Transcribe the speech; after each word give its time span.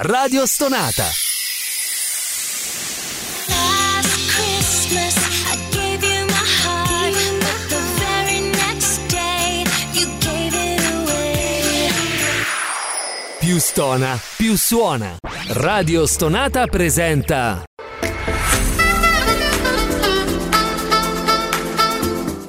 Radio 0.00 0.46
Stonata. 0.46 1.06
Più 13.40 13.58
stona, 13.58 14.16
più 14.36 14.56
suona. 14.56 15.16
Radio 15.48 16.06
Stonata 16.06 16.68
presenta 16.68 17.64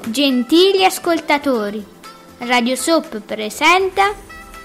Gentili 0.05 0.85
ascoltatori, 0.85 1.83
Radio 2.37 2.75
Soap 2.75 3.21
presenta 3.21 4.13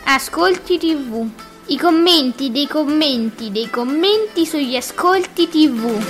Ascolti 0.05 0.77
TV. 0.77 1.44
I 1.67 1.79
commenti 1.79 2.51
dei 2.51 2.67
commenti 2.67 3.51
dei 3.51 3.71
commenti 3.71 4.45
sugli 4.45 4.77
ascolti 4.77 5.49
TV. 5.49 6.03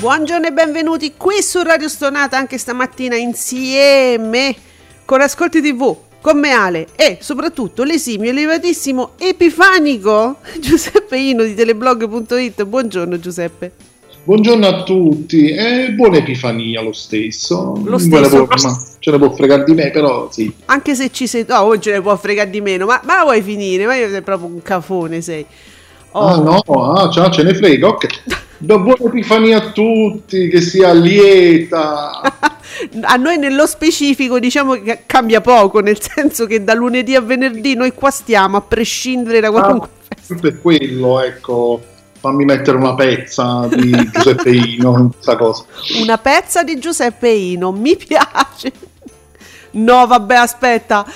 Buongiorno 0.00 0.48
e 0.48 0.52
benvenuti 0.52 1.14
qui 1.16 1.42
su 1.42 1.62
Radio 1.62 1.88
Stonata 1.88 2.36
anche 2.36 2.58
stamattina 2.58 3.14
insieme 3.14 4.56
con 5.04 5.20
Ascolti 5.20 5.62
TV, 5.62 5.96
con 6.20 6.38
me 6.38 6.50
Ale 6.50 6.88
e 6.96 7.18
soprattutto 7.20 7.84
l'esimio, 7.84 8.30
elevatissimo 8.30 9.12
Epifanico 9.18 10.36
Giuseppe 10.60 11.16
Ino 11.16 11.42
di 11.44 11.54
teleblog.it. 11.54 12.64
Buongiorno 12.64 13.18
Giuseppe. 13.18 13.72
Buongiorno 14.24 14.66
a 14.66 14.82
tutti 14.82 15.48
e 15.50 15.92
buona 15.92 16.18
Epifania 16.18 16.82
lo 16.82 16.92
stesso. 16.92 17.80
Lo 17.82 17.96
stesso. 17.96 18.20
ne 18.20 18.28
può- 18.28 18.56
ma 18.62 18.82
ce 18.98 19.10
ne 19.10 19.18
può 19.18 19.30
fregare 19.32 19.64
di 19.64 19.72
me, 19.72 19.90
però 19.90 20.28
sì. 20.30 20.52
Anche 20.66 20.94
se 20.94 21.10
ci 21.10 21.26
sei... 21.26 21.46
Oh, 21.48 21.62
oggi 21.64 21.90
ne 21.90 22.02
può 22.02 22.14
fregare 22.16 22.50
di 22.50 22.60
meno, 22.60 22.84
ma, 22.84 23.00
ma 23.04 23.16
la 23.16 23.22
vuoi 23.22 23.40
finire? 23.40 23.86
Ma 23.86 23.94
io 23.94 24.10
sei 24.10 24.20
proprio 24.20 24.48
un 24.48 24.60
cafone 24.62 25.22
sei. 25.22 25.46
Oh, 26.10 26.20
Ah 26.26 26.36
no, 26.36 26.58
ah, 26.58 27.08
già, 27.08 27.30
ce 27.30 27.42
ne 27.42 27.54
frega, 27.54 27.86
ok. 27.86 28.06
Buona 28.58 28.96
Epifania 28.98 29.58
a 29.58 29.70
tutti, 29.70 30.48
che 30.48 30.60
sia 30.60 30.92
lieta. 30.92 32.20
A 33.02 33.16
noi 33.16 33.38
nello 33.38 33.66
specifico 33.66 34.38
diciamo 34.38 34.74
che 34.74 35.02
cambia 35.06 35.40
poco, 35.40 35.80
nel 35.80 36.00
senso 36.00 36.46
che 36.46 36.62
da 36.62 36.74
lunedì 36.74 37.14
a 37.14 37.20
venerdì 37.20 37.74
noi 37.74 37.92
qua 37.92 38.10
stiamo 38.10 38.56
a 38.56 38.60
prescindere 38.60 39.40
da 39.40 39.50
qualunque 39.50 39.88
festa. 40.08 40.34
per 40.34 40.60
quello, 40.60 41.20
ecco, 41.20 41.82
fammi 42.18 42.44
mettere 42.44 42.76
una 42.76 42.94
pezza 42.94 43.68
di 43.70 44.10
Giuseppe 44.12 44.50
Ino 44.50 44.98
in 44.98 45.10
questa 45.12 45.36
cosa. 45.36 45.64
Una 46.00 46.18
pezza 46.18 46.62
di 46.62 46.78
Giuseppe 46.78 47.28
Ino, 47.28 47.72
mi 47.72 47.96
piace. 47.96 48.72
No, 49.72 50.06
vabbè, 50.06 50.34
aspetta. 50.34 51.06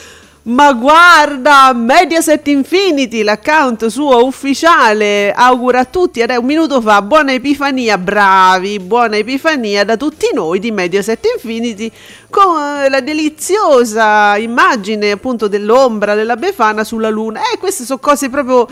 Ma 0.45 0.73
guarda, 0.73 1.73
Mediaset 1.73 2.49
Infinity, 2.49 3.23
l'account 3.23 3.87
suo 3.87 4.25
ufficiale, 4.27 5.33
augura 5.33 5.81
a 5.81 5.85
tutti, 5.85 6.19
è 6.19 6.35
un 6.35 6.45
minuto 6.45 6.81
fa, 6.81 7.01
buona 7.01 7.33
Epifania, 7.33 7.97
bravi, 7.97 8.81
buona 8.81 9.19
Epifania 9.19 9.85
da 9.85 9.97
tutti 9.97 10.27
noi 10.35 10.59
di 10.59 10.73
Mediaset 10.73 11.25
Infinity, 11.37 11.89
con 12.29 12.61
eh, 12.61 12.89
la 12.89 13.01
deliziosa 13.01 14.37
immagine 14.37 15.13
appunto 15.13 15.47
dell'ombra 15.47 16.17
della 16.17 16.35
Befana 16.35 16.83
sulla 16.83 17.09
luna. 17.09 17.43
Eh, 17.43 17.59
queste 17.59 17.85
sono 17.85 18.01
cose 18.01 18.29
proprio 18.29 18.67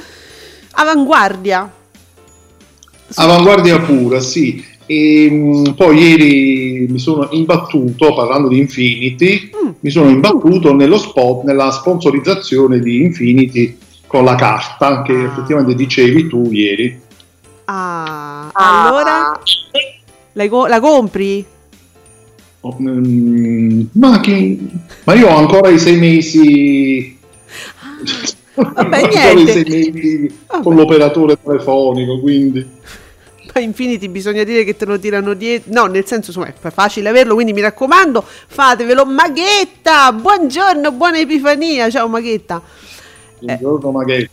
avanguardia. 0.73 1.71
Avanguardia 3.15 3.79
pura, 3.79 4.19
sì. 4.19 4.67
E 4.93 5.31
mh, 5.31 5.75
poi 5.77 5.99
ieri 5.99 6.87
mi 6.91 6.99
sono 6.99 7.29
imbattuto, 7.31 8.13
parlando 8.13 8.49
di 8.49 8.59
Infinity, 8.59 9.49
Mm. 9.65 9.69
mi 9.79 9.91
sono 9.91 10.09
imbattuto 10.11 10.75
nello 10.75 10.99
spot, 10.99 11.45
nella 11.45 11.71
sponsorizzazione 11.71 12.81
di 12.81 13.03
Infinity 13.03 13.77
con 14.09 14.25
la 14.25 14.35
carta 14.35 15.03
che 15.03 15.13
Ah. 15.13 15.25
effettivamente 15.27 15.77
dicevi 15.77 16.27
tu 16.27 16.51
ieri. 16.51 16.99
Ah, 17.67 18.51
allora 18.53 19.41
la, 20.33 20.49
co- 20.49 20.67
la 20.67 20.81
compri? 20.81 21.45
Oh, 22.63 22.77
mm, 22.83 23.83
ma, 23.93 24.19
che- 24.19 24.59
ma 25.05 25.15
io 25.15 25.29
ho 25.29 25.37
ancora 25.37 25.69
i 25.69 25.79
sei 25.79 25.99
mesi. 26.01 27.17
Vabbè, 28.57 28.81
Ancora 29.05 29.33
niente. 29.35 29.41
i 29.61 29.71
sei 29.71 29.91
mesi 29.93 30.35
Vabbè. 30.49 30.63
con 30.65 30.75
l'operatore 30.75 31.39
telefonico, 31.41 32.19
quindi. 32.19 32.67
Ma 33.55 33.61
Infinity 33.61 34.09
bisogna 34.09 34.45
dire 34.45 34.65
che 34.65 34.77
te 34.77 34.85
lo 34.85 34.99
tirano 34.99 35.35
dietro. 35.35 35.73
No, 35.73 35.87
nel 35.87 36.07
senso, 36.07 36.31
insomma, 36.31 36.49
è 36.49 36.71
facile 36.71 37.09
averlo, 37.09 37.35
quindi 37.35 37.53
mi 37.53 37.61
raccomando, 37.61 38.25
fatevelo. 38.47 39.05
Maghetta, 39.07 40.13
buongiorno, 40.13 40.93
buona 40.93 41.19
Epifania. 41.19 41.91
Ciao 41.91 42.09
Maghetta. 42.09 42.63
Buongiorno, 43.41 43.91
magari. 43.91 44.29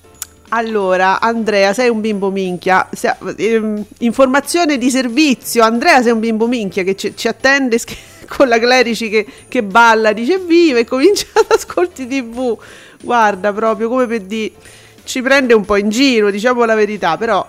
Allora, 0.50 1.20
Andrea, 1.20 1.74
sei 1.74 1.90
un 1.90 2.00
bimbo 2.00 2.30
minchia. 2.30 2.88
Se- 2.92 3.16
ehm, 3.38 3.84
informazione 4.00 4.78
di 4.78 4.90
servizio. 4.90 5.64
Andrea, 5.64 6.02
sei 6.02 6.12
un 6.12 6.20
bimbo 6.20 6.48
minchia 6.48 6.84
che 6.84 6.96
ci, 6.96 7.16
ci 7.16 7.28
attende 7.28 7.78
sch- 7.78 7.96
con 8.28 8.48
la 8.48 8.60
Clerici 8.60 9.10
che, 9.10 9.26
che 9.48 9.64
balla, 9.64 10.14
dice 10.14 10.38
viva 10.38 10.80
e 10.80 10.86
comincia 10.86 11.28
ad 11.36 11.48
ascolti 11.50 12.08
TV. 12.08 12.58
Guarda, 13.02 13.52
proprio 13.52 13.90
come 13.90 14.06
per 14.06 14.22
dire, 14.22 14.52
ci 15.04 15.22
prende 15.22 15.54
un 15.54 15.66
po' 15.66 15.76
in 15.76 15.90
giro, 15.90 16.32
diciamo 16.32 16.64
la 16.64 16.76
verità, 16.76 17.18
però 17.18 17.46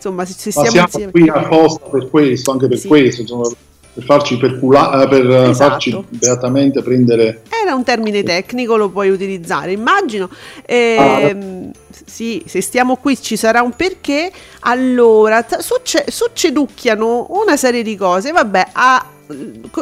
insomma, 0.00 0.24
se, 0.24 0.32
se 0.32 0.50
Ma 0.58 0.66
stiamo 0.66 0.88
siamo 0.88 1.04
insieme. 1.06 1.10
qui 1.12 1.28
apposta 1.28 1.86
per 1.86 2.08
questo, 2.08 2.50
anche 2.52 2.68
per 2.68 2.78
Sì. 2.78 2.88
questo, 2.88 3.20
insomma, 3.20 3.48
per 3.92 4.04
farci 4.04 4.36
percula- 4.38 5.02
eh, 5.02 5.08
per 5.08 5.28
eh, 5.28 5.48
Esatto. 5.50 5.70
farci 5.70 6.04
beatamente 6.08 6.80
prendere. 6.82 7.42
Era 7.50 7.74
un 7.74 7.82
termine 7.84 8.22
tecnico, 8.22 8.76
lo 8.76 8.88
puoi 8.88 9.10
utilizzare, 9.10 9.72
immagino. 9.72 10.30
Ehm, 10.64 11.70
sì, 12.06 12.42
se 12.46 12.60
stiamo 12.62 12.96
qui 12.96 13.20
ci 13.20 13.36
sarà 13.36 13.62
un 13.62 13.72
perché. 13.76 14.30
Allora, 14.60 15.44
succe- 15.58 16.06
succeducchiano 16.08 17.26
una 17.30 17.56
serie 17.56 17.82
di 17.82 17.96
cose. 17.96 18.30
Vabbè, 18.32 18.66
a- 18.72 19.04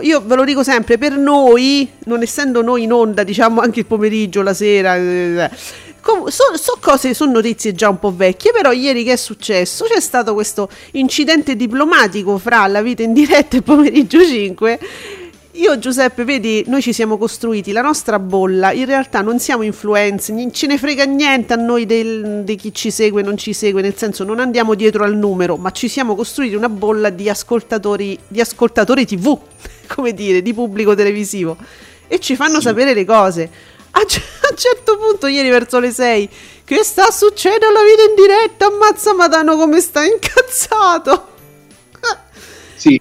io 0.03 0.23
ve 0.25 0.35
lo 0.35 0.45
dico 0.45 0.63
sempre, 0.63 0.99
per 0.99 1.17
noi, 1.17 1.89
non 2.05 2.21
essendo 2.23 2.61
noi 2.63 2.83
in 2.83 2.93
onda, 2.93 3.23
diciamo 3.23 3.61
anche 3.61 3.81
il 3.81 3.87
pomeriggio, 3.87 4.43
la 4.43 4.53
sera, 4.55 4.97
eh, 4.97 5.51
com- 6.09 6.29
so, 6.29 6.57
so 6.57 6.79
cose, 6.81 7.13
sono 7.13 7.33
notizie 7.33 7.75
già 7.75 7.91
un 7.91 7.99
po' 7.99 8.15
vecchie, 8.15 8.53
però 8.53 8.73
ieri 8.73 9.05
che 9.05 9.13
è 9.13 9.17
successo? 9.17 9.85
C'è 9.85 10.01
stato 10.01 10.33
questo 10.33 10.71
incidente 10.93 11.55
diplomatico 11.55 12.39
fra 12.39 12.67
la 12.67 12.81
vita 12.81 13.03
in 13.03 13.13
diretta 13.13 13.59
e 13.59 13.63
pomeriggio 13.63 14.25
5 14.25 14.79
io 15.59 15.77
Giuseppe, 15.77 16.23
vedi, 16.23 16.63
noi 16.69 16.81
ci 16.81 16.93
siamo 16.93 17.19
costruiti 17.19 17.73
la 17.73 17.81
nostra 17.81 18.21
bolla, 18.21 18.71
in 18.71 18.85
realtà 18.85 19.23
non 19.23 19.41
siamo 19.41 19.65
influencer, 19.65 20.33
non 20.33 20.53
ce 20.53 20.69
ne 20.69 20.79
frega 20.79 21.03
niente 21.03 21.53
a 21.53 21.57
noi 21.57 21.85
del- 21.85 22.43
di 22.45 22.55
chi 22.55 22.73
ci 22.73 22.93
segue 22.93 23.23
e 23.23 23.25
non 23.25 23.37
ci 23.37 23.53
segue, 23.53 23.83
nel 23.83 23.97
senso 23.97 24.23
non 24.23 24.39
andiamo 24.39 24.75
dietro 24.75 25.03
al 25.03 25.17
numero, 25.17 25.57
ma 25.57 25.73
ci 25.73 25.89
siamo 25.89 26.15
costruiti 26.15 26.55
una 26.55 26.69
bolla 26.69 27.11
di 27.11 27.29
ascoltatori, 27.29 28.17
di 28.29 28.41
ascoltatori 28.41 29.05
tv, 29.05 29.37
come 29.93 30.15
dire, 30.15 30.43
di 30.43 30.55
pubblico 30.55 30.95
televisivo, 30.95 31.57
e 32.07 32.21
ci 32.21 32.37
fanno 32.37 32.61
sapere 32.61 32.95
le 32.95 33.05
cose. 33.05 33.51
A, 34.01 34.05
c- 34.05 34.21
a 34.43 34.49
un 34.51 34.57
certo 34.57 34.97
punto, 34.97 35.27
ieri 35.27 35.49
verso 35.51 35.81
le 35.81 35.91
6, 35.91 36.29
che 36.65 36.85
sta 36.85 37.11
succedendo 37.11 37.67
alla 37.67 37.83
vita 37.83 38.03
in 38.03 38.15
diretta? 38.15 38.67
Ammazza 38.67 39.15
Madano 39.15 39.57
come 39.57 39.81
sta 39.81 40.05
incazzato! 40.05 41.27
Sì, 42.79 43.01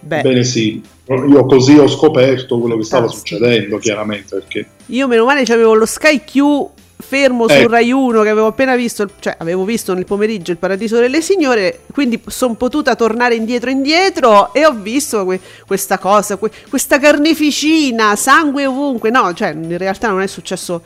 Beh. 0.00 0.22
bene 0.22 0.42
sì. 0.42 0.82
Io 1.06 1.44
così 1.44 1.76
ho 1.76 1.86
scoperto 1.86 2.58
quello 2.58 2.78
che 2.78 2.84
stava 2.84 3.08
succedendo, 3.08 3.76
chiaramente, 3.76 4.36
perché 4.36 4.66
Io 4.86 5.06
meno 5.06 5.26
male 5.26 5.44
c'avevo 5.44 5.74
lo 5.74 5.84
Sky 5.84 6.22
Q 6.24 6.66
fermo 7.00 7.46
Eh. 7.46 7.60
su 7.62 7.68
Rai 7.68 7.92
1 7.92 8.22
che 8.22 8.28
avevo 8.28 8.48
appena 8.48 8.74
visto, 8.74 9.08
cioè 9.20 9.36
avevo 9.38 9.64
visto 9.64 9.94
nel 9.94 10.04
pomeriggio 10.04 10.50
il 10.50 10.56
Paradiso 10.58 10.98
delle 10.98 11.22
Signore, 11.22 11.82
quindi 11.92 12.20
sono 12.26 12.54
potuta 12.54 12.96
tornare 12.96 13.36
indietro 13.36 13.70
indietro 13.70 14.52
e 14.52 14.66
ho 14.66 14.72
visto 14.72 15.24
que- 15.24 15.40
questa 15.66 15.98
cosa, 15.98 16.36
que- 16.36 16.50
questa 16.68 16.98
carneficina, 16.98 18.16
sangue 18.16 18.66
ovunque, 18.66 19.10
no, 19.10 19.32
cioè 19.32 19.50
in 19.52 19.76
realtà 19.78 20.08
non 20.08 20.20
è 20.22 20.26
successo 20.26 20.82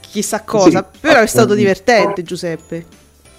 chissà 0.00 0.42
cosa, 0.42 0.86
Sì. 0.92 0.98
però 1.00 1.20
è 1.20 1.26
stato 1.26 1.54
divertente 1.54 2.22
Giuseppe. 2.22 2.84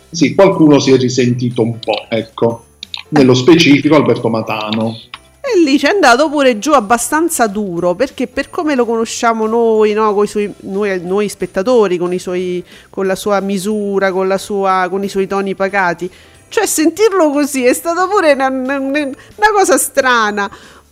sì, 0.09 0.33
qualcuno 0.33 0.79
si 0.79 0.91
è 0.91 0.97
risentito 0.97 1.61
un 1.61 1.77
po', 1.79 2.05
ecco. 2.09 2.65
Nello 3.09 3.35
specifico 3.35 3.95
Alberto 3.95 4.27
Matano. 4.29 4.97
E 5.45 5.59
lì 5.59 5.77
ci 5.77 5.85
è 5.87 5.89
andato 5.89 6.29
pure 6.29 6.57
giù 6.57 6.71
abbastanza 6.71 7.47
duro 7.47 7.95
perché 7.95 8.27
per 8.27 8.49
come 8.49 8.75
lo 8.75 8.85
conosciamo 8.85 9.45
noi, 9.45 9.91
no? 9.91 10.13
suoi- 10.25 10.53
noi, 10.61 11.01
noi 11.03 11.27
spettatori, 11.27 11.97
con, 11.97 12.13
suoi, 12.17 12.63
con 12.89 13.05
la 13.07 13.15
sua 13.15 13.41
misura, 13.41 14.11
con, 14.13 14.27
sua, 14.37 14.87
con 14.89 15.03
i 15.03 15.09
suoi 15.09 15.27
toni 15.27 15.53
pacati, 15.53 16.09
cioè 16.47 16.65
sentirlo 16.65 17.29
così 17.31 17.65
è 17.65 17.73
stata 17.73 18.07
pure 18.07 18.31
una, 18.31 18.47
una- 18.47 18.79
una 18.79 19.51
cosa 19.53 19.77
strana. 19.77 20.49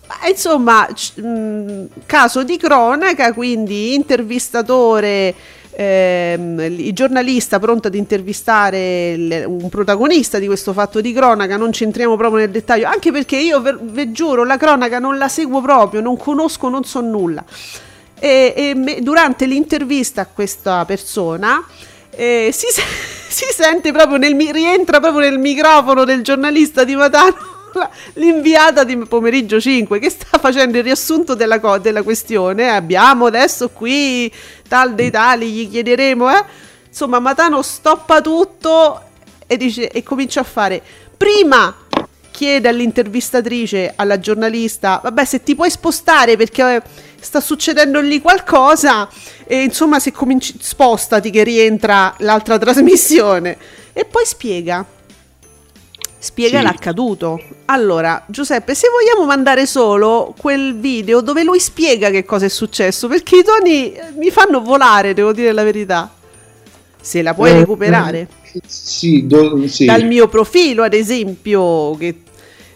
Ma, 0.07 0.27
insomma, 0.27 0.85
c- 0.93 1.17
mh, 1.17 1.87
caso 2.05 2.43
di 2.43 2.57
cronaca, 2.57 3.31
quindi 3.33 3.93
intervistatore 3.93 5.33
ehm, 5.73 6.59
il 6.59 6.93
giornalista 6.93 7.59
pronto 7.59 7.87
ad 7.87 7.95
intervistare 7.95 9.11
il- 9.11 9.43
un 9.47 9.69
protagonista 9.69 10.39
di 10.39 10.45
questo 10.45 10.73
fatto 10.73 11.01
di 11.01 11.13
cronaca, 11.13 11.57
non 11.57 11.71
ci 11.71 11.83
entriamo 11.83 12.15
proprio 12.17 12.39
nel 12.39 12.51
dettaglio, 12.51 12.87
anche 12.87 13.11
perché 13.11 13.37
io 13.37 13.61
ve 13.61 14.11
giuro, 14.11 14.43
la 14.43 14.57
cronaca 14.57 14.99
non 14.99 15.17
la 15.17 15.27
seguo 15.27 15.61
proprio, 15.61 16.01
non 16.01 16.17
conosco, 16.17 16.69
non 16.69 16.83
so 16.83 17.01
nulla. 17.01 17.43
E, 18.19 18.53
e 18.55 18.75
me- 18.75 19.01
durante 19.01 19.45
l'intervista 19.45 20.21
a 20.21 20.27
questa 20.27 20.85
persona 20.85 21.63
eh, 22.11 22.49
si, 22.53 22.67
si 23.27 23.45
sente 23.51 23.91
proprio 23.91 24.17
nel 24.17 24.35
rientra 24.51 24.99
proprio 24.99 25.21
nel 25.27 25.39
microfono 25.39 26.03
del 26.03 26.21
giornalista 26.21 26.83
di 26.83 26.95
Matano 26.95 27.50
l'inviata 28.13 28.83
di 28.83 28.97
pomeriggio 28.97 29.59
5 29.59 29.99
che 29.99 30.09
sta 30.09 30.37
facendo 30.37 30.77
il 30.77 30.83
riassunto 30.83 31.35
della, 31.35 31.59
co- 31.59 31.77
della 31.77 32.03
questione. 32.03 32.69
Abbiamo 32.69 33.25
adesso 33.25 33.69
qui 33.69 34.31
tal 34.67 34.93
dei 34.93 35.11
tali, 35.11 35.49
gli 35.51 35.69
chiederemo, 35.69 36.29
eh. 36.29 36.43
Insomma, 36.87 37.19
Matano 37.19 37.61
stoppa 37.61 38.21
tutto 38.21 39.01
e 39.47 39.57
dice 39.57 39.89
e 39.89 40.03
comincia 40.03 40.41
a 40.41 40.43
fare 40.43 40.81
prima 41.17 41.75
chiede 42.31 42.67
all'intervistatrice, 42.69 43.93
alla 43.95 44.19
giornalista, 44.19 44.99
vabbè 45.03 45.25
se 45.25 45.43
ti 45.43 45.53
puoi 45.53 45.69
spostare 45.69 46.37
perché 46.37 46.75
eh, 46.75 46.81
sta 47.19 47.39
succedendo 47.39 47.99
lì 48.01 48.19
qualcosa 48.19 49.07
e 49.45 49.61
insomma 49.61 49.99
se 49.99 50.11
cominci 50.11 50.55
spostati 50.59 51.29
che 51.29 51.43
rientra 51.43 52.15
l'altra 52.19 52.57
trasmissione 52.59 53.57
e 53.93 54.05
poi 54.05 54.25
spiega. 54.25 54.83
Spiega 56.23 56.59
Sì. 56.59 56.63
l'accaduto. 56.63 57.41
Allora, 57.65 58.23
Giuseppe, 58.27 58.75
se 58.75 58.87
vogliamo 58.89 59.25
mandare 59.25 59.65
solo 59.65 60.35
quel 60.37 60.77
video 60.79 61.21
dove 61.21 61.41
lui 61.43 61.59
spiega 61.59 62.11
che 62.11 62.23
cosa 62.25 62.45
è 62.45 62.49
successo, 62.49 63.07
perché 63.07 63.37
i 63.37 63.43
toni 63.43 63.91
eh, 63.91 64.01
mi 64.17 64.29
fanno 64.29 64.61
volare, 64.61 65.15
devo 65.15 65.33
dire 65.33 65.51
la 65.51 65.63
verità. 65.63 66.13
Se 67.01 67.23
la 67.23 67.33
puoi 67.33 67.49
Eh, 67.49 67.53
recuperare 67.57 68.27
eh, 68.53 68.61
Sì, 68.67 69.25
do- 69.25 69.67
sì. 69.67 69.85
dal 69.85 70.05
mio 70.05 70.27
profilo, 70.27 70.83
ad 70.83 70.93
esempio, 70.93 71.95
che 71.97 72.21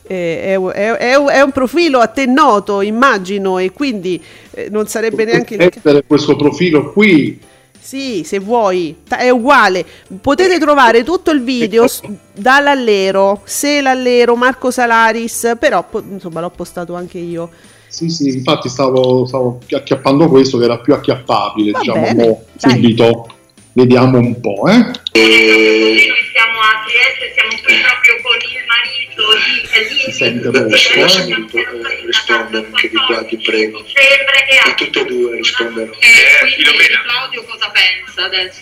eh, 0.08 0.56
è, 0.56 0.60
è- 0.60 1.24
è- 1.24 1.42
un 1.42 1.52
profilo 1.52 2.00
a 2.00 2.08
te 2.08 2.26
noto, 2.26 2.82
immagino, 2.82 3.60
e 3.60 3.72
quindi 3.72 4.20
eh, 4.52 4.70
non 4.72 4.88
sarebbe 4.88 5.24
neanche 5.24 5.56
mettere 5.56 6.04
questo 6.08 6.36
profilo 6.36 6.92
qui 6.92 7.40
Sì, 7.86 8.24
se 8.26 8.40
vuoi, 8.40 8.96
è 9.08 9.30
uguale. 9.30 9.86
Potete 10.20 10.58
trovare 10.58 11.04
tutto 11.04 11.30
il 11.30 11.44
video 11.44 11.88
s- 11.88 12.02
dall'allero, 12.34 13.42
se 13.44 13.80
l'allero, 13.80 14.36
Marco 14.36 14.72
Salaris, 14.72 15.56
però 15.60 15.86
insomma 16.10 16.42
l'ho 16.42 16.50
postato 16.50 16.96
anche 16.96 17.20
io. 17.20 17.48
Sì, 17.88 18.10
sì, 18.10 18.30
infatti 18.30 18.70
stavo, 18.70 19.28
stavo 19.28 19.60
acchiappando 19.70 20.28
questo 20.30 20.58
che 20.58 20.64
era 20.64 20.80
più 20.80 20.96
acchiappabile, 20.96 21.70
Va 21.70 21.80
diciamo, 21.80 22.02
bene, 22.02 22.46
subito. 22.58 23.28
Vediamo 23.76 24.20
un 24.20 24.40
po', 24.40 24.70
eh. 24.70 24.78
Noi 24.80 26.00
siamo 26.32 26.60
a 26.62 26.82
Trieste, 26.88 27.34
siamo 27.34 27.50
qui 27.62 27.76
proprio 27.82 28.22
con 28.22 28.38
il 28.40 28.64
marito 28.72 29.36
di 29.36 30.00
Si 30.00 30.12
sente 30.14 30.48
Elisa. 30.48 31.26
molto, 31.28 31.58
eh, 31.58 32.06
rispondo 32.06 32.58
anche 32.60 32.90
di 32.90 32.96
qua, 32.96 33.26
ti 33.26 33.38
prego. 33.38 33.84
E 33.84 34.70
E 34.70 34.74
tutte 34.76 35.00
e 35.02 35.06
due 35.06 35.36
rispondono. 35.36 35.92
Eh, 35.92 36.40
quindi 36.40 36.64
Claudio 37.04 37.44
cosa 37.44 37.70
pensa 37.72 38.24
adesso? 38.24 38.62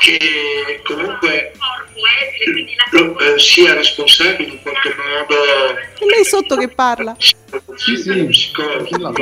Che 0.00 0.80
comunque 0.82 1.52
eh, 1.54 3.38
sia 3.38 3.74
responsabile 3.74 4.50
in 4.50 4.60
qualche 4.62 4.92
modo 4.94 5.34
E 6.00 6.06
lei 6.14 6.24
sotto 6.24 6.56
che 6.56 6.68
parla. 6.68 7.14
Sì, 7.76 7.96
sì, 7.96 8.24
psicologo, 8.24 9.12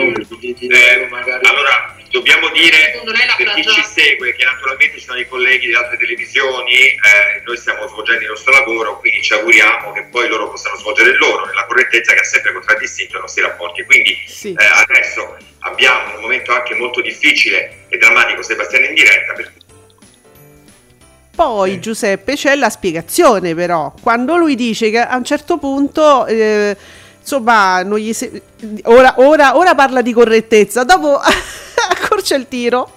di, 0.41 0.55
di, 0.59 0.67
Eh, 0.67 1.07
magari 1.11 1.47
allora, 1.47 1.96
dobbiamo 2.11 2.49
dire 2.51 3.01
per 3.37 3.55
chi 3.55 3.65
ci 3.65 3.83
segue 3.83 4.35
che 4.35 4.45
naturalmente 4.45 4.99
ci 4.99 5.05
sono 5.05 5.19
i 5.19 5.29
colleghi 5.29 5.67
di 5.67 5.75
altre 5.75 5.97
televisioni, 5.97 6.73
eh, 6.73 7.43
noi 7.45 7.57
stiamo 7.57 7.87
svolgendo 7.87 8.23
il 8.23 8.29
nostro 8.29 8.53
lavoro, 8.53 8.99
quindi 9.01 9.23
ci 9.23 9.33
auguriamo 9.35 9.93
che 9.93 10.05
poi 10.11 10.29
loro 10.29 10.51
possano 10.51 10.77
svolgere 10.77 11.11
il 11.11 11.19
loro 11.19 11.47
nella 11.47 11.65
correttezza 11.67 12.13
che 12.15 12.21
ha 12.21 12.25
sempre 12.25 12.53
contraddistinto 12.53 13.17
i 13.17 13.21
nostri 13.21 13.43
rapporti. 13.43 13.85
Quindi 13.85 14.17
Sì. 14.27 14.55
eh, 14.57 14.65
adesso 14.65 15.37
abbiamo 15.61 16.15
un 16.17 16.21
momento 16.21 16.53
anche 16.53 16.75
molto 16.75 17.01
difficile 17.01 17.87
e 17.89 17.97
drammatico, 17.99 18.43
Sebastiano 18.43 18.87
in 18.87 18.95
diretta, 18.95 19.33
per 19.33 19.53
Poi 21.35 21.81
Giuseppe 21.81 22.35
c'è 22.35 22.55
la 22.55 22.71
spiegazione 22.71 23.55
però, 23.55 23.93
quando 24.01 24.37
lui 24.37 24.55
dice 24.55 24.91
che 24.91 25.01
a 25.01 25.17
un 25.17 25.25
certo 25.25 25.59
punto, 25.59 26.25
eh, 26.27 26.75
insomma, 27.27 27.85
se- 28.13 28.43
ora, 28.85 29.15
ora- 29.17 29.57
ora 29.57 29.75
parla 29.75 30.01
di 30.01 30.13
correttezza, 30.13 30.85
dopo 30.85 31.19
accorcia 31.91 32.37
il 32.37 32.47
tiro 32.49 32.91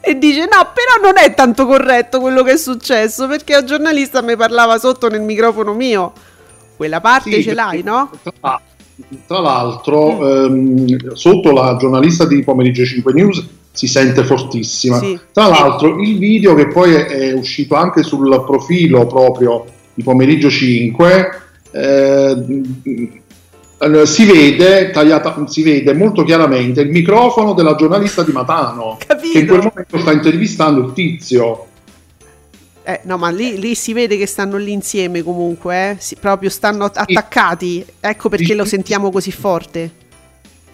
e 0.00 0.18
dice 0.18 0.40
no, 0.40 0.70
però 0.74 1.00
non 1.00 1.16
è 1.16 1.32
tanto 1.32 1.64
corretto 1.64 2.18
quello 2.20 2.42
che 2.42 2.52
è 2.52 2.56
successo 2.56 3.28
perché 3.28 3.56
il 3.56 3.64
giornalista 3.64 4.20
mi 4.20 4.34
parlava 4.36 4.78
sotto 4.78 5.08
nel 5.08 5.20
microfono 5.20 5.72
mio. 5.74 6.12
Quella 6.76 7.00
parte 7.00 7.30
Sì, 7.30 7.42
ce 7.44 7.54
l'hai, 7.54 7.82
no? 7.84 8.10
Tra, 8.40 8.60
tra 9.26 9.38
l'altro, 9.38 10.44
ehm, 10.44 11.12
sotto 11.14 11.52
la 11.52 11.76
giornalista 11.78 12.26
di 12.26 12.42
Pomeriggio 12.42 12.84
5 12.84 13.12
News 13.12 13.46
si 13.70 13.86
sente 13.86 14.24
fortissima. 14.24 14.98
Sì. 14.98 15.16
Tra 15.32 15.46
l'altro, 15.46 16.00
il 16.00 16.18
video 16.18 16.54
che 16.54 16.66
poi 16.66 16.94
è, 16.94 17.06
è 17.06 17.32
uscito 17.32 17.76
anche 17.76 18.02
sul 18.02 18.42
profilo 18.44 19.06
proprio 19.06 19.64
di 19.94 20.02
Pomeriggio 20.02 20.50
5 20.50 21.42
eh, 21.72 22.44
eh, 23.82 24.06
si 24.06 24.24
vede, 24.24 24.90
tagliata, 24.90 25.44
si 25.46 25.62
vede 25.62 25.92
molto 25.92 26.22
chiaramente 26.22 26.82
il 26.82 26.90
microfono 26.90 27.52
della 27.52 27.74
giornalista 27.74 28.22
di 28.22 28.30
Matano 28.30 28.96
Capito? 29.04 29.32
che 29.32 29.38
in 29.40 29.46
quel 29.46 29.58
momento 29.58 29.98
sta 29.98 30.12
intervistando 30.12 30.86
il 30.86 30.92
tizio. 30.92 31.66
Eh, 32.84 33.00
no, 33.04 33.16
ma 33.16 33.30
lì, 33.30 33.58
lì 33.58 33.74
si 33.74 33.92
vede 33.92 34.16
che 34.16 34.26
stanno 34.26 34.56
lì 34.56 34.72
insieme 34.72 35.22
comunque, 35.22 35.90
eh? 35.90 35.96
Si- 35.98 36.16
proprio 36.16 36.50
stanno 36.50 36.84
attaccati. 36.84 37.84
Ecco 38.00 38.28
perché 38.28 38.54
lo 38.54 38.64
sentiamo 38.64 39.10
così 39.10 39.30
forte. 39.30 39.90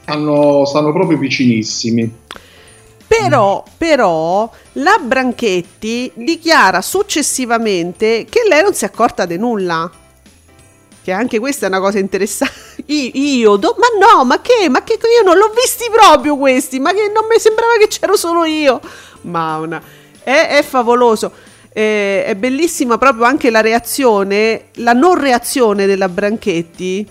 Stanno, 0.02 0.64
stanno 0.64 0.92
proprio 0.92 1.18
vicinissimi. 1.18 2.10
Però, 3.06 3.64
però, 3.76 4.50
la 4.72 5.00
Branchetti 5.02 6.10
dichiara 6.14 6.82
successivamente 6.82 8.26
che 8.28 8.40
lei 8.48 8.62
non 8.62 8.74
si 8.74 8.84
è 8.84 8.88
accorta 8.88 9.24
di 9.24 9.38
nulla. 9.38 9.90
Che 11.08 11.14
anche 11.14 11.38
questa 11.38 11.64
è 11.64 11.68
una 11.70 11.80
cosa 11.80 11.98
interessante. 11.98 12.82
Io, 12.92 13.56
do- 13.56 13.76
ma 13.78 13.86
no, 13.98 14.26
ma 14.26 14.42
che? 14.42 14.68
Ma 14.68 14.82
che 14.82 14.98
io 15.00 15.22
non 15.24 15.38
l'ho 15.38 15.50
visti 15.54 15.84
proprio 15.90 16.36
questi, 16.36 16.78
ma 16.80 16.92
che 16.92 17.10
non 17.10 17.24
mi 17.26 17.38
sembrava 17.38 17.72
che 17.80 17.88
c'ero 17.88 18.14
solo 18.14 18.44
io. 18.44 18.78
Ma 19.22 19.56
una, 19.56 19.80
è, 20.22 20.48
è 20.58 20.62
favoloso. 20.62 21.32
Eh, 21.72 22.26
è 22.26 22.34
bellissima 22.34 22.98
proprio 22.98 23.24
anche 23.24 23.48
la 23.48 23.62
reazione, 23.62 24.64
la 24.74 24.92
non 24.92 25.18
reazione 25.18 25.86
della 25.86 26.10
Branchetti. 26.10 27.08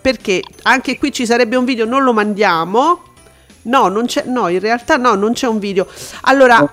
Perché 0.00 0.42
anche 0.62 0.98
qui 0.98 1.12
ci 1.12 1.24
sarebbe 1.24 1.54
un 1.54 1.64
video, 1.64 1.84
non 1.84 2.02
lo 2.02 2.12
mandiamo. 2.12 3.11
No, 3.64 3.86
non 3.86 4.06
c'è, 4.06 4.24
no, 4.26 4.48
in 4.48 4.58
realtà 4.58 4.96
no, 4.96 5.14
non 5.14 5.34
c'è 5.34 5.46
un 5.46 5.60
video. 5.60 5.86
Allora, 6.22 6.72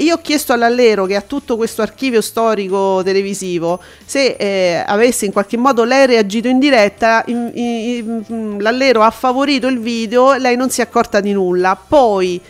io 0.00 0.14
ho 0.14 0.20
chiesto 0.20 0.52
all'Allero 0.52 1.04
che 1.04 1.16
ha 1.16 1.20
tutto 1.20 1.56
questo 1.56 1.82
archivio 1.82 2.20
storico 2.20 3.02
televisivo 3.02 3.80
se 4.04 4.36
eh, 4.38 4.84
avesse 4.86 5.24
in 5.26 5.32
qualche 5.32 5.56
modo 5.56 5.82
lei 5.82 6.06
reagito 6.06 6.46
in 6.48 6.58
diretta. 6.60 7.24
in- 7.26 7.50
in- 7.54 8.24
in- 8.28 8.56
L'Allero 8.60 9.02
ha 9.02 9.10
favorito 9.10 9.66
il 9.66 9.80
video, 9.80 10.34
lei 10.34 10.56
non 10.56 10.70
si 10.70 10.80
è 10.80 10.84
accorta 10.84 11.20
di 11.20 11.32
nulla. 11.32 11.76
Poi 11.76 12.40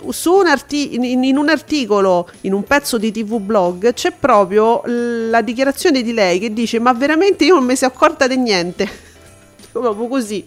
un 0.00 0.46
arti- 0.46 0.94
in, 0.94 1.36
un 1.36 1.48
articolo, 1.48 2.28
in 2.42 2.52
un 2.52 2.62
pezzo 2.64 2.98
di 2.98 3.10
TV 3.10 3.38
blog, 3.40 3.92
c'è 3.94 4.12
proprio 4.12 4.82
la 4.84 5.40
dichiarazione 5.40 6.02
di 6.02 6.12
lei 6.12 6.38
che 6.38 6.52
dice: 6.52 6.78
Ma 6.78 6.92
veramente 6.92 7.44
io 7.44 7.54
non 7.54 7.64
mi 7.64 7.76
sono 7.76 7.92
accorta 7.94 8.26
di 8.26 8.36
niente. 8.36 8.88
proprio 9.72 10.06
così. 10.06 10.44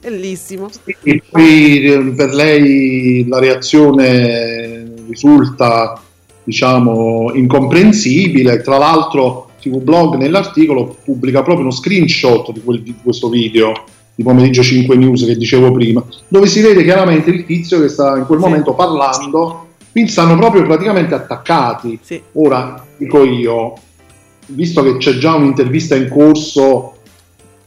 Bellissimo. 0.00 0.68
E 1.02 1.22
poi 1.30 1.84
eh, 1.84 1.98
per 2.16 2.34
lei 2.34 3.26
la 3.28 3.38
reazione 3.38 4.92
risulta, 5.08 6.00
diciamo, 6.42 7.32
incomprensibile. 7.34 8.60
Tra 8.62 8.78
l'altro, 8.78 9.50
TV 9.60 9.78
Blog 9.80 10.16
nell'articolo 10.16 10.96
pubblica 11.04 11.42
proprio 11.42 11.64
uno 11.66 11.74
screenshot 11.74 12.52
di, 12.52 12.60
quel- 12.62 12.82
di 12.82 12.94
questo 13.02 13.28
video 13.28 13.72
di 14.16 14.22
pomeriggio 14.22 14.62
5 14.62 14.94
News 14.96 15.24
che 15.24 15.36
dicevo 15.36 15.72
prima, 15.72 16.04
dove 16.28 16.46
si 16.46 16.60
vede 16.60 16.84
chiaramente 16.84 17.30
il 17.30 17.44
tizio 17.44 17.80
che 17.80 17.88
sta 17.88 18.16
in 18.16 18.26
quel 18.26 18.38
Sì. 18.38 18.44
momento 18.44 18.74
parlando, 18.74 19.66
quindi 19.90 20.10
stanno 20.10 20.36
proprio 20.36 20.62
praticamente 20.64 21.14
attaccati. 21.14 21.98
Sì. 22.00 22.20
Ora 22.34 22.84
dico 22.96 23.24
io, 23.24 23.74
visto 24.46 24.84
che 24.84 24.98
c'è 24.98 25.18
già 25.18 25.34
un'intervista 25.34 25.96
in 25.96 26.08
corso, 26.08 26.98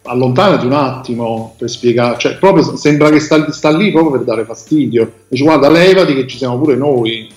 allontanati 0.07 0.65
un 0.65 0.73
attimo 0.73 1.55
per 1.57 1.69
spiegare, 1.69 2.17
cioè 2.17 2.37
proprio 2.37 2.75
sembra 2.77 3.09
che 3.09 3.19
sta, 3.19 3.51
sta 3.51 3.69
lì 3.75 3.91
proprio 3.91 4.13
per 4.13 4.21
dare 4.21 4.45
fastidio. 4.45 5.11
Dice 5.27 5.43
guarda, 5.43 5.69
levati 5.69 6.13
che 6.15 6.27
ci 6.27 6.37
siamo 6.37 6.57
pure 6.57 6.75
noi. 6.75 7.35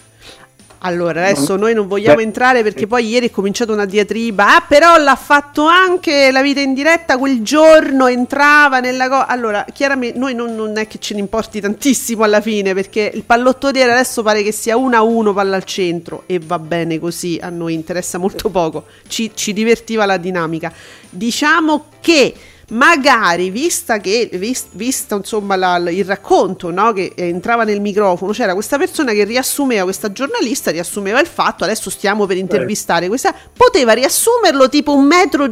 Allora, 0.83 1.27
adesso 1.27 1.57
noi 1.57 1.75
non 1.75 1.87
vogliamo 1.89 2.21
entrare 2.21 2.62
perché 2.62 2.87
poi 2.87 3.07
ieri 3.07 3.29
è 3.29 3.31
cominciata 3.31 3.71
una 3.73 3.85
diatriba. 3.85 4.57
Ah, 4.57 4.65
però 4.67 4.97
l'ha 4.97 5.17
fatto 5.17 5.67
anche 5.67 6.31
la 6.31 6.41
vita 6.41 6.61
in 6.61 6.73
diretta 6.73 7.19
quel 7.19 7.43
giorno, 7.43 8.07
entrava 8.07 8.81
nella 8.81 9.09
cosa. 9.09 9.27
Allora, 9.27 9.67
chiaramente 9.75 10.19
noi 10.19 10.35
non, 10.35 10.55
non 10.55 10.79
è 10.79 10.87
che 10.87 10.99
ce 10.99 11.12
ne 11.12 11.21
importi 11.21 11.61
tantissimo 11.61 12.23
alla 12.23 12.41
fine 12.41 12.73
perché 12.73 13.11
il 13.12 13.25
pallottoliere 13.25 13.93
adesso 13.93 14.23
pare 14.23 14.43
che 14.43 14.53
sia 14.53 14.79
1 14.79 14.97
a 14.97 15.03
1 15.03 15.35
palla 15.35 15.57
al 15.57 15.65
centro 15.65 16.23
e 16.25 16.41
va 16.43 16.59
bene 16.59 16.99
così, 16.99 17.39
a 17.43 17.50
noi 17.50 17.75
interessa 17.75 18.17
molto 18.17 18.49
poco. 18.49 18.85
Ci, 19.07 19.33
ci 19.35 19.53
divertiva 19.53 20.07
la 20.07 20.17
dinamica. 20.17 20.73
Diciamo 21.11 21.87
che 22.00 22.33
magari 22.71 23.50
vista 23.50 23.99
che 23.99 24.29
vis- 24.33 24.67
visto 24.73 25.17
insomma 25.17 25.57
la- 25.57 25.79
la- 25.79 25.91
il 25.91 26.05
racconto 26.05 26.71
no, 26.71 26.93
che 26.93 27.12
entrava 27.17 27.65
nel 27.65 27.81
microfono 27.81 28.33
c'era 28.33 28.55
questa 28.55 28.79
persona 28.79 29.12
che 29.12 29.25
riassumeva 29.25 29.85
questa 29.85 30.12
giornalista 30.12 30.71
riassumeva 30.71 31.21
il 31.21 31.27
fatto 31.27 31.65
adesso 31.65 31.91
stiamo 31.91 32.27
per 32.27 32.37
intervistare 32.37 33.09
questa 33.09 33.35
poteva 33.53 33.93
riassumerlo 33.93 34.69
tipo 34.69 34.95
un 34.95 35.05
metro 35.05 35.50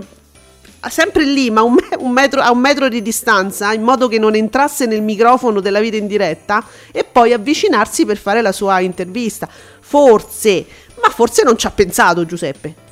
sempre 0.88 1.24
lì 1.24 1.50
ma 1.50 1.62
un, 1.62 1.74
me- 1.74 1.96
un 1.98 2.12
metro, 2.12 2.40
a 2.40 2.52
un 2.52 2.60
metro 2.60 2.88
di 2.88 3.02
distanza 3.02 3.72
in 3.72 3.82
modo 3.82 4.06
che 4.06 4.18
non 4.18 4.34
entrasse 4.36 4.86
nel 4.86 5.02
microfono 5.02 5.60
della 5.60 5.80
vita 5.80 5.96
in 5.96 6.06
diretta 6.06 6.64
e 6.92 7.02
poi 7.04 7.32
avvicinarsi 7.32 8.06
per 8.06 8.16
fare 8.16 8.40
la 8.42 8.52
sua 8.52 8.78
intervista. 8.80 9.48
Forse 9.80 10.64
ma 11.02 11.10
forse 11.10 11.42
non 11.42 11.58
ci 11.58 11.66
ha 11.66 11.70
pensato 11.70 12.24
Giuseppe 12.24 12.86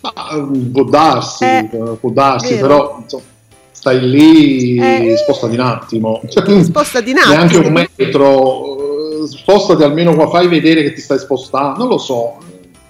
Ma, 0.00 0.12
mm, 0.34 0.70
può 0.72 0.84
darsi, 0.84 1.44
Eh, 1.44 1.68
può 2.00 2.10
darsi, 2.10 2.56
però 2.56 2.98
insomma, 3.02 3.22
stai 3.70 4.00
lì, 4.08 4.76
Eh. 4.78 5.16
spostati 5.16 5.54
un 5.54 5.60
attimo. 5.60 6.20
spostati 6.62 7.10
un 7.10 7.16
Neanche 7.28 7.56
attimo. 7.58 7.66
un 7.78 7.86
metro, 7.98 9.22
eh, 9.24 9.26
spostati 9.28 9.82
almeno 9.82 10.14
qua, 10.14 10.28
fai 10.28 10.48
vedere 10.48 10.82
che 10.82 10.92
ti 10.92 11.00
stai 11.00 11.18
spostando, 11.18 11.78
non 11.78 11.88
lo 11.88 11.98
so. 11.98 12.36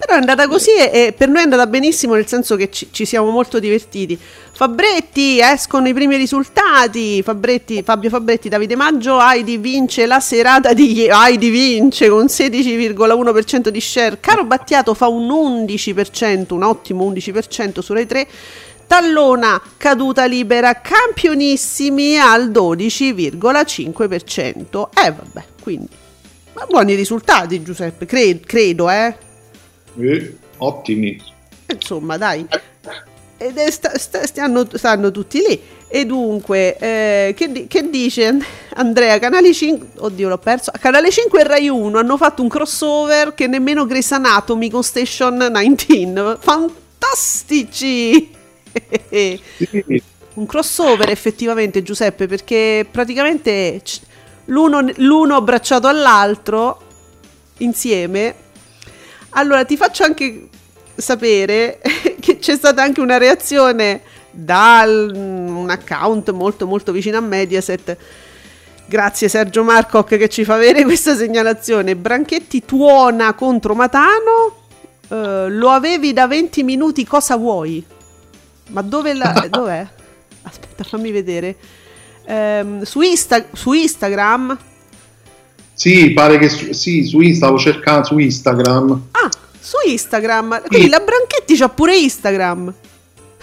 Però 0.03 0.15
è 0.15 0.17
andata 0.17 0.47
così 0.47 0.71
e, 0.71 0.89
e 0.91 1.13
per 1.15 1.29
noi 1.29 1.41
è 1.41 1.43
andata 1.43 1.67
benissimo 1.67 2.15
nel 2.15 2.25
senso 2.25 2.55
che 2.55 2.71
ci, 2.71 2.87
ci 2.89 3.05
siamo 3.05 3.29
molto 3.29 3.59
divertiti. 3.59 4.17
Fabretti, 4.51 5.39
escono 5.39 5.87
i 5.87 5.93
primi 5.93 6.17
risultati. 6.17 7.21
Fabretti, 7.21 7.83
Fabio 7.83 8.09
Fabretti, 8.09 8.49
Davide 8.49 8.75
Maggio, 8.75 9.21
Heidi 9.21 9.57
vince 9.57 10.07
la 10.07 10.19
serata 10.19 10.73
di 10.73 10.91
ieri. 10.91 11.13
Heidi 11.13 11.51
vince 11.51 12.09
con 12.09 12.25
16,1% 12.25 13.67
di 13.67 13.79
share. 13.79 14.17
Caro 14.19 14.43
Battiato 14.43 14.95
fa 14.95 15.07
un 15.07 15.27
11%, 15.27 16.55
un 16.55 16.63
ottimo 16.63 17.07
11% 17.07 17.81
su 17.81 17.93
Rai 17.93 18.07
3. 18.07 18.27
Tallona 18.87 19.61
caduta 19.77 20.25
libera, 20.25 20.81
campionissimi 20.81 22.17
al 22.17 22.49
12,5%. 22.49 24.87
Eh 24.93 25.11
vabbè, 25.11 25.43
quindi 25.61 25.99
ma 26.53 26.65
buoni 26.65 26.95
risultati 26.95 27.61
Giuseppe, 27.61 28.05
cre- 28.05 28.41
credo, 28.41 28.89
eh. 28.89 29.29
Eh, 29.99 30.37
ottimi. 30.57 31.21
Insomma, 31.67 32.17
dai. 32.17 32.45
Ed 33.37 33.57
è 33.57 33.71
sta- 33.71 33.97
sta- 33.97 34.25
stanno, 34.25 34.67
stanno 34.73 35.11
tutti 35.11 35.41
lì. 35.47 35.59
E 35.87 36.05
dunque, 36.05 36.77
eh, 36.77 37.33
che, 37.35 37.65
che 37.67 37.89
dice 37.89 38.37
Andrea? 38.75 39.19
Canale 39.19 39.53
5, 39.53 39.87
oddio 39.97 40.29
l'ho 40.29 40.37
perso. 40.37 40.71
Canale 40.79 41.11
5 41.11 41.41
e 41.41 41.43
Rai 41.43 41.67
1 41.67 41.97
hanno 41.97 42.17
fatto 42.17 42.41
un 42.41 42.47
crossover 42.47 43.33
che 43.33 43.47
nemmeno 43.47 43.85
Grey's 43.85 44.11
Anatomy 44.11 44.69
con 44.69 44.83
Station 44.83 45.51
19. 45.51 46.37
Fantastici! 46.39 48.29
Sì, 49.09 49.41
un 50.35 50.45
crossover 50.45 51.09
effettivamente 51.09 51.83
Giuseppe 51.83 52.25
perché 52.25 52.87
praticamente 52.89 53.81
l'uno, 54.45 54.87
l'uno 54.97 55.35
abbracciato 55.35 55.87
all'altro 55.87 56.81
insieme 57.57 58.33
allora 59.31 59.65
ti 59.65 59.77
faccio 59.77 60.03
anche 60.03 60.47
sapere 60.95 61.79
che 62.19 62.37
c'è 62.39 62.55
stata 62.55 62.81
anche 62.81 63.01
una 63.01 63.17
reazione 63.17 64.01
da 64.31 64.83
un 64.85 65.67
account 65.69 66.31
molto 66.31 66.65
molto 66.65 66.91
vicino 66.91 67.17
a 67.17 67.21
Mediaset 67.21 67.97
grazie 68.85 69.27
Sergio 69.27 69.63
Marcoc 69.63 70.15
che 70.17 70.29
ci 70.29 70.45
fa 70.45 70.53
avere 70.55 70.83
questa 70.85 71.15
segnalazione 71.15 71.95
Branchetti 71.95 72.63
tuona 72.63 73.33
contro 73.33 73.75
Matano 73.75 74.59
Eh, 75.11 75.49
lo 75.49 75.69
avevi 75.69 76.13
da 76.13 76.25
20 76.25 76.63
minuti 76.63 77.05
cosa 77.05 77.35
vuoi? 77.35 77.83
Ma 78.69 78.81
dove 78.81 79.13
la, 79.13 79.45
dov'è? 79.49 79.85
Aspetta, 80.43 80.83
fammi 80.85 81.11
vedere. 81.11 81.55
Ehm, 82.25 82.83
su, 82.83 83.01
Insta- 83.01 83.45
su 83.51 83.73
Instagram? 83.73 84.57
Sì, 85.81 86.11
pare 86.11 86.37
che 86.37 86.47
su, 86.47 86.73
sì, 86.73 87.03
su 87.03 87.19
stavo 87.33 87.57
cercando 87.57 88.05
su 88.05 88.19
Instagram. 88.19 89.01
Ah, 89.13 89.29
su 89.59 89.77
Instagram. 89.89 90.61
Quindi 90.67 90.89
la 90.89 90.99
Branchetti 91.03 91.55
c'ha 91.55 91.69
pure 91.69 91.97
Instagram. 91.97 92.71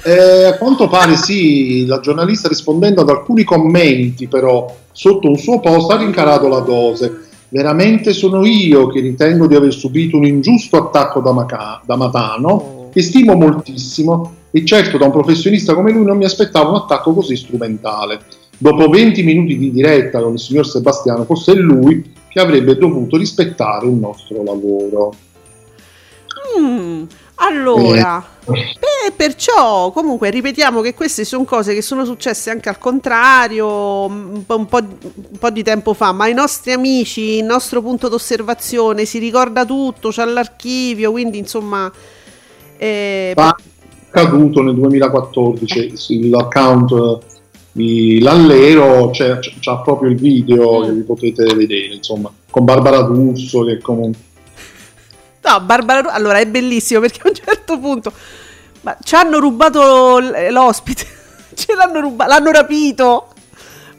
Eh, 0.05 0.45
a 0.45 0.57
quanto 0.57 0.87
pare 0.87 1.17
sì, 1.17 1.85
la 1.85 1.99
giornalista 1.99 2.47
rispondendo 2.47 3.01
ad 3.01 3.09
alcuni 3.09 3.43
commenti 3.43 4.29
però 4.29 4.73
sotto 4.93 5.29
un 5.29 5.37
suo 5.37 5.59
post 5.59 5.91
ha 5.91 5.97
rincarato 5.97 6.47
la 6.47 6.61
dose. 6.61 7.23
Veramente 7.49 8.13
sono 8.13 8.47
io 8.47 8.87
che 8.87 9.01
ritengo 9.01 9.49
di 9.49 9.57
aver 9.57 9.75
subito 9.75 10.17
un 10.17 10.25
ingiusto 10.25 10.77
attacco 10.77 11.19
da, 11.19 11.33
Maca- 11.33 11.83
da 11.85 11.97
Matano, 11.97 12.89
che 12.93 13.03
stimo 13.03 13.35
moltissimo 13.35 14.35
e 14.53 14.65
certo 14.65 14.97
da 14.97 15.07
un 15.07 15.11
professionista 15.11 15.75
come 15.75 15.91
lui 15.91 16.05
non 16.05 16.17
mi 16.17 16.25
aspettavo 16.25 16.71
un 16.71 16.77
attacco 16.77 17.15
così 17.15 17.35
strumentale. 17.35 18.21
Dopo 18.57 18.89
20 18.89 19.25
minuti 19.25 19.59
di 19.59 19.73
diretta 19.73 20.21
con 20.21 20.35
il 20.35 20.39
signor 20.39 20.69
Sebastiano, 20.69 21.25
forse 21.25 21.51
è 21.51 21.57
lui 21.57 22.15
che 22.29 22.41
avrebbe 22.41 22.77
dovuto 22.77 23.17
rispettare 23.17 23.87
il 23.87 23.93
nostro 23.93 24.43
lavoro. 24.43 25.15
Mm, 26.59 27.05
allora, 27.37 28.25
beh, 28.45 29.13
perciò 29.15 29.93
comunque 29.93 30.31
ripetiamo 30.31 30.81
che 30.81 30.95
queste 30.95 31.25
sono 31.25 31.45
cose 31.45 31.75
che 31.75 31.83
sono 31.83 32.05
successe 32.05 32.51
anche 32.51 32.69
al 32.69 32.79
contrario 32.79 34.07
un 34.07 34.43
po', 34.45 34.57
un 34.57 34.67
po'- 34.67 34.79
un 34.79 35.39
po' 35.39 35.51
di 35.51 35.63
tempo 35.63 35.95
fa, 35.95 36.13
ma 36.13 36.27
i 36.27 36.35
nostri 36.35 36.73
amici, 36.73 37.37
il 37.37 37.45
nostro 37.45 37.81
punto 37.81 38.09
d'osservazione 38.09 39.05
si 39.05 39.19
ricorda 39.19 39.65
tutto, 39.65 40.11
c'ha 40.11 40.25
l'archivio, 40.25 41.13
quindi 41.13 41.39
insomma... 41.39 41.91
eh, 42.77 43.33
Ma 43.37 43.55
è 43.55 44.21
accaduto 44.21 44.63
nel 44.63 44.75
2014 44.75 46.29
l'account 46.31 47.19
di 47.73 48.21
Lallero 48.21 49.11
c'è, 49.11 49.39
c'è- 49.39 49.53
c'ha 49.61 49.79
proprio 49.79 50.11
il 50.11 50.17
video 50.17 50.81
Mm. 50.81 50.85
che 50.85 50.93
vi 50.93 51.03
potete 51.03 51.55
vedere 51.55 51.95
insomma 51.95 52.31
con 52.51 52.65
Barbara 52.65 53.01
D'Urso 53.03 53.65
che 53.65 53.79
comunque 53.79 54.23
No, 55.45 55.61
Barbara 55.63 56.13
allora 56.13 56.39
è 56.39 56.47
bellissimo 56.47 57.01
perché 57.01 57.21
a 57.25 57.29
un 57.29 57.35
certo 57.35 57.79
punto 57.79 58.13
ma 58.83 58.97
ci 59.03 59.15
hanno 59.15 59.39
rubato 59.39 60.19
l- 60.19 60.49
l'ospite, 60.51 61.05
ce 61.55 61.75
l'hanno 61.75 62.01
rubato, 62.01 62.31
l'hanno 62.31 62.51
rapito. 62.53 63.29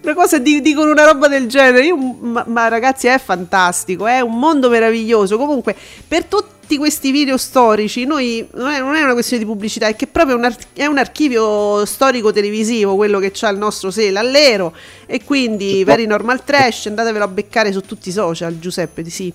Una 0.02 0.14
cosa 0.14 0.38
di- 0.38 0.62
dicono 0.62 0.92
una 0.92 1.04
roba 1.06 1.28
del 1.28 1.48
genere. 1.48 1.84
Io- 1.86 1.98
ma, 1.98 2.46
ma 2.48 2.70
ragazzi, 2.70 3.08
è 3.08 3.20
fantastico, 3.20 4.08
è 4.08 4.22
un 4.22 4.40
mondo 4.40 4.70
meraviglioso. 4.70 5.38
Comunque, 5.38 5.76
per 6.08 6.24
tutti 6.26 6.59
questi 6.78 7.12
video 7.12 7.38
storici, 7.38 8.06
noi 8.06 8.48
non 8.54 8.70
è, 8.70 8.80
non 8.80 8.96
è 8.96 9.02
una 9.04 9.14
questione 9.14 9.44
di 9.44 9.50
pubblicità, 9.50 9.88
è 9.88 9.96
che 9.96 10.08
proprio 10.08 10.36
un 10.36 10.44
ar- 10.46 10.58
è 10.74 10.86
un 10.86 10.98
archivio 10.98 11.86
storico 11.86 12.32
televisivo 12.32 12.96
quello 12.96 13.20
che 13.20 13.32
c'ha 13.34 13.50
il 13.50 13.58
nostro 13.58 13.92
Sel 13.92 14.16
all'ero. 14.18 14.74
E 15.06 15.24
quindi, 15.24 15.84
Very 15.84 16.06
Normal 16.06 16.44
Trash, 16.44 16.88
andatevelo 16.88 17.24
a 17.24 17.28
beccare 17.28 17.72
su 17.72 17.82
tutti 17.82 18.10
i 18.10 18.12
social, 18.12 18.60
Giuseppe, 18.60 19.02
di 19.02 19.10
sì. 19.10 19.34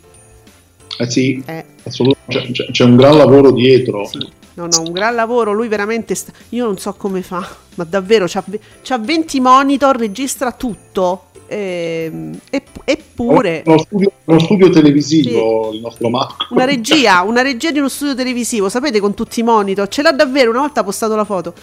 eh 0.98 1.10
sì 1.10 1.42
Eh. 1.46 1.64
assolutamente 1.84 2.52
c'è, 2.52 2.52
c'è- 2.66 2.70
c'è 2.70 2.84
un 2.84 2.96
gran 2.96 3.16
lavoro 3.16 3.50
dietro 3.50 4.06
Sì. 4.06 4.42
No, 4.56 4.66
no, 4.66 4.82
un 4.82 4.92
gran 4.92 5.16
lavoro. 5.16 5.52
Lui 5.52 5.66
veramente. 5.66 6.14
sta- 6.14 6.30
Io 6.50 6.64
non 6.64 6.78
so 6.78 6.92
come 6.94 7.22
fa, 7.22 7.44
ma 7.74 7.82
davvero 7.82 8.26
c'ha, 8.28 8.44
c'ha 8.84 8.98
20 8.98 9.40
monitor, 9.40 9.96
registra 9.96 10.52
tutto. 10.52 11.24
Ehm, 11.46 12.38
eppure. 12.84 13.62
uno 13.66 13.78
studio, 13.78 14.12
uno 14.24 14.38
studio 14.38 14.70
televisivo 14.70 15.70
il 15.72 15.80
nostro 15.80 16.08
Marco 16.08 16.46
Una 16.50 16.64
regia, 16.64 17.22
una 17.22 17.42
regia 17.42 17.70
di 17.70 17.78
uno 17.78 17.88
studio 17.88 18.14
televisivo, 18.14 18.68
sapete, 18.68 19.00
con 19.00 19.14
tutti 19.14 19.40
i 19.40 19.42
monitor. 19.42 19.88
Ce 19.88 20.02
l'ha 20.02 20.12
davvero, 20.12 20.50
una 20.50 20.60
volta 20.60 20.80
ha 20.80 20.84
postato 20.84 21.14
la 21.14 21.24
foto. 21.24 21.54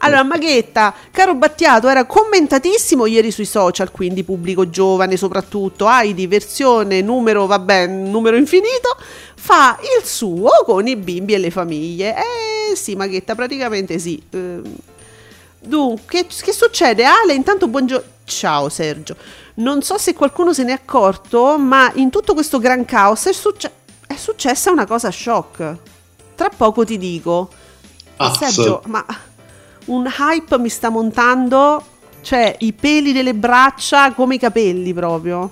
Allora, 0.00 0.22
Maghetta, 0.24 0.94
caro 1.10 1.34
Battiato, 1.34 1.88
era 1.88 2.04
commentatissimo 2.04 3.06
ieri 3.06 3.30
sui 3.30 3.46
social, 3.46 3.90
quindi 3.90 4.24
pubblico 4.24 4.68
giovane 4.68 5.16
soprattutto. 5.16 5.88
Heidi, 5.88 6.26
versione 6.26 7.00
numero, 7.00 7.46
vabbè, 7.46 7.86
numero 7.86 8.36
infinito, 8.36 8.96
fa 9.34 9.78
il 9.98 10.06
suo 10.06 10.50
con 10.64 10.86
i 10.86 10.96
bimbi 10.96 11.34
e 11.34 11.38
le 11.38 11.50
famiglie. 11.50 12.14
Eh 12.16 12.76
sì, 12.76 12.94
Maghetta, 12.94 13.34
praticamente 13.34 13.98
sì. 13.98 14.20
Ehm, 14.30 14.74
Dunque, 15.66 16.26
che, 16.26 16.26
che 16.42 16.52
succede? 16.52 17.04
Ale, 17.04 17.34
intanto 17.34 17.66
buongiorno. 17.66 18.14
Ciao 18.26 18.68
Sergio. 18.68 19.14
Non 19.54 19.82
so 19.82 19.96
se 19.98 20.12
qualcuno 20.12 20.52
se 20.52 20.64
n'è 20.64 20.72
accorto, 20.72 21.56
ma 21.58 21.90
in 21.94 22.10
tutto 22.10 22.34
questo 22.34 22.58
gran 22.58 22.84
caos 22.84 23.24
è, 23.26 23.32
succe- 23.32 23.70
è 24.06 24.16
successa 24.16 24.72
una 24.72 24.84
cosa 24.84 25.10
shock. 25.12 25.76
Tra 26.34 26.50
poco 26.54 26.84
ti 26.84 26.98
dico. 26.98 27.48
Ah, 28.16 28.34
Sergio, 28.34 28.82
ma 28.86 29.04
un 29.86 30.06
hype 30.18 30.58
mi 30.58 30.68
sta 30.68 30.88
montando, 30.88 31.82
cioè 32.22 32.56
i 32.60 32.72
peli 32.72 33.12
delle 33.12 33.32
braccia 33.34 34.12
come 34.12 34.34
i 34.34 34.38
capelli 34.38 34.92
proprio. 34.92 35.50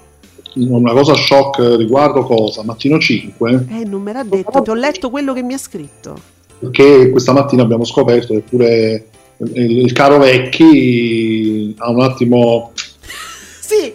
una 0.57 0.93
cosa 0.93 1.15
shock 1.15 1.77
riguardo 1.77 2.25
cosa? 2.25 2.63
Mattino 2.65 2.99
5, 2.99 3.67
Eh, 3.71 3.85
non 3.85 4.03
me 4.03 4.13
l'ha 4.13 4.25
detto, 4.25 4.63
ti 4.63 4.71
ho 4.71 4.75
letto 4.75 5.11
quello 5.11 5.33
che 5.33 5.43
mi 5.43 5.55
ha 5.55 5.59
scritto. 5.59 6.17
perché 6.59 7.11
questa 7.11 7.33
mattina 7.33 7.63
abbiamo 7.63 7.85
scoperto 7.85 8.33
che 8.35 8.41
pure 8.41 9.09
il, 9.39 9.93
caro 9.93 10.19
Vecchi 10.19 11.75
ha 11.79 11.91
un 11.91 12.01
attimo 12.01 12.73
Sì, 13.61 13.93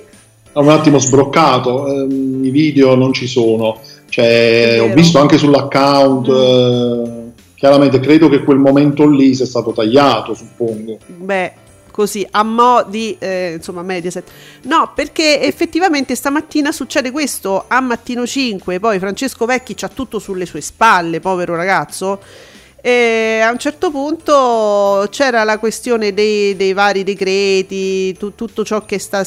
ha 0.53 0.59
un 0.59 0.69
attimo 0.69 0.97
sbroccato, 0.97 1.87
ehm, 1.87 2.43
i 2.43 2.49
video 2.49 2.95
non 2.95 3.13
ci 3.13 3.27
sono, 3.27 3.79
cioè, 4.09 4.79
ho 4.81 4.93
visto 4.93 5.19
anche 5.19 5.37
sull'account, 5.37 6.27
eh, 6.27 7.31
chiaramente 7.55 7.99
credo 7.99 8.27
che 8.29 8.43
quel 8.43 8.57
momento 8.57 9.07
lì 9.07 9.35
sia 9.35 9.45
stato 9.45 9.71
tagliato, 9.71 10.33
suppongo. 10.33 10.97
beh, 11.05 11.53
così 11.91 12.25
a 12.31 12.43
mo' 12.43 12.83
di 12.87 13.15
eh, 13.19 13.53
insomma 13.57 13.83
Mediaset. 13.83 14.29
No, 14.63 14.91
perché 14.95 15.41
effettivamente 15.41 16.15
stamattina 16.15 16.71
succede 16.71 17.11
questo 17.11 17.65
a 17.67 17.79
mattino 17.79 18.25
5, 18.25 18.79
poi 18.79 18.99
Francesco 18.99 19.45
Vecchi 19.45 19.75
c'ha 19.75 19.89
tutto 19.89 20.17
sulle 20.17 20.45
sue 20.45 20.61
spalle, 20.61 21.19
povero 21.19 21.55
ragazzo. 21.55 22.19
E 22.81 23.41
a 23.43 23.51
un 23.51 23.57
certo 23.57 23.91
punto 23.91 25.05
c'era 25.09 25.43
la 25.43 25.59
questione 25.59 26.13
dei, 26.13 26.55
dei 26.55 26.71
vari 26.71 27.03
decreti, 27.03 28.13
tu- 28.13 28.35
tutto 28.35 28.63
ciò 28.63 28.85
che, 28.85 28.99
sta, 28.99 29.25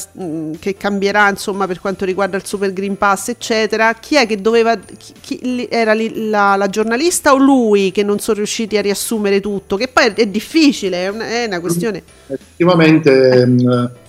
che 0.59 0.75
cambierà 0.75 1.29
insomma 1.29 1.67
per 1.67 1.79
quanto 1.79 2.03
riguarda 2.03 2.35
il 2.35 2.45
Super 2.45 2.73
Green 2.73 2.97
Pass, 2.97 3.29
eccetera. 3.29 3.93
Chi 3.93 4.15
è 4.15 4.25
che 4.25 4.41
doveva, 4.41 4.75
chi, 4.77 5.13
chi- 5.21 5.67
era 5.69 5.93
lì 5.93 6.29
la, 6.29 6.55
la 6.55 6.67
giornalista 6.67 7.33
o 7.33 7.37
lui 7.37 7.91
che 7.91 8.01
non 8.01 8.17
sono 8.17 8.37
riusciti 8.37 8.75
a 8.77 8.81
riassumere 8.81 9.39
tutto? 9.39 9.75
Che 9.75 9.87
poi 9.87 10.11
è 10.15 10.25
difficile, 10.25 11.05
è 11.05 11.07
una, 11.09 11.27
è 11.27 11.45
una 11.45 11.59
questione. 11.59 12.01
Effettivamente 12.27 13.47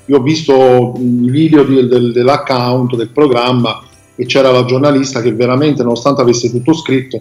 io 0.06 0.18
ho 0.18 0.22
visto 0.22 0.94
i 0.96 1.30
video 1.30 1.64
di- 1.64 1.86
del- 1.86 2.12
dell'account, 2.12 2.96
del 2.96 3.10
programma 3.10 3.82
e 4.16 4.24
c'era 4.24 4.50
la 4.50 4.64
giornalista 4.64 5.20
che 5.20 5.32
veramente, 5.34 5.82
nonostante 5.82 6.22
avesse 6.22 6.50
tutto 6.50 6.72
scritto, 6.72 7.20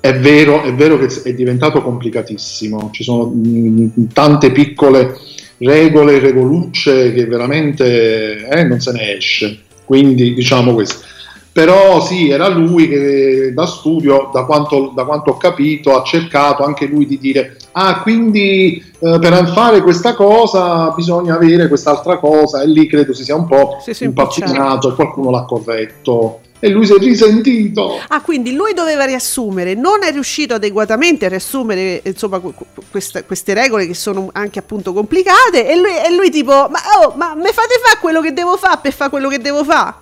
è 0.00 0.18
vero, 0.18 0.62
è 0.62 0.72
vero 0.74 0.98
che 0.98 1.08
è 1.24 1.34
diventato 1.34 1.82
complicatissimo, 1.82 2.90
ci 2.92 3.02
sono 3.02 3.24
mh, 3.24 4.12
tante 4.12 4.52
piccole 4.52 5.16
regole, 5.58 6.20
regolucce 6.20 7.12
che 7.12 7.26
veramente 7.26 8.46
eh, 8.46 8.64
non 8.64 8.80
se 8.80 8.92
ne 8.92 9.16
esce, 9.16 9.58
quindi 9.84 10.34
diciamo 10.34 10.72
questo. 10.72 11.06
Però 11.50 12.00
sì, 12.00 12.30
era 12.30 12.46
lui 12.46 12.88
che 12.88 13.52
da 13.52 13.66
studio, 13.66 14.30
da 14.32 14.44
quanto, 14.44 14.92
da 14.94 15.04
quanto 15.04 15.32
ho 15.32 15.36
capito, 15.36 15.98
ha 15.98 16.04
cercato 16.04 16.62
anche 16.62 16.86
lui 16.86 17.04
di 17.04 17.18
dire, 17.18 17.56
ah 17.72 18.00
quindi 18.02 18.76
eh, 18.76 19.18
per 19.18 19.52
fare 19.52 19.82
questa 19.82 20.14
cosa 20.14 20.90
bisogna 20.90 21.34
avere 21.34 21.66
quest'altra 21.66 22.18
cosa 22.18 22.62
e 22.62 22.68
lì 22.68 22.86
credo 22.86 23.12
si 23.12 23.24
sia 23.24 23.34
un 23.34 23.46
po' 23.46 23.78
sì, 23.80 24.04
impappinato 24.04 24.90
e 24.90 24.94
qualcuno 24.94 25.30
l'ha 25.30 25.42
corretto 25.42 26.40
e 26.60 26.68
lui 26.70 26.86
si 26.86 26.92
è 26.92 26.98
risentito. 26.98 28.00
Ah, 28.08 28.20
quindi 28.20 28.52
lui 28.52 28.74
doveva 28.74 29.04
riassumere, 29.04 29.74
non 29.74 30.02
è 30.02 30.10
riuscito 30.10 30.54
adeguatamente 30.54 31.26
a 31.26 31.28
riassumere 31.28 32.00
insomma 32.04 32.38
que- 32.40 32.52
que- 32.54 32.66
questa- 32.90 33.22
queste 33.24 33.54
regole 33.54 33.86
che 33.86 33.94
sono 33.94 34.28
anche 34.32 34.58
appunto 34.58 34.92
complicate 34.92 35.68
e 35.68 35.76
lui, 35.76 35.90
e 35.90 36.14
lui 36.14 36.30
tipo, 36.30 36.52
ma, 36.52 36.78
oh, 37.02 37.14
ma 37.16 37.34
me 37.34 37.52
fate 37.52 37.80
fare 37.84 37.98
quello 38.00 38.20
che 38.20 38.32
devo 38.32 38.56
fare 38.56 38.78
per 38.82 38.92
fare 38.92 39.10
quello 39.10 39.28
che 39.28 39.38
devo 39.38 39.62
fare? 39.64 39.94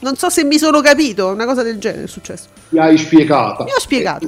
Non 0.00 0.16
so 0.16 0.30
se 0.30 0.44
mi 0.44 0.58
sono 0.58 0.80
capito, 0.80 1.26
una 1.28 1.44
cosa 1.44 1.62
del 1.62 1.78
genere 1.78 2.04
è 2.04 2.08
successo. 2.08 2.46
Ti 2.70 2.78
hai 2.78 2.96
spiegata. 2.98 3.64
Mi 3.64 3.72
ho 3.72 3.80
spiegato. 3.80 4.26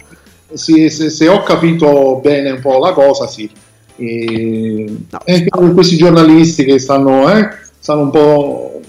Sì, 0.53 0.91
se, 0.91 1.11
se 1.11 1.29
ho 1.29 1.43
capito 1.45 2.19
bene 2.23 2.51
un 2.51 2.61
po' 2.61 2.79
la 2.79 2.93
cosa, 2.93 3.29
sì. 3.29 3.49
E, 3.97 4.85
No. 5.11 5.21
e 5.25 5.47
questi 5.73 5.97
giornalisti 5.97 6.65
che 6.65 6.79
stanno, 6.79 7.31
eh, 7.33 7.49
stanno 7.79 8.01
un 8.03 8.11
po'. 8.11 8.81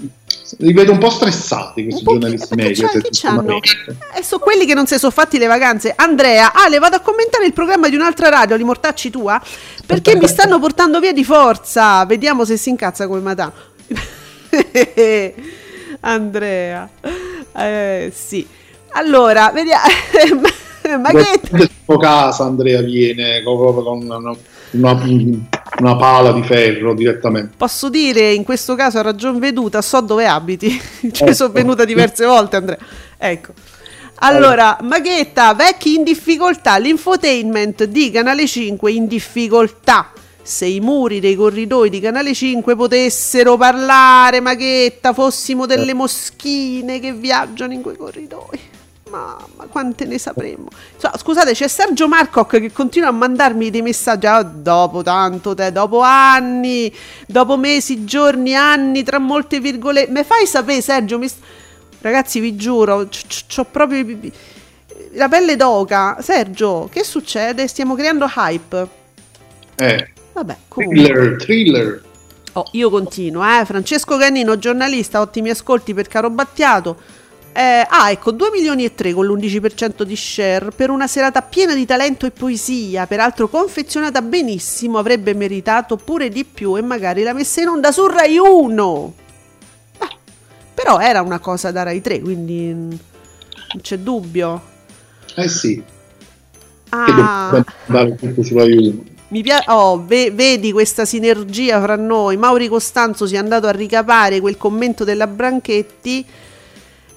Li 0.57 0.73
vedo 0.73 0.91
un 0.91 0.97
po' 0.97 1.09
stressati 1.09 1.83
questi 1.83 2.03
po' 2.03 2.13
giornalisti 2.13 2.55
chi 2.55 2.73
c'hanno? 3.11 3.39
ultimamente. 3.39 3.97
Eh, 4.15 4.23
sono 4.23 4.41
quelli 4.41 4.65
che 4.65 4.73
non 4.73 4.87
si 4.87 4.97
sono 4.97 5.11
fatti 5.11 5.37
le 5.37 5.47
vacanze. 5.47 5.93
Andrea, 5.95 6.53
Ale, 6.53 6.79
vado 6.79 6.95
a 6.97 6.99
commentare 6.99 7.45
il 7.45 7.53
programma 7.53 7.89
di 7.89 7.95
un'altra 7.95 8.29
radio, 8.29 8.55
li 8.55 8.63
mortacci 8.63 9.09
tua, 9.09 9.41
perché 9.85 10.15
mi 10.15 10.27
stanno 10.27 10.59
portando 10.59 10.99
via 10.99 11.13
di 11.13 11.23
forza. 11.23 12.05
Vediamo 12.05 12.45
se 12.45 12.57
si 12.57 12.69
incazza 12.69 13.07
come 13.07 13.21
Matà. 13.21 13.51
Andrea, 16.01 16.89
eh, 17.55 18.11
sì. 18.13 18.47
Allora, 18.93 19.51
vediamo. 19.53 19.83
Ma 20.99 21.11
che... 21.11 21.39
Casa 21.99 22.45
Andrea 22.45 22.81
viene 22.81 23.43
con, 23.43 23.83
con 23.83 24.01
una, 24.01 24.35
una- 24.71 24.93
una 25.79 25.95
pala 25.95 26.31
di 26.31 26.43
ferro 26.43 26.93
direttamente. 26.93 27.53
Posso 27.57 27.89
dire 27.89 28.31
in 28.33 28.43
questo 28.43 28.75
caso 28.75 28.99
a 28.99 29.01
ragion 29.01 29.39
veduta, 29.39 29.81
so 29.81 30.01
dove 30.01 30.25
abiti. 30.27 30.69
Ci 31.11 31.23
Ecco. 31.23 31.33
sono 31.33 31.51
venuta 31.53 31.85
diverse 31.85 32.25
volte, 32.25 32.55
Andrea. 32.57 32.77
Ecco. 33.17 33.53
Allora, 34.23 34.77
Maghetta, 34.81 35.53
vecchi 35.55 35.95
in 35.95 36.03
difficoltà, 36.03 36.77
l'infotainment 36.77 37.85
di 37.85 38.11
Canale 38.11 38.45
5 38.45 38.91
in 38.91 39.07
difficoltà. 39.07 40.11
Se 40.43 40.65
i 40.65 40.79
muri 40.79 41.19
dei 41.19 41.35
corridoi 41.35 41.89
di 41.89 41.99
Canale 41.99 42.33
5 42.33 42.75
potessero 42.75 43.57
parlare, 43.57 44.39
Maghetta, 44.39 45.13
fossimo 45.13 45.65
delle 45.65 45.93
moschine 45.93 46.99
che 46.99 47.13
viaggiano 47.13 47.73
in 47.73 47.81
quei 47.81 47.95
corridoi. 47.95 48.59
Mamma, 49.11 49.65
quante 49.69 50.05
ne 50.05 50.17
sapremmo. 50.17 50.69
So, 50.95 51.11
scusate, 51.17 51.51
c'è 51.51 51.67
Sergio 51.67 52.07
Marcoc 52.07 52.59
che 52.59 52.71
continua 52.71 53.09
a 53.09 53.11
mandarmi 53.11 53.69
dei 53.69 53.81
messaggi. 53.81 54.25
"Ah, 54.25 54.41
dopo 54.41 55.03
tanto 55.03 55.53
te, 55.53 55.71
dopo 55.73 55.99
anni, 55.99 56.93
dopo 57.27 57.57
mesi, 57.57 58.05
giorni, 58.05 58.55
anni, 58.55 59.03
tra 59.03 59.19
molte 59.19 59.59
virgolette. 59.59 60.11
Me 60.11 60.23
fai 60.23 60.45
sapere, 60.47 60.81
Sergio? 60.81 61.19
mi 61.19 61.29
Ragazzi, 61.99 62.39
vi 62.39 62.55
giuro, 62.55 63.07
c'ho 63.47 63.63
proprio 63.65 64.17
la 65.11 65.27
pelle 65.27 65.55
d'oca. 65.55 66.17
Sergio, 66.21 66.89
che 66.91 67.03
succede? 67.03 67.67
Stiamo 67.67 67.93
creando 67.95 68.27
hype. 68.33 68.87
Eh, 69.75 70.11
Vabbè, 70.33 70.55
comunque. 70.67 71.03
thriller, 71.03 71.35
thriller. 71.37 72.03
Oh, 72.53 72.65
io 72.71 72.89
continuo, 72.89 73.43
eh. 73.43 73.65
Francesco 73.65 74.17
Canino, 74.17 74.57
giornalista, 74.57 75.19
ottimi 75.21 75.49
ascolti 75.51 75.93
per 75.93 76.07
Caro 76.07 76.29
Battiato. 76.29 77.19
Eh, 77.53 77.85
ah, 77.87 78.09
ecco, 78.11 78.31
2 78.31 78.49
milioni 78.51 78.85
e 78.85 78.95
3 78.95 79.13
con 79.13 79.25
l'11% 79.25 80.03
di 80.03 80.15
share 80.15 80.71
per 80.71 80.89
una 80.89 81.07
serata 81.07 81.41
piena 81.41 81.73
di 81.73 81.85
talento 81.85 82.25
e 82.25 82.31
poesia, 82.31 83.05
peraltro 83.07 83.49
confezionata 83.49 84.21
benissimo, 84.21 84.97
avrebbe 84.97 85.33
meritato 85.33 85.97
pure 85.97 86.29
di 86.29 86.45
più 86.45 86.77
e 86.77 86.81
magari 86.81 87.23
la 87.23 87.33
messa 87.33 87.61
in 87.61 87.67
onda 87.67 87.91
su 87.91 88.07
Rai 88.07 88.37
1. 88.37 89.13
Ah, 89.97 90.09
però 90.73 90.99
era 90.99 91.21
una 91.21 91.39
cosa 91.39 91.71
da 91.71 91.83
Rai 91.83 92.01
3, 92.01 92.21
quindi 92.21 92.71
mm, 92.73 92.89
non 92.89 93.81
c'è 93.81 93.97
dubbio. 93.97 94.69
Eh 95.35 95.47
sì, 95.47 95.83
Ah, 96.93 97.63
mi 99.29 99.41
piace, 99.43 99.71
oh, 99.71 100.03
ve- 100.05 100.31
vedi 100.31 100.73
questa 100.73 101.05
sinergia 101.05 101.81
fra 101.81 101.95
noi. 101.95 102.35
Mauri 102.35 102.67
Costanzo 102.67 103.25
si 103.25 103.35
è 103.35 103.37
andato 103.37 103.65
a 103.67 103.71
ricapare 103.71 104.41
quel 104.41 104.57
commento 104.57 105.05
della 105.05 105.27
Branchetti 105.27 106.25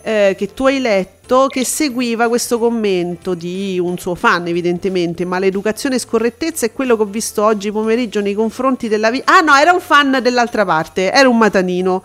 eh, 0.06 0.34
che 0.36 0.52
tu 0.52 0.66
hai 0.66 0.80
letto, 0.80 1.46
che 1.48 1.64
seguiva 1.64 2.28
questo 2.28 2.58
commento 2.58 3.32
di 3.32 3.78
un 3.82 3.96
suo 3.98 4.14
fan, 4.14 4.46
evidentemente. 4.46 5.24
Maleducazione 5.24 5.94
e 5.96 5.98
scorrettezza 5.98 6.66
è 6.66 6.72
quello 6.72 6.94
che 6.96 7.02
ho 7.02 7.06
visto 7.06 7.42
oggi 7.42 7.72
pomeriggio 7.72 8.20
nei 8.20 8.34
confronti 8.34 8.88
della 8.88 9.10
vita. 9.10 9.32
Ah, 9.34 9.40
no, 9.40 9.54
era 9.54 9.72
un 9.72 9.80
fan 9.80 10.18
dell'altra 10.20 10.66
parte, 10.66 11.10
era 11.10 11.26
un 11.28 11.38
matanino. 11.38 12.02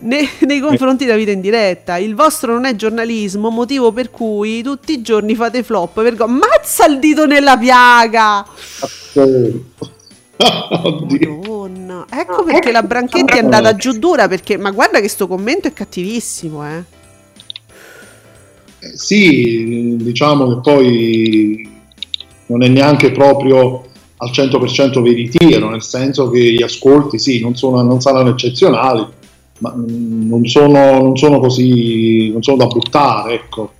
ne- 0.00 0.28
nei 0.46 0.60
confronti 0.60 1.06
della 1.06 1.16
vita 1.16 1.30
in 1.30 1.40
diretta. 1.40 1.96
Il 1.96 2.14
vostro 2.14 2.52
non 2.52 2.66
è 2.66 2.76
giornalismo, 2.76 3.48
motivo 3.48 3.92
per 3.92 4.10
cui 4.10 4.62
tutti 4.62 4.92
i 4.92 5.00
giorni 5.00 5.34
fate 5.34 5.62
flop. 5.62 6.02
Vergo- 6.02 6.28
Mazza 6.28 6.84
il 6.86 6.98
dito 6.98 7.24
nella 7.26 7.56
piaga! 7.56 8.44
Madonna. 11.26 12.04
Ecco 12.10 12.44
perché 12.44 12.70
la 12.70 12.82
Branchetti 12.82 13.36
è 13.36 13.38
andata 13.40 13.74
giù 13.74 13.92
dura 13.92 14.28
perché 14.28 14.56
ma 14.56 14.70
guarda 14.70 15.00
che 15.00 15.08
sto 15.08 15.26
commento 15.26 15.66
è 15.66 15.72
cattivissimo, 15.72 16.66
eh. 16.66 16.96
Eh, 18.80 18.96
Sì, 18.96 19.96
diciamo 19.98 20.48
che 20.48 20.60
poi 20.60 21.68
non 22.46 22.62
è 22.62 22.68
neanche 22.68 23.12
proprio 23.12 23.84
al 24.18 24.30
100% 24.30 25.00
veritiero, 25.02 25.70
nel 25.70 25.82
senso 25.82 26.30
che 26.30 26.52
gli 26.52 26.62
ascolti 26.62 27.18
sì, 27.18 27.40
non, 27.40 27.54
sono, 27.56 27.82
non 27.82 28.00
saranno 28.00 28.30
eccezionali, 28.30 29.06
ma 29.58 29.74
mm, 29.74 30.28
non 30.28 30.44
sono, 30.46 31.00
non 31.00 31.16
sono 31.16 31.38
così, 31.38 32.30
non 32.30 32.42
sono 32.42 32.56
da 32.56 32.66
buttare, 32.66 33.34
ecco. 33.34 33.72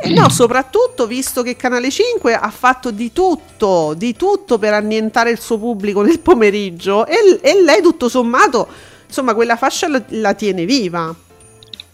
Eh 0.00 0.08
no, 0.10 0.30
soprattutto 0.30 1.06
visto 1.06 1.42
che 1.42 1.56
Canale 1.56 1.90
5 1.90 2.34
ha 2.34 2.50
fatto 2.50 2.90
di 2.90 3.12
tutto, 3.12 3.92
di 3.94 4.16
tutto 4.16 4.58
per 4.58 4.72
annientare 4.72 5.30
il 5.30 5.38
suo 5.38 5.58
pubblico 5.58 6.00
nel 6.02 6.20
pomeriggio 6.20 7.06
e, 7.06 7.38
e 7.42 7.62
lei 7.62 7.82
tutto 7.82 8.08
sommato, 8.08 8.66
insomma, 9.06 9.34
quella 9.34 9.56
fascia 9.56 9.88
la, 9.88 10.02
la 10.08 10.32
tiene 10.34 10.64
viva. 10.64 11.14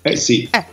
Eh 0.03 0.17
sì, 0.17 0.49
Eh, 0.51 0.65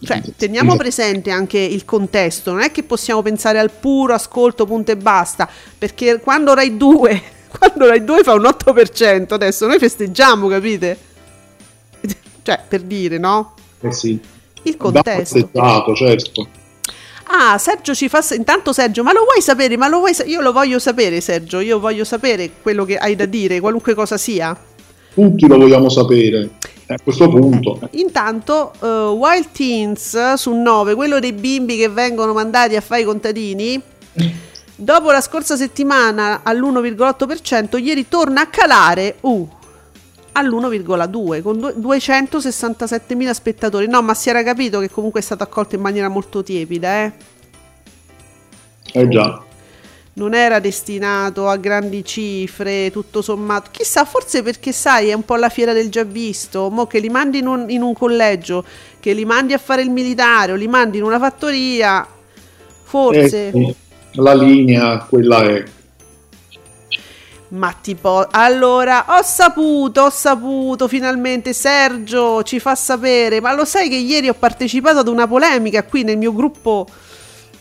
cioè, 0.00 0.22
teniamo 0.36 0.76
presente 0.76 1.30
anche 1.30 1.58
il 1.58 1.84
contesto, 1.84 2.52
non 2.52 2.62
è 2.62 2.70
che 2.70 2.82
possiamo 2.82 3.22
pensare 3.22 3.58
al 3.58 3.70
puro 3.70 4.14
ascolto 4.14 4.64
punto 4.64 4.90
e 4.92 4.96
basta, 4.96 5.48
perché 5.76 6.18
quando 6.20 6.54
Rai 6.54 6.76
2, 6.76 7.22
quando 7.58 7.86
Rai 7.86 8.04
2 8.04 8.22
fa 8.22 8.34
un 8.34 8.42
8%, 8.42 9.32
adesso 9.34 9.66
noi 9.66 9.78
festeggiamo, 9.78 10.48
capite? 10.48 10.98
Cioè, 12.42 12.58
per 12.66 12.80
dire, 12.80 13.18
no? 13.18 13.54
Eh 13.80 13.92
sì. 13.92 14.18
Il 14.64 14.76
contesto. 14.76 15.48
certo. 15.94 16.48
Ah, 17.24 17.56
Sergio 17.56 17.94
ci 17.94 18.08
fa. 18.08 18.24
Intanto, 18.36 18.72
Sergio, 18.72 19.02
ma 19.02 19.12
lo 19.12 19.22
vuoi 19.22 19.40
sapere? 19.40 19.76
Ma 19.76 19.88
lo 19.88 19.98
vuoi 19.98 20.12
sa- 20.12 20.24
Io 20.24 20.40
lo 20.40 20.52
voglio 20.52 20.78
sapere, 20.78 21.20
Sergio. 21.20 21.60
Io 21.60 21.78
voglio 21.78 22.04
sapere 22.04 22.50
quello 22.60 22.84
che 22.84 22.96
hai 22.96 23.14
da 23.14 23.26
dire, 23.26 23.60
qualunque 23.60 23.94
cosa 23.94 24.16
sia. 24.18 24.56
Tutti 25.14 25.46
lo 25.46 25.56
vogliamo 25.56 25.88
sapere. 25.88 26.50
A 26.86 26.96
questo 27.02 27.28
punto. 27.28 27.88
Intanto, 27.92 28.72
eh, 28.80 28.86
Wild 28.86 29.50
Teens 29.52 30.34
su 30.34 30.52
9, 30.52 30.94
quello 30.94 31.18
dei 31.18 31.32
bimbi 31.32 31.76
che 31.76 31.88
vengono 31.88 32.32
mandati 32.32 32.76
a 32.76 32.80
fare 32.80 33.02
i 33.02 33.04
contadini. 33.04 33.80
Dopo 34.74 35.10
la 35.10 35.20
scorsa 35.20 35.56
settimana 35.56 36.40
all'1,8%, 36.42 37.78
ieri 37.78 38.08
torna 38.08 38.42
a 38.42 38.46
calare 38.48 39.16
uh, 39.20 39.48
all'1,2 40.32 41.40
con 41.40 41.58
due- 41.58 41.74
267.000 41.74 43.30
spettatori. 43.30 43.86
No, 43.86 44.02
ma 44.02 44.14
si 44.14 44.28
era 44.28 44.42
capito 44.42 44.80
che 44.80 44.90
comunque 44.90 45.20
è 45.20 45.22
stato 45.22 45.44
accolto 45.44 45.76
in 45.76 45.82
maniera 45.82 46.08
molto 46.08 46.42
tiepida, 46.42 47.04
eh. 47.04 47.12
Eh 48.92 49.08
già. 49.08 49.42
Non 50.14 50.34
era 50.34 50.58
destinato 50.58 51.48
a 51.48 51.56
grandi 51.56 52.04
cifre, 52.04 52.90
tutto 52.90 53.22
sommato. 53.22 53.70
Chissà, 53.70 54.04
forse 54.04 54.42
perché 54.42 54.72
sai, 54.72 55.08
è 55.08 55.12
un 55.14 55.24
po' 55.24 55.36
la 55.36 55.48
fiera 55.48 55.72
del 55.72 55.88
già 55.88 56.04
visto. 56.04 56.68
Mo 56.68 56.86
che 56.86 56.98
li 56.98 57.08
mandi 57.08 57.38
in 57.38 57.46
un, 57.46 57.70
in 57.70 57.82
un 57.82 57.94
collegio, 57.94 58.64
che 59.00 59.12
li 59.12 59.24
mandi 59.24 59.52
a 59.54 59.58
fare 59.58 59.82
il 59.82 59.90
militare 59.90 60.52
o 60.52 60.54
li 60.54 60.68
mandi 60.68 60.98
in 60.98 61.04
una 61.04 61.18
fattoria, 61.18 62.06
forse. 62.82 63.50
Sì, 63.52 63.74
La 64.12 64.34
linea, 64.34 64.98
quella 65.08 65.42
è. 65.44 65.64
Ma 67.48 67.74
tipo, 67.78 68.26
allora, 68.30 69.04
ho 69.08 69.22
saputo, 69.22 70.02
ho 70.02 70.10
saputo, 70.10 70.88
finalmente 70.88 71.52
Sergio 71.52 72.42
ci 72.42 72.58
fa 72.58 72.74
sapere, 72.74 73.42
ma 73.42 73.54
lo 73.54 73.66
sai 73.66 73.90
che 73.90 73.96
ieri 73.96 74.30
ho 74.30 74.34
partecipato 74.34 75.00
ad 75.00 75.08
una 75.08 75.26
polemica 75.26 75.84
qui 75.84 76.02
nel 76.02 76.16
mio 76.16 76.32
gruppo, 76.32 76.86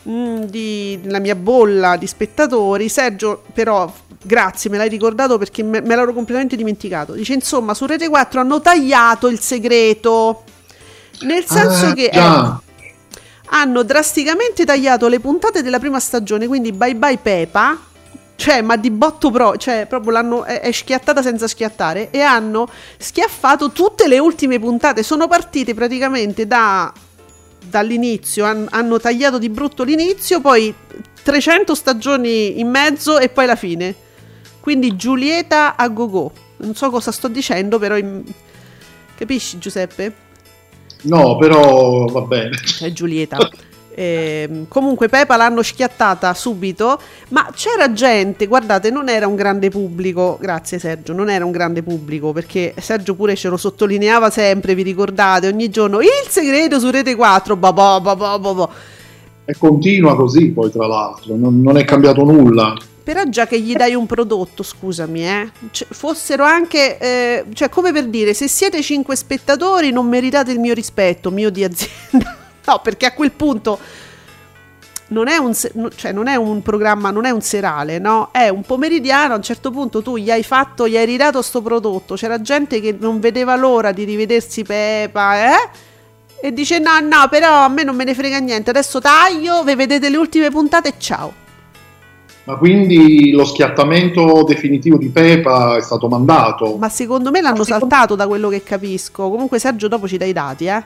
mm, 0.09 0.43
di, 0.43 0.99
nella 1.03 1.19
mia 1.19 1.35
bolla 1.35 1.97
di 1.97 2.07
spettatori, 2.07 2.89
Sergio 2.89 3.43
però, 3.53 3.91
grazie, 4.21 4.69
me 4.69 4.77
l'hai 4.77 4.89
ricordato 4.89 5.37
perché 5.37 5.63
me, 5.63 5.81
me 5.81 5.95
l'ero 5.95 6.13
completamente 6.13 6.55
dimenticato, 6.55 7.13
dice 7.13 7.33
insomma 7.33 7.73
su 7.73 7.85
Rete 7.85 8.09
4 8.09 8.39
hanno 8.39 8.61
tagliato 8.61 9.27
il 9.27 9.39
segreto, 9.39 10.43
nel 11.21 11.45
senso 11.45 11.87
Ah, 11.87 11.93
che... 11.93 12.05
eh, 12.05 12.69
hanno 13.53 13.83
drasticamente 13.83 14.63
tagliato 14.65 15.07
le 15.07 15.19
puntate 15.19 15.61
della 15.61 15.79
prima 15.79 15.99
stagione, 15.99 16.47
quindi 16.47 16.71
bye 16.71 16.95
bye 16.95 17.17
Pepa. 17.17 17.77
Cioè, 18.33 18.63
ma 18.63 18.75
di 18.75 18.89
botto 18.89 19.29
pro, 19.29 19.55
cioè, 19.57 19.85
proprio 19.87 20.13
l'hanno 20.13 20.43
è, 20.45 20.61
è 20.61 20.71
schiattata 20.71 21.21
senza 21.21 21.47
schiattare. 21.47 22.09
E 22.09 22.21
hanno 22.21 22.67
schiaffato 22.97 23.69
tutte 23.69 24.07
le 24.07 24.17
ultime 24.17 24.57
puntate. 24.59 25.03
Sono 25.03 25.27
partite 25.27 25.75
praticamente 25.75 26.47
da, 26.47 26.91
dall'inizio. 27.65 28.45
han- 28.45 28.67
hanno 28.69 28.99
tagliato 28.99 29.37
di 29.37 29.49
brutto 29.49 29.83
l'inizio, 29.83 30.41
poi 30.41 30.73
300 31.23 31.75
stagioni 31.75 32.59
in 32.59 32.69
mezzo 32.69 33.19
e 33.19 33.29
poi 33.29 33.45
la 33.45 33.55
fine. 33.55 33.95
Quindi 34.59 34.95
Giulietta 34.95 35.75
a 35.75 35.87
go-go. 35.89 36.31
Non 36.57 36.75
so 36.75 36.89
cosa 36.89 37.11
sto 37.11 37.27
dicendo, 37.27 37.79
però. 37.79 37.97
in- 37.97 38.23
Capisci, 39.15 39.57
Giuseppe? 39.59 40.13
No, 41.03 41.35
però 41.37 42.05
va 42.05 42.21
bene. 42.21 42.57
è 42.79 42.91
Giulietta. 42.91 43.37
Ehm, 43.93 44.67
comunque 44.67 45.09
Pepa 45.09 45.35
l'hanno 45.35 45.61
schiattata 45.61 46.33
subito, 46.33 46.99
ma 47.29 47.49
c'era 47.53 47.91
gente, 47.91 48.47
guardate, 48.47 48.89
non 48.89 49.09
era 49.09 49.27
un 49.27 49.35
grande 49.35 49.69
pubblico, 49.69 50.37
grazie 50.39 50.79
Sergio, 50.79 51.13
non 51.13 51.29
era 51.29 51.45
un 51.45 51.51
grande 51.51 51.83
pubblico 51.83 52.31
perché 52.31 52.73
Sergio 52.79 53.15
pure 53.15 53.35
ce 53.35 53.49
lo 53.49 53.57
sottolineava 53.57 54.29
sempre, 54.29 54.75
vi 54.75 54.83
ricordate, 54.83 55.47
ogni 55.47 55.69
giorno 55.69 55.99
il 55.99 56.27
segreto 56.27 56.79
su 56.79 56.89
Rete 56.89 57.15
4, 57.15 57.55
babà, 57.55 57.99
babà, 57.99 58.39
babà. 58.39 58.69
E 59.43 59.55
continua 59.57 60.15
così 60.15 60.51
poi, 60.51 60.71
tra 60.71 60.87
l'altro. 60.87 61.35
Non, 61.35 61.61
non 61.61 61.77
è 61.77 61.83
cambiato 61.83 62.23
nulla. 62.23 62.73
Però 63.03 63.23
già 63.25 63.47
che 63.47 63.59
gli 63.59 63.73
dai 63.73 63.95
un 63.95 64.05
prodotto, 64.05 64.61
scusami, 64.61 65.25
eh, 65.25 65.49
cioè, 65.71 65.87
fossero 65.89 66.43
anche, 66.43 66.97
eh, 66.99 67.45
cioè 67.53 67.67
come 67.67 67.91
per 67.91 68.05
dire, 68.05 68.33
se 68.33 68.47
siete 68.47 68.81
5 68.81 69.15
spettatori 69.15 69.91
non 69.91 70.07
meritate 70.07 70.51
il 70.51 70.59
mio 70.59 70.73
rispetto, 70.73 71.31
mio 71.31 71.49
di 71.49 71.63
azienda. 71.63 72.40
No, 72.65 72.79
perché 72.83 73.05
a 73.05 73.13
quel 73.13 73.31
punto 73.31 73.79
non 75.11 75.27
è 75.27 75.37
un, 75.37 75.53
cioè, 75.53 76.11
non 76.11 76.27
è 76.27 76.35
un 76.35 76.61
programma, 76.61 77.11
non 77.11 77.25
è 77.25 77.31
un 77.31 77.41
serale, 77.41 77.99
no? 77.99 78.29
È 78.31 78.47
un 78.49 78.61
pomeridiano, 78.61 79.33
a 79.33 79.37
un 79.37 79.43
certo 79.43 79.71
punto 79.71 80.01
tu 80.01 80.17
gli 80.17 80.31
hai 80.31 80.43
fatto, 80.43 80.87
gli 80.87 80.97
hai 80.97 81.05
ridato 81.05 81.41
sto 81.41 81.61
prodotto, 81.61 82.15
c'era 82.15 82.41
gente 82.41 82.79
che 82.79 82.95
non 82.97 83.19
vedeva 83.19 83.55
l'ora 83.55 83.91
di 83.91 84.03
rivedersi 84.03 84.63
Pepa, 84.63 85.53
eh? 85.53 85.69
E 86.43 86.53
dice 86.53 86.79
no, 86.79 86.99
no, 86.99 87.27
però 87.29 87.65
a 87.65 87.67
me 87.67 87.83
non 87.83 87.95
me 87.95 88.03
ne 88.03 88.15
frega 88.15 88.39
niente, 88.39 88.69
adesso 88.69 88.99
taglio, 88.99 89.63
vi 89.63 89.75
vedete 89.75 90.09
le 90.09 90.17
ultime 90.17 90.49
puntate 90.49 90.89
e 90.89 90.93
ciao. 90.97 91.33
Ma 92.43 92.55
quindi 92.55 93.31
lo 93.31 93.45
schiattamento 93.45 94.43
definitivo 94.43 94.97
di 94.97 95.09
Pepa 95.09 95.77
è 95.77 95.81
stato 95.81 96.07
mandato. 96.07 96.75
Ma 96.77 96.89
secondo 96.89 97.29
me 97.29 97.39
l'hanno 97.39 97.63
saltato 97.63 98.15
da 98.15 98.25
quello 98.25 98.49
che 98.49 98.63
capisco. 98.63 99.29
Comunque 99.29 99.59
Sergio 99.59 99.87
dopo 99.87 100.07
ci 100.07 100.17
dai 100.17 100.29
i 100.29 100.33
dati, 100.33 100.65
eh. 100.65 100.83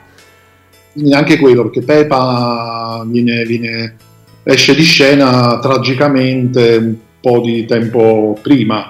Neanche 0.98 1.38
quello, 1.38 1.62
perché 1.62 1.82
Pepa 1.82 3.04
viene, 3.06 3.44
viene- 3.44 3.96
esce 4.44 4.74
di 4.74 4.82
scena 4.82 5.58
tragicamente 5.58 6.76
un 6.76 6.94
po' 7.20 7.40
di 7.40 7.64
tempo 7.66 8.38
prima. 8.40 8.88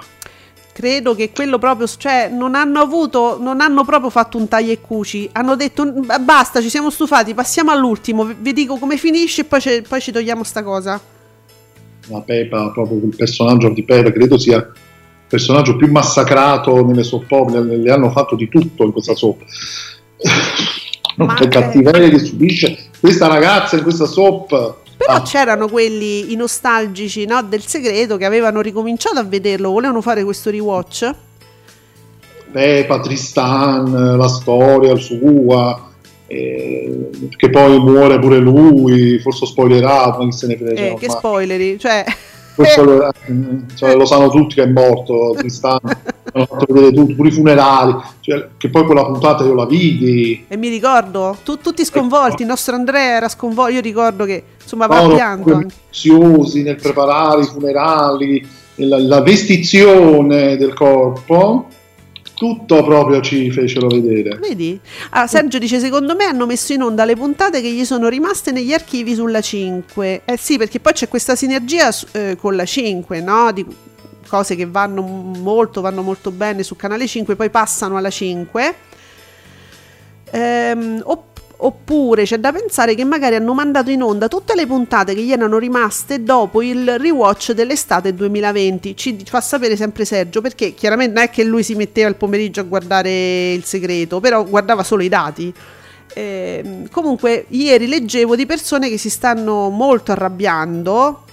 Credo 0.71 1.15
che 1.15 1.31
quello 1.33 1.57
proprio, 1.57 1.87
cioè 1.87 2.29
non 2.31 2.53
hanno 2.53 2.79
avuto, 2.79 3.39
non 3.41 3.61
hanno 3.61 3.83
proprio 3.83 4.11
fatto 4.11 4.37
un 4.37 4.47
taglia 4.47 4.71
e 4.71 4.79
cuci. 4.79 5.27
Hanno 5.31 5.55
detto 5.55 5.83
"N- 5.83 6.05
basta, 6.21 6.61
ci 6.61 6.69
siamo 6.69 6.91
stufati, 6.91 7.33
passiamo 7.33 7.71
all'ultimo, 7.71 8.23
vi- 8.39 8.53
dico 8.53 8.77
come 8.77 8.95
finisce 8.97 9.41
e 9.41 9.45
poi, 9.45 9.59
ce- 9.59 9.81
poi 9.81 9.99
ci 9.99 10.11
togliamo 10.11 10.43
sta 10.43 10.61
cosa. 10.63 11.01
La 12.09 12.21
Pepa, 12.21 12.69
proprio 12.69 12.99
il 12.99 13.15
personaggio 13.15 13.69
di 13.69 13.83
Pepa, 13.83 14.11
credo 14.11 14.37
sia 14.37 14.57
il 14.57 14.71
personaggio 15.27 15.75
più 15.75 15.89
massacrato 15.91 16.85
nelle 16.85 17.03
soap 17.03 17.29
opere, 17.31 17.63
le, 17.63 17.77
le 17.77 17.91
hanno 17.91 18.11
fatto 18.11 18.35
di 18.35 18.47
tutto 18.47 18.83
in 18.83 18.91
questa 18.91 19.15
soap. 19.15 19.41
Ma 21.25 21.33
cattiveria 21.33 22.09
che 22.09 22.19
subisce 22.19 22.77
questa 22.99 23.27
ragazza 23.27 23.75
in 23.75 23.83
questa 23.83 24.05
soap. 24.05 24.75
Però 24.97 25.13
Ah, 25.13 25.21
c'erano 25.21 25.67
quelli 25.67 26.31
i 26.33 26.35
nostalgici 26.35 27.25
no, 27.25 27.41
del 27.43 27.63
segreto 27.63 28.17
che 28.17 28.25
avevano 28.25 28.61
ricominciato 28.61 29.19
a 29.19 29.23
vederlo, 29.23 29.69
volevano 29.69 30.01
fare 30.01 30.23
questo 30.23 30.49
rewatch. 30.49 31.13
Pepa, 32.51 32.99
Tristan, 32.99 34.17
la 34.17 34.27
storia 34.27 34.95
sua, 34.95 35.91
eh, 36.25 37.09
che 37.35 37.49
poi 37.49 37.79
muore 37.79 38.17
pure 38.19 38.39
lui, 38.39 39.19
forse 39.19 39.45
spoilerato, 39.45 40.19
non 40.19 40.31
se 40.31 40.47
ne 40.47 40.57
frega. 40.57 40.81
Eh, 40.81 40.95
che 40.99 41.09
spoileri, 41.09 41.77
cioè... 41.77 42.03
questo 42.55 42.83
lo, 42.83 43.11
cioè, 43.75 43.95
lo 43.95 44.05
sanno 44.05 44.29
tutti 44.29 44.55
che 44.55 44.63
è 44.63 44.67
morto 44.67 45.35
Tristan, 45.37 45.79
hanno 46.37 46.45
fatto 46.45 46.73
vedere 46.73 46.93
tutti, 46.93 47.13
pure 47.13 47.29
i 47.29 47.31
funerali, 47.31 47.95
cioè, 48.21 48.47
che 48.57 48.69
poi 48.69 48.85
quella 48.85 49.05
puntata 49.05 49.43
io 49.43 49.53
la 49.53 49.65
vidi, 49.65 50.45
E 50.47 50.57
mi 50.57 50.69
ricordo, 50.69 51.37
tu- 51.43 51.59
tutti 51.59 51.83
sconvolti, 51.85 52.43
il 52.43 52.47
nostro 52.47 52.75
Andrea 52.75 53.15
era 53.17 53.29
sconvolto, 53.29 53.73
io 53.73 53.81
ricordo 53.81 54.25
che 54.25 54.43
insomma 54.61 54.87
va 54.87 55.01
loro 55.01 55.15
pianto. 55.15 55.57
minuziosi 55.57 56.63
nel 56.63 56.75
preparare 56.75 57.41
i 57.41 57.45
funerali, 57.45 58.47
la, 58.75 58.99
la 58.99 59.21
vestizione 59.21 60.57
del 60.57 60.73
corpo, 60.73 61.67
tutto 62.37 62.83
proprio 62.83 63.19
ci 63.21 63.51
fecero 63.51 63.87
vedere. 63.87 64.37
Vedi? 64.37 64.79
Ah, 65.09 65.25
Sergio 65.25 65.57
dice: 65.57 65.79
Secondo 65.79 66.15
me 66.15 66.25
hanno 66.25 66.45
messo 66.45 66.71
in 66.71 66.83
onda 66.83 67.03
le 67.03 67.15
puntate 67.15 67.61
che 67.61 67.71
gli 67.71 67.83
sono 67.83 68.07
rimaste 68.07 68.51
negli 68.51 68.71
archivi 68.73 69.15
sulla 69.15 69.41
5. 69.41 70.21
Eh 70.23 70.37
sì, 70.37 70.57
perché 70.57 70.79
poi 70.79 70.93
c'è 70.93 71.07
questa 71.07 71.35
sinergia 71.35 71.89
eh, 72.11 72.37
con 72.39 72.55
la 72.55 72.65
5, 72.65 73.21
no? 73.21 73.51
Di 73.51 73.65
cose 74.27 74.55
che 74.55 74.65
vanno 74.65 75.01
molto, 75.01 75.81
vanno 75.81 76.01
molto 76.01 76.31
bene 76.31 76.63
su 76.63 76.75
canale 76.75 77.07
5, 77.07 77.35
poi 77.35 77.49
passano 77.49 77.97
alla 77.97 78.09
5. 78.09 78.75
Ehm, 80.31 81.01
opp- 81.03 81.37
oppure 81.57 82.23
c'è 82.23 82.37
da 82.37 82.51
pensare 82.51 82.93
che 82.93 83.03
magari 83.03 83.35
hanno 83.35 83.53
mandato 83.53 83.89
in 83.89 84.01
onda 84.03 84.27
tutte 84.27 84.53
le 84.55 84.67
puntate 84.67 85.15
che 85.15 85.21
gli 85.21 85.31
erano 85.31 85.57
rimaste 85.57 86.21
dopo 86.23 86.61
il 86.61 86.99
rewatch 86.99 87.53
dell'estate 87.53 88.13
2020. 88.13 88.95
Ci 88.95 89.17
fa 89.25 89.41
sapere 89.41 89.75
sempre 89.75 90.05
Sergio 90.05 90.41
perché 90.41 90.73
chiaramente 90.73 91.13
non 91.13 91.23
è 91.23 91.29
che 91.29 91.43
lui 91.43 91.63
si 91.63 91.75
metteva 91.75 92.09
il 92.09 92.15
pomeriggio 92.15 92.61
a 92.61 92.63
guardare 92.63 93.53
il 93.53 93.63
segreto, 93.63 94.19
però 94.19 94.43
guardava 94.43 94.83
solo 94.83 95.03
i 95.03 95.09
dati. 95.09 95.53
Ehm, 96.13 96.89
comunque, 96.89 97.45
ieri 97.49 97.87
leggevo 97.87 98.35
di 98.35 98.45
persone 98.45 98.89
che 98.89 98.97
si 98.97 99.09
stanno 99.09 99.69
molto 99.69 100.11
arrabbiando 100.11 101.23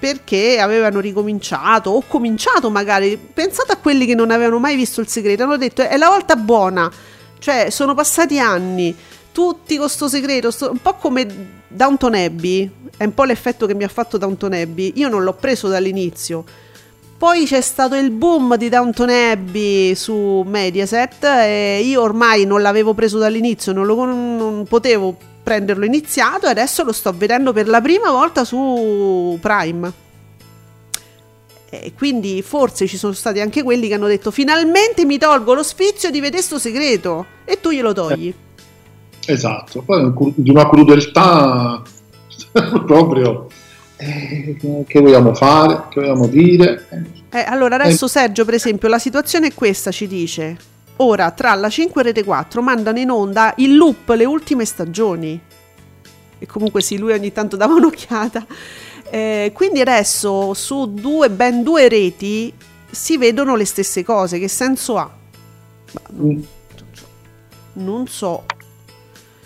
perché 0.00 0.58
avevano 0.58 0.98
ricominciato 0.98 1.90
o 1.90 2.02
cominciato 2.08 2.70
magari. 2.70 3.18
Pensate 3.18 3.72
a 3.72 3.76
quelli 3.76 4.06
che 4.06 4.14
non 4.14 4.30
avevano 4.30 4.58
mai 4.58 4.74
visto 4.74 5.02
il 5.02 5.08
segreto, 5.08 5.42
hanno 5.42 5.58
detto 5.58 5.82
è 5.82 5.96
la 5.98 6.08
volta 6.08 6.36
buona, 6.36 6.90
cioè 7.38 7.68
sono 7.70 7.92
passati 7.92 8.40
anni, 8.40 8.96
tutti 9.30 9.76
con 9.76 9.90
sto 9.90 10.08
segreto, 10.08 10.50
sto- 10.50 10.70
un 10.70 10.80
po' 10.80 10.94
come 10.94 11.26
Downton 11.68 12.14
Abbey, 12.14 12.68
è 12.96 13.04
un 13.04 13.12
po' 13.12 13.24
l'effetto 13.24 13.66
che 13.66 13.74
mi 13.74 13.84
ha 13.84 13.88
fatto 13.88 14.16
Downton 14.16 14.54
Abbey. 14.54 14.94
Io 14.96 15.08
non 15.10 15.22
l'ho 15.22 15.34
preso 15.34 15.68
dall'inizio, 15.68 16.44
Poi 17.20 17.44
c'è 17.44 17.60
stato 17.60 17.96
il 17.96 18.10
boom 18.12 18.56
di 18.56 18.70
Downton 18.70 19.10
Abbey 19.10 19.94
su 19.94 20.42
Mediaset 20.46 21.22
e 21.22 21.82
io 21.84 22.00
ormai 22.00 22.46
non 22.46 22.62
l'avevo 22.62 22.94
preso 22.94 23.18
dall'inizio, 23.18 23.74
non, 23.74 23.84
lo, 23.84 24.06
non 24.06 24.64
potevo 24.66 25.14
prenderlo 25.42 25.84
iniziato 25.84 26.46
e 26.46 26.50
adesso 26.50 26.82
lo 26.84 26.92
sto 26.92 27.12
vedendo 27.12 27.52
per 27.52 27.68
la 27.68 27.80
prima 27.80 28.10
volta 28.10 28.44
su 28.44 29.38
Prime. 29.40 30.08
E 31.72 31.92
quindi 31.96 32.42
forse 32.42 32.86
ci 32.88 32.96
sono 32.96 33.12
stati 33.12 33.40
anche 33.40 33.62
quelli 33.62 33.86
che 33.86 33.94
hanno 33.94 34.08
detto 34.08 34.32
finalmente 34.32 35.04
mi 35.04 35.18
tolgo 35.18 35.54
lo 35.54 35.62
sfizio 35.62 36.10
di 36.10 36.18
vedere 36.18 36.42
sto 36.42 36.58
segreto 36.58 37.26
e 37.44 37.60
tu 37.60 37.70
glielo 37.70 37.92
togli. 37.92 38.34
Esatto, 39.26 39.82
poi 39.82 40.12
di 40.34 40.50
una 40.50 40.68
crudeltà 40.68 41.80
proprio 42.86 43.46
eh, 43.96 44.56
che 44.86 45.00
vogliamo 45.00 45.34
fare, 45.34 45.84
che 45.90 46.00
vogliamo 46.00 46.26
dire. 46.26 46.86
Eh, 47.30 47.44
allora 47.46 47.76
adesso 47.76 48.08
Sergio 48.08 48.44
per 48.44 48.54
esempio 48.54 48.88
la 48.88 48.98
situazione 48.98 49.48
è 49.48 49.54
questa 49.54 49.92
ci 49.92 50.08
dice 50.08 50.56
ora 51.02 51.30
tra 51.30 51.54
la 51.54 51.68
5 51.68 52.00
e 52.00 52.04
Rete 52.04 52.24
4 52.24 52.62
mandano 52.62 52.98
in 52.98 53.10
onda 53.10 53.52
in 53.58 53.76
loop 53.76 54.08
le 54.10 54.24
ultime 54.24 54.64
stagioni. 54.64 55.40
E 56.38 56.46
comunque 56.46 56.80
sì 56.80 56.96
lui 56.96 57.12
ogni 57.12 57.32
tanto 57.32 57.56
dava 57.56 57.74
un'occhiata. 57.76 58.46
Eh, 59.10 59.50
quindi 59.54 59.80
adesso 59.80 60.54
su 60.54 60.92
due, 60.92 61.30
ben 61.30 61.62
due 61.62 61.88
reti 61.88 62.52
si 62.90 63.18
vedono 63.18 63.56
le 63.56 63.64
stesse 63.64 64.04
cose. 64.04 64.38
Che 64.38 64.48
senso 64.48 64.96
ha? 64.96 65.10
Non, 66.10 66.46
non 67.74 68.06
so. 68.06 68.44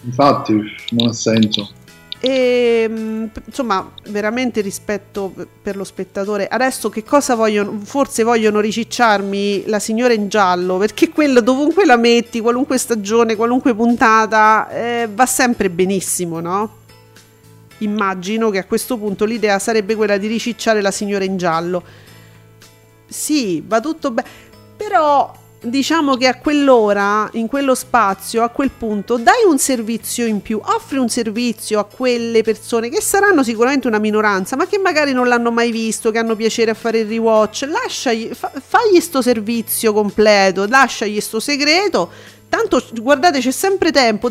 Infatti 0.03 0.53
non 0.91 1.09
ha 1.09 1.13
senso. 1.13 1.83
E 2.27 2.89
mh, 2.89 3.31
insomma, 3.45 3.93
veramente 4.09 4.63
rispetto 4.63 5.35
per 5.61 5.77
lo 5.77 5.85
spettatore. 5.85 6.49
Adesso 6.49 6.89
che 6.89 7.05
cosa 7.05 7.35
vogliono? 7.35 7.79
Forse 7.85 8.23
vogliono 8.23 8.61
ricicciarmi 8.61 9.65
la 9.67 9.79
signora 9.79 10.15
in 10.15 10.29
giallo, 10.29 10.79
perché 10.79 11.11
quello 11.11 11.43
dovunque 11.43 11.85
la 11.85 11.99
metti, 11.99 12.41
qualunque 12.41 12.79
stagione, 12.79 13.37
qualunque 13.37 13.75
puntata, 13.75 14.71
eh, 14.71 15.09
va 15.13 15.27
sempre 15.27 15.69
benissimo, 15.69 16.41
no? 16.41 16.77
Immagino 17.79 18.49
che 18.49 18.57
a 18.57 18.65
questo 18.65 18.97
punto 18.97 19.27
l'idea 19.27 19.59
sarebbe 19.59 19.95
quella 19.95 20.17
di 20.17 20.27
ricicciare 20.27 20.81
la 20.81 20.91
signora 20.91 21.25
in 21.25 21.37
giallo. 21.37 21.83
Sì, 23.07 23.63
va 23.67 23.81
tutto 23.81 24.11
bene, 24.13 24.29
però 24.75 25.31
diciamo 25.65 26.17
che 26.17 26.27
a 26.27 26.37
quell'ora, 26.37 27.29
in 27.33 27.47
quello 27.47 27.75
spazio, 27.75 28.43
a 28.43 28.49
quel 28.49 28.71
punto, 28.71 29.17
dai 29.17 29.45
un 29.49 29.59
servizio 29.59 30.27
in 30.27 30.43
più, 30.43 30.61
offri 30.63 30.99
un 30.99 31.09
servizio 31.09 31.79
a 31.79 31.85
quelle 31.85 32.43
persone 32.43 32.89
che 32.89 33.01
saranno 33.01 33.43
sicuramente 33.43 33.87
una 33.87 33.99
minoranza, 33.99 34.57
ma 34.57 34.67
che 34.67 34.79
magari 34.79 35.13
non 35.13 35.29
l'hanno 35.29 35.51
mai 35.51 35.71
visto, 35.71 36.11
che 36.11 36.19
hanno 36.19 36.37
piacere 36.37 36.71
a 36.71 36.75
fare 36.75 37.01
il 37.01 37.09
rewatch, 37.09 37.67
lasciagli, 37.69 38.31
fa, 38.33 38.53
fagli 38.55 39.01
sto 39.01 39.23
servizio 39.23 39.93
completo, 39.93 40.67
lasciagli 40.67 41.21
sto 41.21 41.41
segreto, 41.41 42.11
tanto 42.49 42.83
guardate 43.01 43.41
c'è 43.41 43.51
sempre 43.51 43.91
tempo. 43.91 44.31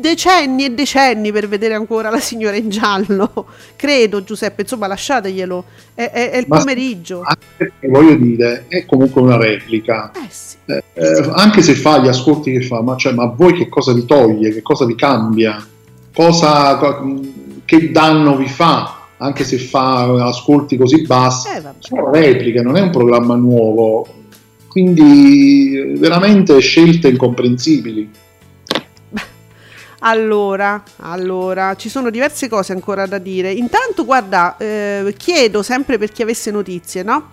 De- 0.00 0.08
decenni 0.08 0.64
e 0.64 0.70
decenni 0.70 1.30
per 1.32 1.48
vedere 1.48 1.74
ancora 1.74 2.10
la 2.10 2.18
signora 2.20 2.56
in 2.56 2.68
giallo. 2.68 3.46
Credo 3.76 4.24
Giuseppe 4.24 4.62
insomma 4.62 4.86
lasciateglielo. 4.86 5.64
È, 5.94 6.10
è- 6.10 6.30
è 6.30 6.36
il 6.38 6.46
Ma- 6.48 6.58
pomeriggio. 6.58 7.22
Anche 7.24 7.44
perché, 7.56 7.88
voglio 7.88 8.14
dire, 8.16 8.64
è 8.68 8.84
comunque 8.86 9.20
una 9.22 9.36
replica. 9.36 10.10
eh 10.14 10.28
sì. 10.30 10.56
Eh, 10.66 10.82
eh, 10.94 11.30
anche 11.34 11.62
se 11.62 11.74
fa 11.74 11.98
gli 11.98 12.08
ascolti 12.08 12.52
che 12.52 12.62
fa, 12.62 12.80
ma, 12.82 12.96
cioè, 12.96 13.12
ma 13.12 13.24
a 13.24 13.34
voi 13.36 13.52
che 13.54 13.68
cosa 13.68 13.92
vi 13.92 14.04
toglie, 14.04 14.50
che 14.52 14.62
cosa 14.62 14.84
vi 14.84 14.94
cambia, 14.94 15.64
cosa, 16.14 16.76
co- 16.76 17.20
che 17.64 17.90
danno 17.90 18.36
vi 18.36 18.48
fa, 18.48 19.06
anche 19.18 19.44
se 19.44 19.58
fa 19.58 20.26
ascolti 20.26 20.76
così 20.76 21.02
bassi, 21.02 21.48
Eh, 21.56 21.60
vabbè. 21.60 21.76
sono 21.80 22.10
repliche, 22.10 22.62
non 22.62 22.76
è 22.76 22.80
un 22.80 22.90
programma 22.90 23.34
nuovo, 23.34 24.06
quindi 24.68 25.94
veramente 25.98 26.58
scelte 26.60 27.08
incomprensibili. 27.08 28.08
Allora, 30.02 30.82
allora, 30.98 31.74
ci 31.76 31.90
sono 31.90 32.08
diverse 32.08 32.48
cose 32.48 32.72
ancora 32.72 33.06
da 33.06 33.18
dire. 33.18 33.52
Intanto, 33.52 34.04
guarda, 34.04 34.56
eh, 34.56 35.14
chiedo 35.16 35.62
sempre 35.62 35.98
per 35.98 36.10
chi 36.10 36.22
avesse 36.22 36.50
notizie, 36.50 37.02
no? 37.02 37.32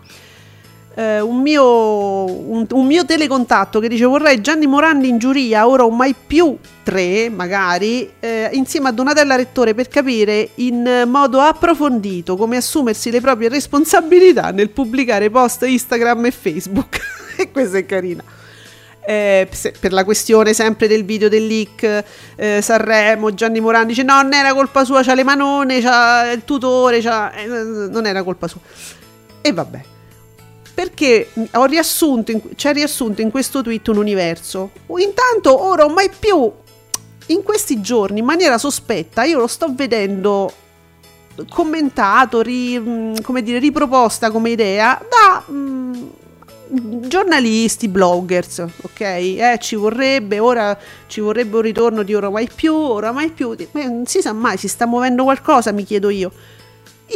Eh, 0.93 1.21
un, 1.21 1.41
mio, 1.41 2.25
un, 2.25 2.65
un 2.69 2.85
mio 2.85 3.05
telecontatto 3.05 3.79
che 3.79 3.87
dice 3.87 4.03
vorrei 4.05 4.41
Gianni 4.41 4.65
Morandi 4.65 5.07
in 5.07 5.19
giuria, 5.19 5.67
ora 5.67 5.85
o 5.85 5.91
mai 5.91 6.15
più 6.25 6.57
tre, 6.83 7.29
magari, 7.29 8.11
eh, 8.19 8.49
insieme 8.53 8.89
a 8.89 8.91
Donatella 8.91 9.35
Rettore 9.35 9.73
per 9.73 9.87
capire 9.87 10.49
in 10.55 11.03
modo 11.05 11.39
approfondito 11.39 12.35
come 12.35 12.57
assumersi 12.57 13.11
le 13.11 13.21
proprie 13.21 13.47
responsabilità 13.47 14.51
nel 14.51 14.71
pubblicare 14.71 15.29
post 15.29 15.63
Instagram 15.63 16.25
e 16.25 16.31
Facebook. 16.31 16.99
e 17.37 17.51
questa 17.51 17.77
è 17.77 17.85
carina 17.85 18.23
eh, 19.09 19.47
per 19.79 19.93
la 19.93 20.03
questione 20.03 20.53
sempre 20.53 20.89
del 20.89 21.05
video 21.05 21.29
del 21.29 21.47
leak 21.47 22.03
eh, 22.35 22.61
Sanremo 22.61 23.33
Gianni 23.33 23.61
Morandi 23.61 23.93
dice 23.93 24.03
no 24.03 24.21
non 24.21 24.33
era 24.33 24.53
colpa 24.53 24.83
sua 24.83 25.01
c'ha 25.01 25.13
le 25.13 25.23
manone 25.23 25.79
c'ha 25.79 26.29
il 26.31 26.43
tutore 26.43 26.99
c'ha... 26.99 27.31
eh, 27.31 27.47
non 27.47 28.05
era 28.05 28.21
colpa 28.23 28.49
sua. 28.49 28.59
E 29.39 29.53
vabbè. 29.53 29.81
Perché 30.73 31.29
ho 31.53 31.65
riassunto 31.65 32.31
in, 32.31 32.41
c'è 32.55 32.73
riassunto 32.73 33.21
in 33.21 33.31
questo 33.31 33.61
tweet 33.61 33.87
un 33.87 33.97
universo. 33.97 34.71
Intanto 34.97 35.63
ora 35.63 35.85
o 35.85 35.89
mai 35.89 36.09
più 36.09 36.51
in 37.27 37.43
questi 37.43 37.79
giorni 37.79 38.19
in 38.19 38.25
maniera 38.25 38.57
sospetta 38.57 39.23
io 39.23 39.37
lo 39.37 39.47
sto 39.47 39.67
vedendo 39.73 40.51
commentato 41.49 42.41
ri- 42.41 43.13
come 43.21 43.41
dire 43.41 43.59
riproposta 43.59 44.31
come 44.31 44.49
idea 44.49 45.01
da 45.09 45.51
mh, 45.51 46.09
giornalisti, 46.69 47.87
bloggers, 47.87 48.65
ok? 48.81 48.99
Eh, 49.01 49.57
ci 49.59 49.75
vorrebbe, 49.75 50.39
ora 50.39 50.77
ci 51.07 51.19
vorrebbe 51.19 51.55
un 51.57 51.61
ritorno 51.61 52.03
di 52.03 52.13
ora 52.13 52.29
mai 52.29 52.49
più, 52.53 52.73
ora 52.73 53.11
mai 53.11 53.29
più. 53.29 53.55
Ma 53.71 53.83
non 53.83 54.05
si 54.05 54.21
sa 54.21 54.33
mai, 54.33 54.57
si 54.57 54.67
sta 54.67 54.85
muovendo 54.85 55.23
qualcosa, 55.23 55.71
mi 55.71 55.83
chiedo 55.83 56.09
io. 56.09 56.31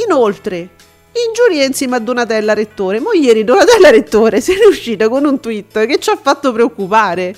Inoltre, 0.05 0.57
in 0.57 1.33
giuria 1.33 1.65
insieme 1.65 1.97
a 1.97 1.99
Donatella 1.99 2.53
Rettore, 2.53 2.99
mo 2.99 3.11
ieri 3.11 3.43
Donatella 3.43 3.89
Rettore 3.89 4.39
se 4.41 4.53
n'è 4.53 4.65
uscita 4.65 5.09
con 5.09 5.25
un 5.25 5.39
tweet 5.39 5.85
che 5.85 5.99
ci 5.99 6.09
ha 6.09 6.17
fatto 6.21 6.51
preoccupare. 6.51 7.35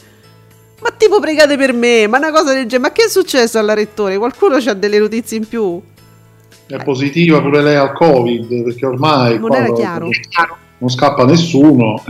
Ma 0.82 0.92
tipo 0.92 1.20
pregate 1.20 1.56
per 1.56 1.74
me, 1.74 2.08
ma 2.08 2.18
una 2.18 2.32
cosa 2.32 2.54
del 2.54 2.66
genere, 2.66 2.90
ma 2.90 2.92
che 2.92 3.06
è 3.06 3.10
successo 3.10 3.58
alla 3.58 3.74
Rettore? 3.74 4.18
Qualcuno 4.18 4.56
ha 4.56 4.74
delle 4.74 5.00
notizie 5.00 5.38
in 5.38 5.48
più? 5.48 5.82
È 6.66 6.84
positiva 6.84 7.42
pure 7.42 7.62
lei 7.62 7.76
al 7.76 7.94
Covid, 7.94 8.64
perché 8.64 8.86
ormai 8.86 9.40
Non 9.40 9.54
era 9.54 9.72
chiaro. 9.72 10.10
Non 10.84 10.90
scappa 10.90 11.24
nessuno. 11.24 12.04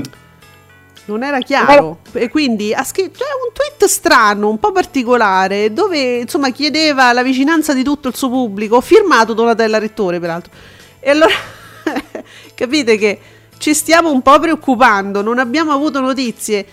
Non 1.06 1.22
era 1.22 1.40
chiaro. 1.40 2.00
E 2.14 2.30
quindi 2.30 2.74
ha 2.74 2.84
scritto 2.84 3.20
cioè, 3.20 3.28
un 3.46 3.54
tweet 3.54 3.86
strano, 3.86 4.50
un 4.50 4.58
po' 4.58 4.72
particolare, 4.72 5.72
dove 5.72 6.20
insomma 6.22 6.50
chiedeva 6.50 7.14
la 7.14 7.22
vicinanza 7.22 7.74
di 7.74 7.84
tutto 7.84 8.08
il 8.08 8.16
suo 8.16 8.30
pubblico, 8.30 8.82
firmato 8.82 9.34
Donatella 9.34 9.78
Rettore 9.78 10.20
peraltro. 10.20 10.52
E 11.00 11.10
allora 11.12 11.34
capite 12.56 12.98
che 12.98 13.20
ci 13.60 13.76
stiamo 13.76 14.12
un 14.12 14.24
po' 14.24 14.40
preoccupando, 14.40 15.22
non 15.22 15.38
abbiamo 15.38 15.72
avuto 15.72 16.00
notizie. 16.00 16.66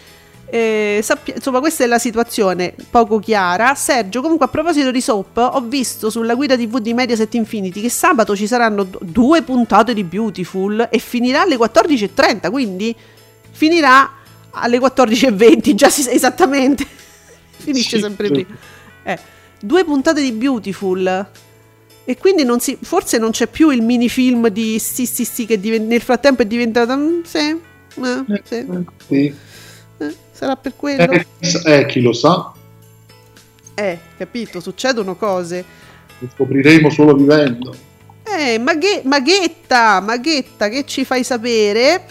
Eh, 0.52 1.00
sappia- 1.02 1.34
insomma, 1.36 1.60
questa 1.60 1.84
è 1.84 1.86
la 1.86 1.98
situazione 1.98 2.74
poco 2.90 3.18
chiara. 3.20 3.74
Sergio, 3.74 4.20
comunque, 4.20 4.46
a 4.46 4.48
proposito 4.48 4.90
di 4.90 5.00
soap, 5.00 5.36
ho 5.36 5.60
visto 5.60 6.10
sulla 6.10 6.34
guida 6.34 6.56
TV 6.56 6.78
di 6.78 6.92
Mediaset 6.92 7.32
Infinity 7.34 7.80
che 7.80 7.88
sabato 7.88 8.34
ci 8.34 8.46
saranno 8.46 8.82
d- 8.84 8.98
due 9.00 9.42
puntate 9.42 9.94
di 9.94 10.02
Beautiful 10.02 10.88
e 10.90 10.98
finirà 10.98 11.42
alle 11.42 11.56
14.30. 11.56 12.50
Quindi 12.50 12.94
finirà 13.50 14.10
alle 14.50 14.78
14.20. 14.78 15.74
Già 15.74 15.88
si 15.88 16.02
sa 16.02 16.10
esattamente. 16.10 16.84
Finisce 17.56 17.96
Sì, 17.96 18.02
sempre 18.02 18.28
prima. 18.28 18.56
Eh, 19.04 19.18
due 19.60 19.84
puntate 19.84 20.20
di 20.20 20.32
Beautiful. 20.32 21.26
E 22.04 22.16
quindi 22.16 22.42
non 22.42 22.58
si, 22.58 22.76
forse 22.80 23.18
non 23.18 23.30
c'è 23.30 23.46
più 23.46 23.70
il 23.70 23.82
minifilm 23.82 24.48
di 24.48 24.80
sì 24.80 25.06
sì 25.06 25.24
sì 25.24 25.46
che 25.46 25.60
diven- 25.60 25.86
nel 25.86 26.00
frattempo 26.00 26.42
è 26.42 26.46
diventato... 26.46 26.96
mm, 26.96 27.20
sì, 27.22 27.38
eh, 27.38 28.42
sì, 28.42 28.66
Sì. 29.06 29.34
Eh, 30.40 30.46
sarà 30.46 30.56
per 30.56 30.72
quello. 30.76 31.12
Eh, 31.12 31.26
eh, 31.64 31.86
chi 31.86 32.00
lo 32.00 32.12
sa, 32.12 32.52
Eh, 33.74 33.98
capito, 34.16 34.60
succedono 34.60 35.16
cose. 35.16 35.64
lo 36.18 36.28
scopriremo 36.34 36.90
solo 36.90 37.14
vivendo. 37.14 37.74
Eh, 38.22 38.58
Maghe- 38.58 39.02
Maghetta, 39.04 40.00
Maghetta, 40.00 40.68
che 40.68 40.84
ci 40.86 41.04
fai 41.04 41.24
sapere? 41.24 42.04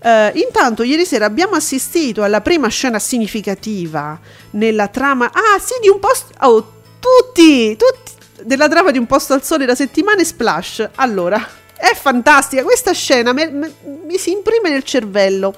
Eh, 0.00 0.32
intanto, 0.36 0.82
ieri 0.84 1.04
sera 1.04 1.26
abbiamo 1.26 1.54
assistito 1.56 2.22
alla 2.22 2.40
prima 2.40 2.68
scena 2.68 2.98
significativa 2.98 4.18
nella 4.52 4.88
trama. 4.88 5.26
Ah, 5.26 5.58
sì, 5.60 5.74
di 5.82 5.88
un 5.88 5.98
posto. 5.98 6.32
Oh, 6.46 6.72
tutti, 7.00 7.76
tutti. 7.76 8.12
Della 8.44 8.68
trama 8.68 8.92
di 8.92 8.98
un 8.98 9.06
posto 9.06 9.34
al 9.34 9.42
sole 9.42 9.66
da 9.66 9.74
settimane 9.74 10.24
splash. 10.24 10.88
Allora, 10.94 11.44
è 11.76 11.92
fantastica. 11.94 12.62
Questa 12.62 12.92
scena 12.92 13.32
me- 13.32 13.50
me- 13.50 13.72
mi 14.06 14.16
si 14.18 14.30
imprime 14.30 14.70
nel 14.70 14.84
cervello. 14.84 15.52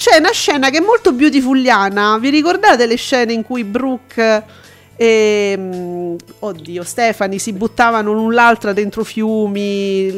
C'è 0.00 0.16
una 0.16 0.32
scena 0.32 0.70
che 0.70 0.78
è 0.78 0.80
molto 0.80 1.12
beautifuliana. 1.12 2.16
Vi 2.16 2.30
ricordate 2.30 2.86
le 2.86 2.96
scene 2.96 3.34
in 3.34 3.42
cui 3.42 3.64
Brooke 3.64 4.42
E, 4.96 5.54
mm, 5.58 6.14
oddio, 6.38 6.82
Stefani 6.82 7.38
si 7.38 7.52
buttavano 7.52 8.10
l'un 8.12 8.32
l'altra 8.32 8.72
dentro 8.72 9.04
fiumi, 9.04 10.10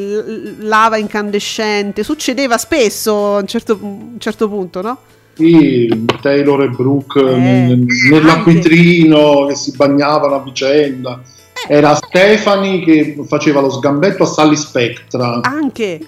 lava 0.60 0.98
incandescente. 0.98 2.04
Succedeva 2.04 2.58
spesso 2.58 3.36
a 3.36 3.40
un 3.40 3.46
certo, 3.48 3.76
un 3.80 4.16
certo 4.18 4.48
punto, 4.48 4.82
no? 4.82 4.98
Sì, 5.34 5.88
Taylor 6.20 6.62
e 6.62 6.68
Brooke 6.68 7.20
Eh, 7.20 7.36
nel- 7.36 7.86
nell'acquitrino 8.10 9.46
che 9.46 9.56
si 9.56 9.74
bagnavano 9.74 10.36
a 10.36 10.42
vicenda. 10.42 11.20
Eh. 11.68 11.74
Era 11.74 11.94
Stefani 11.96 12.84
che 12.84 13.16
faceva 13.26 13.60
lo 13.60 13.70
sgambetto 13.70 14.22
a 14.22 14.26
Sally 14.26 14.56
Spectra, 14.56 15.40
Anche. 15.42 16.00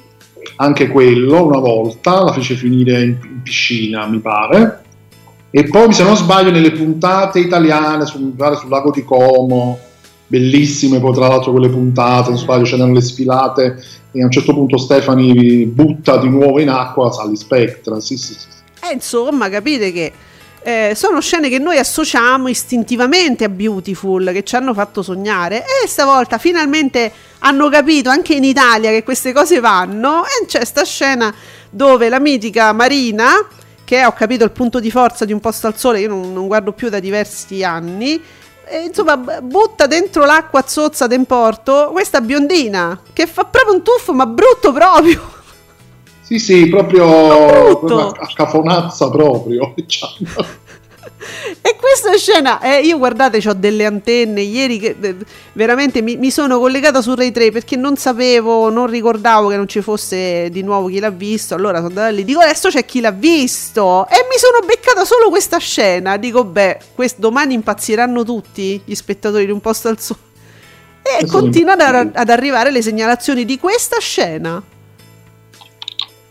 Anche 0.56 0.88
quello 0.88 1.44
una 1.44 1.58
volta, 1.58 2.22
la 2.22 2.32
fece 2.32 2.54
finire 2.54 3.02
in, 3.02 3.16
in 3.22 3.42
piscina, 3.42 4.06
mi 4.06 4.18
pare. 4.18 4.82
E 5.50 5.64
poi, 5.64 5.92
se 5.92 6.02
non 6.02 6.16
sbaglio, 6.16 6.50
nelle 6.50 6.72
puntate 6.72 7.38
italiane, 7.38 8.06
su, 8.06 8.18
mi 8.18 8.32
pare 8.32 8.56
sul 8.56 8.68
lago 8.68 8.90
di 8.90 9.04
Como, 9.04 9.78
bellissime 10.26 10.98
poi 10.98 11.12
tra 11.12 11.28
l'altro 11.28 11.52
quelle 11.52 11.68
puntate, 11.68 12.30
non 12.30 12.38
sbaglio, 12.38 12.64
c'erano 12.64 12.92
le 12.92 13.00
sfilate 13.00 13.82
e 14.10 14.22
a 14.22 14.24
un 14.24 14.30
certo 14.30 14.54
punto 14.54 14.78
Stefani 14.78 15.64
butta 15.66 16.16
di 16.16 16.28
nuovo 16.28 16.60
in 16.60 16.70
acqua 16.70 17.12
Sally 17.12 17.36
Spectra. 17.36 18.00
Sì, 18.00 18.16
sì, 18.16 18.34
sì. 18.34 18.46
Eh, 18.88 18.94
insomma, 18.94 19.48
capite 19.48 19.92
che 19.92 20.12
eh, 20.64 20.94
sono 20.96 21.20
scene 21.20 21.50
che 21.50 21.58
noi 21.58 21.76
associamo 21.76 22.48
istintivamente 22.48 23.44
a 23.44 23.50
Beautiful, 23.50 24.30
che 24.32 24.44
ci 24.44 24.56
hanno 24.56 24.72
fatto 24.72 25.02
sognare. 25.02 25.62
E 25.62 25.86
stavolta 25.86 26.38
finalmente 26.38 27.12
hanno 27.40 27.68
capito 27.68 28.08
anche 28.08 28.32
in 28.32 28.44
Italia 28.44 28.88
che 28.88 29.02
queste 29.02 29.34
cose 29.34 29.60
vanno. 29.60 30.24
E 30.24 30.46
c'è 30.46 30.64
sta 30.64 30.82
scena 30.84 31.32
dove 31.68 32.08
la 32.08 32.18
mitica 32.18 32.72
Marina, 32.72 33.46
che 33.84 33.98
è, 33.98 34.06
ho 34.06 34.12
capito, 34.12 34.44
il 34.44 34.52
punto 34.52 34.80
di 34.80 34.90
forza 34.90 35.26
di 35.26 35.34
un 35.34 35.40
posto 35.40 35.66
al 35.66 35.76
sole, 35.76 36.00
io 36.00 36.08
non, 36.08 36.32
non 36.32 36.46
guardo 36.46 36.72
più 36.72 36.88
da 36.88 36.98
diversi 36.98 37.62
anni. 37.62 38.18
E, 38.66 38.84
insomma, 38.84 39.18
butta 39.18 39.86
dentro 39.86 40.24
l'acqua 40.24 40.64
zozza 40.66 41.06
del 41.06 41.26
porto 41.26 41.90
questa 41.92 42.22
biondina 42.22 42.98
che 43.12 43.26
fa 43.26 43.44
proprio 43.44 43.74
un 43.74 43.82
tuffo, 43.82 44.14
ma 44.14 44.24
brutto 44.24 44.72
proprio. 44.72 45.33
Sì, 46.24 46.38
sì, 46.38 46.68
proprio, 46.70 47.06
proprio 47.06 48.08
a 48.08 48.30
cafonazza 48.34 49.10
proprio. 49.10 49.72
diciamo. 49.76 50.62
E 51.60 51.76
questa 51.76 52.16
scena, 52.16 52.60
eh, 52.60 52.80
io 52.80 52.96
guardate, 52.96 53.46
ho 53.46 53.52
delle 53.52 53.84
antenne. 53.84 54.40
Ieri 54.40 54.78
che 54.78 54.96
eh, 54.98 55.16
veramente 55.52 56.00
mi, 56.00 56.16
mi 56.16 56.30
sono 56.30 56.58
collegata 56.58 57.02
su 57.02 57.14
Rai 57.14 57.30
3 57.30 57.50
perché 57.50 57.76
non 57.76 57.96
sapevo, 57.96 58.70
non 58.70 58.86
ricordavo 58.86 59.48
che 59.48 59.56
non 59.56 59.68
ci 59.68 59.82
fosse 59.82 60.48
di 60.50 60.62
nuovo 60.62 60.88
chi 60.88 60.98
l'ha 60.98 61.10
visto. 61.10 61.54
Allora 61.54 61.76
sono 61.76 61.88
andata 61.88 62.08
lì, 62.08 62.24
dico 62.24 62.40
adesso 62.40 62.68
c'è 62.70 62.86
chi 62.86 63.00
l'ha 63.00 63.10
visto. 63.10 64.06
E 64.08 64.26
mi 64.30 64.38
sono 64.38 64.64
beccata 64.66 65.04
solo 65.04 65.28
questa 65.28 65.58
scena. 65.58 66.16
Dico, 66.16 66.44
beh, 66.44 66.78
quest- 66.94 67.18
domani 67.18 67.52
impazziranno 67.52 68.24
tutti 68.24 68.80
gli 68.82 68.94
spettatori 68.94 69.44
di 69.44 69.52
un 69.52 69.60
posto 69.60 69.88
al 69.88 70.00
sole. 70.00 70.20
E 71.02 71.26
continuano 71.26 71.82
ad, 71.82 72.10
ad 72.14 72.30
arrivare 72.30 72.70
le 72.70 72.80
segnalazioni 72.80 73.44
di 73.44 73.58
questa 73.58 73.98
scena. 73.98 74.62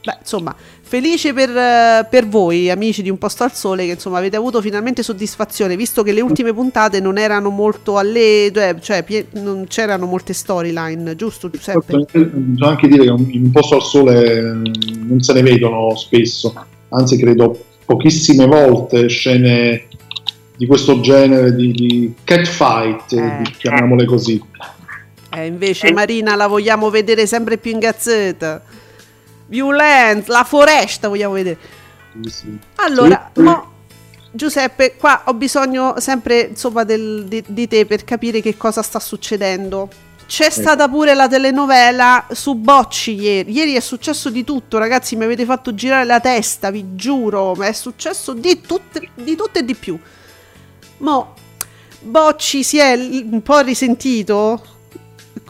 Beh, 0.03 0.17
insomma, 0.19 0.53
felice 0.81 1.33
per, 1.33 1.49
eh, 1.49 2.05
per 2.09 2.27
voi, 2.27 2.69
amici 2.69 3.01
di 3.01 3.09
Un 3.09 3.17
Posto 3.17 3.43
al 3.43 3.53
Sole, 3.53 3.85
che 3.85 3.91
insomma 3.91 4.17
avete 4.17 4.35
avuto 4.35 4.59
finalmente 4.61 5.01
soddisfazione, 5.01 5.77
visto 5.77 6.03
che 6.03 6.11
le 6.11 6.19
ultime 6.19 6.53
puntate 6.53 6.99
non 6.99 7.17
erano 7.17 7.49
molto 7.49 7.97
alle... 7.97 8.51
cioè, 8.81 9.03
pie- 9.03 9.27
non 9.35 9.65
c'erano 9.69 10.05
molte 10.05 10.33
storyline, 10.33 11.15
giusto 11.15 11.49
Giuseppe? 11.49 12.05
Bisogna 12.11 12.69
anche 12.69 12.87
dire 12.89 13.05
che 13.05 13.09
un- 13.11 13.49
posto 13.51 13.75
al 13.75 13.81
sole 13.83 14.41
mm, 14.41 14.63
non 15.07 15.21
se 15.21 15.31
ne 15.33 15.41
vedono 15.41 15.95
spesso, 15.95 16.53
anzi 16.89 17.17
credo 17.17 17.57
pochissime 17.85 18.45
volte 18.45 19.07
scene 19.07 19.85
di 20.57 20.65
questo 20.67 20.99
genere 20.99 21.55
di, 21.55 21.71
di 21.71 22.13
catfight, 22.25 23.13
Eh. 23.13 23.41
chiamiamole 23.57 24.05
così. 24.05 24.41
Eh, 25.35 25.45
invece 25.45 25.91
Marina 25.93 26.35
la 26.35 26.47
vogliamo 26.47 26.89
vedere 26.89 27.25
sempre 27.25 27.57
più 27.57 27.71
in 27.71 27.79
gazzetta. 27.79 28.61
Violence, 29.57 30.31
la 30.31 30.43
foresta 30.43 31.07
vogliamo 31.09 31.33
vedere. 31.35 31.57
Sì, 32.23 32.29
sì. 32.31 32.57
Allora, 32.77 33.29
Sì. 33.33 33.41
mo, 33.41 33.71
Giuseppe, 34.31 34.95
qua 34.97 35.21
ho 35.25 35.35
bisogno 35.35 35.93
sempre 35.99 36.39
insomma 36.39 36.83
del- 36.83 37.25
di, 37.27 37.43
di 37.45 37.67
te 37.67 37.85
per 37.85 38.03
capire 38.03 38.41
che 38.41 38.57
cosa 38.57 38.81
sta 38.81 38.99
succedendo. 38.99 39.87
C'è 40.25 40.49
stata 40.49 40.89
pure 40.89 41.13
la 41.13 41.27
telenovela 41.27 42.25
su 42.31 42.55
Bocci 42.55 43.13
ieri. 43.13 43.51
Ieri 43.51 43.75
è 43.75 43.79
successo 43.79 44.31
di 44.31 44.43
tutto, 44.43 44.79
ragazzi. 44.79 45.15
Mi 45.15 45.25
avete 45.25 45.45
fatto 45.45 45.75
girare 45.75 46.05
la 46.05 46.19
testa, 46.19 46.71
vi 46.71 46.95
giuro. 46.95 47.53
Ma 47.53 47.67
è 47.67 47.73
successo 47.73 48.33
di, 48.33 48.59
tutte- 48.61 49.09
di 49.13 49.35
tutto 49.35 49.59
e 49.59 49.63
di 49.63 49.75
più. 49.75 49.99
Mo, 50.99 51.35
Bocci 52.01 52.63
si 52.63 52.79
è 52.79 52.93
un 52.95 53.41
po' 53.43 53.59
risentito 53.59 54.65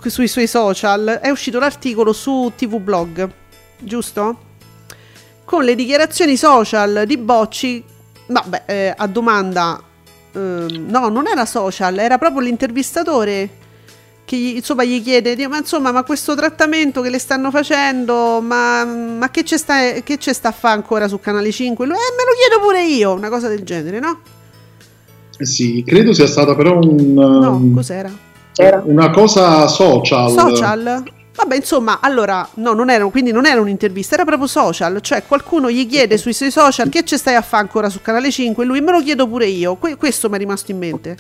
sui 0.08 0.28
suoi 0.28 0.48
social. 0.48 1.20
È 1.22 1.30
uscito 1.30 1.60
l'articolo 1.60 2.12
su 2.12 2.52
TV 2.58 2.78
Blog, 2.80 3.30
giusto? 3.80 4.38
Con 5.46 5.64
le 5.64 5.76
dichiarazioni 5.76 6.36
social 6.38 7.04
di 7.06 7.18
Bocci. 7.18 7.84
Vabbè, 8.28 8.64
eh, 8.66 8.94
a 8.96 9.08
domanda. 9.08 9.82
ehm, 10.34 10.86
no, 10.90 11.10
non 11.10 11.28
era 11.28 11.46
social, 11.46 11.98
era 12.00 12.18
proprio 12.18 12.42
l'intervistatore 12.42 13.50
che 14.26 14.38
gli, 14.38 14.56
insomma 14.56 14.84
gli 14.84 15.02
chiede 15.04 15.36
"Dio, 15.36 15.50
ma 15.50 15.58
insomma 15.58 15.92
ma 15.92 16.04
questo 16.04 16.34
trattamento 16.34 17.02
che 17.02 17.10
le 17.10 17.20
stanno 17.20 17.52
facendo 17.52 18.40
ma, 18.42 18.86
ma 18.86 19.30
che 19.30 19.44
c'è 19.44 19.58
sta, 19.58 19.92
che 20.02 20.18
c'è 20.18 20.32
sta 20.34 20.48
a 20.50 20.52
fare 20.54 20.76
ancora 20.76 21.08
su 21.08 21.20
Canale 21.20 21.52
5 21.52 21.86
lui 21.86 21.96
eh 21.96 22.16
me 22.18 22.24
lo 22.24 22.32
chiedo 22.40 22.64
pure 22.66 22.84
io 22.86 23.12
una 23.12 23.30
cosa 23.30 23.48
del 23.50 23.64
genere 23.64 24.00
no? 24.00 24.20
Eh 25.38 25.46
sì, 25.46 25.84
credo 25.86 26.14
sia 26.14 26.28
stata 26.28 26.56
però 26.56 26.80
un, 26.80 27.14
no 27.14 27.50
um, 27.50 27.74
cos'era? 27.74 28.12
una 28.86 29.10
cosa 29.10 29.68
social. 29.68 30.30
social? 30.32 31.04
Vabbè, 31.36 31.56
insomma, 31.56 32.00
allora, 32.00 32.48
no, 32.56 32.74
non 32.74 32.90
era, 32.90 33.06
quindi 33.08 33.32
non 33.32 33.46
era 33.46 33.60
un'intervista, 33.60 34.14
era 34.14 34.24
proprio 34.24 34.48
social, 34.48 35.02
cioè 35.02 35.24
qualcuno 35.26 35.70
gli 35.72 35.88
chiede 35.88 36.18
sui 36.18 36.34
suoi 36.34 36.52
social 36.52 36.90
che 36.90 37.04
ci 37.04 37.18
stai 37.18 37.36
a 37.36 37.42
fare 37.42 37.64
ancora 37.64 37.90
su 37.90 38.02
Canale 38.02 38.30
5 38.30 38.64
e 38.64 38.68
lui 38.68 38.82
me 38.82 38.92
lo 38.92 39.02
chiedo 39.02 39.28
pure 39.28 39.48
io, 39.48 39.76
Que- 39.76 39.96
questo 39.96 40.30
mi 40.30 40.36
è 40.36 40.38
rimasto 40.38 40.72
in 40.72 40.78
mente. 40.78 41.18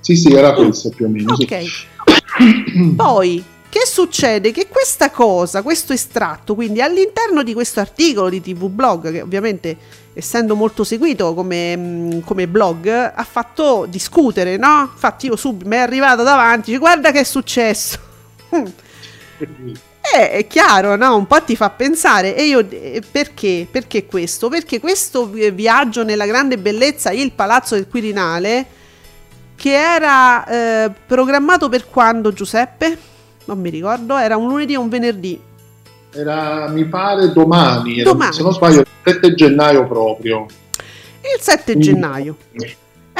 Sì, 0.00 0.16
sì, 0.16 0.32
era 0.32 0.52
questo 0.52 0.90
più 0.90 1.06
o 1.06 1.08
meno. 1.08 1.34
sì. 1.34 1.42
Ok. 1.44 2.94
Poi, 2.94 3.42
che 3.70 3.86
succede? 3.86 4.52
Che 4.52 4.68
questa 4.68 5.10
cosa, 5.10 5.62
questo 5.62 5.92
estratto, 5.94 6.54
quindi 6.54 6.82
all'interno 6.82 7.42
di 7.42 7.54
questo 7.54 7.80
articolo 7.80 8.28
di 8.28 8.42
TV 8.42 8.68
Blog, 8.68 9.10
che 9.10 9.22
ovviamente 9.22 9.76
essendo 10.12 10.54
molto 10.54 10.84
seguito 10.84 11.34
come, 11.34 11.76
mm, 11.76 12.20
come 12.20 12.48
blog, 12.48 12.86
ha 12.88 13.26
fatto 13.28 13.86
discutere, 13.88 14.56
no? 14.56 14.88
Infatti 14.92 15.26
io 15.26 15.36
subito 15.36 15.68
mi 15.68 15.76
è 15.76 15.80
arrivato 15.80 16.22
davanti, 16.22 16.66
dice, 16.70 16.78
guarda 16.78 17.10
che 17.10 17.20
è 17.20 17.24
successo. 17.24 17.98
Eh, 19.38 20.30
è 20.30 20.46
chiaro, 20.46 20.96
no? 20.96 21.16
Un 21.16 21.26
po' 21.26 21.42
ti 21.42 21.56
fa 21.56 21.70
pensare. 21.70 22.34
E 22.36 22.44
io 22.44 22.60
eh, 22.68 23.02
perché? 23.10 23.66
Perché 23.70 24.06
questo? 24.06 24.48
Perché 24.48 24.80
questo 24.80 25.26
vi- 25.28 25.50
viaggio 25.50 26.04
nella 26.04 26.26
grande 26.26 26.58
bellezza, 26.58 27.10
il 27.10 27.32
Palazzo 27.32 27.74
del 27.74 27.88
Quirinale, 27.88 28.66
che 29.56 29.72
era 29.74 30.46
eh, 30.84 30.90
programmato 31.06 31.68
per 31.68 31.88
quando, 31.88 32.32
Giuseppe? 32.32 32.96
Non 33.46 33.60
mi 33.60 33.70
ricordo, 33.70 34.16
era 34.16 34.36
un 34.36 34.48
lunedì 34.48 34.74
o 34.76 34.80
un 34.80 34.88
venerdì. 34.88 35.40
Era, 36.12 36.68
mi 36.68 36.84
pare, 36.86 37.32
domani, 37.32 38.00
era- 38.00 38.10
Domani. 38.10 38.32
se 38.32 38.42
non 38.42 38.52
sbaglio, 38.52 38.80
il 38.80 38.86
7 39.04 39.34
gennaio 39.34 39.86
proprio. 39.86 40.46
Il 41.20 41.40
7 41.40 41.76
Mm. 41.76 41.80
gennaio 41.80 42.36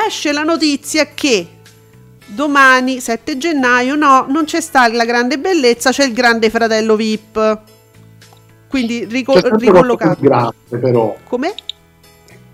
esce 0.07 0.33
la 0.33 0.45
notizia 0.45 1.07
che 1.13 1.47
domani, 2.27 3.01
7 3.01 3.39
gennaio, 3.39 3.95
no, 3.95 4.27
non 4.29 4.45
c'è 4.45 4.61
sta 4.61 4.89
la 4.93 5.05
grande 5.05 5.39
bellezza, 5.39 5.91
c'è 5.91 6.05
il 6.05 6.13
grande 6.13 6.51
fratello 6.51 6.97
VIP. 6.97 7.61
Quindi 8.69 9.05
rico- 9.05 9.39
ricollocato. 9.57 10.21
grande, 10.21 10.79
però. 10.81 11.17
Come? 11.25 11.55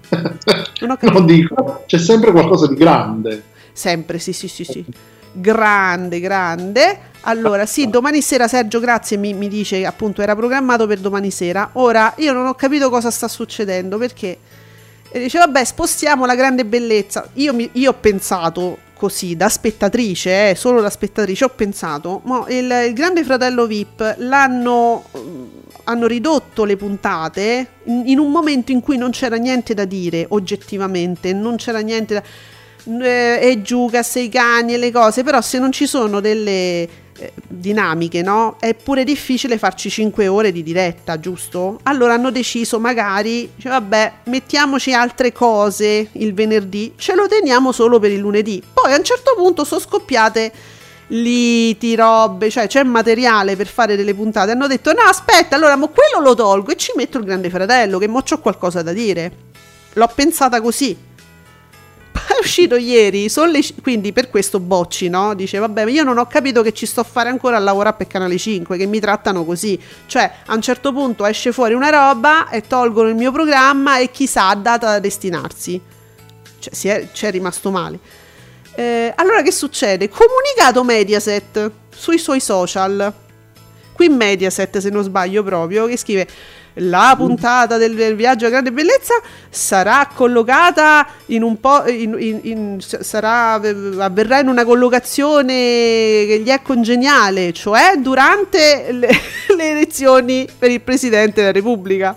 Non. 0.83 0.99
Non 1.01 1.25
dico, 1.25 1.85
c'è 1.87 1.97
sempre 1.97 2.33
qualcosa 2.33 2.67
di 2.67 2.75
grande. 2.75 3.43
Sempre, 3.73 4.19
sì, 4.19 4.33
sì, 4.33 4.49
sì, 4.49 4.65
sì. 4.65 4.85
Grande, 5.33 6.21
grande. 6.21 6.99
Allora, 7.23 7.65
sì, 7.65 7.89
domani 7.89 8.21
sera 8.21 8.49
Sergio 8.49 8.81
Grazie 8.81 9.17
mi, 9.17 9.33
mi 9.33 9.49
dice 9.49 9.87
appunto 9.87 10.21
era 10.21 10.37
programmato 10.37 10.87
per 10.87 10.99
domani 10.99 11.31
sera. 11.31 11.71
Ora, 11.75 12.13
io 12.19 12.33
non 12.33 12.47
ho 12.47 12.55
capito 12.55 12.91
cosa 12.91 13.11
sta 13.11 13.29
succedendo 13.29 13.97
perché 13.97 14.39
e 15.15 15.19
dice, 15.19 15.39
vabbè, 15.39 15.63
spostiamo 15.63 16.25
la 16.25 16.35
grande 16.35 16.65
bellezza. 16.65 17.29
Io, 17.35 17.53
mi- 17.53 17.69
io 17.73 17.91
ho 17.91 17.95
pensato 17.95 18.79
così, 19.03 19.35
da 19.35 19.49
spettatrice, 19.49 20.51
eh, 20.51 20.55
solo 20.55 20.81
da 20.81 20.89
spettatrice, 20.89 21.45
ho 21.45 21.49
pensato, 21.49 22.21
mo, 22.23 22.47
il, 22.49 22.71
il 22.87 22.93
Grande 22.93 23.25
Fratello 23.25 23.67
VIP 23.67 24.15
l'hanno 24.19 25.03
mm, 25.19 25.45
hanno 25.85 26.07
ridotto 26.07 26.63
le 26.63 26.77
puntate 26.77 27.67
in, 27.87 28.05
in 28.07 28.21
un 28.21 28.31
momento 28.31 28.71
in 28.71 28.81
cui 28.81 28.97
non 28.97 29.11
c'era 29.11 29.35
niente 29.35 29.75
da 29.75 29.85
dire, 29.85 30.25
oggettivamente, 30.29 31.33
non 31.33 31.57
c'era 31.57 31.81
niente 31.81 32.15
da... 32.15 33.05
eh, 33.05 33.41
e 33.43 33.63
giù, 33.63 33.89
cassa 33.91 34.21
i 34.21 34.29
cani 34.29 34.75
e 34.75 34.77
le 34.77 34.93
cose, 34.93 35.25
però 35.25 35.41
se 35.41 35.59
non 35.59 35.73
ci 35.73 35.89
sono 35.89 36.21
delle, 36.21 36.89
eh, 37.19 37.33
dinamiche, 37.47 38.23
no? 38.23 38.57
È 38.59 38.75
pure 38.75 39.05
difficile 39.05 39.59
farci 39.59 39.91
5 39.91 40.29
ore 40.29 40.53
di 40.53 40.63
diretta, 40.63 41.21
giusto? 41.21 41.79
Allora 41.85 42.15
hanno 42.15 42.31
deciso 42.31 42.81
magari, 42.81 43.53
cioè, 43.59 43.73
vabbè, 43.73 44.13
mettiamoci 44.25 44.93
altre 44.93 45.33
cose 45.33 46.09
il 46.13 46.35
venerdì, 46.35 46.95
ce 46.97 47.15
lo 47.15 47.29
teniamo 47.29 47.73
solo 47.73 47.99
per 47.99 48.11
il 48.11 48.19
lunedì. 48.19 48.63
Poi 48.73 48.93
a 48.93 48.97
un 48.97 49.05
certo 49.05 49.35
punto 49.37 49.65
sono 49.65 49.81
scoppiate 49.81 50.53
liti, 51.09 51.95
robe, 51.95 52.51
cioè 52.51 52.67
c'è 52.67 52.83
materiale 52.83 53.57
per 53.57 53.67
fare 53.67 53.97
delle 53.97 54.15
puntate. 54.15 54.53
Hanno 54.53 54.67
detto 54.67 54.93
no, 54.93 55.03
aspetta, 55.03 55.57
allora 55.57 55.77
mo 55.77 55.89
quello 55.89 56.25
lo 56.25 56.35
tolgo 56.35 56.73
e 56.73 56.77
ci 56.77 56.93
metto 56.97 57.19
il 57.19 57.25
grande 57.25 57.51
fratello, 57.51 57.99
che 57.99 58.09
mo 58.09 58.23
c'ho 58.23 58.39
qualcosa 58.39 58.83
da 58.83 58.93
dire. 58.93 59.51
L'ho 59.95 60.11
pensata 60.15 60.61
così. 60.61 60.97
Uscito 62.43 62.75
ieri, 62.75 63.31
le 63.33 63.61
quindi 63.83 64.13
per 64.13 64.29
questo 64.29 64.59
Bocci, 64.59 65.09
no? 65.09 65.33
Dice, 65.35 65.59
vabbè, 65.59 65.89
io 65.89 66.03
non 66.03 66.19
ho 66.19 66.27
capito 66.27 66.61
che 66.63 66.73
ci 66.73 66.87
sto 66.87 66.99
a 66.99 67.05
fare 67.05 67.29
ancora 67.29 67.57
a 67.57 67.61
lavorare 67.61 67.95
per 67.97 68.09
Canale 68.09 68.37
5, 68.37 68.77
che 68.77 68.85
mi 68.87 68.99
trattano 68.99 69.45
così. 69.45 69.81
Cioè, 70.07 70.29
a 70.47 70.53
un 70.53 70.61
certo 70.61 70.93
punto 70.93 71.25
esce 71.25 71.53
fuori 71.53 71.75
una 71.75 71.89
roba 71.91 72.49
e 72.49 72.63
tolgono 72.63 73.09
il 73.09 73.15
mio 73.15 73.31
programma 73.31 73.99
e 73.99 74.11
chissà, 74.11 74.49
ha 74.49 74.57
data 74.57 74.87
da 74.89 74.99
destinarsi. 74.99 75.81
Cioè, 76.59 76.75
si 76.75 76.89
è, 76.89 77.11
c'è 77.13 77.31
rimasto 77.31 77.71
male. 77.71 78.01
Eh, 78.75 79.13
allora 79.15 79.43
che 79.43 79.53
succede? 79.53 80.09
Comunicato 80.09 80.83
Mediaset 80.83 81.71
sui 81.95 82.19
suoi 82.19 82.41
social. 82.41 83.13
Qui 83.93 84.09
Mediaset, 84.09 84.79
se 84.79 84.91
non 84.91 85.05
sbaglio 85.05 85.45
proprio, 85.45 85.87
che 85.87 85.97
scrive 85.97 86.27
la 86.75 87.15
puntata 87.17 87.77
del, 87.77 87.95
del 87.95 88.17
viaggio 88.17 88.47
a 88.47 88.49
grande 88.49 88.73
bellezza 88.73 89.15
sarà 89.51 90.09
collocata 90.15 91.07
in 91.27 91.43
un 91.43 91.61
po' 91.61 91.87
in, 91.89 92.17
in- 92.19 92.41
in- 92.43 92.81
sarà, 92.81 93.53
avverrà 93.53 94.41
in 94.41 94.49
una 94.49 94.65
collocazione 94.65 95.53
che 95.53 96.41
gli 96.43 96.49
è 96.49 96.63
congeniale, 96.63 97.53
cioè 97.53 97.97
durante 97.99 98.89
le, 98.91 99.09
le 99.57 99.71
elezioni 99.71 100.49
per 100.59 100.71
il 100.71 100.81
Presidente 100.81 101.41
della 101.41 101.53
Repubblica. 101.53 102.17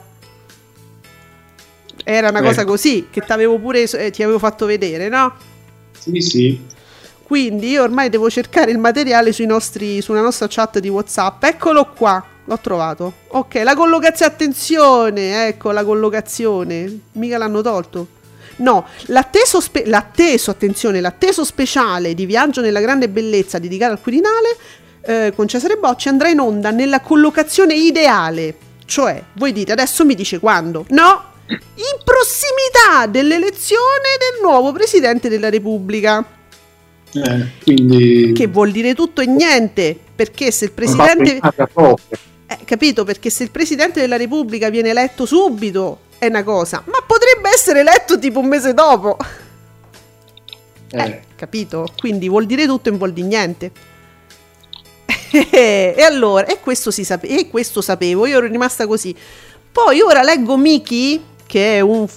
Era 2.03 2.29
una 2.29 2.39
Eh. 2.39 2.43
cosa 2.43 2.65
così 2.65 3.07
che 3.09 3.21
pure, 3.59 3.81
eh, 3.83 4.11
ti 4.11 4.21
avevo 4.23 4.37
fatto 4.39 4.65
vedere, 4.65 5.09
no? 5.09 5.33
Sì, 5.97 6.21
sì. 6.21 6.61
Quindi 7.23 7.69
io 7.71 7.81
ormai 7.81 8.09
devo 8.09 8.29
cercare 8.29 8.69
il 8.69 8.77
materiale 8.77 9.31
sui 9.31 9.47
nostri, 9.47 9.99
sulla 10.01 10.21
nostra 10.21 10.45
chat 10.47 10.77
di 10.77 10.89
WhatsApp. 10.89 11.43
Eccolo 11.43 11.89
qua, 11.95 12.23
l'ho 12.45 12.59
trovato. 12.59 13.13
Ok, 13.27 13.61
la 13.63 13.75
collocazione, 13.75 14.31
attenzione, 14.31 15.47
ecco 15.47 15.71
la 15.71 15.83
collocazione. 15.83 16.99
Mica 17.13 17.37
l'hanno 17.37 17.61
tolto. 17.61 18.07
No, 18.57 18.85
l'atteso, 19.07 19.59
spe- 19.59 19.85
l'atteso, 19.85 20.51
attenzione, 20.51 21.01
l'atteso 21.01 21.43
speciale 21.43 22.13
di 22.13 22.25
Viaggio 22.25 22.61
nella 22.61 22.79
grande 22.79 23.09
bellezza 23.09 23.59
dedicato 23.59 23.91
al 23.91 24.01
Quirinale 24.01 24.57
eh, 25.01 25.33
con 25.35 25.47
Cesare 25.47 25.75
Bocci 25.75 26.07
andrà 26.07 26.29
in 26.29 26.39
onda 26.39 26.71
nella 26.71 27.01
collocazione 27.01 27.75
ideale. 27.75 28.55
Cioè, 28.85 29.21
voi 29.33 29.51
dite, 29.51 29.71
adesso 29.71 30.05
mi 30.05 30.15
dice 30.15 30.39
quando? 30.39 30.85
No, 30.89 31.23
in 31.47 32.03
prossimità 32.03 33.07
dell'elezione 33.07 34.15
del 34.17 34.41
nuovo 34.41 34.71
Presidente 34.71 35.27
della 35.29 35.49
Repubblica. 35.49 36.23
Eh, 37.11 37.45
quindi 37.63 38.31
Che 38.33 38.47
vuol 38.47 38.71
dire 38.71 38.93
tutto 38.93 39.21
e 39.21 39.25
niente, 39.25 39.97
perché 40.15 40.51
se 40.51 40.65
il 40.65 40.71
presidente... 40.71 41.39
Eh, 42.47 42.59
capito? 42.65 43.03
Perché 43.03 43.29
se 43.29 43.43
il 43.43 43.51
presidente 43.51 43.99
della 43.99 44.17
Repubblica 44.17 44.69
viene 44.69 44.89
eletto 44.89 45.25
subito 45.25 45.99
è 46.17 46.27
una 46.27 46.43
cosa, 46.43 46.83
ma 46.85 46.99
potrebbe 47.05 47.49
essere 47.53 47.79
eletto 47.79 48.19
tipo 48.19 48.39
un 48.39 48.47
mese 48.47 48.73
dopo. 48.73 49.17
Eh, 50.91 51.01
Eh, 51.03 51.21
capito? 51.35 51.87
Quindi 51.97 52.29
vuol 52.29 52.45
dire 52.45 52.65
tutto 52.65 52.87
e 52.87 52.91
non 52.91 52.99
vuol 52.99 53.13
dire 53.13 53.27
niente. 53.27 53.71
e 55.31 56.01
allora, 56.01 56.45
e 56.45 56.59
questo, 56.59 56.91
si 56.91 57.03
sape- 57.03 57.27
e 57.27 57.49
questo 57.49 57.81
sapevo, 57.81 58.25
io 58.25 58.37
ero 58.37 58.47
rimasta 58.47 58.87
così. 58.87 59.15
Poi 59.71 59.99
ora 60.01 60.21
leggo 60.21 60.55
Miki, 60.55 61.21
che 61.45 61.77
è 61.77 61.79
un, 61.81 62.07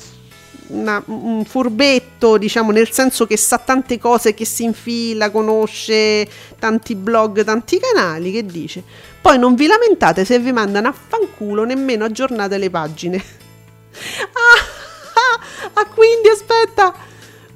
una- 0.69 1.03
un 1.07 1.45
furbetto, 1.45 2.37
diciamo, 2.39 2.71
nel 2.73 2.91
senso 2.91 3.27
che 3.27 3.37
sa 3.37 3.59
tante 3.59 3.99
cose, 3.99 4.35
che 4.35 4.45
si 4.45 4.65
infila, 4.65 5.31
conosce 5.31 6.29
tanti 6.59 6.95
blog, 6.95 7.45
tanti 7.45 7.79
canali, 7.79 8.33
che 8.33 8.45
dice. 8.45 8.83
Poi 9.21 9.39
non 9.39 9.55
vi 9.55 9.67
lamentate 9.67 10.25
se 10.25 10.39
vi 10.39 10.53
mandano 10.53 10.89
a 10.89 10.93
fanculo 10.93 11.65
nemmeno 11.65 12.05
aggiornate 12.05 12.59
le 12.59 12.71
pagine. 12.71 13.17
ah, 14.33 15.71
ah, 15.75 15.87
quindi 15.87 16.29
aspetta. 16.29 16.95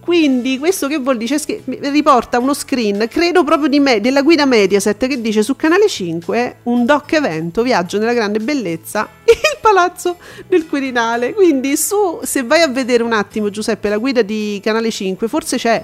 Quindi 0.00 0.58
questo 0.58 0.88
che 0.88 0.98
vuol 0.98 1.16
dire? 1.16 1.38
Scri- 1.38 1.62
riporta 1.64 2.40
uno 2.40 2.54
screen, 2.54 3.06
credo 3.08 3.44
proprio 3.44 3.80
me, 3.80 4.00
della 4.00 4.22
guida 4.22 4.44
Mediaset 4.46 5.06
che 5.06 5.20
dice 5.20 5.44
su 5.44 5.54
canale 5.54 5.88
5 5.88 6.56
un 6.64 6.84
doc 6.84 7.12
evento, 7.12 7.62
viaggio 7.62 7.98
nella 7.98 8.12
grande 8.12 8.40
bellezza, 8.40 9.08
palazzo 9.62 10.16
del 10.46 10.66
Quirinale. 10.66 11.32
Quindi 11.32 11.76
su, 11.78 12.20
se 12.22 12.42
vai 12.42 12.60
a 12.60 12.68
vedere 12.68 13.02
un 13.02 13.12
attimo 13.14 13.48
Giuseppe 13.48 13.88
la 13.88 13.96
guida 13.96 14.20
di 14.20 14.60
canale 14.62 14.90
5, 14.90 15.28
forse 15.28 15.56
c'è. 15.56 15.82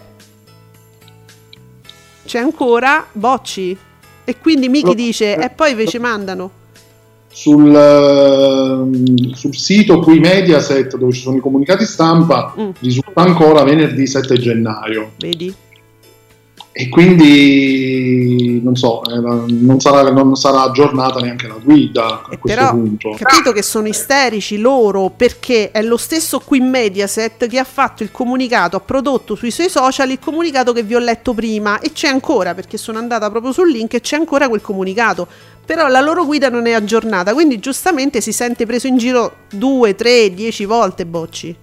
C'è 2.27 2.39
ancora 2.39 3.07
Bocci. 3.13 3.77
E 4.25 4.39
quindi 4.39 4.69
Miki 4.69 4.95
dice, 4.95 5.37
e 5.39 5.49
poi 5.49 5.71
invece 5.71 5.99
mandano. 5.99 6.51
sul, 7.31 7.73
ehm, 7.75 9.33
sul 9.33 9.55
sito 9.55 10.01
qui 10.01 10.19
Mediaset 10.19 10.97
dove 10.97 11.13
ci 11.13 11.21
sono 11.21 11.37
i 11.37 11.41
comunicati 11.41 11.85
stampa 11.87 12.53
Mm. 12.59 12.71
risulta 12.81 13.21
ancora 13.21 13.63
venerdì 13.63 14.07
7 14.09 14.37
gennaio 14.39 15.13
Vedi? 15.19 15.55
E 16.81 16.89
quindi 16.89 18.61
non 18.63 18.77
so 18.77 19.03
eh, 19.03 19.19
non 19.19 19.81
sarà, 19.81 20.09
non 20.13 20.37
sarà 20.37 20.63
aggiornata 20.63 21.19
neanche 21.19 21.49
la 21.49 21.57
guida 21.61 22.23
a 22.23 22.29
E 22.31 22.39
questo 22.39 22.61
però, 22.61 22.71
punto 22.71 23.17
capito 23.19 23.51
che 23.51 23.63
sono 23.63 23.89
isterici 23.89 24.59
loro 24.59 25.11
perché 25.11 25.73
è 25.73 25.83
lo 25.83 25.97
stesso 25.97 26.39
qui 26.39 26.61
Mediaset 26.61 27.49
che 27.49 27.59
ha 27.59 27.65
fatto 27.65 28.05
il 28.05 28.13
comunicato, 28.13 28.77
ha 28.77 28.81
prodotto 28.81 29.35
sui 29.35 29.51
suoi 29.51 29.69
social 29.69 30.09
il 30.09 30.21
comunicato 30.21 30.73
che 30.73 30.85
vi 30.85 30.95
ho 30.95 31.01
letto 31.01 31.35
prima 31.35 31.81
e 31.81 31.91
c'è 31.91 32.07
ancora 32.07 32.55
perché 32.55 32.77
sono 32.77 32.99
andata 32.99 33.29
proprio 33.29 33.51
sul 33.51 33.73
link 33.73 33.95
e 33.95 34.01
c'è 34.01 34.15
ancora 34.15 34.49
quel 34.49 34.61
comunicato. 34.61 35.27
Però 35.67 35.89
la 35.89 36.01
loro 36.01 36.25
guida 36.25 36.49
non 36.49 36.67
è 36.67 36.73
aggiornata, 36.75 37.35
quindi 37.35 37.59
giustamente 37.59 38.21
si 38.21 38.31
sente 38.31 38.67
preso 38.67 38.87
in 38.87 38.99
giro 38.99 39.39
due, 39.51 39.97
tre, 39.97 40.33
dieci 40.33 40.65
volte 40.65 41.05
Bocci. 41.05 41.57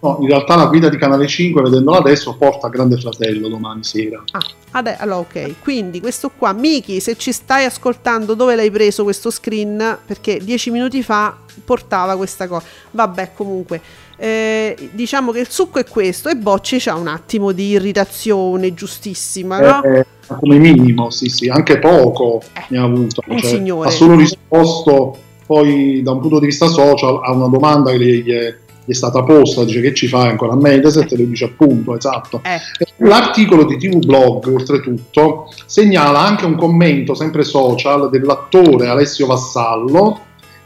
No, 0.00 0.18
in 0.20 0.28
realtà 0.28 0.54
la 0.54 0.66
guida 0.66 0.88
di 0.88 0.96
Canale 0.96 1.26
5 1.26 1.60
vedendola 1.62 1.98
adesso 1.98 2.36
porta 2.36 2.68
Grande 2.68 2.96
Fratello 2.98 3.48
domani 3.48 3.82
sera 3.82 4.22
Ah, 4.30 4.38
ade- 4.70 4.96
allora 4.96 5.18
ok, 5.18 5.54
quindi 5.60 5.98
questo 6.00 6.30
qua, 6.36 6.52
Miki, 6.52 7.00
se 7.00 7.16
ci 7.16 7.32
stai 7.32 7.64
ascoltando, 7.64 8.34
dove 8.34 8.54
l'hai 8.54 8.70
preso 8.70 9.02
questo 9.02 9.30
screen? 9.30 9.98
Perché 10.06 10.38
dieci 10.40 10.70
minuti 10.70 11.02
fa 11.02 11.36
portava 11.64 12.16
questa 12.16 12.46
cosa. 12.46 12.64
Vabbè, 12.92 13.32
comunque, 13.34 13.80
eh, 14.16 14.76
diciamo 14.92 15.32
che 15.32 15.40
il 15.40 15.48
succo 15.50 15.80
è 15.80 15.84
questo 15.84 16.28
e 16.28 16.36
Bocci 16.36 16.78
c'ha 16.78 16.94
un 16.94 17.08
attimo 17.08 17.50
di 17.50 17.70
irritazione 17.70 18.74
giustissima, 18.74 19.58
no? 19.58 19.82
Eh, 19.82 20.06
come 20.26 20.58
minimo 20.58 21.10
sì 21.10 21.28
sì 21.28 21.48
anche 21.48 21.78
poco 21.78 22.42
Eh, 22.52 22.64
ne 22.68 22.78
ha 22.78 22.82
avuto 22.84 23.22
un 23.26 23.38
cioè, 23.38 23.50
signore. 23.50 23.88
ha 23.88 23.90
solo 23.90 24.14
risposto 24.14 25.16
poi 25.46 26.02
da 26.02 26.12
un 26.12 26.20
punto 26.20 26.38
di 26.38 26.46
vista 26.46 26.66
social 26.68 27.20
a 27.24 27.32
una 27.32 27.48
domanda 27.48 27.90
che 27.92 27.98
gli, 27.98 28.30
è, 28.30 28.54
è 28.92 28.94
stata 28.94 29.22
posta 29.22 29.64
dice 29.64 29.80
che 29.80 29.94
ci 29.94 30.08
fai 30.08 30.28
ancora 30.28 30.52
a 30.52 30.56
Mediaset 30.56 31.10
lui 31.12 31.28
dice 31.28 31.44
appunto 31.44 31.96
esatto 31.96 32.40
Eh, 32.44 32.86
L'articolo 33.00 33.64
di 33.64 33.76
TV 33.76 34.04
Blog, 34.04 34.46
oltretutto, 34.48 35.52
segnala 35.66 36.20
anche 36.20 36.46
un 36.46 36.56
commento 36.56 37.14
sempre 37.14 37.44
social 37.44 38.10
dell'attore 38.10 38.88
Alessio 38.88 39.26
Vassallo, 39.26 40.20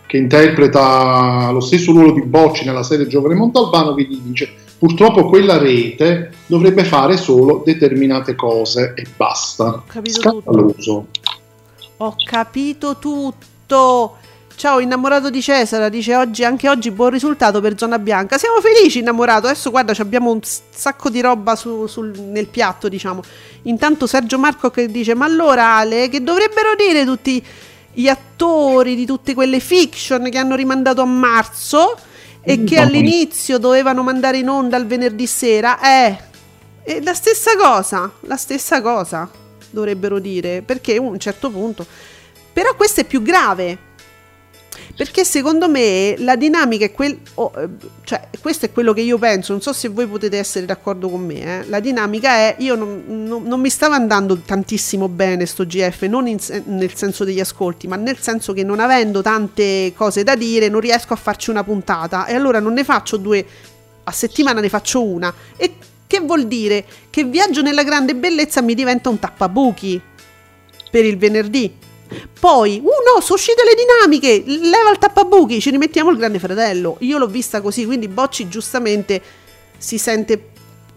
che 0.07 0.17
interpreta 0.17 1.51
lo 1.51 1.61
stesso 1.61 1.93
ruolo 1.93 2.13
di 2.13 2.23
Bocci 2.23 2.65
nella 2.65 2.83
serie 2.83 3.07
Giovane 3.07 3.35
Montalbano, 3.35 3.95
che 3.95 4.05
gli 4.05 4.19
dice 4.19 4.51
purtroppo 4.79 5.27
quella 5.27 5.59
rete 5.59 6.33
dovrebbe 6.47 6.85
fare 6.85 7.19
solo 7.19 7.63
determinate 7.65 8.35
cose 8.35 8.95
e 8.97 9.05
basta. 9.15 9.83
capito 9.87 10.21
tutto. 10.21 10.41
Scandaloso. 10.41 11.07
Ho 11.99 12.15
capito 12.25 12.97
tutto. 12.99 14.17
Ciao 14.63 14.79
innamorato 14.79 15.29
di 15.29 15.43
Cesara, 15.43 15.89
dice 15.89 16.15
oggi, 16.15 16.45
anche 16.45 16.69
oggi 16.69 16.93
buon 16.93 17.11
risultato 17.11 17.61
per 17.61 17.77
Zona 17.77 17.99
Bianca. 17.99 18.39
Siamo 18.39 18.61
felici 18.61 19.01
innamorato, 19.01 19.49
adesso 19.49 19.71
guarda 19.71 19.93
ci 19.93 20.03
abbiamo 20.03 20.31
un 20.31 20.39
sacco 20.41 21.11
di 21.11 21.21
roba 21.21 21.57
su- 21.57 21.89
sul- 21.89 22.17
nel 22.17 22.47
piatto 22.47 22.89
diciamo. 22.89 23.23
Intanto 23.63 24.07
Sergio 24.07 24.39
Marco 24.39 24.71
che 24.71 24.89
dice 24.89 25.15
ma 25.15 25.25
allora 25.25 25.79
Ale 25.79 26.09
che 26.09 26.23
dovrebbero 26.23 26.77
dire 26.77 27.05
tutti 27.05 27.45
gli 27.93 28.07
attori 28.07 28.95
di 28.95 29.05
tutte 29.05 29.35
quelle 29.35 29.59
fiction 29.59 30.31
che 30.31 30.39
hanno 30.39 30.55
rimandato 30.55 31.01
a 31.01 31.07
marzo 31.07 31.99
e 32.41 32.63
che 32.63 32.79
all'inizio 32.79 33.59
dovevano 33.59 34.05
mandare 34.05 34.39
in 34.39 34.49
onda 34.49 34.77
il 34.77 34.87
venerdì 34.87 35.27
sera. 35.27 35.81
Eh, 35.81 36.17
è 36.85 37.01
la 37.03 37.15
stessa 37.15 37.57
cosa, 37.57 38.09
la 38.21 38.37
stessa 38.37 38.81
cosa 38.81 39.29
dovrebbero 39.71 40.21
dire, 40.21 40.63
perché 40.63 40.95
a 40.95 41.01
un 41.01 41.19
certo 41.19 41.51
punto... 41.51 41.85
Però 42.53 42.75
questo 42.75 43.01
è 43.01 43.05
più 43.05 43.23
grave, 43.23 43.79
Perché 44.97 45.25
secondo 45.25 45.69
me 45.69 46.15
la 46.19 46.37
dinamica 46.37 46.85
è 46.85 46.93
quel, 46.93 47.19
oh, 47.35 47.53
eh, 47.57 47.69
cioè 48.05 48.29
questo 48.41 48.67
è 48.67 48.73
quello 48.73 48.93
che 48.93 49.01
io 49.01 49.19
penso, 49.19 49.53
non 49.53 49.61
so 49.61 49.73
se 49.73 49.89
voi 49.89 50.07
potete 50.07 50.39
essere 50.39 50.67
d'accordo 50.67 51.09
con 51.09 51.25
me, 51.25 51.41
eh. 51.61 51.69
la 51.69 51.81
dinamica 51.81 52.31
è, 52.31 52.57
io 52.59 52.75
non, 52.75 53.05
non- 53.07 53.43
non 53.45 53.61
mi 53.61 53.71
stava 53.71 53.95
andando 53.95 54.39
tantissimo 54.39 55.09
bene 55.09 55.47
sto 55.47 55.65
GF, 55.67 56.03
non 56.03 56.27
in 56.27 56.39
nel 56.67 56.95
senso 56.95 57.25
degli 57.25 57.41
ascolti, 57.41 57.87
ma 57.89 57.97
nel 57.97 58.19
senso 58.19 58.53
che 58.53 58.65
non 58.65 58.81
avendo 58.81 59.23
tante 59.23 59.93
cose 59.97 60.23
da 60.23 60.35
dire 60.35 60.69
non 60.69 60.81
riesco 60.81 61.13
a 61.13 61.17
farci 61.17 61.51
una 61.51 61.65
puntata 61.65 62.27
e 62.27 62.35
allora 62.35 62.61
non 62.61 62.73
ne 62.75 62.85
faccio 62.85 63.17
due 63.17 63.45
a 64.05 64.13
settimana, 64.13 64.61
ne 64.61 64.69
faccio 64.69 65.03
una. 65.03 65.33
E 65.57 65.75
che 66.07 66.21
vuol 66.21 66.47
dire? 66.47 66.85
Che 67.09 67.25
Viaggio 67.25 67.63
nella 67.63 67.85
grande 67.85 68.15
bellezza 68.15 68.61
mi 68.61 68.75
diventa 68.75 69.09
un 69.09 69.19
tappabuchi 69.19 70.01
per 70.91 71.05
il 71.05 71.17
venerdì. 71.17 71.75
Poi, 72.39 72.79
uh 72.79 72.83
no, 72.83 73.21
sono 73.21 73.35
uscite 73.35 73.63
le 73.65 73.75
dinamiche, 73.75 74.43
leva 74.47 74.91
il 74.91 74.99
tappabuchi, 74.99 75.61
ci 75.61 75.71
rimettiamo 75.71 76.11
il 76.11 76.17
grande 76.17 76.39
fratello. 76.39 76.97
Io 77.01 77.19
l'ho 77.19 77.27
vista 77.27 77.61
così, 77.61 77.85
quindi 77.85 78.09
Bocci 78.09 78.49
giustamente 78.49 79.23
si 79.79 79.99
sente 79.99 80.51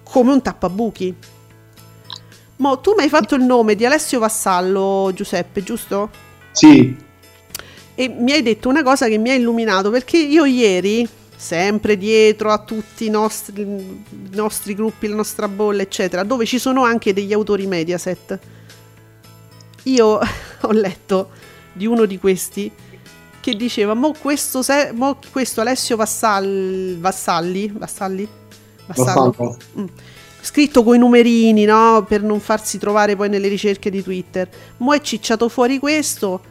come 0.03 0.31
un 0.31 0.41
tappabuchi. 0.41 1.15
Mo, 2.57 2.79
tu 2.79 2.93
mi 2.95 3.03
hai 3.03 3.09
fatto 3.09 3.35
il 3.35 3.43
nome 3.43 3.75
di 3.75 3.85
Alessio 3.85 4.19
Vassallo, 4.19 5.11
Giuseppe, 5.13 5.61
giusto? 5.61 6.09
Sì, 6.51 6.95
E 7.97 8.09
mi 8.09 8.33
hai 8.33 8.41
detto 8.43 8.67
una 8.67 8.83
cosa 8.83 9.07
che 9.07 9.17
mi 9.17 9.29
ha 9.29 9.33
illuminato, 9.33 9.89
perché 9.89 10.17
io 10.17 10.43
ieri, 10.43 11.07
sempre 11.35 11.97
dietro 11.97 12.51
a 12.51 12.59
tutti 12.59 13.05
i 13.05 13.09
nostri, 13.09 13.61
i 13.61 14.05
nostri 14.31 14.75
gruppi, 14.75 15.07
la 15.07 15.15
nostra 15.15 15.47
bolla, 15.47 15.81
eccetera, 15.81 16.23
dove 16.23 16.45
ci 16.45 16.59
sono 16.59 16.83
anche 16.83 17.13
degli 17.13 17.31
autori 17.31 17.67
Mediaset, 17.67 18.39
io 19.85 20.19
ho 20.61 20.71
letto 20.71 21.29
di 21.73 21.85
uno 21.85 22.05
di 22.05 22.17
questi 22.17 22.71
che 23.39 23.55
diceva, 23.55 23.93
mo 23.93 24.13
questo, 24.19 24.61
se- 24.61 24.91
mo 24.93 25.19
questo 25.31 25.61
Alessio 25.61 25.95
Vassal- 25.95 26.97
Vassalli, 26.99 27.71
Vassalli? 27.71 28.27
Vassallo? 28.87 29.57
Mm. 29.79 29.85
Scritto 30.41 30.83
coi 30.83 30.97
numerini, 30.97 31.65
no? 31.65 32.03
Per 32.07 32.23
non 32.23 32.39
farsi 32.39 32.77
trovare 32.77 33.15
poi 33.15 33.29
nelle 33.29 33.47
ricerche 33.47 33.89
di 33.89 34.01
Twitter. 34.01 34.49
Mo 34.77 34.93
è 34.93 35.01
cicciato 35.01 35.49
fuori 35.49 35.79
questo, 35.79 36.41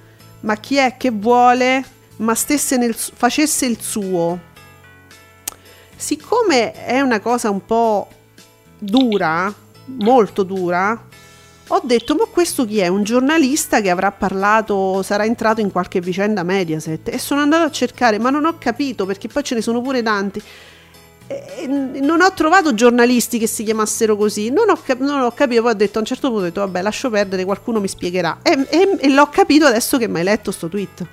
ma 0.41 0.57
chi 0.57 0.77
è 0.77 0.97
che 0.97 1.11
vuole, 1.11 1.85
ma 2.17 2.35
stesse 2.35 2.77
nel, 2.77 2.95
facesse 2.95 3.67
il 3.67 3.81
suo. 3.81 4.39
Siccome 5.97 6.73
è 6.73 7.01
una 7.01 7.21
cosa 7.21 7.51
un 7.51 7.65
po' 7.65 8.09
dura, 8.79 9.53
molto 9.87 10.43
dura, 10.43 11.09
ho 11.69 11.81
detto, 11.83 12.15
ma 12.15 12.25
questo 12.31 12.65
chi 12.67 12.79
è? 12.79 12.89
Un 12.89 13.05
giornalista 13.05 13.81
che 13.81 13.91
avrà 13.91 14.13
parlato, 14.13 15.03
sarà 15.03 15.25
entrato 15.25 15.61
in 15.61 15.73
qualche 15.73 16.01
vicenda 16.01 16.43
Mediaset. 16.43 17.09
E 17.09 17.19
sono 17.19 17.41
andato 17.41 17.65
a 17.65 17.71
cercare, 17.71 18.19
ma 18.19 18.31
non 18.31 18.45
ho 18.45 18.57
capito, 18.59 19.07
perché 19.07 19.29
poi 19.29 19.43
ce 19.43 19.55
ne 19.55 19.63
sono 19.63 19.81
pure 19.81 20.03
tanti. 20.03 20.43
Non 22.01 22.21
ho 22.21 22.33
trovato 22.35 22.75
giornalisti 22.75 23.39
che 23.39 23.47
si 23.47 23.65
chiamassero 23.65 24.15
così, 24.15 24.51
non 24.51 24.69
ho, 24.69 24.77
cap- 24.77 25.01
non 25.01 25.23
ho 25.23 25.31
capito, 25.33 25.63
poi 25.63 25.71
ho 25.71 25.75
detto 25.75 25.97
a 25.97 26.01
un 26.01 26.07
certo 26.07 26.29
punto, 26.29 26.43
ho 26.43 26.47
detto, 26.47 26.61
vabbè 26.61 26.83
lascio 26.83 27.09
perdere, 27.09 27.45
qualcuno 27.47 27.81
mi 27.81 27.89
spiegherà. 27.89 28.41
E, 28.43 28.67
e- 28.69 28.99
e 29.01 29.09
l'ho 29.09 29.29
capito 29.29 29.65
adesso 29.65 29.97
che 29.97 30.07
mi 30.07 30.19
hai 30.19 30.25
letto 30.25 30.51
sto 30.51 30.69
tweet. 30.69 31.07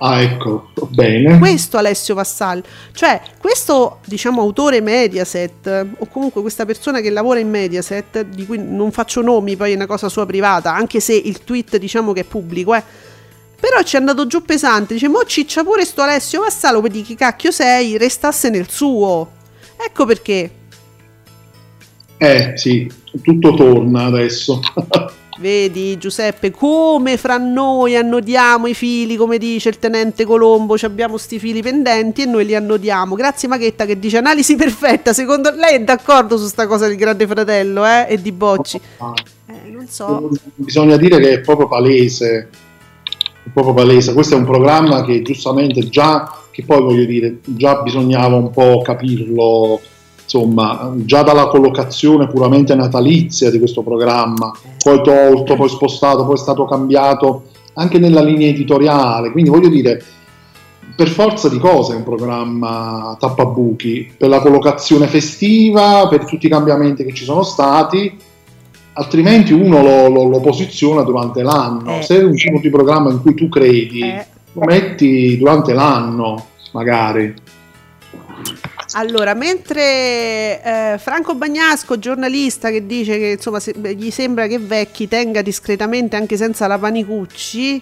Ah 0.00 0.22
ecco, 0.22 0.70
bene. 0.88 1.38
Questo 1.38 1.76
Alessio 1.76 2.14
Vassal, 2.14 2.62
cioè 2.92 3.20
questo 3.38 3.98
diciamo 4.06 4.40
autore 4.40 4.80
Mediaset 4.80 5.86
o 5.98 6.06
comunque 6.06 6.40
questa 6.40 6.64
persona 6.64 7.00
che 7.00 7.10
lavora 7.10 7.38
in 7.38 7.48
Mediaset, 7.48 8.22
di 8.22 8.46
cui 8.46 8.58
non 8.58 8.92
faccio 8.92 9.20
nomi, 9.22 9.56
poi 9.56 9.72
è 9.72 9.74
una 9.74 9.86
cosa 9.86 10.08
sua 10.08 10.26
privata, 10.26 10.74
anche 10.74 11.00
se 11.00 11.14
il 11.14 11.44
tweet 11.44 11.76
diciamo 11.76 12.12
che 12.12 12.20
è 12.20 12.24
pubblico, 12.24 12.74
eh. 12.74 12.82
Però 13.60 13.82
ci 13.82 13.96
è 13.96 13.98
andato 13.98 14.26
giù 14.26 14.42
pesante, 14.42 14.94
dice, 14.94 15.08
mo 15.08 15.22
ciccia 15.24 15.62
pure 15.62 15.84
sto 15.84 16.00
Alessio 16.00 16.40
Vassalo 16.40 16.80
per 16.80 16.90
di 16.90 17.02
chi 17.02 17.14
cacchio 17.14 17.50
sei, 17.50 17.98
restasse 17.98 18.48
nel 18.48 18.70
suo. 18.70 19.32
Ecco 19.76 20.06
perché. 20.06 20.50
Eh 22.16 22.52
sì, 22.56 22.90
tutto 23.22 23.54
torna 23.54 24.04
adesso. 24.04 24.60
Vedi 25.40 25.96
Giuseppe, 25.96 26.50
come 26.50 27.16
fra 27.16 27.38
noi 27.38 27.96
annodiamo 27.96 28.66
i 28.66 28.74
fili, 28.74 29.16
come 29.16 29.38
dice 29.38 29.70
il 29.70 29.78
tenente 29.78 30.26
Colombo, 30.26 30.76
ci 30.76 30.84
abbiamo 30.84 31.16
sti 31.16 31.38
fili 31.38 31.62
pendenti 31.62 32.20
e 32.20 32.26
noi 32.26 32.44
li 32.44 32.54
annodiamo. 32.54 33.14
Grazie 33.14 33.48
Maghetta 33.48 33.86
che 33.86 33.98
dice 33.98 34.18
analisi 34.18 34.54
perfetta, 34.54 35.14
secondo 35.14 35.50
lei 35.52 35.76
è 35.76 35.80
d'accordo 35.80 36.36
su 36.36 36.46
sta 36.46 36.66
cosa 36.66 36.88
del 36.88 36.96
grande 36.96 37.26
fratello 37.26 37.86
eh? 37.86 38.04
e 38.10 38.20
di 38.20 38.32
Bocci? 38.32 38.78
Eh, 39.46 39.70
non 39.70 39.86
so. 39.88 40.28
Bisogna 40.56 40.98
dire 40.98 41.18
che 41.18 41.32
è 41.32 41.40
proprio 41.40 41.68
palese, 41.68 42.48
è 43.42 43.48
proprio 43.50 43.72
palese. 43.72 44.12
Questo 44.12 44.34
è 44.34 44.38
un 44.38 44.44
programma 44.44 45.02
che 45.06 45.22
giustamente 45.22 45.88
già, 45.88 46.36
che 46.50 46.64
poi 46.64 46.82
voglio 46.82 47.06
dire, 47.06 47.38
già 47.44 47.80
bisognava 47.80 48.36
un 48.36 48.50
po' 48.50 48.82
capirlo, 48.82 49.80
insomma, 50.32 50.92
già 50.96 51.22
dalla 51.22 51.48
collocazione 51.48 52.28
puramente 52.28 52.76
natalizia 52.76 53.50
di 53.50 53.58
questo 53.58 53.82
programma, 53.82 54.52
poi 54.82 55.02
tolto, 55.02 55.56
poi 55.56 55.68
spostato, 55.68 56.24
poi 56.24 56.34
è 56.34 56.38
stato 56.38 56.64
cambiato 56.66 57.46
anche 57.74 57.98
nella 57.98 58.22
linea 58.22 58.48
editoriale, 58.48 59.32
quindi 59.32 59.50
voglio 59.50 59.68
dire, 59.68 60.00
per 60.94 61.08
forza 61.08 61.48
di 61.48 61.58
cose 61.58 61.94
è 61.94 61.96
un 61.96 62.04
programma 62.04 63.16
tappabuchi, 63.18 64.12
per 64.16 64.28
la 64.28 64.40
collocazione 64.40 65.06
festiva, 65.08 66.06
per 66.08 66.24
tutti 66.26 66.46
i 66.46 66.50
cambiamenti 66.50 67.04
che 67.04 67.12
ci 67.12 67.24
sono 67.24 67.42
stati, 67.42 68.16
altrimenti 68.92 69.52
uno 69.52 69.82
lo, 69.82 70.08
lo- 70.08 70.28
lo 70.28 70.40
posiziona 70.40 71.02
durante 71.02 71.42
l'anno. 71.42 71.98
Eh. 71.98 72.02
Se 72.02 72.20
è 72.20 72.22
un 72.22 72.34
tipo 72.36 72.58
di 72.60 72.70
programma 72.70 73.10
in 73.10 73.20
cui 73.20 73.34
tu 73.34 73.48
credi, 73.48 74.00
Eh. 74.02 74.26
lo 74.52 74.62
metti 74.64 75.36
durante 75.38 75.72
l'anno, 75.72 76.44
magari. 76.72 77.34
Allora, 78.92 79.34
mentre 79.34 80.62
eh, 80.62 80.98
Franco 80.98 81.36
Bagnasco, 81.36 81.98
giornalista, 81.98 82.70
che 82.70 82.86
dice 82.86 83.18
che 83.18 83.30
insomma 83.36 83.60
se- 83.60 83.74
gli 83.94 84.10
sembra 84.10 84.48
che 84.48 84.58
Vecchi 84.58 85.06
tenga 85.06 85.42
discretamente 85.42 86.16
anche 86.16 86.36
senza 86.36 86.66
la 86.66 86.76
Panicucci, 86.76 87.80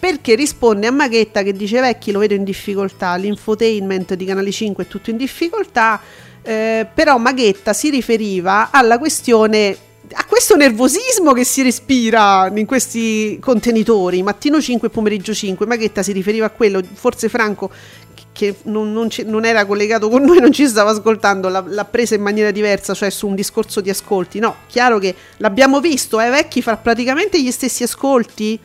perché 0.00 0.34
risponde 0.34 0.88
a 0.88 0.90
Maghetta 0.90 1.42
che 1.42 1.52
dice 1.52 1.80
Vecchi 1.80 2.10
lo 2.10 2.18
vedo 2.18 2.34
in 2.34 2.42
difficoltà, 2.42 3.14
l'infotainment 3.14 4.14
di 4.14 4.24
Canale 4.24 4.50
5 4.50 4.82
è 4.82 4.88
tutto 4.88 5.10
in 5.10 5.16
difficoltà, 5.16 6.00
eh, 6.42 6.88
però 6.92 7.18
Maghetta 7.18 7.72
si 7.72 7.90
riferiva 7.90 8.70
alla 8.72 8.98
questione 8.98 9.76
a 10.14 10.24
questo 10.26 10.56
nervosismo 10.56 11.32
che 11.32 11.44
si 11.44 11.62
respira 11.62 12.50
in 12.54 12.66
questi 12.66 13.38
contenitori, 13.40 14.22
mattino 14.22 14.60
5 14.60 14.88
e 14.88 14.90
pomeriggio 14.90 15.32
5, 15.32 15.64
Maghetta 15.66 16.02
si 16.02 16.12
riferiva 16.12 16.46
a 16.46 16.50
quello, 16.50 16.82
forse 16.92 17.28
Franco 17.28 17.70
che 18.42 18.56
non, 18.64 18.92
non 18.92 19.08
ci- 19.08 19.22
non 19.24 19.44
era 19.44 19.64
collegato 19.64 20.08
con 20.08 20.24
noi, 20.24 20.40
non 20.42 20.50
ci 20.50 20.66
stava 20.66 20.90
ascoltando, 20.90 21.48
l'ha, 21.48 21.62
l'ha 21.64 21.84
presa 21.84 22.16
in 22.16 22.22
maniera 22.22 22.50
diversa, 22.50 22.92
cioè 22.92 23.08
su 23.08 23.28
un 23.28 23.36
discorso 23.36 23.80
di 23.80 23.88
ascolti. 23.88 24.40
No, 24.40 24.56
chiaro 24.66 24.98
che 24.98 25.14
l'abbiamo 25.36 25.80
visto, 25.80 26.20
eh, 26.20 26.28
Vecchi 26.28 26.60
fa 26.60 26.76
praticamente 26.76 27.40
gli 27.40 27.52
stessi 27.52 27.84
ascolti 27.84 28.58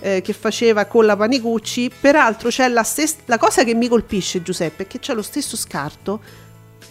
eh, 0.00 0.20
che 0.20 0.32
faceva 0.32 0.86
con 0.86 1.06
la 1.06 1.16
Panicucci, 1.16 1.92
peraltro 2.00 2.48
c'è 2.48 2.66
la, 2.66 2.82
stes- 2.82 3.18
la 3.26 3.38
cosa 3.38 3.62
che 3.62 3.74
mi 3.74 3.86
colpisce 3.86 4.42
Giuseppe, 4.42 4.82
è 4.82 4.86
che 4.88 4.98
c'è 4.98 5.14
lo 5.14 5.22
stesso 5.22 5.56
scarto 5.56 6.20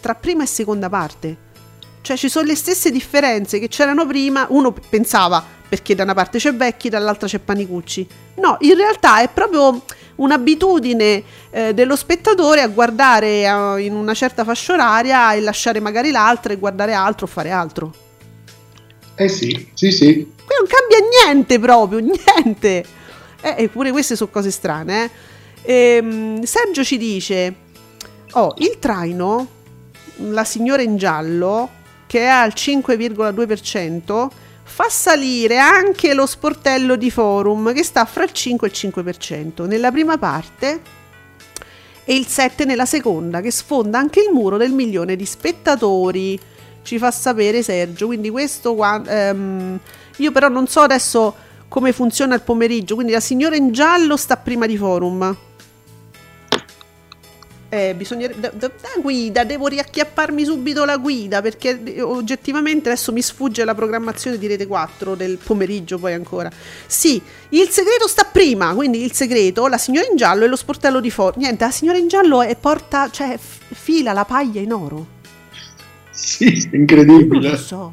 tra 0.00 0.14
prima 0.14 0.42
e 0.42 0.46
seconda 0.46 0.88
parte. 0.88 1.48
Cioè 2.00 2.16
ci 2.16 2.30
sono 2.30 2.46
le 2.46 2.56
stesse 2.56 2.90
differenze 2.90 3.58
che 3.58 3.68
c'erano 3.68 4.06
prima, 4.06 4.46
uno 4.48 4.72
pensava 4.72 5.44
perché 5.68 5.94
da 5.94 6.04
una 6.04 6.14
parte 6.14 6.38
c'è 6.38 6.54
Vecchi, 6.54 6.88
dall'altra 6.88 7.28
c'è 7.28 7.38
Panicucci. 7.38 8.08
No, 8.36 8.56
in 8.60 8.74
realtà 8.74 9.20
è 9.20 9.28
proprio 9.28 9.82
un'abitudine 10.20 11.22
eh, 11.50 11.74
dello 11.74 11.96
spettatore 11.96 12.60
a 12.60 12.68
guardare 12.68 13.42
eh, 13.42 13.84
in 13.84 13.94
una 13.94 14.14
certa 14.14 14.44
fascia 14.44 14.74
oraria 14.74 15.32
e 15.32 15.40
lasciare 15.40 15.80
magari 15.80 16.10
l'altra 16.10 16.52
e 16.52 16.56
guardare 16.56 16.92
altro 16.92 17.26
o 17.26 17.28
fare 17.28 17.50
altro. 17.50 17.92
Eh 19.14 19.28
sì, 19.28 19.70
sì, 19.74 19.90
sì. 19.90 20.06
Qui 20.06 20.54
non 20.58 20.66
cambia 20.66 20.98
niente 21.24 21.58
proprio, 21.58 21.98
niente. 22.00 22.84
Eh, 23.42 23.54
eppure 23.58 23.90
queste 23.90 24.16
sono 24.16 24.30
cose 24.30 24.50
strane. 24.50 25.04
eh. 25.04 25.10
Ehm, 25.62 26.42
Sergio 26.42 26.84
ci 26.84 26.96
dice, 26.96 27.54
oh, 28.32 28.54
il 28.58 28.78
traino, 28.78 29.46
la 30.16 30.44
signora 30.44 30.82
in 30.82 30.96
giallo, 30.96 31.68
che 32.06 32.20
è 32.20 32.26
al 32.26 32.52
5,2%, 32.54 34.28
fa 34.72 34.88
salire 34.88 35.58
anche 35.58 36.14
lo 36.14 36.26
sportello 36.26 36.94
di 36.94 37.10
forum, 37.10 37.74
che 37.74 37.82
sta 37.82 38.04
fra 38.04 38.22
il 38.22 38.32
5 38.32 38.68
e 38.68 38.70
il 38.70 38.92
5% 38.94 39.66
nella 39.66 39.90
prima 39.90 40.16
parte 40.16 40.80
e 42.04 42.14
il 42.14 42.26
7 42.26 42.64
nella 42.64 42.86
seconda, 42.86 43.40
che 43.40 43.50
sfonda 43.50 43.98
anche 43.98 44.20
il 44.20 44.30
muro 44.32 44.56
del 44.56 44.70
milione 44.70 45.16
di 45.16 45.26
spettatori. 45.26 46.38
Ci 46.82 46.98
fa 46.98 47.10
sapere 47.10 47.62
Sergio. 47.62 48.06
Quindi 48.06 48.30
questo 48.30 48.76
ehm, 49.06 49.78
io 50.16 50.32
però 50.32 50.48
non 50.48 50.68
so 50.68 50.80
adesso 50.80 51.34
come 51.68 51.92
funziona 51.92 52.36
il 52.36 52.42
pomeriggio. 52.42 52.94
Quindi 52.94 53.12
la 53.12 53.20
signora 53.20 53.56
in 53.56 53.72
giallo 53.72 54.16
sta 54.16 54.36
prima 54.36 54.66
di 54.66 54.76
forum. 54.76 55.36
Eh, 57.72 57.94
bisognerebbe. 57.94 58.40
da- 58.40 58.50
da- 58.52 58.70
La 58.82 59.00
guida, 59.00 59.44
devo 59.44 59.68
riacchiapparmi 59.68 60.44
subito 60.44 60.84
la 60.84 60.96
guida 60.96 61.40
perché 61.40 61.80
eh, 61.84 62.02
oggettivamente 62.02 62.88
adesso 62.90 63.12
mi 63.12 63.22
sfugge 63.22 63.64
la 63.64 63.76
programmazione 63.76 64.38
di 64.38 64.48
Rete 64.48 64.66
4 64.66 65.14
del 65.14 65.38
pomeriggio 65.42 65.96
poi 65.98 66.12
ancora. 66.14 66.50
Sì, 66.86 67.22
il 67.50 67.68
segreto 67.68 68.08
sta 68.08 68.24
prima, 68.24 68.74
quindi 68.74 69.04
il 69.04 69.12
segreto, 69.12 69.68
la 69.68 69.78
signora 69.78 70.08
in 70.10 70.16
giallo 70.16 70.44
e 70.44 70.48
lo 70.48 70.56
sportello 70.56 70.98
di 70.98 71.10
fuori. 71.12 71.38
Niente, 71.38 71.62
la 71.64 71.70
signora 71.70 71.96
in 71.98 72.08
giallo 72.08 72.42
è 72.42 72.56
porta, 72.56 73.08
cioè 73.08 73.38
f- 73.38 73.58
fila 73.72 74.12
la 74.12 74.24
paglia 74.24 74.60
in 74.60 74.72
oro. 74.72 75.06
Sì, 76.10 76.68
Non 76.72 76.80
incredibile. 76.80 77.50
lo 77.50 77.56
so. 77.56 77.92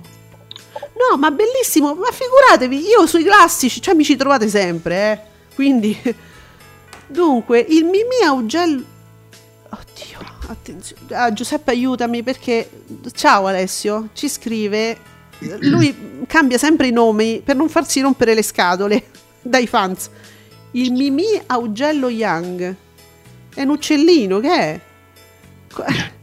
No, 1.11 1.17
ma 1.17 1.29
bellissimo, 1.29 1.93
ma 1.93 2.09
figuratevi, 2.11 2.79
io 2.87 3.05
sui 3.05 3.23
classici, 3.23 3.79
cioè 3.79 3.93
mi 3.93 4.03
ci 4.03 4.15
trovate 4.15 4.47
sempre, 4.49 5.11
eh. 5.11 5.19
Quindi 5.53 5.95
Dunque, 7.07 7.59
il 7.59 7.83
Mimì 7.85 8.23
Augello 8.25 8.83
Oddio, 9.69 10.19
attenzione. 10.47 11.15
Ah, 11.15 11.31
Giuseppe 11.33 11.71
aiutami 11.71 12.23
perché 12.23 12.69
ciao 13.13 13.47
Alessio, 13.47 14.09
ci 14.13 14.29
scrive 14.29 15.15
lui 15.59 16.23
cambia 16.27 16.57
sempre 16.57 16.87
i 16.87 16.91
nomi 16.91 17.41
per 17.43 17.55
non 17.55 17.69
farsi 17.69 18.01
rompere 18.01 18.33
le 18.33 18.43
scatole 18.43 19.03
dai 19.41 19.67
fans. 19.67 20.09
Il 20.71 20.91
Mimì 20.91 21.25
Augello 21.45 22.09
Young. 22.09 22.75
È 23.53 23.61
un 23.61 23.69
uccellino, 23.69 24.39
che 24.39 24.51
è? 24.51 24.79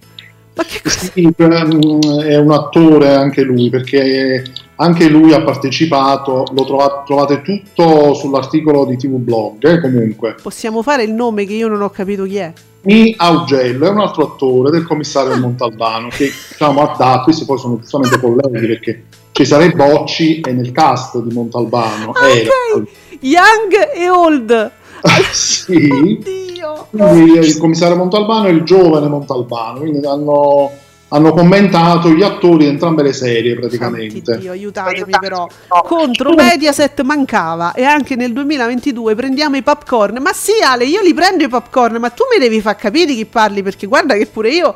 Ma 0.57 0.62
che 0.62 0.80
cos'è? 0.82 1.11
Sì, 1.12 1.28
ehm, 1.36 2.20
è 2.22 2.36
un 2.36 2.53
attore 2.53 3.12
anche 3.14 3.42
lui, 3.42 3.70
perché 3.70 4.45
anche 4.76 5.09
lui 5.09 5.32
ha 5.32 5.42
partecipato, 5.42 6.47
lo 6.55 6.64
trova- 6.64 7.03
trovate 7.05 7.42
tutto 7.42 8.14
sull'articolo 8.14 8.84
di 8.84 8.97
TV 8.97 9.16
Blog, 9.16 9.64
eh, 9.66 9.80
comunque. 9.80 10.36
Possiamo 10.40 10.82
fare 10.82 11.03
il 11.03 11.12
nome 11.12 11.45
che 11.45 11.55
io 11.55 11.66
non 11.66 11.82
ho 11.82 11.90
capito 11.90 12.22
chi 12.22 12.36
è? 12.36 12.53
Mi 12.85 13.14
Augello 13.16 13.87
è 13.87 13.91
un 13.91 14.01
altro 14.01 14.24
attore 14.32 14.70
del 14.70 14.85
commissario 14.85 15.39
Montalbano 15.39 16.09
che 16.09 16.30
diciamo 16.51 16.82
ha 16.82 16.95
dato, 16.97 17.24
questi 17.24 17.45
poi 17.45 17.59
sono 17.59 17.78
giustamente 17.78 18.20
colleghi 18.20 18.66
perché 18.66 19.05
Cesare 19.32 19.70
Bocci 19.72 20.41
è 20.41 20.53
nel 20.53 20.70
cast 20.70 21.18
di 21.18 21.35
Montalbano. 21.35 22.12
Ah, 22.12 22.28
era. 22.28 22.51
ok. 22.76 22.89
Young 23.20 23.91
e 23.95 24.09
Old. 24.09 24.70
sì. 25.32 25.89
Oddio. 25.91 26.87
Quindi 26.91 27.39
il 27.39 27.59
commissario 27.59 27.97
Montalbano 27.97 28.47
e 28.47 28.53
il 28.53 28.62
giovane 28.62 29.09
Montalbano, 29.09 29.80
quindi 29.80 30.07
hanno, 30.07 30.70
hanno 31.14 31.32
commentato 31.32 32.10
gli 32.10 32.22
attori 32.22 32.64
di 32.64 32.70
entrambe 32.70 33.04
le 33.04 33.12
serie 33.12 33.54
praticamente. 33.54 34.36
Dio, 34.36 34.50
aiutatemi 34.50 35.12
però. 35.20 35.46
Contro 35.84 36.34
Mediaset 36.34 37.02
mancava 37.02 37.72
e 37.72 37.84
anche 37.84 38.16
nel 38.16 38.32
2022 38.32 39.14
prendiamo 39.14 39.56
i 39.56 39.62
popcorn. 39.62 40.20
Ma 40.20 40.32
sì 40.32 40.52
Ale, 40.64 40.84
io 40.86 41.00
li 41.02 41.14
prendo 41.14 41.44
i 41.44 41.48
popcorn, 41.48 41.96
ma 41.98 42.10
tu 42.10 42.24
mi 42.32 42.40
devi 42.40 42.60
far 42.60 42.74
capire 42.74 43.06
di 43.06 43.14
chi 43.14 43.26
parli 43.26 43.62
perché 43.62 43.86
guarda 43.86 44.14
che 44.14 44.26
pure 44.26 44.50
io 44.50 44.74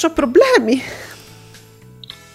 ho 0.00 0.10
problemi. 0.12 0.80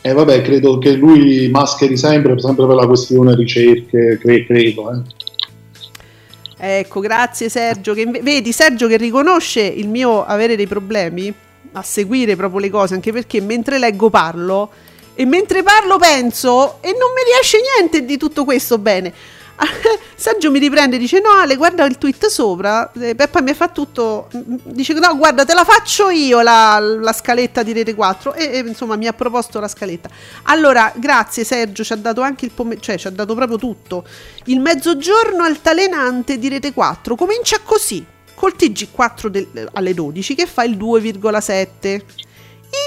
E 0.01 0.11
vabbè, 0.11 0.41
credo 0.41 0.77
che 0.79 0.91
lui 0.91 1.47
mascheri 1.49 1.95
sempre, 1.95 2.38
sempre 2.38 2.67
per 2.67 2.75
la 2.75 2.86
questione 2.86 3.34
ricerche, 3.34 4.17
cre- 4.21 4.45
credo. 4.45 4.91
eh. 4.91 6.79
Ecco, 6.79 6.99
grazie 6.99 7.47
Sergio. 7.47 7.93
Che 7.93 8.01
inve- 8.01 8.21
vedi 8.21 8.51
Sergio 8.51 8.88
che 8.88 8.97
riconosce 8.97 9.61
il 9.61 9.88
mio 9.88 10.25
avere 10.25 10.57
dei 10.57 10.67
problemi 10.67 11.34
a 11.74 11.82
seguire 11.82 12.36
proprio 12.36 12.59
le 12.59 12.69
cose, 12.69 12.93
anche 12.93 13.11
perché 13.11 13.41
mentre 13.41 13.78
leggo 13.78 14.09
parlo 14.09 14.71
e 15.15 15.26
mentre 15.26 15.61
parlo 15.61 15.97
penso 15.97 16.78
e 16.82 16.89
non 16.91 17.11
mi 17.15 17.32
riesce 17.32 17.59
niente 17.78 18.05
di 18.05 18.17
tutto 18.17 18.43
questo 18.45 18.78
bene. 18.78 19.13
Sergio 20.15 20.49
mi 20.51 20.59
riprende 20.59 20.95
e 20.95 20.99
dice: 20.99 21.19
No, 21.19 21.30
Ale, 21.32 21.55
guarda 21.55 21.86
il 21.86 21.97
tweet 21.97 22.26
sopra. 22.26 22.91
Eh, 22.93 23.15
Peppa 23.15 23.41
mi 23.41 23.53
fa 23.53 23.69
tutto. 23.69 24.28
Dice: 24.32 24.93
No, 24.93 25.15
guarda, 25.15 25.45
te 25.45 25.53
la 25.53 25.63
faccio 25.63 26.09
io 26.09 26.41
la, 26.41 26.80
la 26.80 27.13
scaletta 27.13 27.63
di 27.63 27.71
Rete 27.71 27.93
4. 27.93 28.34
E, 28.34 28.45
e, 28.45 28.57
insomma 28.59 28.95
mi 28.95 29.07
ha 29.07 29.13
proposto 29.13 29.59
la 29.59 29.67
scaletta. 29.67 30.09
Allora, 30.43 30.91
grazie 30.95 31.43
Sergio, 31.43 31.84
ci 31.84 31.93
ha 31.93 31.97
dato 31.97 32.21
anche 32.21 32.45
il 32.45 32.51
pomeriggio, 32.51 32.86
cioè 32.86 32.97
ci 32.97 33.07
ha 33.07 33.11
dato 33.11 33.36
proprio 33.36 33.57
tutto. 33.57 34.05
Il 34.45 34.59
mezzogiorno 34.59 35.43
altalenante 35.43 36.39
di 36.39 36.49
Rete 36.49 36.74
4 36.74 37.15
comincia 37.15 37.59
così, 37.63 38.03
col 38.44 38.56
TG4 38.58 39.30
del- 39.30 39.70
alle 39.72 39.94
12 39.94 40.36
che 40.36 40.46
fa 40.46 40.66
il 40.66 40.76
2,7. 40.76 41.94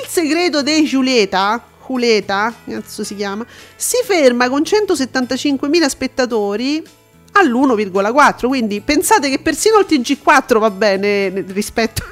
Il 0.03 0.07
segreto 0.07 0.63
dei 0.63 0.85
Giulieta, 0.85 1.63
Juleta, 1.87 2.53
cazzo 2.69 3.03
si 3.03 3.17
chiama, 3.17 3.47
si 3.75 3.97
ferma 4.05 4.51
con 4.51 4.61
175.000 4.61 5.89
spettatori 5.89 6.85
all'1,4, 7.33 8.49
quindi 8.49 8.83
pensate 8.83 9.31
che 9.31 9.39
persino 9.39 9.79
il 9.79 9.87
TG4 9.89 10.59
va 10.59 10.71
bene 10.71 11.43
rispetto, 11.49 12.03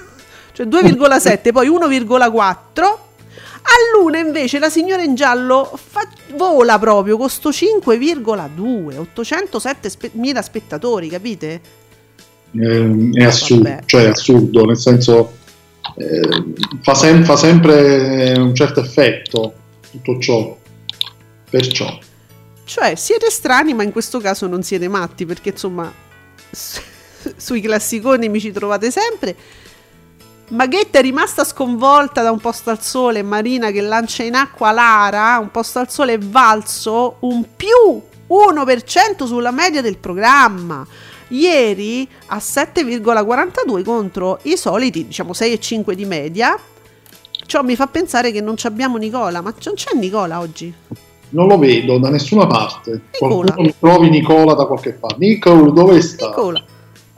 cioè 0.52 0.64
2,7, 0.64 1.52
poi 1.52 1.68
1,4. 1.68 2.98
All'una 3.66 4.18
invece 4.18 4.58
la 4.58 4.70
signora 4.70 5.02
in 5.02 5.14
giallo 5.14 5.78
fa- 5.90 6.08
vola 6.34 6.78
proprio 6.78 7.18
con 7.18 7.28
sto 7.28 7.50
5,2, 7.50 8.96
807.000 9.14 10.40
spettatori, 10.42 11.08
capite? 11.08 11.60
Eh, 12.56 13.10
è 13.14 13.24
assurdo, 13.24 13.68
Vabbè. 13.68 13.82
cioè 13.84 14.04
assurdo, 14.06 14.64
nel 14.64 14.78
senso 14.78 15.36
eh, 15.96 16.44
fa, 16.82 16.94
sem- 16.94 17.24
fa 17.24 17.36
sempre 17.36 18.32
un 18.36 18.54
certo 18.54 18.80
effetto 18.80 19.52
tutto 19.90 20.18
ciò. 20.20 20.56
Perciò. 21.50 21.98
Cioè, 22.64 22.94
siete 22.96 23.30
strani, 23.30 23.74
ma 23.74 23.82
in 23.82 23.92
questo 23.92 24.18
caso 24.20 24.46
non 24.46 24.62
siete 24.62 24.88
matti, 24.88 25.26
perché 25.26 25.50
insomma, 25.50 25.92
s- 26.50 26.80
sui 27.36 27.60
classiconi 27.60 28.28
mi 28.28 28.40
ci 28.40 28.50
trovate 28.52 28.90
sempre. 28.90 29.36
Maghetta 30.48 30.98
è 30.98 31.02
rimasta 31.02 31.42
sconvolta 31.44 32.22
da 32.22 32.30
un 32.30 32.38
posto 32.38 32.70
al 32.70 32.82
sole, 32.82 33.22
Marina 33.22 33.70
che 33.70 33.80
lancia 33.80 34.22
in 34.24 34.34
acqua 34.34 34.72
Lara, 34.72 35.38
un 35.38 35.50
posto 35.50 35.78
al 35.78 35.90
sole 35.90 36.14
è 36.14 36.18
valso 36.18 37.16
un 37.20 37.44
più 37.56 38.02
1% 38.28 39.24
sulla 39.26 39.50
media 39.52 39.80
del 39.80 39.96
programma. 39.96 40.86
Ieri 41.28 42.08
a 42.26 42.36
7,42 42.36 43.82
contro 43.82 44.38
i 44.42 44.56
soliti, 44.56 45.06
diciamo 45.06 45.32
6,5 45.32 45.92
di 45.92 46.04
media. 46.04 46.58
Ciò 47.46 47.62
mi 47.62 47.76
fa 47.76 47.86
pensare 47.86 48.30
che 48.30 48.40
non 48.40 48.56
ci 48.56 48.66
abbiamo 48.66 48.96
Nicola, 48.96 49.40
ma 49.40 49.54
non 49.64 49.74
c'è 49.74 49.94
Nicola 49.94 50.40
oggi. 50.40 50.72
Non 51.30 51.48
lo 51.48 51.58
vedo 51.58 51.98
da 51.98 52.10
nessuna 52.10 52.46
parte. 52.46 53.00
Nicola. 53.12 53.52
Qualcuno 53.52 53.62
mi 53.62 53.74
trovi 53.78 54.08
Nicola 54.08 54.54
da 54.54 54.66
qualche 54.66 54.92
parte. 54.92 55.16
Nicole, 55.18 55.72
dove 55.72 56.00
sta? 56.00 56.28
Nicola. 56.28 56.64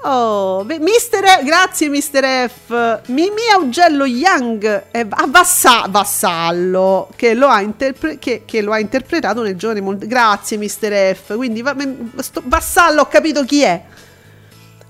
Oh, 0.09 0.63
beh, 0.65 0.79
Mister 0.79 1.25
E- 1.25 1.43
grazie 1.43 1.89
Mister 1.89 2.49
F. 2.49 3.01
Mimi 3.09 3.43
Augello 3.53 4.05
Young 4.05 4.85
è 4.93 5.05
a 5.09 5.27
Vassa- 5.27 5.87
Vassallo 5.89 7.09
che 7.17 7.35
lo, 7.35 7.49
ha 7.49 7.61
interpre- 7.61 8.17
che, 8.21 8.43
che 8.45 8.61
lo 8.63 8.71
ha 8.71 8.79
interpretato 8.79 9.43
nel 9.43 9.57
giovane 9.57 9.81
Mol- 9.81 9.97
Grazie 9.99 10.59
Mister 10.59 11.17
F. 11.17 11.35
Quindi 11.35 11.61
va- 11.61 11.75
sto- 12.19 12.43
Vassallo 12.45 13.01
ho 13.03 13.07
capito 13.09 13.43
chi 13.45 13.63
è. 13.63 13.83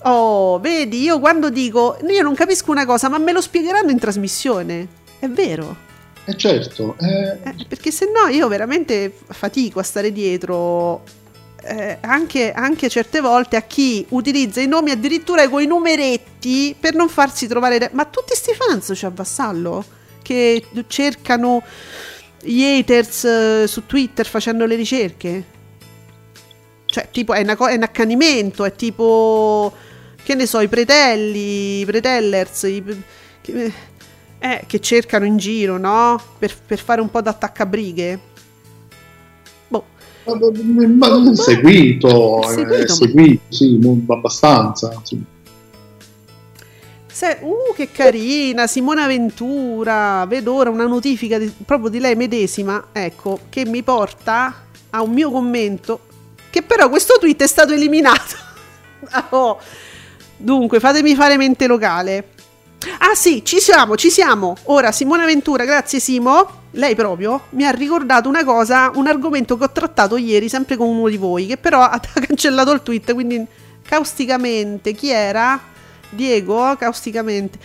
Oh, 0.03 0.59
vedi, 0.61 1.01
io 1.03 1.19
quando 1.19 1.49
dico 1.49 1.97
io 2.07 2.23
non 2.23 2.35
capisco 2.35 2.71
una 2.71 2.85
cosa, 2.85 3.09
ma 3.09 3.17
me 3.17 3.33
lo 3.33 3.41
spiegheranno 3.41 3.91
in 3.91 3.99
trasmissione. 3.99 4.87
È 5.19 5.29
vero. 5.29 5.85
Eh 6.27 6.37
certo, 6.37 6.95
eh, 7.01 7.39
Eh, 7.43 7.55
perché 7.67 7.91
se 7.91 8.11
no 8.13 8.29
io 8.29 8.49
veramente 8.49 9.17
fatico 9.29 9.79
a 9.79 9.83
stare 9.83 10.13
dietro 10.13 11.05
eh, 11.67 11.99
anche, 12.01 12.53
anche 12.53 12.89
certe 12.89 13.21
volte 13.21 13.57
a 13.57 13.63
chi 13.63 14.07
utilizza 14.11 14.61
i 14.61 14.67
nomi 14.67 14.91
addirittura 14.91 15.49
con 15.49 15.63
i 15.63 15.67
numeretti 15.67 16.75
per 16.79 16.95
non 16.95 17.09
farsi 17.09 17.47
trovare. 17.47 17.91
Ma 17.93 18.05
tutti 18.05 18.35
sti 18.35 18.55
fans 18.55 18.91
c'è 18.93 19.07
a 19.07 19.13
Vassallo 19.15 19.85
che 20.23 20.65
cercano 20.89 21.63
gli 22.43 22.63
haters 22.63 23.25
eh, 23.25 23.65
su 23.67 23.87
Twitter 23.87 24.27
facendo 24.27 24.67
le 24.67 24.77
ricerche. 24.77 25.45
Cioè, 26.87 27.09
tipo, 27.11 27.35
è, 27.35 27.57
co- 27.57 27.69
è 27.69 27.75
un 27.75 27.83
accanimento, 27.83 28.65
è 28.65 28.75
tipo, 28.75 29.73
che 30.23 30.35
ne 30.35 30.47
so, 30.47 30.61
i 30.61 30.69
pretelli, 30.69 31.81
i 31.81 31.85
pretellers, 31.85 32.63
i, 32.63 32.83
che, 33.41 33.73
eh, 34.39 34.65
che 34.67 34.81
cercano 34.81 35.25
in 35.25 35.37
giro, 35.37 35.79
no? 35.79 36.21
Per, 36.39 36.55
per 36.65 36.79
fare 36.79 37.01
un 37.01 37.11
po' 37.11 37.21
d'attaccabrighe. 37.21 38.35
Ma 40.27 41.35
seguito, 41.35 42.43
seguito, 42.43 42.95
seguito, 42.95 43.43
sì, 43.49 43.81
abbastanza. 44.09 45.01
sì. 45.03 45.23
Se- 47.07 47.39
uh, 47.41 47.73
che 47.75 47.91
carina, 47.91 48.67
Simona 48.67 49.07
Ventura. 49.07 50.27
Vedo 50.27 50.53
ora 50.53 50.71
una 50.71 50.87
notifica 50.87 51.39
di- 51.39 51.53
proprio 51.65 51.89
di 51.89 51.99
lei 51.99 52.15
medesima, 52.17 52.89
ecco, 52.93 53.41
che 53.49 53.65
mi 53.65 53.83
porta 53.83 54.65
a 54.91 55.03
un 55.03 55.13
mio 55.13 55.31
commento. 55.31 56.01
Che 56.51 56.63
però 56.63 56.89
questo 56.89 57.17
tweet 57.19 57.43
è 57.43 57.47
stato 57.47 57.73
eliminato. 57.73 58.45
Oh. 59.31 59.59
Dunque, 60.37 60.81
fatemi 60.81 61.15
fare 61.15 61.37
mente 61.37 61.67
locale. 61.67 62.31
Ah 62.99 63.15
sì, 63.15 63.45
ci 63.45 63.61
siamo, 63.61 63.97
ci 63.97 64.11
siamo. 64.11 64.57
Ora 64.65 64.91
Simona 64.91 65.25
Ventura, 65.25 65.65
grazie 65.65 66.01
Simo, 66.01 66.65
lei 66.77 66.95
proprio, 66.95 67.47
mi 67.51 67.65
ha 67.65 67.71
ricordato 67.71 68.29
una 68.29 68.45
cosa, 68.45 68.91
un 68.95 69.07
argomento 69.07 69.57
che 69.57 69.65
ho 69.65 69.71
trattato 69.71 70.17
ieri 70.17 70.49
sempre 70.49 70.77
con 70.77 70.89
uno 70.89 71.09
di 71.09 71.17
voi, 71.17 71.47
che 71.47 71.57
però 71.57 71.81
ha 71.83 72.01
cancellato 72.01 72.73
il 72.73 72.83
tweet, 72.83 73.13
quindi 73.15 73.45
causticamente, 73.83 74.93
chi 74.93 75.11
era? 75.11 75.61
Diego, 76.11 76.77
causticamente. 76.77 77.59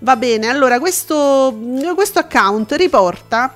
Va 0.00 0.16
bene, 0.16 0.48
allora 0.48 0.78
questo, 0.78 1.58
questo 1.94 2.18
account 2.18 2.72
riporta 2.72 3.54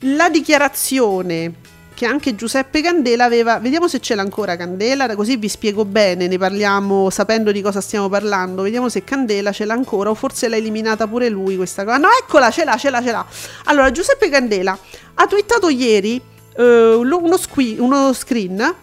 la 0.00 0.28
dichiarazione 0.28 1.52
che 1.98 2.06
anche 2.06 2.36
Giuseppe 2.36 2.80
Candela 2.80 3.24
aveva. 3.24 3.58
Vediamo 3.58 3.88
se 3.88 3.98
ce 3.98 4.14
l'ha 4.14 4.22
ancora 4.22 4.54
Candela, 4.54 5.16
così 5.16 5.36
vi 5.36 5.48
spiego 5.48 5.84
bene, 5.84 6.28
ne 6.28 6.38
parliamo 6.38 7.10
sapendo 7.10 7.50
di 7.50 7.60
cosa 7.60 7.80
stiamo 7.80 8.08
parlando. 8.08 8.62
Vediamo 8.62 8.88
se 8.88 9.02
Candela 9.02 9.50
ce 9.50 9.64
l'ha 9.64 9.74
ancora 9.74 10.10
o 10.10 10.14
forse 10.14 10.46
l'ha 10.46 10.54
eliminata 10.54 11.08
pure 11.08 11.28
lui 11.28 11.56
questa 11.56 11.82
cosa. 11.82 11.96
No, 11.96 12.06
eccola, 12.22 12.52
ce 12.52 12.62
l'ha, 12.62 12.76
ce 12.76 12.90
l'ha, 12.90 13.02
ce 13.02 13.10
l'ha. 13.10 13.26
Allora, 13.64 13.90
Giuseppe 13.90 14.28
Candela 14.28 14.78
ha 15.14 15.26
twittato 15.26 15.68
ieri 15.70 16.22
eh, 16.56 16.94
uno, 16.94 17.36
squi- 17.36 17.80
uno 17.80 18.12
screen 18.12 18.74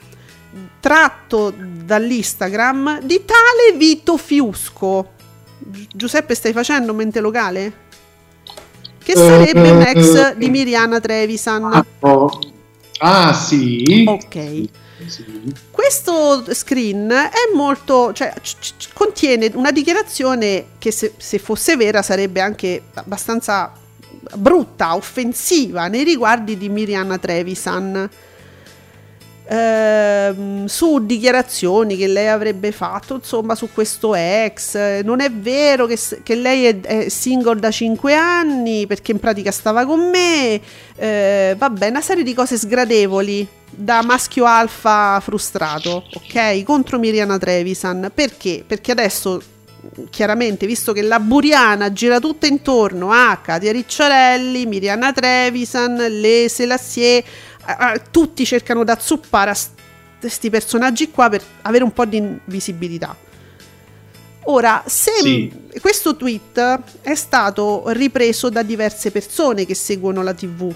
tratto 0.82 1.54
dall'Instagram 1.56 3.00
di 3.00 3.24
tale 3.24 3.78
Vito 3.78 4.18
Fiusco. 4.18 5.12
Gi- 5.60 5.88
Giuseppe, 5.96 6.36
stai 6.36 6.52
facendo 6.52 6.94
mente 6.94 7.22
locale? 7.22 7.72
Che 9.02 9.16
sarebbe 9.16 9.70
un 9.72 9.82
ex 9.84 10.34
di 10.36 10.50
Miriana 10.50 11.00
Trevisan. 11.00 11.64
Ah, 11.64 11.86
oh. 12.02 12.40
Ah, 13.00 13.34
sì. 13.34 14.06
Ok. 14.08 14.64
Sì. 15.08 15.26
Questo 15.70 16.46
screen 16.54 17.10
è 17.10 17.54
molto, 17.54 18.14
cioè, 18.14 18.34
c- 18.42 18.56
c- 18.60 18.94
contiene 18.94 19.52
una 19.54 19.72
dichiarazione 19.72 20.68
che 20.80 20.92
se, 20.92 21.14
se 21.18 21.38
fosse 21.38 21.76
vera 21.76 22.02
sarebbe 22.02 22.40
anche 22.40 22.84
abbastanza 22.94 23.74
brutta, 24.36 24.96
offensiva 24.96 25.88
nei 25.88 26.04
riguardi 26.04 26.58
di 26.58 26.70
Miriana 26.70 27.18
Trevisan. 27.18 28.10
Ehm, 29.48 30.66
su 30.66 31.06
dichiarazioni 31.06 31.96
che 31.96 32.08
lei 32.08 32.28
avrebbe 32.28 32.72
fatto 32.72 33.16
insomma 33.16 33.54
su 33.56 33.70
questo 33.72 34.16
ex. 34.16 35.02
Non 35.04 35.22
è 35.22 35.32
vero 35.32 35.86
che, 35.86 36.00
che 36.24 36.36
lei 36.36 36.66
è, 36.66 36.80
è 36.82 37.10
single 37.10 37.60
da 37.60 37.70
5 37.70 38.14
anni 38.14 38.88
perché 38.88 39.12
in 39.12 39.20
pratica 39.20 39.52
stava 39.52 39.86
con 39.86 40.10
me. 40.10 40.60
Eh, 40.96 41.56
vabbè 41.58 41.90
una 41.90 42.02
serie 42.02 42.24
di 42.24 42.34
cose 42.34 42.58
sgradevoli 42.58 43.48
da 43.70 44.02
maschio 44.02 44.46
alfa 44.46 45.20
frustrato 45.20 46.06
ok? 46.14 46.64
Contro 46.64 46.98
Miriana 46.98 47.38
Trevisan. 47.38 48.12
Perché? 48.14 48.64
Perché 48.66 48.92
adesso 48.92 49.42
chiaramente 50.10 50.66
visto 50.66 50.94
che 50.94 51.02
la 51.02 51.20
Buriana 51.20 51.92
gira 51.92 52.20
tutta 52.20 52.48
intorno 52.48 53.12
a 53.12 53.38
Katia 53.42 53.72
Ricciarelli, 53.72 54.66
Miriana 54.66 55.14
Trevisan, 55.14 55.96
Le 55.96 56.48
Selassie, 56.50 57.24
tutti 58.12 58.46
cercano 58.46 58.84
da 58.84 58.98
zuppare 59.00 59.52
a 59.52 59.58
questi 60.20 60.50
personaggi 60.50 61.12
qua 61.12 61.30
per 61.30 61.42
avere 61.64 61.84
un 61.84 61.94
po' 61.94 62.06
di 62.06 62.40
visibilità. 62.46 63.16
Ora, 64.48 64.84
se 64.86 65.12
Sì. 65.22 65.52
questo 65.82 66.16
tweet 66.16 66.80
è 67.02 67.16
stato 67.16 67.84
ripreso 67.88 68.50
da 68.50 68.62
diverse 68.62 69.10
persone 69.12 69.66
che 69.66 69.74
seguono 69.74 70.22
la 70.22 70.34
TV, 70.34 70.72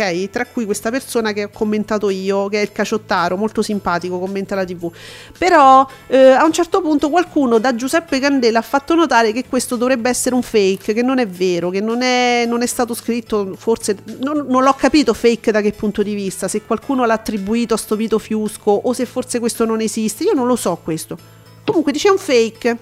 ok? 0.00 0.30
Tra 0.30 0.46
cui 0.46 0.64
questa 0.64 0.90
persona 0.90 1.32
che 1.32 1.44
ho 1.44 1.50
commentato 1.52 2.08
io, 2.08 2.48
che 2.48 2.58
è 2.58 2.62
il 2.62 2.72
Caciottaro, 2.72 3.36
molto 3.36 3.62
simpatico, 3.62 4.18
commenta 4.18 4.54
la 4.54 4.64
TV. 4.64 4.90
Però 5.36 5.86
eh, 6.06 6.30
a 6.30 6.44
un 6.44 6.52
certo 6.52 6.80
punto 6.80 7.10
qualcuno 7.10 7.58
da 7.58 7.74
Giuseppe 7.74 8.18
Candela 8.18 8.60
ha 8.60 8.62
fatto 8.62 8.94
notare 8.94 9.32
che 9.32 9.44
questo 9.48 9.76
dovrebbe 9.76 10.08
essere 10.08 10.34
un 10.34 10.42
fake, 10.42 10.94
che 10.94 11.02
non 11.02 11.18
è 11.18 11.26
vero, 11.28 11.68
che 11.70 11.80
non 11.80 12.02
è, 12.02 12.44
non 12.46 12.62
è 12.62 12.66
stato 12.66 12.94
scritto, 12.94 13.54
forse 13.56 13.96
non, 14.20 14.46
non 14.48 14.62
l'ho 14.62 14.74
capito 14.74 15.12
fake 15.12 15.52
da 15.52 15.60
che 15.60 15.72
punto 15.72 16.02
di 16.02 16.14
vista, 16.14 16.48
se 16.48 16.62
qualcuno 16.62 17.04
l'ha 17.04 17.14
attribuito 17.14 17.74
a 17.74 17.76
sto 17.76 17.96
Vito 17.96 18.18
Fiusco 18.18 18.70
o 18.70 18.92
se 18.92 19.04
forse 19.04 19.38
questo 19.38 19.64
non 19.64 19.80
esiste, 19.80 20.24
io 20.24 20.32
non 20.32 20.46
lo 20.46 20.56
so 20.56 20.78
questo. 20.82 21.38
Comunque 21.64 21.92
dice 21.92 22.08
un 22.08 22.18
fake. 22.18 22.78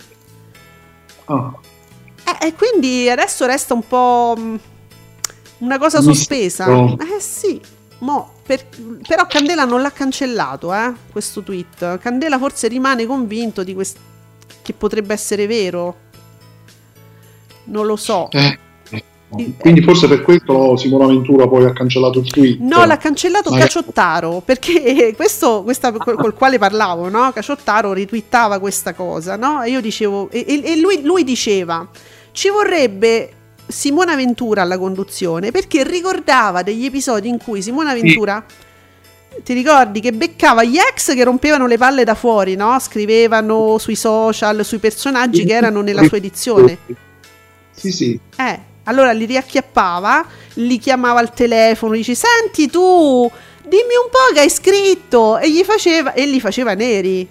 Ah, 1.26 1.52
Eh, 2.24 2.46
E 2.46 2.54
quindi 2.54 3.08
adesso 3.10 3.44
resta 3.44 3.74
un 3.74 3.86
po' 3.86 4.34
mh, 4.36 4.58
una 5.59 5.78
cosa 5.78 6.00
sospesa. 6.00 6.66
Eh 6.98 7.20
sì, 7.20 7.61
mo, 7.98 8.32
per- 8.44 8.66
però 9.06 9.26
Candela 9.26 9.64
non 9.64 9.82
l'ha 9.82 9.90
cancellato, 9.92 10.72
eh, 10.74 10.92
questo 11.11 11.42
tweet. 11.42 11.98
Candela 11.98 12.38
forse 12.38 12.68
rimane 12.68 13.06
convinto 13.06 13.62
di 13.64 13.74
quest- 13.74 13.98
che 14.62 14.72
potrebbe 14.72 15.12
essere 15.14 15.46
vero. 15.46 15.96
Non 17.64 17.86
lo 17.86 17.96
so. 17.96 18.28
eh. 18.30 18.59
Il- 19.36 19.56
Quindi 19.59 19.82
forse 19.82 20.09
per 20.09 20.22
questo 20.22 20.74
Simona 20.78 21.04
Ventura 21.06 21.46
poi 21.46 21.66
ha 21.66 21.72
cancellato 21.74 22.18
il 22.20 22.30
tweet. 22.30 22.61
No, 22.61 22.86
l'ha 22.86 22.96
cancellato 22.96 23.50
Magari- 23.50 23.68
Caciottaro 23.70 24.40
perché 24.42 25.12
questo 25.16 25.62
questa, 25.64 25.92
col, 25.92 26.16
col 26.16 26.32
quale 26.32 26.56
parlavo, 26.56 27.11
no? 27.11 27.30
Caciottaro 27.32 27.92
ritwittava 27.92 28.59
questa 28.59 28.94
cosa, 28.94 29.36
no? 29.36 29.62
E 29.62 29.68
io 29.70 29.82
dicevo, 29.82 30.30
e- 30.30 30.62
e 30.64 30.80
lui, 30.80 31.02
lui 31.02 31.24
diceva: 31.24 31.86
ci 32.32 32.48
vorrebbe 32.48 33.32
Simona 33.68 34.16
Ventura 34.16 34.62
alla 34.62 34.78
conduzione 34.78 35.50
perché 35.50 35.84
ricordava 35.84 36.62
degli 36.62 36.84
episodi 36.84 37.28
in 37.28 37.38
cui 37.38 37.62
Simona 37.62 37.94
Ventura. 37.94 38.44
Ti 39.44 39.52
ricordi 39.52 40.00
che 40.00 40.12
beccava 40.12 40.64
gli 40.64 40.78
ex 40.78 41.14
che 41.14 41.22
rompevano 41.22 41.66
le 41.66 41.76
palle 41.76 42.02
da 42.02 42.14
fuori, 42.14 42.56
no? 42.56 42.76
Scrivevano 42.80 43.78
sui 43.78 43.94
social, 43.94 44.64
sui 44.64 44.78
personaggi 44.78 45.44
che 45.44 45.52
erano 45.52 45.80
nella 45.80 46.02
sua 46.04 46.16
edizione. 46.16 46.78
Sì, 47.70 47.92
sì. 47.92 48.18
Eh, 48.36 48.58
allora 48.84 49.12
li 49.12 49.26
riacchiappava, 49.26 50.26
li 50.54 50.78
chiamava 50.78 51.20
al 51.20 51.32
telefono, 51.32 51.92
dice 51.92 52.16
senti 52.16 52.68
tu, 52.68 53.30
dimmi 53.62 53.94
un 54.02 54.10
po' 54.10 54.32
che 54.34 54.40
hai 54.40 54.50
scritto 54.50 55.38
e 55.38 55.52
gli 55.52 55.62
faceva, 55.62 56.14
e 56.14 56.26
li 56.26 56.40
faceva 56.40 56.74
neri. 56.74 57.28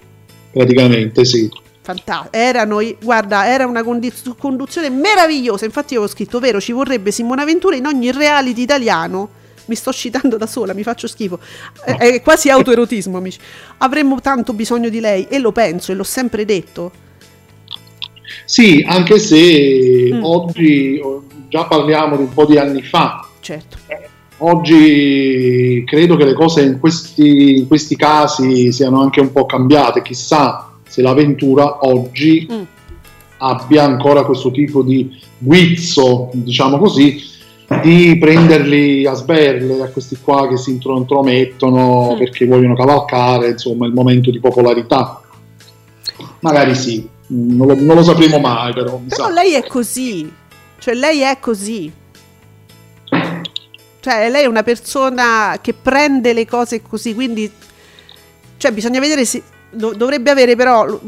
Praticamente 0.52 1.26
sì. 1.26 1.50
Fantastico, 1.88 2.36
erano, 2.36 2.80
guarda, 3.02 3.48
era 3.48 3.66
una 3.66 3.82
condiz- 3.82 4.36
conduzione 4.38 4.90
meravigliosa. 4.90 5.64
Infatti, 5.64 5.94
io 5.94 6.00
avevo 6.00 6.14
scritto: 6.14 6.40
Vero, 6.40 6.60
ci 6.60 6.74
vorrebbe 6.74 7.12
Simona 7.12 7.46
Ventura 7.46 7.78
in 7.78 7.86
ogni 7.86 8.12
reality 8.12 8.62
italiano. 8.62 9.30
Mi 9.68 9.76
sto 9.76 9.94
citando 9.94 10.36
da 10.36 10.48
sola, 10.48 10.74
mi 10.74 10.84
faccio 10.84 11.08
schifo. 11.08 11.40
È, 11.86 11.96
è 11.96 12.22
quasi 12.22 12.50
autoerotismo, 12.50 13.18
amici. 13.18 13.40
Avremmo 13.78 14.20
tanto 14.20 14.52
bisogno 14.52 14.90
di 14.90 15.00
lei, 15.00 15.28
e 15.30 15.40
lo 15.40 15.54
penso, 15.54 15.94
e 15.94 15.96
l'ho 15.96 16.04
sempre 16.04 16.44
detto. 16.44 16.92
Sì, 18.44 18.84
anche 18.86 19.18
se 19.20 20.10
Mm. 20.14 20.24
oggi 20.24 21.02
già 21.48 21.66
parliamo 21.66 22.18
di 22.18 22.24
un 22.24 22.34
po' 22.34 22.46
di 22.46 22.58
anni 22.58 22.82
fa. 22.82 23.26
Certo. 23.40 23.78
Oggi 24.40 25.84
credo 25.86 26.16
che 26.18 26.26
le 26.26 26.34
cose 26.34 26.62
in 26.64 26.80
questi, 26.80 27.58
in 27.60 27.68
questi 27.68 27.96
casi 27.96 28.72
siano 28.74 29.02
anche 29.02 29.22
un 29.22 29.32
po' 29.32 29.46
cambiate. 29.46 30.02
Chissà 30.02 30.70
se 30.88 31.02
l'avventura 31.02 31.86
oggi 31.86 32.48
Mm. 32.52 32.62
abbia 33.38 33.84
ancora 33.84 34.24
questo 34.26 34.52
tipo 34.52 34.82
di 34.82 35.10
guizzo, 35.38 36.30
diciamo 36.34 36.78
così, 36.78 37.22
di 37.82 38.18
prenderli 38.18 39.06
a 39.06 39.14
sberle 39.14 39.82
a 39.84 39.90
questi 39.90 40.18
qua 40.22 40.48
che 40.48 40.58
si 40.58 40.72
intro- 40.72 40.98
intromettono 40.98 42.14
Mm. 42.16 42.18
perché 42.18 42.46
vogliono 42.48 42.76
cavalcare 42.76 43.50
insomma 43.50 43.86
il 43.86 43.94
momento 43.94 44.32
di 44.32 44.40
popolarità. 44.40 45.22
Magari 46.40 46.76
sì, 46.76 47.08
non 47.28 47.68
lo, 47.68 47.76
non 47.76 47.96
lo 47.96 48.04
sapremo 48.04 48.40
mai 48.40 48.74
però. 48.74 49.00
Però 49.08 49.26
sa. 49.26 49.32
lei 49.32 49.54
è 49.54 49.66
così. 49.68 50.32
Cioè, 50.80 50.94
lei 50.94 51.20
è 51.22 51.38
così. 51.40 51.92
Cioè, 54.00 54.30
lei 54.30 54.44
è 54.44 54.48
una 54.48 54.64
persona 54.64 55.58
che 55.62 55.74
prende 55.74 56.32
le 56.34 56.46
cose 56.46 56.82
così, 56.82 57.14
quindi... 57.14 57.52
Cioè, 58.58 58.72
bisogna 58.72 59.00
vedere 59.00 59.26
se... 59.26 59.42
do- 59.70 59.94
dovrebbe 59.94 60.30
avere 60.30 60.56
però 60.56 61.00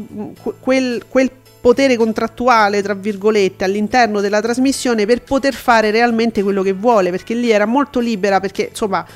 quel, 0.60 1.04
quel 1.08 1.30
potere 1.60 1.96
contrattuale, 1.96 2.82
tra 2.82 2.94
virgolette, 2.94 3.64
all'interno 3.64 4.20
della 4.20 4.40
trasmissione 4.40 5.04
per 5.04 5.22
poter 5.22 5.54
fare 5.54 5.90
realmente 5.90 6.42
quello 6.42 6.62
che 6.62 6.72
vuole, 6.72 7.10
perché 7.10 7.34
lì 7.34 7.50
era 7.50 7.66
molto 7.66 8.00
libera, 8.00 8.40
perché 8.40 8.68
insomma 8.70 9.06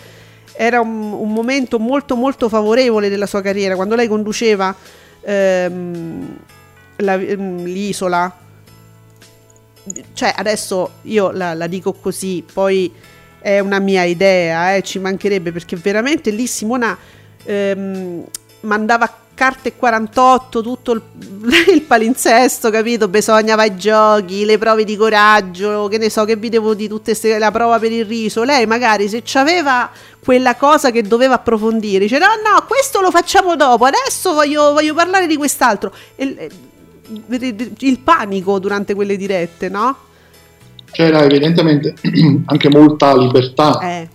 era 0.52 0.80
un, 0.80 1.12
un 1.12 1.32
momento 1.32 1.78
molto 1.78 2.16
molto 2.16 2.48
favorevole 2.48 3.08
della 3.08 3.26
sua 3.26 3.40
carriera, 3.40 3.74
quando 3.74 3.94
lei 3.94 4.08
conduceva 4.08 4.74
ehm, 5.22 6.36
la- 6.96 7.14
ehm, 7.14 7.64
l'isola, 7.64 8.36
cioè 10.12 10.32
adesso 10.36 10.92
io 11.02 11.30
la, 11.30 11.54
la 11.54 11.66
dico 11.66 11.92
così, 11.94 12.44
poi 12.52 12.92
è 13.40 13.58
una 13.58 13.78
mia 13.78 14.04
idea, 14.04 14.74
eh, 14.74 14.82
ci 14.82 14.98
mancherebbe 14.98 15.50
perché 15.50 15.76
veramente 15.76 16.30
lì 16.30 16.46
Simona 16.46 16.96
ehm, 17.44 18.24
mandava 18.60 19.22
carte 19.34 19.74
48, 19.74 20.62
tutto 20.62 20.92
il, 20.92 21.02
il 21.74 21.82
palinsesto, 21.82 22.70
capito? 22.70 23.08
Bisognava 23.08 23.64
i 23.64 23.76
giochi, 23.76 24.44
le 24.44 24.58
prove 24.58 24.84
di 24.84 24.96
coraggio, 24.96 25.88
che 25.88 25.98
ne 25.98 26.08
so, 26.08 26.24
che 26.24 26.36
video 26.36 26.72
di 26.74 26.88
tutte 26.88 27.10
queste, 27.10 27.38
la 27.38 27.50
prova 27.50 27.78
per 27.78 27.92
il 27.92 28.06
riso. 28.06 28.42
Lei 28.44 28.66
magari 28.66 29.08
se 29.08 29.22
c'aveva 29.24 29.90
quella 30.20 30.54
cosa 30.54 30.90
che 30.90 31.02
doveva 31.02 31.34
approfondire, 31.34 32.00
dice 32.00 32.18
no, 32.18 32.26
no, 32.26 32.64
questo 32.66 33.00
lo 33.00 33.10
facciamo 33.10 33.56
dopo, 33.56 33.84
adesso 33.84 34.32
voglio, 34.32 34.72
voglio 34.72 34.94
parlare 34.94 35.26
di 35.26 35.36
quest'altro. 35.36 35.92
E- 36.16 36.50
il 37.06 37.98
panico 37.98 38.58
durante 38.58 38.94
quelle 38.94 39.16
dirette, 39.16 39.68
no? 39.68 39.96
C'era 40.90 41.22
evidentemente 41.22 41.94
anche 42.46 42.68
molta 42.70 43.16
libertà. 43.16 43.78
Eh, 43.80 44.08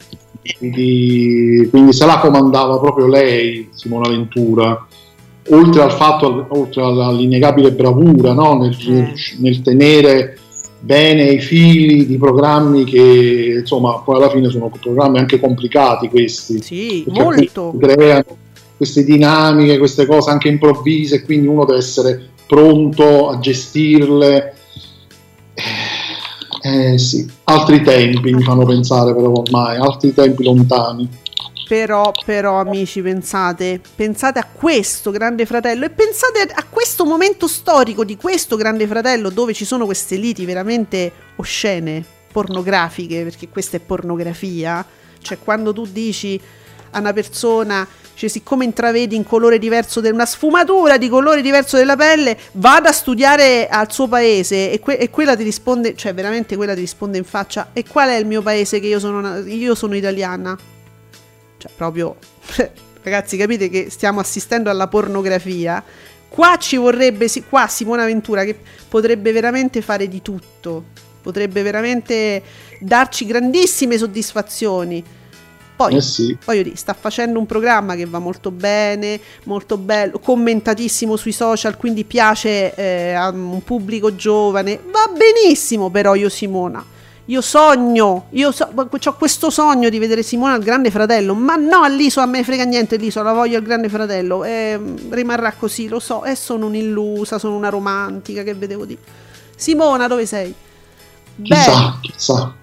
quindi, 0.57 1.67
quindi 1.69 1.93
se 1.93 2.05
la 2.05 2.19
comandava 2.19 2.79
proprio 2.79 3.07
lei, 3.07 3.69
Simona 3.73 4.09
Ventura, 4.09 4.87
oltre 5.49 5.81
al 5.81 5.91
fatto, 5.91 6.45
oltre 6.49 6.81
all'innegabile 6.81 7.71
bravura 7.71 8.33
no? 8.33 8.57
nel, 8.57 8.75
Eh. 8.79 9.13
nel 9.37 9.61
tenere 9.61 10.37
bene 10.81 11.23
i 11.23 11.41
fili 11.41 12.05
di 12.05 12.17
programmi 12.17 12.85
che 12.85 13.57
insomma 13.59 13.99
poi 13.99 14.15
alla 14.15 14.29
fine 14.29 14.49
sono 14.49 14.69
programmi 14.69 15.19
anche 15.19 15.39
complicati 15.39 16.09
questi. 16.09 16.61
Sì, 16.61 17.05
molto. 17.07 17.75
creano 17.77 18.37
queste 18.77 19.03
dinamiche, 19.03 19.77
queste 19.77 20.05
cose 20.05 20.29
anche 20.29 20.47
improvvise, 20.47 21.23
quindi 21.23 21.47
uno 21.47 21.65
deve 21.65 21.79
essere 21.79 22.29
pronto 22.47 23.29
a 23.29 23.39
gestirle. 23.39 24.53
Eh, 26.61 26.97
sì, 26.97 27.29
altri 27.45 27.81
tempi 27.81 28.33
mi 28.33 28.41
fanno 28.41 28.65
pensare 28.65 29.13
però 29.13 29.31
ormai, 29.31 29.77
altri 29.77 30.13
tempi 30.13 30.43
lontani. 30.43 31.07
Però, 31.69 32.11
però, 32.25 32.59
amici, 32.59 32.99
pensate, 32.99 33.79
pensate 33.95 34.39
a 34.39 34.47
questo 34.51 35.11
grande 35.11 35.45
fratello 35.45 35.85
e 35.85 35.91
pensate 35.91 36.41
a 36.51 36.65
questo 36.67 37.05
momento 37.05 37.47
storico 37.47 38.03
di 38.03 38.17
questo 38.17 38.55
grande 38.55 38.87
fratello 38.87 39.29
dove 39.29 39.53
ci 39.53 39.65
sono 39.65 39.85
queste 39.85 40.15
liti 40.15 40.45
veramente 40.45 41.11
oscene, 41.35 42.03
pornografiche, 42.31 43.21
perché 43.21 43.49
questa 43.49 43.77
è 43.77 43.79
pornografia. 43.81 44.83
Cioè, 45.21 45.37
quando 45.37 45.71
tu 45.71 45.85
dici 45.85 46.41
a 46.89 46.97
una 46.97 47.13
persona, 47.13 47.87
cioè, 48.15 48.29
siccome 48.29 48.65
intravedi 48.65 49.15
in 49.15 49.23
colore 49.23 49.59
diverso, 49.59 50.01
de- 50.01 50.09
una 50.09 50.25
sfumatura 50.25 50.97
di 50.97 51.07
colore 51.07 51.43
diverso 51.43 51.77
della 51.77 51.95
pelle, 51.95 52.35
vada 52.53 52.89
a 52.89 52.93
studiare 52.93 53.67
al 53.67 53.91
suo 53.91 54.07
paese 54.07 54.71
e, 54.71 54.79
que- 54.79 54.97
e 54.97 55.11
quella 55.11 55.35
ti 55.35 55.43
risponde, 55.43 55.95
cioè 55.95 56.15
veramente 56.15 56.55
quella 56.55 56.73
ti 56.73 56.79
risponde 56.79 57.19
in 57.19 57.25
faccia, 57.25 57.69
e 57.73 57.85
qual 57.85 58.09
è 58.09 58.15
il 58.15 58.25
mio 58.25 58.41
paese 58.41 58.79
che 58.79 58.87
io 58.87 58.97
sono, 58.97 59.19
una- 59.19 59.37
io 59.37 59.75
sono 59.75 59.95
italiana? 59.95 60.57
Cioè, 61.59 61.71
proprio, 61.75 62.15
ragazzi, 63.03 63.35
capite 63.35 63.69
che 63.69 63.89
stiamo 63.89 64.21
assistendo 64.21 64.69
alla 64.69 64.87
pornografia. 64.87 65.83
Qua 66.29 66.57
ci 66.57 66.77
vorrebbe, 66.77 67.27
qua 67.49 67.67
Simona 67.67 68.05
Ventura 68.05 68.43
che 68.45 68.57
potrebbe 68.87 69.31
veramente 69.31 69.81
fare 69.81 70.07
di 70.07 70.21
tutto, 70.21 70.85
potrebbe 71.21 71.61
veramente 71.63 72.41
darci 72.79 73.25
grandissime 73.25 73.97
soddisfazioni. 73.97 75.03
Poi, 75.75 75.95
Eh 75.95 76.01
sì. 76.01 76.37
voglio 76.45 76.63
dire, 76.63 76.75
sta 76.75 76.93
facendo 76.93 77.39
un 77.39 77.45
programma 77.45 77.95
che 77.95 78.05
va 78.05 78.19
molto 78.19 78.51
bene, 78.51 79.19
molto 79.45 79.77
bello, 79.77 80.19
commentatissimo 80.19 81.15
sui 81.15 81.31
social, 81.31 81.77
quindi 81.77 82.03
piace 82.03 82.75
eh, 82.75 83.13
a 83.13 83.29
un 83.29 83.63
pubblico 83.63 84.13
giovane. 84.13 84.79
Va 84.83 85.09
benissimo, 85.15 85.89
però 85.89 86.15
io 86.15 86.29
Simona. 86.29 86.85
Io 87.29 87.41
sogno, 87.41 88.25
io 88.31 88.51
so, 88.51 88.67
ho 88.73 89.13
questo 89.13 89.51
sogno 89.51 89.89
di 89.89 89.99
vedere 89.99 90.23
Simona 90.23 90.53
al 90.53 90.63
Grande 90.63 90.89
Fratello, 90.89 91.35
ma 91.35 91.55
no 91.57 91.83
all'isola, 91.83 92.25
a 92.25 92.27
me 92.27 92.43
frega 92.43 92.63
niente 92.63 92.95
l'isola, 92.95 93.33
voglio 93.33 93.57
al 93.57 93.63
Grande 93.63 93.87
Fratello, 93.87 94.43
eh, 94.43 94.79
rimarrà 95.09 95.51
così, 95.51 95.87
lo 95.87 95.99
so, 95.99 96.23
e 96.23 96.33
sono 96.33 96.65
un'illusa, 96.65 97.37
sono 97.37 97.55
una 97.55 97.69
romantica, 97.69 98.41
che 98.41 98.55
vedevo 98.55 98.83
di... 98.83 98.97
Simona, 99.55 100.07
dove 100.07 100.25
sei? 100.25 100.51
Beh, 101.35 101.55
Chissà, 101.55 101.99
chissà. 102.01 102.53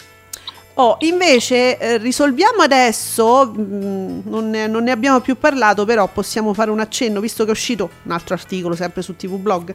Oh, 0.74 0.96
invece 1.00 1.78
eh, 1.78 1.98
risolviamo 1.98 2.62
adesso, 2.62 3.46
mh, 3.46 4.22
non, 4.24 4.50
ne, 4.50 4.66
non 4.66 4.82
ne 4.82 4.90
abbiamo 4.90 5.20
più 5.20 5.38
parlato, 5.38 5.84
però 5.84 6.08
possiamo 6.08 6.52
fare 6.54 6.72
un 6.72 6.80
accenno, 6.80 7.20
visto 7.20 7.44
che 7.44 7.50
è 7.50 7.52
uscito 7.52 7.88
un 8.02 8.10
altro 8.10 8.34
articolo 8.34 8.74
sempre 8.74 9.02
su 9.02 9.14
TV 9.14 9.36
Blog. 9.36 9.72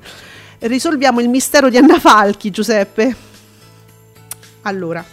Risolviamo 0.60 1.22
il 1.22 1.30
mistero 1.30 1.70
di 1.70 1.78
Anna 1.78 1.98
Falchi, 1.98 2.50
Giuseppe. 2.50 3.30
Allora, 4.64 5.04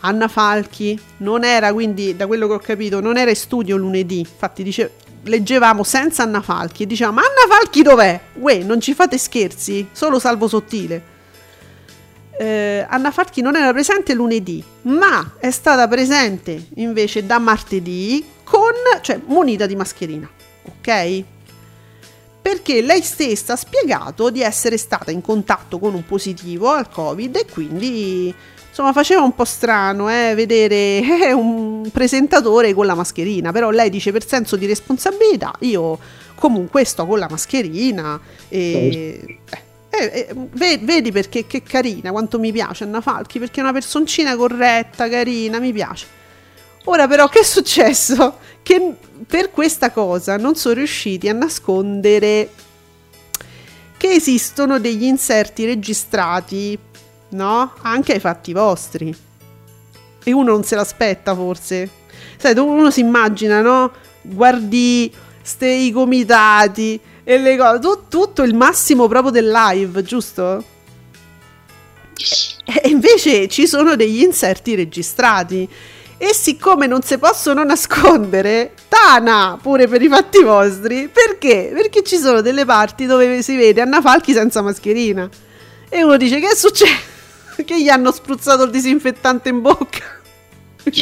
Anna 0.00 0.28
Falchi 0.28 0.98
non 1.18 1.44
era, 1.44 1.72
quindi 1.72 2.16
da 2.16 2.26
quello 2.26 2.46
che 2.46 2.54
ho 2.54 2.58
capito, 2.58 3.00
non 3.00 3.16
era 3.16 3.30
in 3.30 3.36
studio 3.36 3.76
lunedì, 3.76 4.20
infatti 4.20 4.62
dice, 4.62 4.92
leggevamo 5.22 5.82
senza 5.82 6.22
Anna 6.22 6.40
Falchi 6.40 6.84
e 6.84 6.86
dicevamo, 6.86 7.16
ma 7.16 7.22
Anna 7.22 7.54
Falchi 7.54 7.82
dov'è? 7.82 8.20
Uè, 8.34 8.58
non 8.58 8.80
ci 8.80 8.94
fate 8.94 9.18
scherzi, 9.18 9.88
solo 9.92 10.18
salvo 10.18 10.48
sottile 10.48 11.14
eh, 12.38 12.84
Anna 12.88 13.10
Falchi 13.10 13.40
non 13.40 13.56
era 13.56 13.72
presente 13.72 14.14
lunedì, 14.14 14.62
ma 14.82 15.34
è 15.38 15.50
stata 15.50 15.88
presente 15.88 16.68
invece 16.74 17.24
da 17.24 17.38
martedì 17.38 18.24
con, 18.44 18.72
cioè 19.00 19.20
munita 19.24 19.66
di 19.66 19.74
mascherina, 19.74 20.28
ok? 20.64 21.24
Perché 22.42 22.82
lei 22.82 23.02
stessa 23.02 23.54
ha 23.54 23.56
spiegato 23.56 24.30
di 24.30 24.42
essere 24.42 24.76
stata 24.76 25.10
in 25.10 25.20
contatto 25.20 25.78
con 25.78 25.94
un 25.94 26.04
positivo 26.04 26.70
al 26.70 26.88
Covid 26.88 27.36
e 27.36 27.46
quindi 27.50 28.32
insomma 28.76 28.92
faceva 28.92 29.22
un 29.22 29.34
po' 29.34 29.46
strano 29.46 30.10
eh, 30.10 30.34
vedere 30.34 31.00
eh, 31.00 31.32
un 31.32 31.88
presentatore 31.90 32.74
con 32.74 32.84
la 32.84 32.94
mascherina, 32.94 33.50
però 33.50 33.70
lei 33.70 33.88
dice 33.88 34.12
per 34.12 34.26
senso 34.26 34.56
di 34.56 34.66
responsabilità 34.66 35.54
io 35.60 35.98
comunque 36.34 36.84
sto 36.84 37.06
con 37.06 37.18
la 37.18 37.26
mascherina 37.30 38.20
e... 38.50 39.38
eh, 39.48 39.60
eh, 39.88 40.26
eh, 40.28 40.34
ve- 40.34 40.78
vedi 40.82 41.10
perché 41.10 41.46
che 41.46 41.62
carina, 41.62 42.10
quanto 42.10 42.38
mi 42.38 42.52
piace 42.52 42.84
Anna 42.84 43.00
Falchi, 43.00 43.38
perché 43.38 43.60
è 43.60 43.62
una 43.62 43.72
personcina 43.72 44.36
corretta, 44.36 45.08
carina, 45.08 45.58
mi 45.58 45.72
piace. 45.72 46.06
Ora 46.84 47.08
però 47.08 47.28
che 47.28 47.38
è 47.40 47.44
successo? 47.44 48.36
Che 48.62 48.94
per 49.26 49.50
questa 49.50 49.90
cosa 49.90 50.36
non 50.36 50.54
sono 50.54 50.74
riusciti 50.74 51.30
a 51.30 51.32
nascondere 51.32 52.50
che 53.96 54.10
esistono 54.10 54.78
degli 54.78 55.04
inserti 55.04 55.64
registrati, 55.64 56.78
no? 57.30 57.72
Anche 57.82 58.12
ai 58.14 58.20
fatti 58.20 58.52
vostri. 58.52 59.14
E 60.22 60.32
uno 60.32 60.52
non 60.52 60.64
se 60.64 60.74
l'aspetta 60.74 61.34
forse. 61.34 61.88
Sai, 62.36 62.56
uno 62.58 62.90
si 62.90 63.00
immagina, 63.00 63.60
no? 63.60 63.92
Guardi 64.22 65.12
ste 65.42 65.68
i 65.68 65.92
comitati 65.92 66.98
e 67.22 67.38
le 67.38 67.56
cose, 67.56 67.78
tu- 67.78 68.02
tutto 68.08 68.42
il 68.42 68.54
massimo 68.54 69.06
proprio 69.06 69.30
del 69.30 69.50
live, 69.50 70.02
giusto? 70.02 70.64
E 72.64 72.88
invece 72.88 73.46
ci 73.48 73.66
sono 73.66 73.94
degli 73.94 74.22
inserti 74.22 74.74
registrati. 74.74 75.68
E 76.18 76.32
siccome 76.32 76.86
non 76.86 77.02
si 77.02 77.18
possono 77.18 77.62
nascondere, 77.62 78.72
Tana 78.88 79.58
pure 79.60 79.86
per 79.86 80.00
i 80.00 80.08
fatti 80.08 80.42
vostri, 80.42 81.08
perché? 81.12 81.70
Perché 81.74 82.02
ci 82.02 82.16
sono 82.16 82.40
delle 82.40 82.64
parti 82.64 83.04
dove 83.04 83.42
si 83.42 83.54
vede 83.54 83.82
Anna 83.82 84.00
Falchi 84.00 84.32
senza 84.32 84.62
mascherina. 84.62 85.28
E 85.88 86.02
uno 86.02 86.16
dice: 86.16 86.40
Che 86.40 86.56
succede? 86.56 87.14
Che 87.64 87.82
gli 87.82 87.88
hanno 87.88 88.12
spruzzato 88.12 88.64
il 88.64 88.70
disinfettante 88.70 89.48
in 89.48 89.60
bocca? 89.60 90.04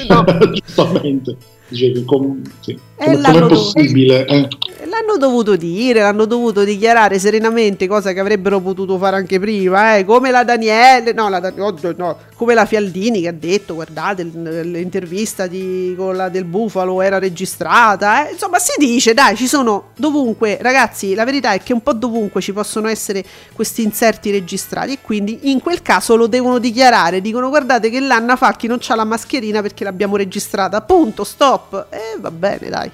No. 0.08 0.24
Giustamente. 0.52 1.36
Dice 1.68 1.92
che 1.92 2.04
com- 2.04 2.42
sì. 2.60 2.78
Eh, 2.96 3.04
come, 3.04 3.20
l'hanno 3.20 3.48
possibile? 3.48 4.24
Eh, 4.26 4.48
L'hanno 4.86 5.16
dovuto 5.16 5.56
dire, 5.56 6.00
l'hanno 6.00 6.24
dovuto 6.24 6.62
dichiarare 6.62 7.18
serenamente, 7.18 7.88
cosa 7.88 8.12
che 8.12 8.20
avrebbero 8.20 8.60
potuto 8.60 8.98
fare 8.98 9.16
anche 9.16 9.40
prima, 9.40 9.96
eh, 9.96 10.04
come 10.04 10.30
la 10.30 10.44
Daniele, 10.44 11.12
no, 11.12 11.28
la, 11.28 11.52
oddio, 11.56 11.94
no, 11.96 12.18
come 12.36 12.54
la 12.54 12.66
Fialdini 12.66 13.22
che 13.22 13.28
ha 13.28 13.32
detto, 13.32 13.74
guardate, 13.74 14.22
l'intervista 14.22 15.46
di, 15.46 15.94
con 15.96 16.14
la 16.14 16.28
del 16.28 16.44
Bufalo 16.44 17.00
era 17.00 17.18
registrata, 17.18 18.28
eh, 18.28 18.32
insomma 18.32 18.58
si 18.58 18.72
dice, 18.78 19.14
dai, 19.14 19.36
ci 19.36 19.46
sono 19.46 19.90
dovunque, 19.96 20.58
ragazzi, 20.60 21.14
la 21.14 21.24
verità 21.24 21.52
è 21.52 21.62
che 21.62 21.72
un 21.72 21.82
po' 21.82 21.94
dovunque 21.94 22.40
ci 22.40 22.52
possono 22.52 22.86
essere 22.86 23.24
questi 23.52 23.82
inserti 23.82 24.30
registrati 24.30 24.92
e 24.92 24.98
quindi 25.00 25.50
in 25.50 25.60
quel 25.60 25.82
caso 25.82 26.14
lo 26.14 26.26
devono 26.26 26.58
dichiarare, 26.58 27.20
dicono 27.20 27.48
guardate 27.48 27.90
che 27.90 28.00
l'Anna 28.00 28.36
Facchi 28.36 28.66
non 28.66 28.78
c'ha 28.80 28.94
la 28.94 29.04
mascherina 29.04 29.62
perché 29.62 29.82
l'abbiamo 29.82 30.16
registrata, 30.16 30.82
punto, 30.82 31.24
stop, 31.24 31.86
e 31.90 32.16
va 32.18 32.30
bene, 32.30 32.68
dai. 32.68 32.93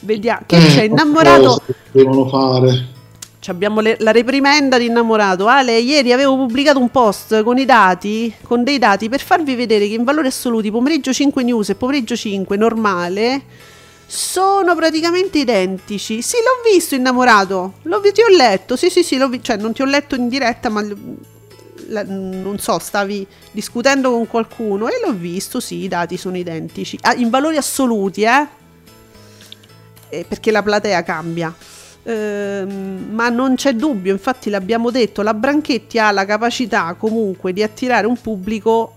Vediamo 0.00 0.40
che 0.46 0.56
eh, 0.56 0.66
c'è 0.68 0.82
innamorato. 0.84 1.42
cosa 1.42 1.62
Devono 1.92 2.28
fare. 2.28 2.96
Ci 3.40 3.50
abbiamo 3.50 3.80
le- 3.80 3.96
la 4.00 4.10
reprimenda 4.10 4.78
di 4.78 4.86
innamorato. 4.86 5.46
Ale, 5.46 5.78
ieri 5.78 6.12
avevo 6.12 6.36
pubblicato 6.36 6.78
un 6.78 6.90
post 6.90 7.42
con 7.42 7.56
i 7.58 7.64
dati, 7.64 8.32
con 8.42 8.64
dei 8.64 8.78
dati 8.78 9.08
per 9.08 9.20
farvi 9.20 9.54
vedere 9.54 9.86
che 9.88 9.94
in 9.94 10.04
valori 10.04 10.26
assoluti 10.26 10.70
pomeriggio 10.70 11.12
5 11.12 11.42
news 11.42 11.68
e 11.70 11.74
pomeriggio 11.74 12.16
5 12.16 12.56
normale 12.56 13.42
sono 14.06 14.74
praticamente 14.74 15.38
identici. 15.38 16.20
Sì, 16.22 16.36
l'ho 16.38 16.70
visto 16.72 16.94
innamorato. 16.94 17.74
L'ho 17.82 18.00
ti 18.00 18.22
ho 18.22 18.34
letto. 18.34 18.74
Sì, 18.76 18.90
sì, 18.90 19.02
sì, 19.02 19.16
l'ho 19.18 19.28
vi- 19.28 19.42
cioè 19.42 19.56
non 19.56 19.72
ti 19.72 19.82
ho 19.82 19.86
letto 19.86 20.14
in 20.14 20.28
diretta, 20.28 20.68
ma 20.68 20.82
la- 21.90 22.04
non 22.06 22.56
so, 22.58 22.78
stavi 22.78 23.26
discutendo 23.50 24.10
con 24.10 24.26
qualcuno 24.26 24.88
e 24.88 25.00
l'ho 25.04 25.12
visto, 25.12 25.60
sì, 25.60 25.76
i 25.84 25.88
dati 25.88 26.16
sono 26.16 26.36
identici. 26.36 26.98
Ah, 27.02 27.14
in 27.14 27.30
valori 27.30 27.56
assoluti, 27.56 28.22
eh? 28.22 28.46
Eh, 30.08 30.24
perché 30.26 30.50
la 30.50 30.62
platea 30.62 31.02
cambia. 31.02 31.54
Ehm, 32.04 33.08
ma 33.10 33.28
non 33.28 33.54
c'è 33.54 33.74
dubbio, 33.74 34.12
infatti 34.12 34.48
l'abbiamo 34.48 34.90
detto, 34.90 35.22
la 35.22 35.34
Branchetti 35.34 35.98
ha 35.98 36.10
la 36.10 36.24
capacità 36.24 36.94
comunque 36.98 37.52
di 37.52 37.62
attirare 37.62 38.06
un 38.06 38.18
pubblico 38.18 38.94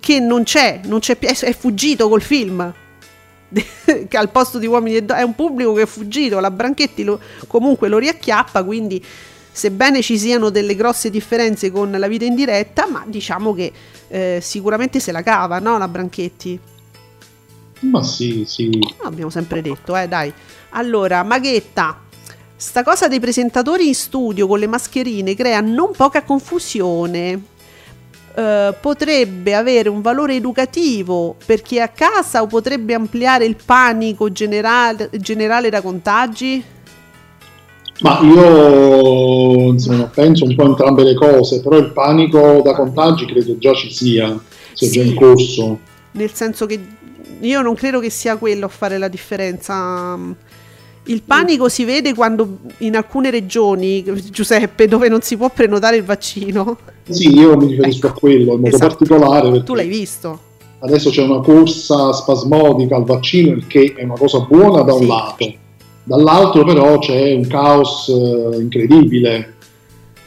che 0.00 0.18
non 0.20 0.42
c'è, 0.42 0.80
non 0.84 0.98
c'è 0.98 1.18
è 1.18 1.52
fuggito 1.54 2.08
col 2.08 2.22
film. 2.22 2.72
che 4.08 4.16
al 4.16 4.30
posto 4.30 4.58
di 4.58 4.66
uomini 4.66 4.96
e 4.96 5.02
donne 5.02 5.20
è 5.20 5.24
un 5.24 5.34
pubblico 5.34 5.72
che 5.72 5.82
è 5.82 5.86
fuggito, 5.86 6.38
la 6.40 6.50
Branchetti 6.50 7.02
lo- 7.02 7.20
comunque 7.46 7.88
lo 7.88 7.98
riacchiappa, 7.98 8.62
quindi 8.62 9.02
sebbene 9.50 10.02
ci 10.02 10.18
siano 10.18 10.50
delle 10.50 10.74
grosse 10.74 11.10
differenze 11.10 11.70
con 11.70 11.90
la 11.90 12.08
vita 12.08 12.24
in 12.24 12.34
diretta, 12.34 12.86
ma 12.86 13.04
diciamo 13.06 13.54
che 13.54 13.72
eh, 14.08 14.38
sicuramente 14.42 15.00
se 15.00 15.12
la 15.12 15.22
cava, 15.22 15.58
no, 15.60 15.78
la 15.78 15.88
Branchetti? 15.88 16.60
Ma 17.80 18.02
sì, 18.02 18.44
sì. 18.46 18.68
No, 18.68 18.88
abbiamo 19.08 19.30
sempre 19.30 19.62
detto, 19.62 19.96
eh, 19.96 20.08
dai. 20.08 20.32
Allora, 20.70 21.22
Maghetta, 21.22 22.00
sta 22.56 22.82
cosa 22.82 23.08
dei 23.08 23.20
presentatori 23.20 23.86
in 23.86 23.94
studio 23.94 24.46
con 24.46 24.58
le 24.58 24.66
mascherine 24.66 25.34
crea 25.34 25.60
non 25.60 25.92
poca 25.96 26.22
confusione. 26.22 27.40
Eh, 28.34 28.74
potrebbe 28.80 29.54
avere 29.54 29.88
un 29.88 30.00
valore 30.00 30.34
educativo 30.34 31.36
per 31.44 31.62
chi 31.62 31.76
è 31.76 31.80
a 31.80 31.88
casa 31.88 32.42
o 32.42 32.46
potrebbe 32.46 32.94
ampliare 32.94 33.44
il 33.44 33.56
panico 33.64 34.30
generale, 34.30 35.10
generale 35.14 35.70
da 35.70 35.80
contagi? 35.80 36.62
Ma 38.00 38.20
io 38.22 39.70
insomma, 39.70 40.04
penso 40.04 40.44
un 40.44 40.54
po' 40.54 40.66
entrambe 40.66 41.02
le 41.02 41.14
cose, 41.14 41.60
però 41.60 41.78
il 41.78 41.90
panico 41.92 42.60
da 42.62 42.72
contagi 42.74 43.24
credo 43.26 43.58
già 43.58 43.74
ci 43.74 43.90
sia, 43.92 44.38
sia 44.72 44.88
già 44.88 45.02
Sì. 45.02 45.08
in 45.08 45.14
corso. 45.16 45.78
Nel 46.12 46.32
senso 46.32 46.66
che 46.66 46.78
io 47.40 47.62
non 47.62 47.74
credo 47.74 48.00
che 48.00 48.10
sia 48.10 48.36
quello 48.36 48.66
a 48.66 48.68
fare 48.68 48.98
la 48.98 49.08
differenza. 49.08 50.16
Il 51.04 51.22
panico 51.22 51.68
si 51.70 51.84
vede 51.84 52.12
quando 52.14 52.58
in 52.78 52.94
alcune 52.96 53.30
regioni, 53.30 54.04
Giuseppe, 54.30 54.86
dove 54.88 55.08
non 55.08 55.22
si 55.22 55.36
può 55.38 55.48
prenotare 55.48 55.96
il 55.96 56.04
vaccino, 56.04 56.76
Sì, 57.08 57.34
io 57.34 57.56
mi 57.56 57.68
riferisco 57.68 58.08
a 58.08 58.12
quello 58.12 58.52
in 58.54 58.60
modo 58.60 58.66
Esatto. 58.76 58.96
particolare 58.96 59.48
perché 59.50 59.64
tu 59.64 59.74
l'hai 59.74 59.88
visto. 59.88 60.38
adesso 60.80 61.08
c'è 61.10 61.22
una 61.22 61.40
corsa 61.40 62.12
spasmodica 62.12 62.96
al 62.96 63.04
vaccino, 63.04 63.52
il 63.56 63.66
che 63.66 63.94
è 63.96 64.04
una 64.04 64.18
cosa 64.18 64.40
buona 64.40 64.82
da 64.82 64.92
un 64.92 65.00
Sì. 65.00 65.06
lato, 65.06 65.52
dall'altro 66.04 66.64
però 66.64 66.98
c'è 66.98 67.32
un 67.34 67.46
caos 67.46 68.08
eh, 68.08 68.60
incredibile 68.60 69.54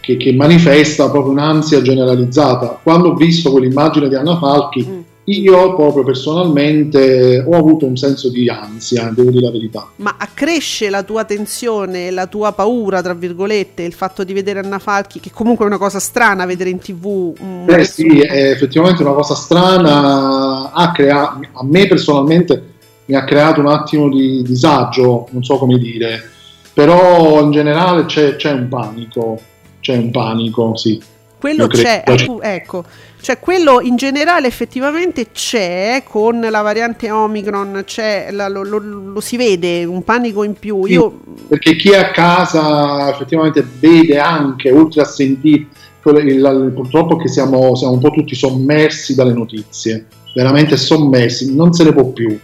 che, 0.02 0.18
che 0.18 0.34
manifesta 0.34 1.12
proprio 1.12 1.32
un'ansia 1.34 1.84
generalizzata. 1.84 2.80
Quando 2.82 3.10
ho 3.10 3.14
visto 3.14 3.52
quell'immagine 3.52 4.10
di 4.10 4.16
Anna 4.16 4.36
Falchi, 4.40 4.84
Mm. 4.90 5.00
Io 5.26 5.76
proprio 5.76 6.04
personalmente 6.04 7.44
ho 7.46 7.56
avuto 7.56 7.86
un 7.86 7.96
senso 7.96 8.30
di 8.30 8.50
ansia, 8.50 9.12
devo 9.14 9.30
dire 9.30 9.46
la 9.46 9.52
verità. 9.52 9.88
Ma 9.98 10.16
accresce 10.18 10.90
la 10.90 11.04
tua 11.04 11.24
tensione, 11.26 12.10
la 12.10 12.26
tua 12.28 12.52
paura, 12.54 13.02
tra 13.02 13.14
virgolette, 13.14 13.84
il 13.84 13.94
fatto 13.94 14.24
di 14.24 14.34
vedere 14.34 14.60
Anna 14.60 14.80
Falchi, 14.80 15.20
che 15.20 15.32
comunque 15.32 15.66
è 15.66 15.68
una 15.68 15.78
cosa 15.78 16.00
strana 16.00 16.46
vedere 16.46 16.72
in 16.72 16.80
tv. 16.80 17.34
Beh 17.66 17.76
persona- 17.76 18.10
sì, 18.10 18.20
è 18.20 18.50
effettivamente 18.50 19.04
una 19.04 19.14
cosa 19.14 19.36
strana, 19.36 20.72
ha 20.72 20.92
crea- 20.92 21.40
a 21.54 21.64
me 21.64 21.88
personalmente 21.88 22.70
mi 23.06 23.16
ha 23.16 23.24
creato 23.24 23.60
un 23.60 23.68
attimo 23.68 24.10
di 24.10 24.42
disagio, 24.42 25.28
non 25.32 25.44
so 25.44 25.58
come 25.58 25.78
dire, 25.78 26.30
però 26.74 27.42
in 27.42 27.52
generale 27.52 28.06
c'è, 28.06 28.38
c'è 28.38 28.52
un 28.52 28.68
panico, 28.70 29.40
c'è 29.82 29.98
un 29.98 30.10
panico, 30.12 30.76
sì. 30.76 31.02
Quello 31.40 31.68
c'è, 31.68 32.04
appu- 32.06 32.40
ecco, 32.42 32.86
cioè 33.22 33.40
quello 33.40 33.82
in 33.82 33.96
generale 33.96 34.48
effettivamente 34.48 35.28
c'è 35.32 36.04
con 36.08 36.40
la 36.40 36.62
variante 36.62 37.12
Omicron, 37.12 37.84
c'è, 37.86 38.30
la- 38.32 38.48
lo, 38.48 38.64
lo- 38.64 38.80
lo 38.80 39.20
si 39.22 39.38
vede, 39.38 39.84
un 39.86 40.04
panico 40.04 40.44
in 40.44 40.54
più. 40.54 40.86
Sì. 40.86 40.94
Io 40.94 41.20
Perché 41.48 41.76
chi 41.76 41.92
è 41.92 41.98
a 41.98 42.12
casa 42.12 43.10
effettivamente 43.12 43.66
vede 43.80 44.18
anche, 44.18 44.72
oltre 44.72 45.02
a 45.02 45.06
sentire, 45.06 45.68
purtroppo 46.02 47.16
che 47.18 47.28
siamo, 47.28 47.76
siamo 47.76 47.94
un 47.94 48.00
po' 48.00 48.10
tutti 48.10 48.34
sommersi 48.34 49.14
dalle 49.14 49.34
notizie, 49.34 50.08
veramente 50.34 50.76
sommersi, 50.76 51.56
non 51.56 51.74
se 51.74 51.84
ne 51.84 51.94
può 51.94 52.06
più. 52.08 52.38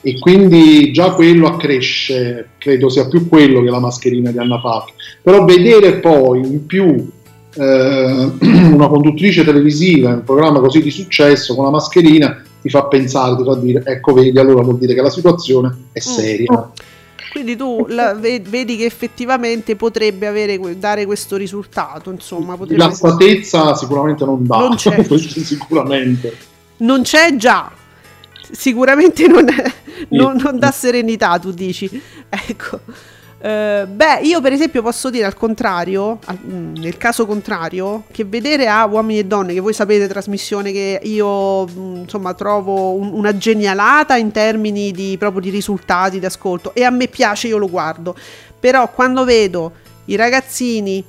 E 0.00 0.18
quindi 0.18 0.92
già 0.92 1.12
quello 1.14 1.46
accresce, 1.48 2.50
credo 2.58 2.88
sia 2.88 3.08
più 3.08 3.28
quello 3.28 3.62
che 3.62 3.70
la 3.70 3.80
mascherina 3.80 4.30
di 4.30 4.38
Anna 4.38 4.60
Falchi. 4.60 4.92
Però 5.22 5.44
vedere 5.44 5.98
poi 5.98 6.40
in 6.40 6.66
più 6.66 7.08
eh, 7.56 8.30
una 8.72 8.88
conduttrice 8.88 9.44
televisiva 9.44 10.10
in 10.10 10.16
un 10.16 10.24
programma 10.24 10.60
così 10.60 10.80
di 10.82 10.90
successo 10.90 11.54
con 11.54 11.64
la 11.64 11.70
mascherina 11.70 12.42
ti 12.62 12.68
fa 12.70 12.84
pensare, 12.84 13.36
ti 13.36 13.44
fa 13.44 13.54
dire, 13.56 13.82
ecco 13.84 14.12
vedi, 14.12 14.38
allora 14.38 14.62
vuol 14.62 14.78
dire 14.78 14.94
che 14.94 15.00
la 15.02 15.10
situazione 15.10 15.74
è 15.92 16.00
seria. 16.00 16.70
Quindi 17.30 17.54
tu 17.54 17.84
vedi 17.86 18.76
che 18.76 18.86
effettivamente 18.86 19.76
potrebbe 19.76 20.26
avere, 20.26 20.58
dare 20.78 21.04
questo 21.04 21.36
risultato, 21.36 22.10
insomma, 22.10 22.56
potrebbe- 22.56 22.82
La 22.82 22.90
statezza 22.90 23.74
sicuramente 23.74 24.24
non 24.24 24.46
dà, 24.46 24.56
Non 24.58 24.74
c'è. 24.76 25.04
sicuramente. 25.06 26.34
non 26.78 27.02
c'è 27.02 27.36
già. 27.36 27.70
Sicuramente 28.50 29.26
non, 29.28 29.46
è- 29.48 29.72
non- 30.10 30.36
non 30.42 30.58
dà 30.58 30.70
serenità, 30.70 31.38
tu 31.38 31.50
dici. 31.52 32.00
Ecco. 32.28 32.80
Eh, 33.46 33.86
beh, 33.86 34.22
io 34.22 34.40
per 34.40 34.52
esempio 34.52 34.82
posso 34.82 35.08
dire 35.08 35.24
al 35.24 35.36
contrario, 35.36 36.18
al- 36.24 36.36
mm, 36.44 36.74
nel 36.78 36.96
caso 36.96 37.26
contrario, 37.26 38.02
che 38.10 38.24
vedere 38.24 38.66
a 38.66 38.84
uomini 38.86 39.20
e 39.20 39.24
donne, 39.24 39.52
che 39.52 39.60
voi 39.60 39.72
sapete 39.72 40.08
trasmissione 40.08 40.72
che 40.72 40.98
io 41.04 41.64
mm, 41.64 41.96
insomma 41.98 42.34
trovo 42.34 42.94
un- 42.94 43.12
una 43.12 43.36
genialata 43.36 44.16
in 44.16 44.32
termini 44.32 44.90
di 44.90 45.14
proprio 45.16 45.40
di 45.42 45.50
risultati, 45.50 46.18
di 46.18 46.26
ascolto, 46.26 46.74
e 46.74 46.82
a 46.82 46.90
me 46.90 47.06
piace, 47.06 47.46
io 47.46 47.58
lo 47.58 47.68
guardo. 47.70 48.16
Però 48.58 48.90
quando 48.90 49.22
vedo 49.22 49.70
i 50.06 50.16
ragazzini 50.16 51.04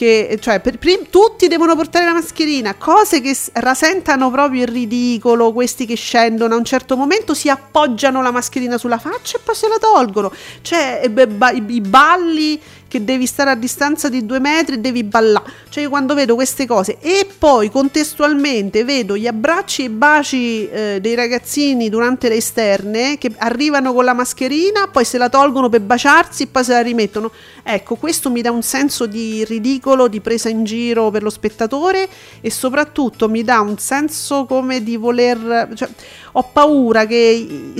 che 0.00 0.38
cioè 0.40 0.60
per, 0.60 0.78
prim- 0.78 1.10
tutti 1.10 1.46
devono 1.46 1.76
portare 1.76 2.06
la 2.06 2.14
mascherina, 2.14 2.74
cose 2.76 3.20
che 3.20 3.36
rasentano 3.52 4.30
proprio 4.30 4.62
il 4.62 4.68
ridicolo, 4.68 5.52
questi 5.52 5.84
che 5.84 5.94
scendono 5.94 6.54
a 6.54 6.56
un 6.56 6.64
certo 6.64 6.96
momento 6.96 7.34
si 7.34 7.50
appoggiano 7.50 8.22
la 8.22 8.30
mascherina 8.30 8.78
sulla 8.78 8.96
faccia 8.96 9.36
e 9.36 9.40
poi 9.44 9.54
se 9.54 9.68
la 9.68 9.76
tolgono, 9.78 10.32
cioè 10.62 11.02
i 11.04 11.80
balli 11.82 12.58
che 12.90 13.04
devi 13.04 13.24
stare 13.24 13.50
a 13.50 13.54
distanza 13.54 14.08
di 14.08 14.26
due 14.26 14.40
metri 14.40 14.74
e 14.74 14.78
devi 14.78 15.04
ballare, 15.04 15.48
cioè 15.68 15.84
io 15.84 15.88
quando 15.88 16.12
vedo 16.12 16.34
queste 16.34 16.66
cose 16.66 16.98
e 16.98 17.24
poi 17.38 17.70
contestualmente 17.70 18.82
vedo 18.82 19.16
gli 19.16 19.28
abbracci 19.28 19.82
e 19.82 19.84
i 19.84 19.88
baci 19.90 20.68
eh, 20.68 20.98
dei 21.00 21.14
ragazzini 21.14 21.88
durante 21.88 22.28
le 22.28 22.34
esterne 22.34 23.16
che 23.16 23.30
arrivano 23.36 23.92
con 23.92 24.04
la 24.04 24.12
mascherina, 24.12 24.88
poi 24.88 25.04
se 25.04 25.18
la 25.18 25.28
tolgono 25.28 25.68
per 25.68 25.82
baciarsi 25.82 26.42
e 26.42 26.46
poi 26.48 26.64
se 26.64 26.72
la 26.72 26.82
rimettono, 26.82 27.30
ecco 27.62 27.94
questo 27.94 28.28
mi 28.28 28.42
dà 28.42 28.50
un 28.50 28.62
senso 28.62 29.06
di 29.06 29.44
ridicolo, 29.44 30.08
di 30.08 30.20
presa 30.20 30.48
in 30.48 30.64
giro 30.64 31.10
per 31.10 31.22
lo 31.22 31.30
spettatore 31.30 32.08
e 32.40 32.50
soprattutto 32.50 33.28
mi 33.28 33.44
dà 33.44 33.60
un 33.60 33.78
senso 33.78 34.46
come 34.46 34.82
di 34.82 34.96
voler, 34.96 35.68
cioè, 35.76 35.88
ho 36.32 36.42
paura 36.42 37.06
che 37.06 37.72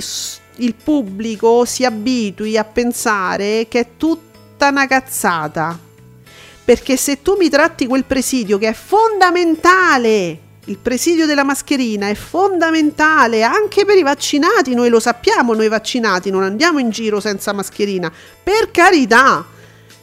il 0.55 0.75
pubblico 0.81 1.65
si 1.65 1.83
abitui 1.83 2.55
a 2.55 2.63
pensare 2.63 3.67
che 3.67 3.79
è 3.81 3.87
tutta 4.61 4.69
una 4.69 4.85
cazzata. 4.85 5.79
Perché 6.63 6.95
se 6.95 7.23
tu 7.23 7.35
mi 7.37 7.49
tratti 7.49 7.87
quel 7.87 8.05
presidio 8.05 8.59
che 8.59 8.69
è 8.69 8.73
fondamentale, 8.73 10.39
il 10.65 10.77
presidio 10.77 11.25
della 11.25 11.43
mascherina 11.43 12.07
è 12.07 12.13
fondamentale 12.13 13.41
anche 13.41 13.83
per 13.83 13.97
i 13.97 14.03
vaccinati, 14.03 14.75
noi 14.75 14.89
lo 14.89 14.99
sappiamo, 14.99 15.55
noi 15.55 15.67
vaccinati 15.67 16.29
non 16.29 16.43
andiamo 16.43 16.77
in 16.77 16.91
giro 16.91 17.19
senza 17.19 17.51
mascherina, 17.51 18.11
per 18.43 18.69
carità. 18.69 19.43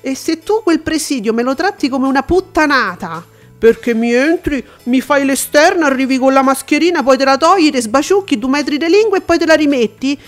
E 0.01 0.15
se 0.17 0.41
tu 0.41 0.63
quel 0.65 0.81
presidio 0.81 1.33
me 1.33 1.43
lo 1.43 1.55
tratti 1.55 1.89
come 1.89 2.09
una 2.09 2.25
puttanata, 2.25 3.25
perché 3.59 3.95
mi 3.95 4.13
entri, 4.13 4.65
mi 4.85 5.01
fai 5.01 5.25
l'esterno, 5.25 5.87
arrivi 5.87 6.19
con 6.19 6.33
la 6.33 6.43
mascherina, 6.43 7.05
poi 7.05 7.17
te 7.17 7.25
la 7.25 7.37
togli, 7.37 7.71
te 7.71 7.81
sbaciucchi 7.81 8.39
due 8.39 8.51
metri 8.51 8.77
di 8.77 8.89
lingua 8.89 9.19
e 9.19 9.21
poi 9.21 9.39
te 9.39 9.47
la 9.47 9.55
rimetti, 9.55 10.19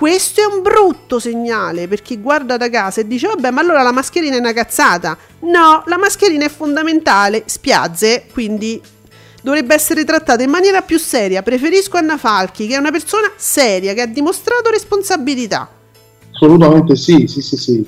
questo 0.00 0.40
è 0.40 0.44
un 0.46 0.62
brutto 0.62 1.18
segnale 1.18 1.86
per 1.86 2.00
chi 2.00 2.16
guarda 2.16 2.56
da 2.56 2.70
casa 2.70 3.02
e 3.02 3.06
dice 3.06 3.26
vabbè 3.26 3.50
ma 3.50 3.60
allora 3.60 3.82
la 3.82 3.92
mascherina 3.92 4.34
è 4.34 4.38
una 4.38 4.54
cazzata. 4.54 5.14
No, 5.40 5.82
la 5.84 5.98
mascherina 5.98 6.46
è 6.46 6.48
fondamentale, 6.48 7.42
spiazze, 7.44 8.24
quindi 8.32 8.80
dovrebbe 9.42 9.74
essere 9.74 10.04
trattata 10.04 10.42
in 10.42 10.48
maniera 10.48 10.80
più 10.80 10.98
seria. 10.98 11.42
Preferisco 11.42 11.98
Anna 11.98 12.16
Falchi 12.16 12.66
che 12.66 12.76
è 12.76 12.78
una 12.78 12.90
persona 12.90 13.30
seria, 13.36 13.92
che 13.92 14.00
ha 14.00 14.06
dimostrato 14.06 14.70
responsabilità. 14.70 15.68
Assolutamente 16.32 16.96
sì, 16.96 17.26
sì, 17.26 17.42
sì, 17.42 17.56
sì. 17.58 17.86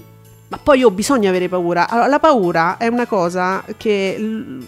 Ma 0.49 0.59
poi 0.63 0.83
oh, 0.83 0.91
bisogna 0.91 1.31
avere 1.31 1.49
paura. 1.49 1.89
Allora, 1.89 2.09
la 2.09 2.19
paura 2.19 2.77
è 2.77 2.89
una 2.89 3.07
cosa 3.07 3.65
che 3.79 4.19
l- 4.19 4.63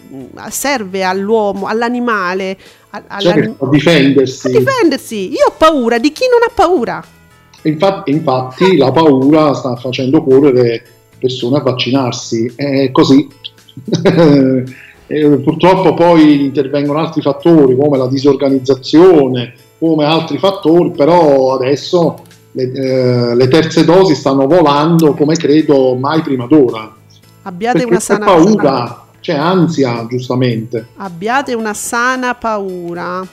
serve 0.49 1.05
all'uomo, 1.05 1.67
all'animale, 1.67 2.57
a, 2.89 3.03
Cioè, 3.19 3.33
all'anim- 3.33 3.63
a 3.63 3.69
difendersi. 3.69 4.47
a 4.47 4.51
difendersi. 4.51 5.31
Io 5.31 5.49
ho 5.49 5.55
paura 5.59 5.99
di 5.99 6.11
chi 6.11 6.25
non 6.31 6.41
ha 6.43 6.51
paura. 6.51 7.05
Infatti, 7.65 8.11
infatti 8.11 8.77
la 8.77 8.93
paura 8.93 9.55
sta 9.55 9.75
facendo 9.77 10.23
correre 10.23 10.83
persone 11.19 11.59
a 11.59 11.63
vaccinarsi, 11.63 12.53
è 12.55 12.91
così. 12.91 13.27
Purtroppo 15.07 15.95
poi 15.95 16.45
intervengono 16.45 16.99
altri 16.99 17.21
fattori 17.21 17.77
come 17.77 17.99
la 17.99 18.07
disorganizzazione, 18.07 19.55
come 19.79 20.05
altri 20.05 20.39
fattori, 20.39 20.91
però 20.91 21.55
adesso 21.55 22.23
le, 22.53 22.73
eh, 22.73 23.35
le 23.35 23.49
terze 23.49 23.85
dosi 23.85 24.15
stanno 24.15 24.47
volando 24.47 25.15
come 25.15 25.37
credo 25.37 25.95
mai 25.97 26.23
prima 26.23 26.47
d'ora. 26.47 26.93
Abbiate 27.43 27.79
Perché 27.79 27.91
una 27.91 28.01
sana 28.01 28.25
paura, 28.25 29.07
c'è 29.21 29.35
ansia 29.35 30.07
giustamente. 30.09 30.89
Abbiate 30.97 31.55
una 31.55 31.75
sana 31.75 32.35
paura. 32.35 33.27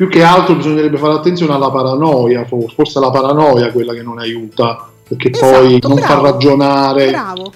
Più 0.00 0.08
che 0.08 0.22
altro 0.22 0.54
bisognerebbe 0.54 0.96
fare 0.96 1.12
attenzione 1.12 1.52
alla 1.52 1.70
paranoia, 1.70 2.46
for- 2.46 2.72
forse 2.72 2.98
la 3.00 3.10
paranoia 3.10 3.66
è 3.66 3.70
quella 3.70 3.92
che 3.92 4.00
non 4.02 4.18
aiuta, 4.18 4.88
perché 5.06 5.28
poi 5.28 5.72
Esatto, 5.76 5.88
non 5.88 5.96
bravo, 5.98 6.14
fa 6.14 6.30
ragionare, 6.30 7.10
Bravo. 7.10 7.52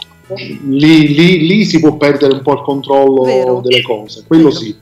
lì, 0.67 1.15
lì- 1.15 1.47
lì 1.47 1.65
si 1.65 1.81
può 1.81 1.97
perdere 1.97 2.35
un 2.35 2.43
po' 2.43 2.53
il 2.53 2.61
controllo 2.63 3.23
Vero. 3.23 3.61
delle 3.65 3.81
cose, 3.81 4.25
quello 4.27 4.49
Vero. 4.51 4.57
sì. 4.61 4.77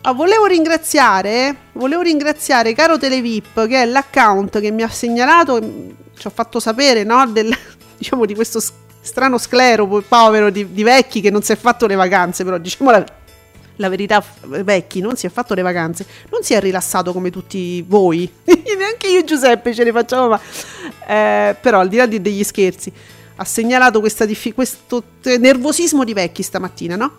Ah, 0.00 0.14
volevo 0.14 0.46
ringraziare, 0.46 1.54
volevo 1.72 2.00
ringraziare 2.00 2.72
Caro 2.72 2.96
Televip, 2.96 3.66
che 3.66 3.82
è 3.82 3.84
l'account 3.84 4.58
che 4.60 4.70
mi 4.70 4.80
ha 4.82 4.88
segnalato, 4.88 5.60
mm, 5.62 5.88
ci 6.16 6.26
ho 6.26 6.30
fatto 6.34 6.60
sapere, 6.60 7.04
no, 7.04 7.26
del- 7.30 7.54
diciamo 7.98 8.24
di 8.24 8.34
questo 8.34 8.58
strano 9.02 9.36
sclero 9.36 9.86
po- 9.86 10.02
povero 10.08 10.48
di, 10.48 10.72
di 10.72 10.82
vecchi 10.82 11.20
che 11.20 11.28
non 11.28 11.42
si 11.42 11.52
è 11.52 11.56
fatto 11.56 11.86
le 11.86 11.94
vacanze, 11.94 12.42
però 12.42 12.56
diciamo 12.56 12.90
la, 12.90 13.04
la 13.76 13.88
verità, 13.88 14.24
vecchi, 14.46 15.00
non 15.00 15.16
si 15.16 15.26
è 15.26 15.30
fatto 15.30 15.54
le 15.54 15.62
vacanze, 15.62 16.06
non 16.30 16.42
si 16.42 16.54
è 16.54 16.60
rilassato 16.60 17.12
come 17.12 17.30
tutti 17.30 17.82
voi, 17.82 18.30
neanche 18.44 19.08
io 19.08 19.20
e 19.20 19.24
Giuseppe 19.24 19.74
ce 19.74 19.84
le 19.84 19.92
facciamo, 19.92 20.28
ma 20.28 20.40
eh, 21.06 21.56
però 21.60 21.80
al 21.80 21.88
di 21.88 21.96
là 21.96 22.06
di- 22.06 22.22
degli 22.22 22.44
scherzi, 22.44 22.92
ha 23.36 23.44
segnalato 23.44 24.00
diffi- 24.26 24.52
questo 24.52 25.02
nervosismo 25.22 26.04
di 26.04 26.12
vecchi 26.12 26.42
stamattina, 26.42 26.96
no? 26.96 27.16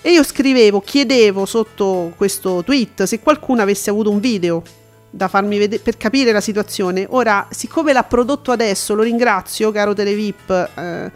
E 0.00 0.10
io 0.10 0.24
scrivevo, 0.24 0.80
chiedevo 0.80 1.46
sotto 1.46 2.12
questo 2.16 2.64
tweet 2.64 3.04
se 3.04 3.20
qualcuno 3.20 3.62
avesse 3.62 3.88
avuto 3.88 4.10
un 4.10 4.18
video 4.18 4.60
da 5.08 5.28
farmi 5.28 5.58
vedere 5.58 5.80
per 5.80 5.96
capire 5.96 6.32
la 6.32 6.40
situazione. 6.40 7.06
Ora, 7.10 7.46
siccome 7.50 7.92
l'ha 7.92 8.02
prodotto 8.02 8.50
adesso, 8.50 8.94
lo 8.94 9.02
ringrazio, 9.02 9.70
caro 9.70 9.94
Televip. 9.94 10.50
eh, 10.74 11.10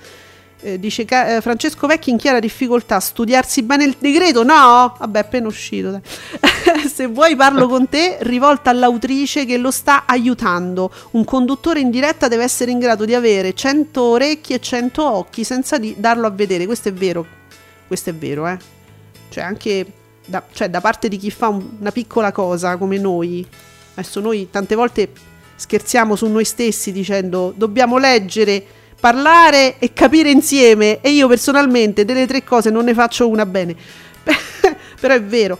eh, 0.66 0.80
dice 0.80 1.02
eh, 1.02 1.40
Francesco 1.40 1.86
Vecchi 1.86 2.10
in 2.10 2.16
chiara 2.16 2.40
difficoltà 2.40 2.98
studiarsi 2.98 3.62
bene 3.62 3.84
il 3.84 3.96
decreto 3.98 4.42
no! 4.42 4.96
Vabbè 4.98 5.20
appena 5.20 5.46
uscito 5.46 6.00
se 6.92 7.06
vuoi 7.06 7.36
parlo 7.36 7.68
con 7.68 7.88
te 7.88 8.18
rivolta 8.22 8.70
all'autrice 8.70 9.44
che 9.44 9.58
lo 9.58 9.70
sta 9.70 10.04
aiutando. 10.06 10.90
Un 11.12 11.24
conduttore 11.24 11.78
in 11.78 11.90
diretta 11.90 12.26
deve 12.26 12.42
essere 12.42 12.72
in 12.72 12.80
grado 12.80 13.04
di 13.04 13.14
avere 13.14 13.54
100 13.54 14.02
orecchi 14.02 14.54
e 14.54 14.60
100 14.60 15.04
occhi 15.04 15.44
senza 15.44 15.78
di 15.78 15.94
darlo 15.96 16.26
a 16.26 16.30
vedere. 16.30 16.66
Questo 16.66 16.88
è 16.88 16.92
vero. 16.92 17.24
Questo 17.86 18.10
è 18.10 18.14
vero 18.14 18.48
eh. 18.48 18.58
Cioè 19.28 19.44
anche 19.44 19.86
da, 20.24 20.42
cioè, 20.52 20.68
da 20.68 20.80
parte 20.80 21.06
di 21.06 21.16
chi 21.16 21.30
fa 21.30 21.46
un- 21.46 21.76
una 21.78 21.92
piccola 21.92 22.32
cosa 22.32 22.76
come 22.76 22.98
noi 22.98 23.46
adesso 23.94 24.18
noi 24.18 24.48
tante 24.50 24.74
volte 24.74 25.10
scherziamo 25.54 26.16
su 26.16 26.26
noi 26.26 26.44
stessi 26.44 26.90
dicendo 26.90 27.54
dobbiamo 27.56 27.96
leggere 27.96 28.66
parlare 28.98 29.78
e 29.78 29.92
capire 29.92 30.30
insieme 30.30 31.00
e 31.00 31.10
io 31.10 31.28
personalmente 31.28 32.04
delle 32.04 32.26
tre 32.26 32.44
cose 32.44 32.70
non 32.70 32.84
ne 32.84 32.94
faccio 32.94 33.28
una 33.28 33.46
bene. 33.46 33.74
Però 35.00 35.14
è 35.14 35.22
vero. 35.22 35.58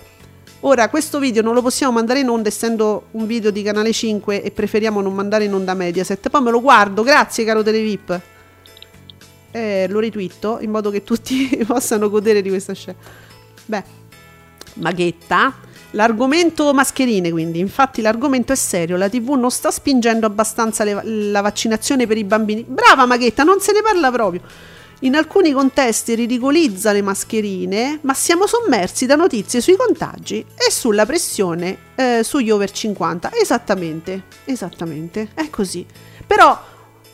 Ora 0.60 0.88
questo 0.88 1.18
video 1.18 1.42
non 1.42 1.54
lo 1.54 1.62
possiamo 1.62 1.92
mandare 1.92 2.20
in 2.20 2.28
onda 2.28 2.48
essendo 2.48 3.08
un 3.12 3.26
video 3.26 3.50
di 3.50 3.62
canale 3.62 3.92
5 3.92 4.42
e 4.42 4.50
preferiamo 4.50 5.00
non 5.00 5.14
mandare 5.14 5.44
in 5.44 5.54
onda 5.54 5.74
Mediaset. 5.74 6.28
Poi 6.28 6.42
me 6.42 6.50
lo 6.50 6.60
guardo 6.60 7.02
grazie 7.02 7.44
caro 7.44 7.62
Televip. 7.62 8.20
Eh, 9.52 9.86
lo 9.88 10.00
ritwitto 10.00 10.58
in 10.60 10.70
modo 10.70 10.90
che 10.90 11.04
tutti 11.04 11.56
possano 11.66 12.08
godere 12.10 12.42
di 12.42 12.48
questa 12.48 12.72
scena. 12.72 12.96
Beh 13.64 14.04
maghetta 14.76 15.54
L'argomento 15.92 16.74
mascherine, 16.74 17.30
quindi, 17.30 17.58
infatti 17.58 18.02
l'argomento 18.02 18.52
è 18.52 18.56
serio, 18.56 18.96
la 18.96 19.08
TV 19.08 19.30
non 19.30 19.50
sta 19.50 19.70
spingendo 19.70 20.26
abbastanza 20.26 20.84
le- 20.84 21.00
la 21.04 21.40
vaccinazione 21.40 22.06
per 22.06 22.18
i 22.18 22.24
bambini. 22.24 22.64
Brava 22.66 23.06
Maghetta, 23.06 23.44
non 23.44 23.60
se 23.60 23.72
ne 23.72 23.82
parla 23.82 24.10
proprio. 24.10 24.42
In 25.00 25.14
alcuni 25.14 25.52
contesti 25.52 26.14
ridicolizza 26.14 26.90
le 26.92 27.02
mascherine, 27.02 27.98
ma 28.02 28.14
siamo 28.14 28.46
sommersi 28.46 29.04
da 29.06 29.14
notizie 29.14 29.60
sui 29.60 29.76
contagi 29.76 30.44
e 30.54 30.70
sulla 30.70 31.04
pressione 31.04 31.78
eh, 31.94 32.20
sugli 32.22 32.50
over 32.50 32.70
50. 32.70 33.30
Esattamente, 33.34 34.22
esattamente, 34.46 35.28
è 35.34 35.50
così. 35.50 35.86
Però 36.26 36.58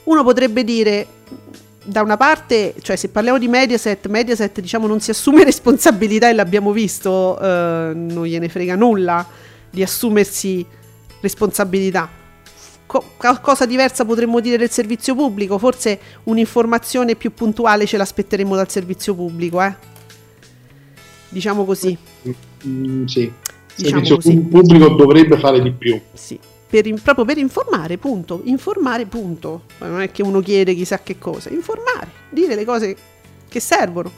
uno 0.04 0.22
potrebbe 0.24 0.62
dire, 0.64 1.06
da 1.84 2.02
una 2.02 2.16
parte, 2.16 2.74
cioè 2.80 2.96
se 2.96 3.08
parliamo 3.08 3.38
di 3.38 3.48
Mediaset, 3.48 4.06
Mediaset 4.08 4.60
diciamo 4.60 4.86
non 4.86 5.00
si 5.00 5.10
assume 5.10 5.42
responsabilità 5.44 6.28
e 6.28 6.32
l'abbiamo 6.32 6.72
visto, 6.72 7.38
eh, 7.40 7.92
non 7.94 8.24
gliene 8.24 8.48
frega 8.48 8.76
nulla 8.76 9.26
di 9.70 9.82
assumersi 9.82 10.64
responsabilità. 11.20 12.08
Co- 12.86 13.04
cosa 13.40 13.64
diversa 13.64 14.04
potremmo 14.04 14.40
dire 14.40 14.58
del 14.58 14.70
servizio 14.70 15.14
pubblico? 15.14 15.56
Forse 15.58 15.98
un'informazione 16.24 17.14
più 17.16 17.32
puntuale 17.32 17.86
ce 17.86 17.96
l'aspetteremo 17.96 18.54
dal 18.54 18.68
servizio 18.70 19.14
pubblico, 19.14 19.62
eh? 19.62 19.74
Diciamo 21.30 21.64
così. 21.64 21.96
Mm, 22.66 23.04
sì. 23.06 23.20
Il 23.20 23.32
Diciamo 23.74 24.04
servizio 24.04 24.16
così. 24.16 24.38
pubblico 24.38 24.88
dovrebbe 24.90 25.38
fare 25.38 25.62
di 25.62 25.72
più. 25.72 25.98
Sì, 26.12 26.38
per 26.72 26.90
proprio 27.02 27.26
per 27.26 27.36
informare, 27.36 27.98
punto. 27.98 28.40
Informare, 28.44 29.04
punto. 29.04 29.64
Non 29.80 30.00
è 30.00 30.10
che 30.10 30.22
uno 30.22 30.40
chiede 30.40 30.72
chissà 30.72 31.00
che 31.00 31.18
cosa. 31.18 31.50
Informare, 31.50 32.10
dire 32.30 32.54
le 32.54 32.64
cose 32.64 32.96
che 33.46 33.60
servono. 33.60 34.10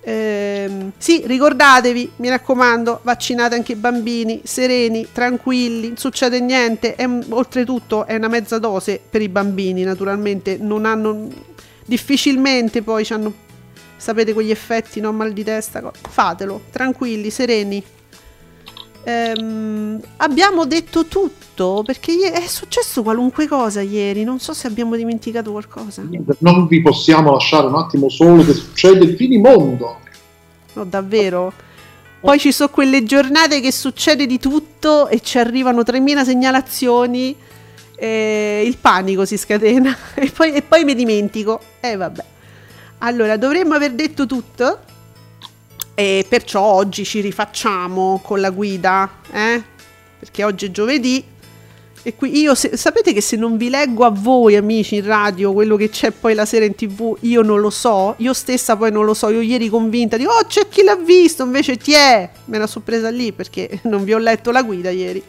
Ehm, 0.00 0.90
sì, 0.98 1.22
ricordatevi, 1.24 2.12
mi 2.16 2.28
raccomando, 2.28 2.98
vaccinate 3.04 3.54
anche 3.54 3.72
i 3.72 3.76
bambini, 3.76 4.40
sereni, 4.42 5.06
tranquilli, 5.12 5.88
non 5.88 5.96
succede 5.96 6.40
niente. 6.40 6.96
È 6.96 7.08
oltretutto 7.28 8.04
è 8.04 8.16
una 8.16 8.26
mezza 8.26 8.58
dose 8.58 9.00
per 9.08 9.22
i 9.22 9.28
bambini, 9.28 9.84
naturalmente. 9.84 10.56
Non 10.60 10.84
hanno. 10.86 11.28
Difficilmente 11.84 12.82
poi 12.82 13.06
hanno. 13.10 13.32
Sapete 13.96 14.32
quegli 14.32 14.50
effetti, 14.50 14.98
no? 14.98 15.12
Mal 15.12 15.32
di 15.32 15.44
testa. 15.44 15.88
Fatelo, 15.92 16.62
tranquilli, 16.72 17.30
sereni. 17.30 17.84
Ehm, 19.02 20.00
abbiamo 20.18 20.66
detto 20.66 21.06
tutto 21.06 21.82
perché 21.84 22.32
è 22.32 22.46
successo 22.46 23.02
qualunque 23.02 23.46
cosa 23.46 23.80
ieri. 23.80 24.24
Non 24.24 24.38
so 24.38 24.52
se 24.52 24.66
abbiamo 24.66 24.96
dimenticato 24.96 25.50
qualcosa. 25.50 26.02
Non 26.38 26.66
vi 26.66 26.82
possiamo 26.82 27.32
lasciare 27.32 27.66
un 27.66 27.76
attimo 27.76 28.08
solo 28.08 28.44
che 28.44 28.52
succede 28.54 29.04
il 29.04 29.16
finimondo. 29.16 29.98
No, 30.74 30.84
davvero. 30.84 31.52
Poi 32.20 32.38
ci 32.38 32.52
sono 32.52 32.68
quelle 32.68 33.02
giornate 33.04 33.60
che 33.60 33.72
succede 33.72 34.26
di 34.26 34.38
tutto 34.38 35.08
e 35.08 35.20
ci 35.20 35.38
arrivano 35.38 35.82
3000 35.82 36.24
segnalazioni. 36.24 37.34
E 37.96 38.62
il 38.64 38.76
panico 38.78 39.24
si 39.24 39.36
scatena. 39.36 39.96
E 40.14 40.30
poi, 40.30 40.52
e 40.52 40.62
poi 40.62 40.84
mi 40.84 40.94
dimentico. 40.94 41.60
E 41.80 41.96
vabbè. 41.96 42.24
Allora, 42.98 43.38
dovremmo 43.38 43.74
aver 43.74 43.92
detto 43.92 44.26
tutto. 44.26 44.80
E 45.94 46.24
perciò 46.28 46.60
oggi 46.62 47.04
ci 47.04 47.20
rifacciamo 47.20 48.20
con 48.22 48.40
la 48.40 48.50
guida. 48.50 49.08
Eh? 49.32 49.62
Perché 50.18 50.44
oggi 50.44 50.66
è 50.66 50.70
giovedì. 50.70 51.22
E 52.02 52.14
qui 52.14 52.38
io, 52.38 52.54
se- 52.54 52.78
sapete 52.78 53.12
che 53.12 53.20
se 53.20 53.36
non 53.36 53.58
vi 53.58 53.68
leggo 53.68 54.04
a 54.04 54.10
voi, 54.10 54.56
amici 54.56 54.96
in 54.96 55.04
radio, 55.04 55.52
quello 55.52 55.76
che 55.76 55.90
c'è 55.90 56.12
poi 56.12 56.32
la 56.32 56.46
sera 56.46 56.64
in 56.64 56.74
tv, 56.74 57.16
io 57.20 57.42
non 57.42 57.60
lo 57.60 57.68
so. 57.68 58.14
Io 58.18 58.32
stessa 58.32 58.76
poi 58.76 58.90
non 58.90 59.04
lo 59.04 59.12
so. 59.12 59.28
Io 59.28 59.42
ieri 59.42 59.68
convinta 59.68 60.16
di, 60.16 60.24
oh, 60.24 60.44
c'è 60.46 60.68
chi 60.68 60.82
l'ha 60.82 60.96
visto. 60.96 61.44
Invece 61.44 61.76
ti 61.76 61.92
è. 61.92 62.28
Me 62.46 62.58
la 62.58 62.66
sono 62.66 62.84
presa 62.84 63.10
lì 63.10 63.32
perché 63.32 63.80
non 63.84 64.04
vi 64.04 64.14
ho 64.14 64.18
letto 64.18 64.50
la 64.50 64.62
guida 64.62 64.88
ieri. 64.90 65.22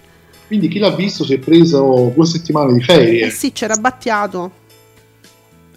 Quindi 0.47 0.67
chi 0.69 0.79
l'ha 0.79 0.91
visto 0.91 1.23
si 1.23 1.33
è 1.33 1.39
preso 1.39 2.11
due 2.13 2.25
settimane 2.25 2.73
di 2.73 2.83
ferie, 2.83 3.27
Eh 3.27 3.29
sì, 3.29 3.51
c'era 3.53 3.75
Battiato. 3.75 4.59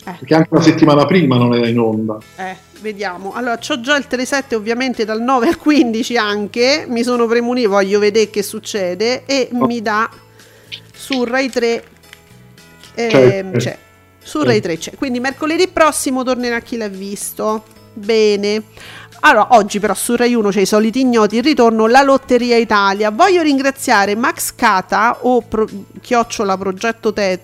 Perché 0.04 0.34
anche 0.34 0.48
una 0.50 0.62
settimana 0.62 1.04
prima 1.06 1.36
non 1.36 1.54
era 1.54 1.66
in 1.68 1.78
onda. 1.78 2.18
Eh, 2.36 2.56
vediamo. 2.80 3.32
Allora, 3.32 3.56
c'ho 3.58 3.80
già 3.80 3.96
il 3.96 4.06
Telesette 4.06 4.54
ovviamente 4.54 5.04
dal 5.04 5.20
9 5.22 5.48
al 5.48 5.56
15 5.56 6.16
anche. 6.16 6.84
Mi 6.88 7.02
sono 7.02 7.26
premunito, 7.26 7.70
voglio 7.70 7.98
vedere 7.98 8.28
che 8.30 8.42
succede. 8.42 9.24
E 9.24 9.48
mi 9.52 9.80
dà 9.80 10.08
su 10.92 11.24
Rai 11.24 11.48
3. 11.50 11.84
ehm, 12.94 13.52
C'è. 13.52 13.58
c'è. 13.58 13.78
Su 14.22 14.42
Rai 14.42 14.60
3 14.60 14.78
c'è. 14.78 14.92
Quindi 14.94 15.20
mercoledì 15.20 15.68
prossimo 15.68 16.22
tornerà 16.22 16.60
chi 16.60 16.76
l'ha 16.76 16.88
visto. 16.88 17.64
Bene. 17.92 18.62
Allora, 19.20 19.48
oggi 19.52 19.78
però 19.80 19.94
su 19.94 20.16
Rai 20.16 20.34
1 20.34 20.50
c'è 20.50 20.60
i 20.60 20.66
soliti 20.66 21.00
ignoti, 21.00 21.36
il 21.36 21.42
ritorno 21.42 21.86
La 21.86 22.02
Lotteria 22.02 22.56
Italia. 22.56 23.10
Voglio 23.10 23.40
ringraziare 23.42 24.14
Max 24.16 24.54
Cata 24.54 25.18
o 25.22 25.40
pro- 25.40 25.66
chiocciola 26.00 26.58
progetto 26.58 27.12
te- 27.12 27.40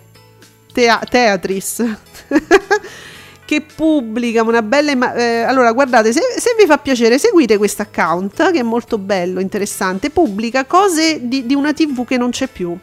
Tea- 0.73 1.03
Teatris 1.09 1.85
che 3.51 3.63
pubblica 3.63 4.43
una 4.43 4.63
bella 4.63 4.93
imma- 4.93 5.13
eh, 5.15 5.41
allora 5.41 5.73
guardate 5.73 6.13
se, 6.13 6.21
se 6.37 6.55
vi 6.57 6.67
fa 6.67 6.79
piacere 6.79 7.19
seguite 7.19 7.57
questo 7.57 7.83
account 7.83 8.53
che 8.53 8.61
è 8.61 8.63
molto 8.63 8.97
bello 8.97 9.41
interessante 9.41 10.11
pubblica 10.11 10.65
cose 10.67 11.19
di, 11.27 11.45
di 11.47 11.55
una 11.57 11.73
tv 11.73 12.05
che 12.05 12.17
non 12.17 12.31
c'è 12.31 12.47
più. 12.47 12.79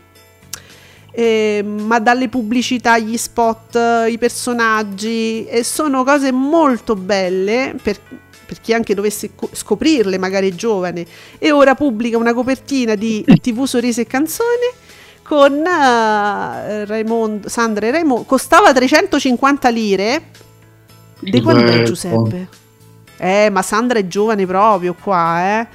Eh, 1.09 1.63
ma 1.63 1.99
dalle 1.99 2.27
pubblicità 2.27 2.97
gli 2.99 3.15
spot 3.15 4.05
i 4.09 4.17
personaggi 4.17 5.45
e 5.45 5.63
sono 5.63 6.03
cose 6.03 6.31
molto 6.31 6.95
belle 6.95 7.73
per, 7.81 7.97
per 8.45 8.59
chi 8.59 8.73
anche 8.73 8.93
dovesse 8.93 9.31
co- 9.35 9.49
scoprirle 9.51 10.17
magari 10.17 10.53
giovane. 10.53 11.05
E 11.39 11.51
ora 11.51 11.75
pubblica 11.75 12.17
una 12.17 12.33
copertina 12.33 12.95
di 12.95 13.23
tv 13.41 13.63
sorrisi 13.63 14.01
e 14.01 14.05
canzoni 14.05 14.85
con 15.28 15.63
eh, 15.65 16.86
Raimondo, 16.86 17.49
Sandra 17.49 17.88
e 17.88 17.91
Raimondo 17.91 18.23
costava 18.23 18.71
350 18.71 19.69
lire 19.69 20.21
di 21.19 21.41
quando 21.41 21.70
è. 21.71 21.83
Giuseppe? 21.83 22.47
Eh, 23.17 23.49
ma 23.51 23.62
Sandra 23.62 23.99
è 23.99 24.08
giovane 24.08 24.45
proprio 24.45 24.95
qua, 24.99 25.59
eh. 25.59 25.67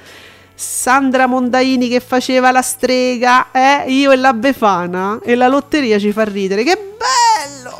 Sandra 0.55 1.25
Mondaini 1.27 1.87
che 1.89 1.99
faceva 1.99 2.51
la 2.51 2.61
strega, 2.61 3.51
eh, 3.51 3.91
io 3.91 4.11
e 4.11 4.15
la 4.15 4.33
Befana 4.33 5.19
e 5.23 5.35
la 5.35 5.47
lotteria 5.47 5.99
ci 5.99 6.11
fa 6.11 6.23
ridere. 6.23 6.63
Che 6.63 6.75
bello! 6.97 7.75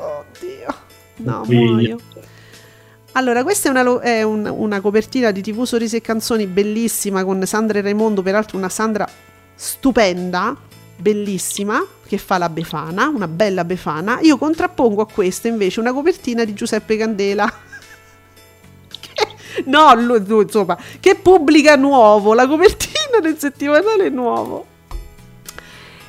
Oddio. 0.00 0.74
No, 1.16 1.44
muoio. 1.46 1.98
Allora, 3.12 3.42
questa 3.42 3.68
è, 3.68 3.70
una, 3.70 4.00
è 4.00 4.22
un- 4.22 4.52
una 4.52 4.80
copertina 4.80 5.30
di 5.30 5.42
TV 5.42 5.64
Sorrisi 5.64 5.96
e 5.96 6.00
Canzoni 6.00 6.46
bellissima 6.46 7.24
con 7.24 7.44
Sandra 7.46 7.78
e 7.78 7.82
Raimondo, 7.82 8.22
peraltro 8.22 8.56
una 8.56 8.68
Sandra 8.68 9.08
stupenda. 9.54 10.56
Bellissima 10.98 11.84
che 12.06 12.18
fa 12.18 12.38
la 12.38 12.48
Befana, 12.48 13.08
una 13.08 13.28
bella 13.28 13.64
Befana. 13.64 14.18
Io 14.20 14.36
contrappongo 14.36 15.02
a 15.02 15.06
questa 15.06 15.48
invece 15.48 15.80
una 15.80 15.92
copertina 15.92 16.44
di 16.44 16.54
Giuseppe 16.54 16.96
Candela. 16.96 17.50
Che- 18.88 19.62
no, 19.66 19.94
lui, 19.94 20.22
insomma, 20.42 20.78
che 21.00 21.14
pubblica 21.14 21.76
nuovo 21.76 22.34
la 22.34 22.46
copertina 22.46 23.20
del 23.20 23.38
settimanale 23.38 24.08
nuovo. 24.08 24.66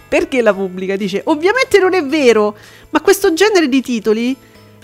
Perché 0.07 0.41
la 0.41 0.53
pubblica? 0.53 0.95
Dice, 0.95 1.21
ovviamente 1.25 1.79
non 1.79 1.93
è 1.93 2.03
vero, 2.03 2.57
ma 2.89 3.01
questo 3.01 3.33
genere 3.33 3.69
di 3.69 3.81
titoli 3.81 4.35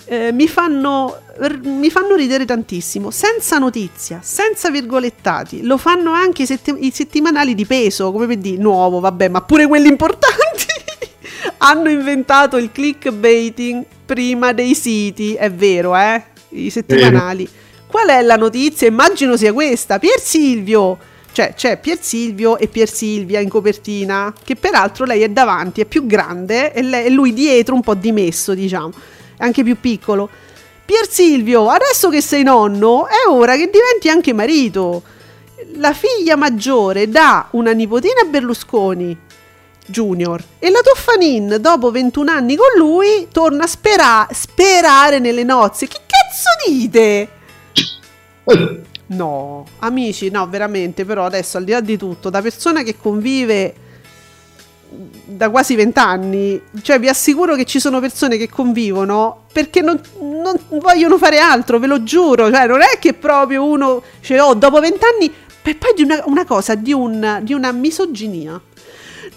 eh, 0.06 0.32
mi, 0.32 0.46
fanno, 0.46 1.20
mi 1.62 1.90
fanno 1.90 2.14
ridere 2.14 2.44
tantissimo, 2.44 3.10
senza 3.10 3.58
notizia, 3.58 4.20
senza 4.22 4.70
virgolettati. 4.70 5.62
Lo 5.62 5.76
fanno 5.76 6.12
anche 6.12 6.42
i, 6.42 6.46
setti- 6.46 6.86
i 6.86 6.90
settimanali 6.92 7.54
di 7.54 7.66
peso, 7.66 8.12
come 8.12 8.26
per 8.26 8.38
dire, 8.38 8.60
nuovo, 8.60 9.00
vabbè, 9.00 9.28
ma 9.28 9.42
pure 9.42 9.66
quelli 9.66 9.88
importanti. 9.88 10.66
Hanno 11.58 11.88
inventato 11.88 12.56
il 12.56 12.70
clickbaiting 12.70 13.84
prima 14.06 14.52
dei 14.52 14.74
siti, 14.74 15.34
è 15.34 15.50
vero, 15.50 15.96
eh? 15.96 16.22
I 16.50 16.70
settimanali. 16.70 17.48
Qual 17.86 18.08
è 18.08 18.22
la 18.22 18.36
notizia? 18.36 18.86
Immagino 18.86 19.36
sia 19.36 19.52
questa. 19.52 19.98
Pier 19.98 20.20
Silvio. 20.20 20.98
Cioè, 21.32 21.52
c'è 21.54 21.78
Pier 21.78 21.98
Silvio 22.00 22.56
e 22.56 22.66
Pier 22.66 22.88
Silvia 22.88 23.40
in 23.40 23.50
copertina, 23.50 24.32
che 24.42 24.56
peraltro 24.56 25.04
lei 25.04 25.20
è 25.20 25.28
davanti, 25.28 25.82
è 25.82 25.84
più 25.84 26.06
grande 26.06 26.72
e, 26.72 26.80
lei- 26.80 27.06
e 27.06 27.10
lui 27.10 27.34
dietro 27.34 27.74
un 27.74 27.82
po' 27.82 27.94
dimesso, 27.94 28.54
diciamo, 28.54 28.92
anche 29.38 29.62
più 29.62 29.78
piccolo. 29.80 30.28
Pier 30.84 31.08
Silvio, 31.10 31.68
adesso 31.68 32.08
che 32.10 32.20
sei 32.20 32.42
nonno, 32.42 33.06
è 33.06 33.28
ora 33.28 33.56
che 33.56 33.70
diventi 33.70 34.08
anche 34.08 34.32
marito. 34.32 35.02
La 35.74 35.92
figlia 35.92 36.36
maggiore 36.36 37.08
dà 37.08 37.48
una 37.52 37.72
nipotina 37.72 38.20
a 38.22 38.26
Berlusconi 38.26 39.18
Junior 39.86 40.42
e 40.58 40.70
la 40.70 40.80
Toffanin, 40.80 41.58
dopo 41.60 41.90
21 41.90 42.30
anni 42.30 42.56
con 42.56 42.68
lui, 42.76 43.28
torna 43.32 43.64
a 43.64 43.66
spera- 43.66 44.28
sperare 44.30 45.18
nelle 45.18 45.44
nozze. 45.44 45.86
Che 45.86 45.98
cazzo 46.06 46.70
dite? 46.70 47.28
No, 49.08 49.64
amici, 49.78 50.30
no, 50.30 50.48
veramente, 50.48 51.04
però 51.04 51.24
adesso 51.26 51.58
al 51.58 51.64
di 51.64 51.70
là 51.70 51.80
di 51.80 51.96
tutto, 51.96 52.28
da 52.28 52.42
persona 52.42 52.82
che 52.82 52.96
convive 52.96 53.74
da 54.88 55.50
quasi 55.50 55.74
vent'anni, 55.74 56.60
cioè 56.82 56.98
vi 56.98 57.08
assicuro 57.08 57.54
che 57.54 57.64
ci 57.64 57.80
sono 57.80 58.00
persone 58.00 58.36
che 58.36 58.48
convivono 58.48 59.44
perché 59.52 59.80
non, 59.80 60.00
non 60.20 60.58
vogliono 60.80 61.18
fare 61.18 61.38
altro, 61.38 61.78
ve 61.78 61.86
lo 61.86 62.02
giuro, 62.02 62.50
cioè 62.50 62.66
non 62.66 62.82
è 62.82 62.98
che 62.98 63.14
proprio 63.14 63.64
uno, 63.64 64.02
cioè, 64.20 64.40
oh, 64.40 64.54
dopo 64.54 64.80
vent'anni, 64.80 65.32
per 65.62 65.78
poi 65.78 65.92
di 65.94 66.02
una, 66.02 66.22
una 66.26 66.44
cosa, 66.44 66.74
di, 66.74 66.92
un, 66.92 67.40
di 67.42 67.52
una 67.52 67.72
misoginia. 67.72 68.60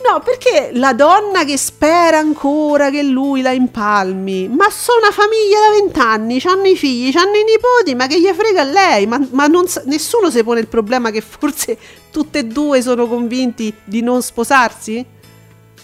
No, 0.01 0.21
perché 0.23 0.69
la 0.73 0.93
donna 0.93 1.43
che 1.43 1.57
spera 1.57 2.19
ancora 2.19 2.89
che 2.89 3.03
lui 3.03 3.41
la 3.41 3.51
impalmi, 3.51 4.47
ma 4.47 4.69
sono 4.69 4.99
una 4.99 5.11
famiglia 5.11 5.59
da 5.59 5.79
vent'anni, 5.81 6.41
hanno 6.45 6.67
i 6.67 6.77
figli, 6.77 7.15
hanno 7.17 7.35
i 7.35 7.43
nipoti, 7.43 7.95
ma 7.95 8.07
che 8.07 8.19
gli 8.19 8.27
frega 8.27 8.63
lei? 8.63 9.07
Ma, 9.07 9.19
ma 9.31 9.47
non 9.47 9.65
nessuno 9.85 10.29
si 10.29 10.41
pone 10.43 10.61
il 10.61 10.67
problema 10.67 11.11
che 11.11 11.21
forse 11.21 11.77
tutte 12.11 12.39
e 12.39 12.45
due 12.45 12.81
sono 12.81 13.07
convinti 13.07 13.73
di 13.83 14.01
non 14.01 14.21
sposarsi? 14.21 15.17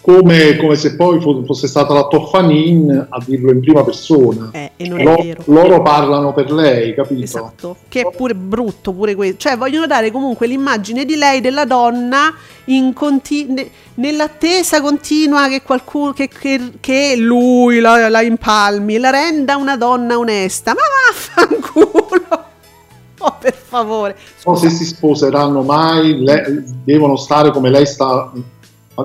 Come, 0.06 0.56
come 0.58 0.76
se 0.76 0.96
poi 0.96 1.20
fo- 1.20 1.44
fosse 1.46 1.66
stata 1.68 1.92
la 1.96 2.06
Toffanin 2.06 3.08
a 3.10 3.24
dirlo 3.26 3.52
in 3.52 3.60
prima 3.60 3.84
persona. 3.84 4.50
Eh, 4.52 4.72
e 4.76 4.88
non 4.88 5.00
è 5.00 5.04
Lo- 5.04 5.16
vero. 5.16 5.42
loro 5.46 5.82
parlano 5.82 6.32
per 6.32 6.52
lei, 6.52 6.94
capito? 6.94 7.24
Esatto, 7.24 7.78
che 7.90 8.02
è 8.02 8.12
pure 8.16 8.36
brutto 8.36 8.94
pure 8.94 9.16
questo. 9.16 9.38
Cioè, 9.38 9.58
vogliono 9.58 9.88
dare 9.88 10.12
comunque 10.12 10.46
l'immagine 10.46 11.06
di 11.06 11.16
lei, 11.16 11.42
della 11.42 11.66
donna, 11.66 12.32
in 12.66 12.94
conti- 12.94 13.48
ne- 13.50 13.68
nell'attesa 13.96 14.80
continua 14.80 15.48
che 15.48 15.64
qualcuno, 15.64 16.14
che, 16.14 16.28
che- 16.28 16.74
che 16.80 17.16
lui 17.18 17.80
la, 17.80 18.08
la 18.08 18.22
impalmi, 18.22 19.00
la 19.00 19.10
renda 19.10 19.56
una 19.58 19.76
donna 19.76 20.20
onesta. 20.20 20.74
Ma 20.76 20.82
vaffanculo! 21.10 22.44
Oh, 23.20 23.38
per 23.40 23.56
favore. 23.56 24.16
So 24.38 24.54
se 24.56 24.70
si 24.70 24.86
sposeranno 24.86 25.64
mai, 25.64 26.22
le- 26.24 26.64
devono 26.84 27.16
stare 27.16 27.50
come 27.50 27.72
lei 27.72 27.88
sta 27.88 28.32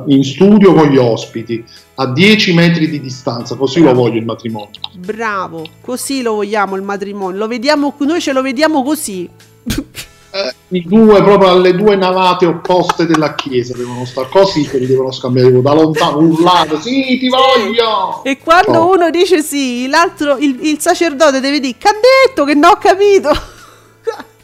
in 0.07 0.25
studio 0.25 0.73
con 0.75 0.89
gli 0.89 0.97
ospiti, 0.97 1.65
a 1.97 2.07
10 2.07 2.55
metri 2.55 2.89
di 2.89 3.01
distanza, 3.01 3.57
così 3.57 3.81
lo 3.81 3.93
voglio 3.93 4.19
il 4.19 4.25
matrimonio. 4.25 4.71
Bravo, 4.97 5.67
così 5.81 6.23
lo 6.23 6.35
vogliamo 6.35 6.77
il 6.77 6.83
matrimonio. 6.83 7.39
Lo 7.39 7.47
vediamo, 7.47 7.95
noi 7.99 8.21
ce 8.21 8.33
lo 8.33 8.43
vediamo 8.43 8.83
così. 8.83 9.29
Eh, 10.33 10.55
I 10.69 10.85
due, 10.87 11.21
proprio 11.25 11.51
alle 11.51 11.75
due 11.75 11.97
navate 11.97 12.47
opposte 12.47 13.05
della 13.05 13.35
chiesa, 13.35 13.77
devono 13.77 14.05
stare 14.05 14.29
così, 14.31 14.63
che 14.63 14.79
li 14.79 14.87
devono 14.87 15.11
scambiare 15.11 15.61
da 15.61 15.75
lontano, 15.75 16.19
urlare, 16.19 16.81
sì, 16.81 17.19
ti 17.19 17.29
voglio! 17.29 18.23
E 18.23 18.39
quando 18.39 18.79
Oh. 18.79 18.95
uno 18.95 19.11
dice 19.11 19.43
sì, 19.43 19.89
l'altro, 19.89 20.37
il, 20.37 20.57
il 20.63 20.79
sacerdote 20.79 21.41
deve 21.41 21.59
dire, 21.59 21.75
che 21.77 21.89
ha 21.89 21.95
detto 21.95 22.45
che 22.45 22.55
non 22.55 22.71
ho 22.71 22.77
capito. 22.77 23.31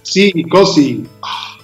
Sì, 0.00 0.44
così. 0.48 1.06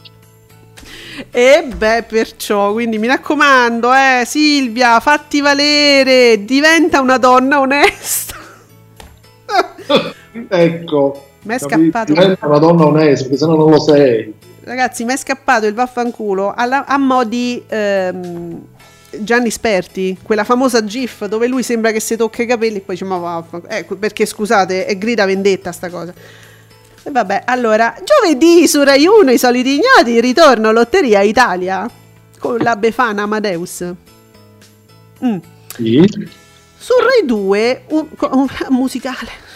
E 1.30 1.64
beh, 1.74 2.04
perciò, 2.04 2.72
quindi 2.72 2.98
mi 2.98 3.06
raccomando, 3.06 3.92
eh, 3.92 4.24
Silvia, 4.26 4.98
fatti 5.00 5.40
valere, 5.40 6.44
diventa 6.44 7.00
una 7.00 7.18
donna 7.18 7.60
onesta. 7.60 8.36
ecco. 10.48 11.26
Mi 11.42 11.54
è 11.54 11.58
scappato. 11.58 12.12
Diventa 12.12 12.46
una 12.46 12.58
donna 12.58 12.86
onesta, 12.86 13.24
perché 13.24 13.38
sennò 13.38 13.56
non 13.56 13.70
lo 13.70 13.80
sei. 13.80 14.32
Ragazzi, 14.64 15.04
mi 15.04 15.12
è 15.12 15.16
scappato 15.16 15.66
il 15.66 15.74
vaffanculo 15.74 16.54
alla- 16.56 16.86
a 16.86 16.96
mo' 16.96 17.24
di 17.24 17.62
ehm, 17.66 18.60
Gianni 19.18 19.50
Sperti, 19.50 20.16
quella 20.22 20.44
famosa 20.44 20.84
gif 20.84 21.26
dove 21.26 21.48
lui 21.48 21.62
sembra 21.64 21.90
che 21.90 22.00
si 22.00 22.16
tocca 22.16 22.42
i 22.42 22.46
capelli 22.46 22.76
e 22.76 22.80
poi 22.80 22.94
dice 22.94 23.04
ma 23.04 23.16
vaffanculo. 23.18 23.72
Ecco, 23.72 23.96
perché 23.96 24.24
scusate, 24.24 24.86
è 24.86 24.96
grida 24.96 25.26
vendetta 25.26 25.72
sta 25.72 25.90
cosa. 25.90 26.14
E 27.04 27.10
vabbè, 27.10 27.42
allora, 27.46 27.94
giovedì 28.04 28.66
su 28.68 28.82
Rai 28.82 29.06
1 29.06 29.30
i 29.32 29.38
soliti 29.38 29.74
ignoti 29.74 30.20
ritorno 30.20 30.70
Lotteria 30.70 31.22
Italia 31.22 31.90
con 32.38 32.58
la 32.58 32.76
Befana 32.76 33.22
Amadeus. 33.22 33.84
Mm. 35.24 35.38
Sì. 35.74 36.28
Su 36.76 36.92
Rai 36.98 37.26
2 37.26 37.84
un, 37.88 38.06
un 38.30 38.46
musicale 38.70 39.50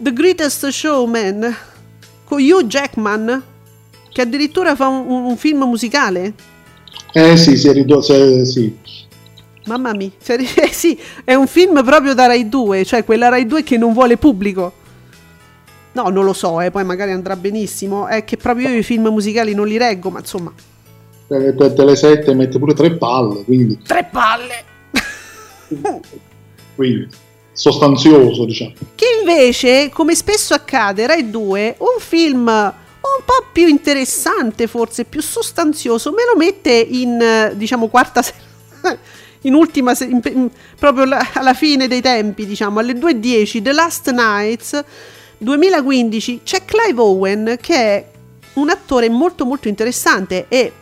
The 0.00 0.12
Greatest 0.12 0.68
Showman 0.68 1.56
con 2.24 2.40
Hugh 2.40 2.66
Jackman 2.66 3.42
che 4.12 4.20
addirittura 4.22 4.76
fa 4.76 4.86
un, 4.86 5.24
un- 5.24 5.36
film 5.36 5.64
musicale. 5.64 6.34
Eh 7.12 7.36
sì, 7.36 7.56
si 7.56 7.68
è 7.68 7.72
ridotto, 7.72 8.44
sì. 8.44 8.76
Mamma 9.64 9.92
mia, 9.94 10.10
cioè, 10.22 10.38
eh 10.54 10.72
sì, 10.72 10.96
è 11.24 11.34
un 11.34 11.48
film 11.48 11.84
proprio 11.84 12.14
da 12.14 12.26
Rai 12.26 12.48
2, 12.48 12.84
cioè 12.84 13.04
quella 13.04 13.28
Rai 13.28 13.46
2 13.46 13.64
che 13.64 13.76
non 13.76 13.92
vuole 13.92 14.16
pubblico. 14.16 14.74
No, 16.00 16.10
non 16.10 16.24
lo 16.24 16.32
so, 16.32 16.60
eh, 16.60 16.70
poi 16.70 16.84
magari 16.84 17.10
andrà 17.10 17.34
benissimo. 17.34 18.06
È 18.06 18.22
che 18.24 18.36
proprio 18.36 18.68
io 18.68 18.78
i 18.78 18.82
film 18.84 19.08
musicali 19.08 19.52
non 19.52 19.66
li 19.66 19.76
reggo, 19.76 20.10
ma 20.10 20.20
insomma, 20.20 20.52
Eh, 21.30 21.54
te- 21.56 21.72
Tele 21.74 21.96
7 21.96 22.32
mette 22.34 22.56
pure 22.60 22.72
tre 22.72 22.92
palle, 22.96 23.42
quindi, 23.42 23.80
tre 23.84 24.08
palle. 24.10 24.64
quindi 26.76 27.08
sostanzioso, 27.52 28.44
diciamo. 28.44 28.74
Che 28.94 29.06
invece, 29.18 29.90
come 29.92 30.14
spesso 30.14 30.54
accade, 30.54 31.04
Rai 31.08 31.28
2, 31.30 31.74
un 31.78 31.98
film 31.98 32.46
un 32.46 33.24
po' 33.24 33.46
più 33.52 33.66
interessante, 33.66 34.68
forse 34.68 35.04
più 35.04 35.20
sostanzioso, 35.20 36.12
me 36.12 36.22
lo 36.32 36.38
mette 36.38 36.70
in, 36.70 37.52
diciamo, 37.56 37.88
quarta 37.88 38.22
se- 38.22 38.34
in 39.42 39.54
ultima, 39.54 39.94
in- 40.00 40.20
in- 40.26 40.50
proprio 40.78 41.06
la- 41.06 41.30
alla 41.34 41.54
fine 41.54 41.88
dei 41.88 42.00
tempi, 42.00 42.46
diciamo, 42.46 42.78
alle 42.78 42.92
2.10, 42.92 43.62
The 43.62 43.72
Last 43.72 44.10
Nights 44.12 44.84
2015, 45.38 46.40
c'è 46.44 46.64
Clive 46.64 47.00
Owen 47.00 47.56
che 47.60 47.74
è 47.74 48.06
un 48.54 48.70
attore 48.70 49.08
molto 49.08 49.44
molto 49.44 49.68
interessante 49.68 50.46
e 50.48 50.72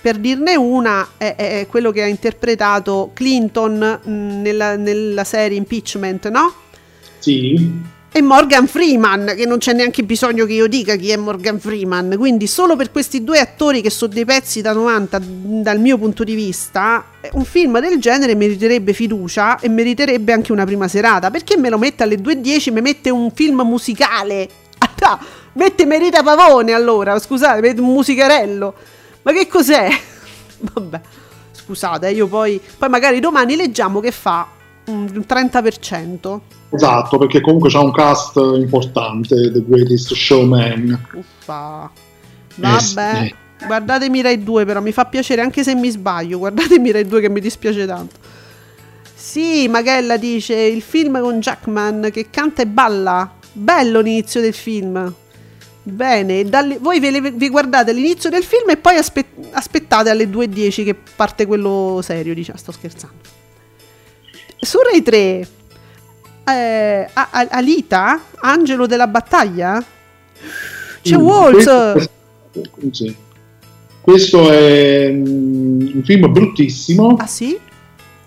per 0.00 0.16
dirne 0.18 0.56
una 0.56 1.06
è, 1.16 1.34
è- 1.36 1.66
quello 1.66 1.90
che 1.90 2.02
ha 2.02 2.06
interpretato 2.06 3.10
Clinton 3.12 4.00
mh, 4.02 4.40
nella, 4.40 4.76
nella 4.76 5.24
serie 5.24 5.56
Impeachment, 5.58 6.28
no? 6.28 6.52
Sì, 7.18 7.70
E 8.16 8.22
Morgan 8.22 8.66
Freeman, 8.66 9.34
che 9.36 9.44
non 9.44 9.58
c'è 9.58 9.74
neanche 9.74 10.02
bisogno 10.02 10.46
che 10.46 10.54
io 10.54 10.68
dica 10.68 10.96
chi 10.96 11.10
è 11.10 11.18
Morgan 11.18 11.60
Freeman. 11.60 12.14
Quindi, 12.16 12.46
solo 12.46 12.74
per 12.74 12.90
questi 12.90 13.22
due 13.22 13.40
attori 13.40 13.82
che 13.82 13.90
sono 13.90 14.10
dei 14.10 14.24
pezzi 14.24 14.62
da 14.62 14.72
90, 14.72 15.20
dal 15.20 15.78
mio 15.78 15.98
punto 15.98 16.24
di 16.24 16.34
vista, 16.34 17.04
eh, 17.20 17.28
un 17.34 17.44
film 17.44 17.78
del 17.78 17.98
genere 17.98 18.34
meriterebbe 18.34 18.94
fiducia 18.94 19.60
e 19.60 19.68
meriterebbe 19.68 20.32
anche 20.32 20.50
una 20.50 20.64
prima 20.64 20.88
serata. 20.88 21.30
Perché 21.30 21.58
me 21.58 21.68
lo 21.68 21.76
mette 21.76 22.04
alle 22.04 22.16
2.10? 22.16 22.72
Mi 22.72 22.80
mette 22.80 23.10
un 23.10 23.30
film 23.32 23.60
musicale. 23.60 24.48
Ah, 24.78 25.18
mette 25.52 25.84
Merita 25.84 26.22
Pavone 26.22 26.72
allora, 26.72 27.18
scusate, 27.18 27.60
mette 27.60 27.82
un 27.82 27.92
musicarello. 27.92 28.74
Ma 29.20 29.32
che 29.32 29.46
cos'è? 29.46 29.90
Vabbè, 30.72 31.00
scusate, 31.52 32.08
eh, 32.08 32.12
io 32.12 32.28
poi, 32.28 32.58
poi 32.78 32.88
magari 32.88 33.20
domani 33.20 33.56
leggiamo 33.56 34.00
che 34.00 34.10
fa 34.10 34.54
un 34.86 35.06
30%. 35.26 36.40
esatto, 36.70 37.18
perché 37.18 37.40
comunque 37.40 37.70
c'ha 37.70 37.80
un 37.80 37.92
cast 37.92 38.36
importante, 38.36 39.50
The 39.52 39.62
Greatest 39.66 40.12
Showman. 40.14 41.06
Uffa. 41.14 41.90
Eh, 41.92 42.60
Vabbè. 42.60 42.80
sì. 43.24 43.34
Guardatemi 43.66 44.20
Rai 44.22 44.42
2 44.42 44.64
però, 44.64 44.80
mi 44.80 44.92
fa 44.92 45.06
piacere 45.06 45.40
anche 45.42 45.62
se 45.64 45.74
mi 45.74 45.88
sbaglio. 45.90 46.38
Guardatemi 46.38 46.90
Rai 46.92 47.06
2 47.06 47.20
che 47.20 47.28
mi 47.30 47.40
dispiace 47.40 47.86
tanto. 47.86 48.16
Sì, 49.14 49.66
Magella 49.68 50.16
dice 50.18 50.54
il 50.54 50.82
film 50.82 51.20
con 51.20 51.40
Jackman 51.40 52.10
che 52.12 52.28
canta 52.30 52.62
e 52.62 52.66
balla. 52.66 53.32
Bello 53.52 54.00
l'inizio 54.00 54.40
del 54.40 54.52
film. 54.54 55.12
Bene, 55.82 56.44
dalle- 56.44 56.78
voi 56.78 57.00
ve 57.00 57.10
le- 57.10 57.30
vi 57.30 57.48
guardate 57.48 57.92
l'inizio 57.92 58.28
del 58.28 58.42
film 58.44 58.70
e 58.70 58.76
poi 58.76 58.96
aspe- 58.96 59.24
aspettate 59.52 60.10
alle 60.10 60.28
2.10 60.28 60.84
che 60.84 60.94
parte 60.94 61.46
quello 61.46 62.00
serio, 62.02 62.34
diciamo, 62.34 62.58
sto 62.58 62.72
scherzando. 62.72 63.14
Su 64.58 64.78
Rai 64.82 65.02
3, 65.02 65.48
eh, 66.48 67.08
A- 67.12 67.28
A- 67.30 67.48
Alita, 67.50 68.20
Angelo 68.40 68.86
della 68.86 69.06
battaglia, 69.06 69.82
c'è 71.02 71.16
Mm, 71.16 71.20
Waltz. 71.20 71.64
Questo, 71.92 72.10
sì. 72.92 73.16
Questo 74.00 74.50
è 74.50 75.10
mm, 75.12 75.80
un 75.96 76.02
film 76.04 76.30
bruttissimo. 76.32 77.16
Ah 77.18 77.26
sì? 77.26 77.58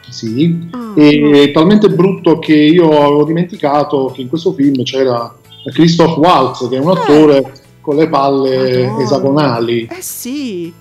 Sì, 0.09 0.67
Ah, 0.71 0.93
e 0.95 1.43
è 1.43 1.51
talmente 1.51 1.87
brutto 1.89 2.39
che 2.39 2.53
io 2.55 2.89
avevo 2.89 3.25
dimenticato 3.25 4.11
che 4.13 4.21
in 4.21 4.27
questo 4.27 4.53
film 4.53 4.81
c'era 4.83 5.33
Christoph 5.71 6.17
Waltz, 6.17 6.67
che 6.67 6.77
è 6.77 6.79
un 6.79 6.89
attore 6.97 7.51
con 7.81 7.95
le 7.95 8.09
palle 8.09 8.85
Madonna. 8.87 9.03
esagonali. 9.03 9.87
Eh 9.91 10.01
sì. 10.01 10.73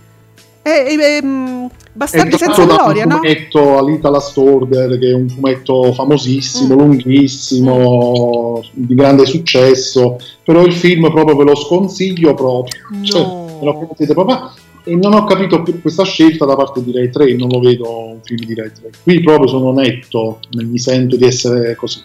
Eh, 0.63 0.71
eh, 0.71 1.17
ehm, 1.23 1.69
È 1.69 1.73
Bastardi 1.99 2.39
senza 2.39 2.65
gloria, 2.65 3.03
un 3.03 3.09
no? 3.11 3.17
fumetto 3.17 3.77
Alita 3.77 4.09
la 4.09 4.21
Storder, 4.21 4.99
che 5.01 5.09
è 5.11 5.15
un 5.15 5.29
fumetto 5.29 5.93
famosissimo, 5.93 6.75
Mm. 6.77 6.79
lunghissimo, 6.79 8.63
di 8.73 8.95
grande 8.95 9.27
successo, 9.27 10.17
però 10.45 10.65
il 10.65 10.73
film 10.75 11.11
proprio 11.11 11.35
ve 11.37 11.43
lo 11.45 11.57
sconsiglio 11.57 12.35
proprio. 12.35 12.81
Cioè, 13.03 13.21
No. 13.21 13.57
me 13.59 13.65
lo 13.65 13.79
potete 13.79 14.15
proprio- 14.15 14.53
E 14.85 14.95
non 14.97 15.13
ho 15.13 15.25
capito 15.25 15.61
più 15.63 15.83
questa 15.83 16.05
scelta 16.05 16.47
da 16.47 16.55
parte 16.57 16.83
di 16.83 16.93
Rai 16.93 17.11
3, 17.11 17.35
non 17.35 17.49
lo 17.49 17.59
vedo 17.61 18.09
un 18.13 18.21
film 18.23 18.47
di 18.47 18.55
Rai 18.55 18.71
3. 18.73 18.91
Qui 19.03 19.21
proprio 19.21 19.47
sono 19.49 19.71
netto, 19.73 20.39
mi 20.53 20.79
sento 20.79 21.17
di 21.17 21.25
essere 21.27 21.75
così. 21.75 22.01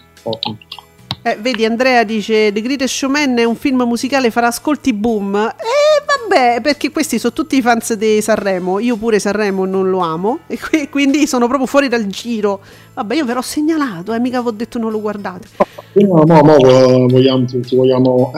Eh, 1.22 1.38
vedi, 1.40 1.64
Andrea 1.64 2.04
dice 2.04 2.52
The 2.52 2.60
Greatest 2.60 2.94
Showman 2.94 3.38
è 3.38 3.44
un 3.44 3.56
film 3.56 3.82
musicale, 3.86 4.30
farà 4.30 4.48
ascolti 4.48 4.92
boom. 4.92 5.34
E 5.34 5.73
vabbè, 6.34 6.60
perché 6.60 6.90
questi 6.90 7.18
sono 7.18 7.32
tutti 7.32 7.56
i 7.56 7.62
fans 7.62 7.94
di 7.94 8.20
Sanremo. 8.20 8.78
Io 8.80 8.96
pure 8.96 9.18
Sanremo 9.18 9.64
non 9.64 9.88
lo 9.88 9.98
amo. 10.00 10.40
E 10.46 10.58
qui- 10.58 10.88
quindi 10.88 11.26
sono 11.26 11.46
proprio 11.46 11.66
fuori 11.66 11.88
dal 11.88 12.06
giro. 12.06 12.60
Vabbè, 12.94 13.14
io 13.14 13.24
ve 13.24 13.34
l'ho 13.34 13.42
segnalato, 13.42 14.12
eh, 14.12 14.18
mica 14.18 14.40
vi 14.42 14.48
ho 14.48 14.52
detto 14.52 14.78
non 14.78 14.90
lo 14.90 15.00
guardate. 15.00 15.48
No, 15.92 16.22
no, 16.26 16.40
no, 16.40 16.42
vo- 16.42 17.06
vogliamo, 17.08 17.44
ti- 17.44 17.62
vogliamo... 17.76 18.32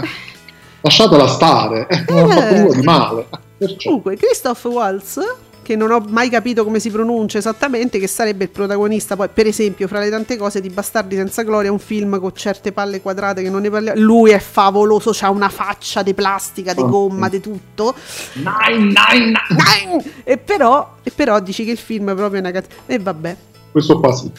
lasciatela 0.81 1.27
stare, 1.27 1.87
eh, 1.89 2.05
non 2.09 2.31
ha 2.31 2.35
fatto 2.35 2.55
nulla 2.57 2.75
di 2.75 2.83
male. 2.83 3.27
Perciò. 3.59 3.89
Comunque, 3.89 4.17
Christoph 4.17 4.65
Waltz, 4.65 5.19
che 5.67 5.75
non 5.75 5.91
ho 5.91 5.99
mai 6.11 6.29
capito 6.29 6.63
come 6.63 6.79
si 6.79 6.93
pronuncia 6.93 7.39
esattamente, 7.39 7.99
che 7.99 8.07
sarebbe 8.07 8.45
il 8.45 8.51
protagonista, 8.51 9.17
poi, 9.17 9.27
per 9.35 9.49
esempio, 9.49 9.89
fra 9.89 9.99
le 9.99 10.11
tante 10.11 10.37
cose 10.37 10.61
di 10.61 10.69
Bastardi 10.69 11.17
senza 11.17 11.43
gloria, 11.43 11.73
un 11.73 11.81
film 11.81 12.21
con 12.21 12.31
certe 12.37 12.71
palle 12.71 13.01
quadrate 13.01 13.43
che 13.43 13.51
non 13.51 13.63
ne 13.63 13.69
parliamo. 13.71 14.01
Lui 14.01 14.31
è 14.31 14.39
favoloso, 14.39 15.11
ha 15.19 15.31
una 15.31 15.49
faccia 15.49 16.05
di 16.05 16.15
plastica, 16.15 16.73
di 16.73 16.83
Ah, 16.83 16.85
gomma, 16.85 17.29
di 17.29 17.41
tutto. 17.41 17.97
Nine, 18.35 18.93
nine, 19.11 19.33
nine. 19.49 20.05
E 20.23 20.37
però, 20.39 20.99
e 21.03 21.11
però 21.11 21.41
dici 21.41 21.65
che 21.65 21.73
il 21.73 21.79
film 21.79 22.13
è 22.13 22.15
proprio 22.15 22.39
una 22.39 22.53
cat- 22.53 22.71
E 22.87 23.01
vabbè. 23.01 23.37
Questo 23.73 23.99
qua 23.99 24.15
sì. 24.15 24.31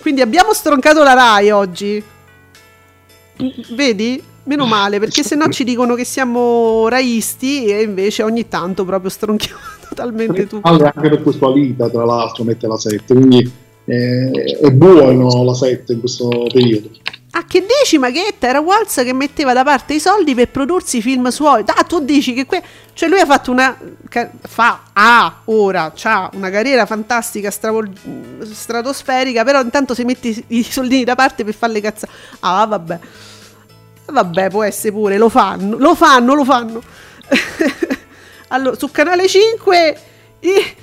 Quindi 0.00 0.22
abbiamo 0.22 0.54
stroncato 0.54 1.02
la 1.02 1.12
Rai 1.12 1.50
oggi. 1.50 2.02
Vedi? 3.74 4.22
Meno 4.46 4.66
male, 4.66 4.98
perché 4.98 5.22
sennò 5.22 5.46
ci 5.48 5.62
dicono 5.62 5.94
che 5.94 6.04
siamo 6.04 6.88
raisti 6.88 7.66
e 7.66 7.82
invece 7.82 8.22
ogni 8.22 8.48
tanto 8.48 8.84
proprio 8.84 9.10
stronchiamo 9.10 9.60
totalmente 9.88 10.46
tutto. 10.46 10.60
Palle 10.60 10.92
anche 10.92 11.08
per 11.08 11.22
questo 11.22 11.46
Alita, 11.48 11.88
tra 11.88 12.04
l'altro, 12.04 12.42
mette 12.44 12.66
la 12.66 12.76
7, 12.76 13.14
quindi 13.14 13.52
eh, 13.84 14.30
è 14.62 14.70
buono 14.72 15.44
la 15.44 15.54
7 15.54 15.92
in 15.92 16.00
questo 16.00 16.28
periodo. 16.52 16.90
Ah, 17.32 17.44
che 17.44 17.66
dici, 17.66 17.98
Maghetta? 17.98 18.48
Era 18.48 18.60
Waltz 18.60 18.94
che 19.04 19.12
metteva 19.12 19.52
da 19.52 19.62
parte 19.62 19.92
i 19.92 20.00
soldi 20.00 20.34
per 20.34 20.48
prodursi 20.48 20.96
i 20.98 21.02
film 21.02 21.28
suoi. 21.28 21.62
Ah, 21.66 21.82
tu 21.82 22.00
dici 22.00 22.32
che 22.32 22.46
que- 22.46 22.62
cioè 22.94 23.10
lui 23.10 23.20
ha 23.20 23.26
fatto 23.26 23.50
una 23.50 23.76
fa 24.40 24.84
ah, 24.94 25.40
ora 25.44 25.92
c'ha 25.94 26.30
una 26.32 26.48
carriera 26.48 26.86
fantastica 26.86 27.50
stravol- 27.50 27.92
stratosferica, 28.42 29.44
però 29.44 29.60
intanto 29.60 29.92
si 29.92 30.04
mette 30.04 30.34
i- 30.46 30.62
soldini 30.62 31.04
da 31.04 31.14
parte 31.14 31.44
per 31.44 31.52
fare 31.52 31.74
le 31.74 31.80
cazzate. 31.82 32.12
Ah, 32.40 32.64
vabbè. 32.64 32.98
Vabbè, 34.06 34.50
può 34.50 34.62
essere 34.62 34.92
pure, 34.92 35.16
lo 35.18 35.28
fanno, 35.28 35.76
lo 35.78 35.94
fanno, 35.94 36.34
lo 36.34 36.44
fanno. 36.44 36.82
allora, 38.48 38.76
su 38.76 38.90
canale 38.90 39.26
5 39.28 39.96
i- 40.40 40.74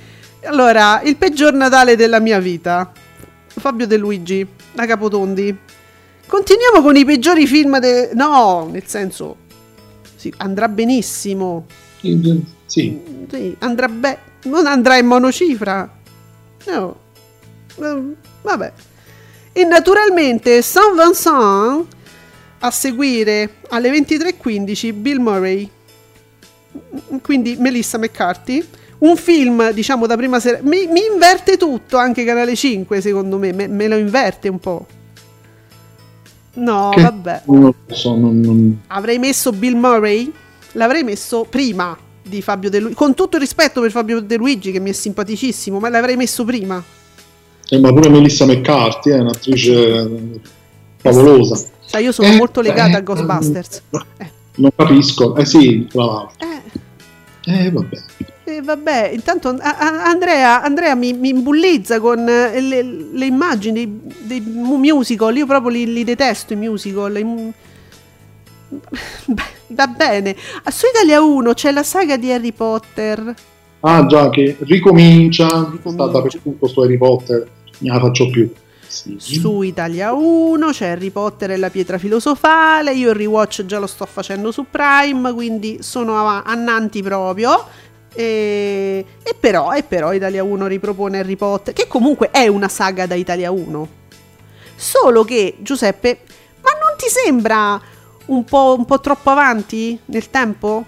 allora, 0.46 1.00
il 1.02 1.16
peggior 1.16 1.52
Natale 1.54 1.96
della 1.96 2.20
mia 2.20 2.38
vita. 2.38 2.92
Fabio 3.46 3.86
De 3.86 3.96
Luigi, 3.96 4.46
da 4.72 4.84
Capotondi. 4.86 5.56
Continuiamo 6.26 6.82
con 6.82 6.96
i 6.96 7.04
peggiori 7.04 7.46
film 7.46 7.78
de- 7.78 8.10
No, 8.14 8.68
nel 8.70 8.86
senso 8.86 9.36
sì, 10.16 10.32
andrà 10.38 10.68
benissimo. 10.68 11.66
Sì, 12.00 12.42
Sì, 13.30 13.56
andrà 13.60 13.88
bene. 13.88 14.18
Non 14.44 14.66
andrà 14.66 14.96
in 14.98 15.06
monocifra. 15.06 15.90
No. 16.66 16.96
Eh, 17.76 18.02
Vabbè. 18.42 18.72
E 19.52 19.64
naturalmente 19.64 20.60
Saint 20.62 20.94
Vincent 21.00 21.86
a 22.64 22.70
seguire 22.70 23.56
alle 23.68 23.90
23.15 23.90 24.92
Bill 24.94 25.18
Murray. 25.20 25.68
Quindi 27.22 27.56
Melissa 27.58 27.98
McCarthy. 27.98 28.66
Un 28.98 29.16
film, 29.16 29.70
diciamo, 29.72 30.06
da 30.06 30.16
prima 30.16 30.40
sera. 30.40 30.60
Mi, 30.62 30.86
mi 30.86 31.02
inverte 31.12 31.58
tutto, 31.58 31.98
anche 31.98 32.24
Canale 32.24 32.54
5, 32.56 33.00
secondo 33.02 33.36
me. 33.38 33.52
Me, 33.52 33.66
me 33.68 33.86
lo 33.86 33.96
inverte 33.96 34.48
un 34.48 34.58
po'. 34.58 34.86
No, 36.54 36.90
Che- 36.94 37.02
vabbè. 37.02 37.42
non 37.46 37.60
lo 37.62 37.74
so, 37.94 38.14
non- 38.16 38.40
non- 38.40 38.80
Avrei 38.86 39.18
messo 39.18 39.52
Bill 39.52 39.76
Murray? 39.76 40.32
L'avrei 40.72 41.02
messo 41.02 41.44
prima 41.48 41.96
di 42.22 42.40
Fabio 42.40 42.70
De 42.70 42.78
Luigi. 42.80 42.94
Con 42.96 43.14
tutto 43.14 43.36
il 43.36 43.42
rispetto 43.42 43.80
per 43.82 43.90
Fabio 43.90 44.20
De 44.20 44.36
Luigi, 44.36 44.70
che 44.72 44.80
mi 44.80 44.90
è 44.90 44.92
simpaticissimo, 44.94 45.78
ma 45.78 45.88
l'avrei 45.90 46.16
messo 46.16 46.44
prima. 46.44 46.82
eh, 47.68 47.78
ma 47.78 47.92
pure 47.92 48.08
Melissa 48.08 48.46
McCarthy 48.46 49.10
è 49.10 49.18
un'attrice 49.18 49.72
eh, 49.74 50.40
favolosa. 50.98 51.72
Sai, 51.86 52.04
io 52.04 52.12
sono 52.12 52.28
Eh, 52.28 52.36
molto 52.36 52.60
legata 52.60 52.92
eh, 52.92 52.96
a 52.96 53.00
Ghostbusters. 53.00 53.82
Eh, 54.18 54.30
Non 54.56 54.70
capisco, 54.74 55.34
eh 55.36 55.44
sì, 55.44 55.86
tra 55.90 56.04
l'altro. 56.04 56.46
eh, 56.46 56.62
Eh, 57.64 57.70
vabbè. 57.70 57.96
eh, 58.44 58.62
vabbè, 58.62 59.10
intanto 59.12 59.48
a- 59.48 59.76
a- 59.76 60.04
Andrea, 60.04 60.62
Andrea 60.62 60.94
mi, 60.94 61.12
mi 61.12 61.28
imbullizza 61.30 62.00
con 62.00 62.26
eh, 62.28 62.60
le, 62.60 62.82
le 63.12 63.26
immagini 63.26 63.74
dei, 63.74 64.00
dei 64.22 64.40
musical. 64.40 65.36
Io 65.36 65.46
proprio 65.46 65.70
li, 65.70 65.92
li 65.92 66.04
detesto 66.04 66.52
i 66.52 66.56
musical. 66.56 67.16
i 67.18 67.24
Va 69.68 69.86
bene. 69.86 70.36
Ah, 70.62 70.70
Su 70.70 70.86
Italia 70.86 71.20
1 71.22 71.52
c'è 71.54 71.70
la 71.72 71.82
saga 71.82 72.16
di 72.16 72.30
Harry 72.32 72.52
Potter. 72.52 73.34
Ah, 73.80 74.06
già 74.06 74.30
che 74.30 74.56
ricomincia, 74.60 75.46
Ricomincia. 75.46 75.90
sta 75.90 76.06
dappertutto 76.06 76.66
su 76.68 76.80
Harry 76.80 76.96
Potter, 76.96 77.46
non 77.78 77.94
la 77.96 78.00
faccio 78.00 78.30
più. 78.30 78.50
Sì. 78.94 79.18
Su 79.18 79.62
Italia 79.62 80.12
1 80.12 80.70
c'è 80.70 80.88
Harry 80.90 81.10
Potter 81.10 81.50
e 81.50 81.56
la 81.56 81.70
pietra 81.70 81.98
filosofale. 81.98 82.92
Io 82.92 83.10
il 83.10 83.16
rewatch 83.16 83.64
già 83.64 83.78
lo 83.78 83.86
sto 83.88 84.06
facendo 84.06 84.52
su 84.52 84.66
Prime, 84.70 85.32
quindi 85.32 85.78
sono 85.82 86.16
av- 86.16 86.46
annanti 86.46 87.02
proprio. 87.02 87.66
E, 88.14 89.04
e 89.22 89.34
però, 89.38 89.72
e 89.72 89.82
però 89.82 90.12
Italia 90.12 90.44
1 90.44 90.66
ripropone 90.68 91.18
Harry 91.18 91.34
Potter, 91.34 91.74
che 91.74 91.88
comunque 91.88 92.30
è 92.30 92.46
una 92.46 92.68
saga 92.68 93.06
da 93.06 93.14
Italia 93.16 93.50
1. 93.50 93.88
Solo 94.76 95.24
che, 95.24 95.56
Giuseppe, 95.58 96.20
ma 96.62 96.70
non 96.70 96.96
ti 96.96 97.08
sembra 97.08 97.80
un 98.26 98.44
po', 98.44 98.76
un 98.78 98.84
po' 98.84 99.00
troppo 99.00 99.30
avanti 99.30 99.98
nel 100.06 100.30
tempo? 100.30 100.84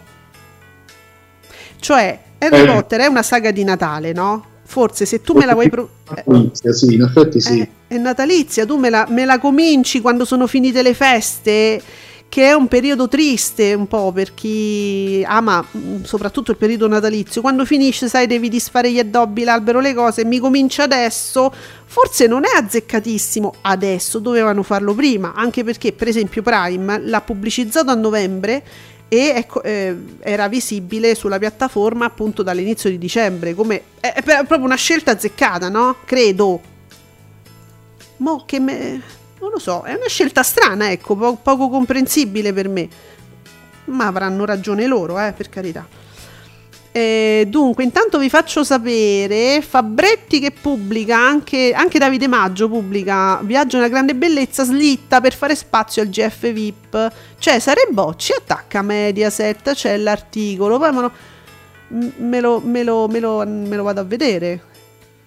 Cioè, 1.80 2.18
Harry 2.38 2.62
Eh. 2.62 2.66
Potter 2.66 3.00
è 3.00 3.06
una 3.06 3.22
saga 3.22 3.50
di 3.50 3.64
Natale, 3.64 4.12
no? 4.12 4.44
Forse 4.66 5.06
se 5.06 5.22
tu 5.22 5.32
me 5.34 5.46
la 5.46 5.54
vuoi... 5.54 5.70
pro- 5.70 5.88
eh, 6.24 6.72
sì, 6.72 6.94
in 6.94 7.02
effetti 7.02 7.40
sì. 7.40 7.60
eh, 7.60 7.68
è 7.86 7.98
natalizia, 7.98 8.66
tu 8.66 8.76
me 8.76 8.90
la, 8.90 9.06
me 9.08 9.24
la 9.24 9.38
cominci 9.38 10.00
quando 10.00 10.24
sono 10.24 10.48
finite 10.48 10.82
le 10.82 10.92
feste, 10.92 11.80
che 12.28 12.48
è 12.48 12.52
un 12.52 12.66
periodo 12.66 13.06
triste 13.06 13.74
un 13.74 13.86
po' 13.86 14.10
per 14.10 14.34
chi 14.34 15.24
ama 15.24 15.64
mm, 15.64 16.02
soprattutto 16.02 16.50
il 16.50 16.56
periodo 16.56 16.88
natalizio. 16.88 17.40
Quando 17.40 17.64
finisce, 17.64 18.08
sai, 18.08 18.26
devi 18.26 18.48
disfare 18.48 18.90
gli 18.90 18.98
addobbi, 18.98 19.44
l'albero, 19.44 19.78
le 19.78 19.94
cose, 19.94 20.24
mi 20.24 20.40
comincia 20.40 20.82
adesso, 20.82 21.52
forse 21.84 22.26
non 22.26 22.44
è 22.44 22.58
azzeccatissimo 22.58 23.54
adesso, 23.62 24.18
dovevano 24.18 24.64
farlo 24.64 24.94
prima, 24.94 25.32
anche 25.34 25.62
perché 25.62 25.92
per 25.92 26.08
esempio 26.08 26.42
Prime 26.42 27.00
l'ha 27.04 27.20
pubblicizzato 27.20 27.90
a 27.90 27.94
novembre 27.94 28.64
e 29.08 29.32
ecco, 29.36 29.62
eh, 29.62 29.96
era 30.20 30.48
visibile 30.48 31.14
sulla 31.14 31.38
piattaforma 31.38 32.06
appunto 32.06 32.42
dall'inizio 32.42 32.90
di 32.90 32.98
dicembre 32.98 33.54
come 33.54 33.82
è, 34.00 34.12
è 34.12 34.22
proprio 34.22 34.64
una 34.64 34.74
scelta 34.74 35.12
azzeccata 35.12 35.68
no? 35.68 35.96
credo 36.04 36.74
Mo 38.18 38.44
che 38.46 38.60
me... 38.60 39.02
non 39.40 39.50
lo 39.50 39.58
so, 39.58 39.82
è 39.82 39.92
una 39.92 40.08
scelta 40.08 40.42
strana, 40.42 40.90
ecco, 40.90 41.16
po- 41.16 41.38
poco 41.42 41.68
comprensibile 41.68 42.52
per 42.52 42.68
me. 42.68 42.88
Ma 43.86 44.06
avranno 44.06 44.44
ragione 44.44 44.86
loro, 44.86 45.20
eh, 45.20 45.32
per 45.32 45.48
carità. 45.48 45.86
Eh, 46.96 47.44
dunque, 47.50 47.84
intanto 47.84 48.16
vi 48.18 48.30
faccio 48.30 48.64
sapere 48.64 49.60
Fabretti 49.60 50.40
che 50.40 50.50
pubblica 50.50 51.18
anche, 51.18 51.74
anche 51.76 51.98
Davide 51.98 52.26
Maggio 52.26 52.70
pubblica 52.70 53.38
Viaggio 53.42 53.76
nella 53.76 53.90
grande 53.90 54.14
bellezza 54.14 54.64
slitta 54.64 55.20
per 55.20 55.34
fare 55.34 55.54
spazio 55.54 56.00
al 56.00 56.08
GF 56.08 56.50
VIP. 56.50 57.12
Cesare 57.38 57.88
Bocci 57.90 58.32
attacca 58.32 58.80
Mediaset, 58.80 59.72
c'è 59.74 59.94
l'articolo, 59.98 60.78
poi 60.78 60.90
me 60.94 61.00
lo, 61.02 61.12
me 62.16 62.40
lo, 62.40 62.60
me 62.64 62.82
lo- 62.82 63.08
me 63.08 63.20
lo- 63.20 63.44
me 63.46 63.76
lo 63.76 63.82
vado 63.82 64.00
a 64.00 64.04
vedere. 64.04 64.62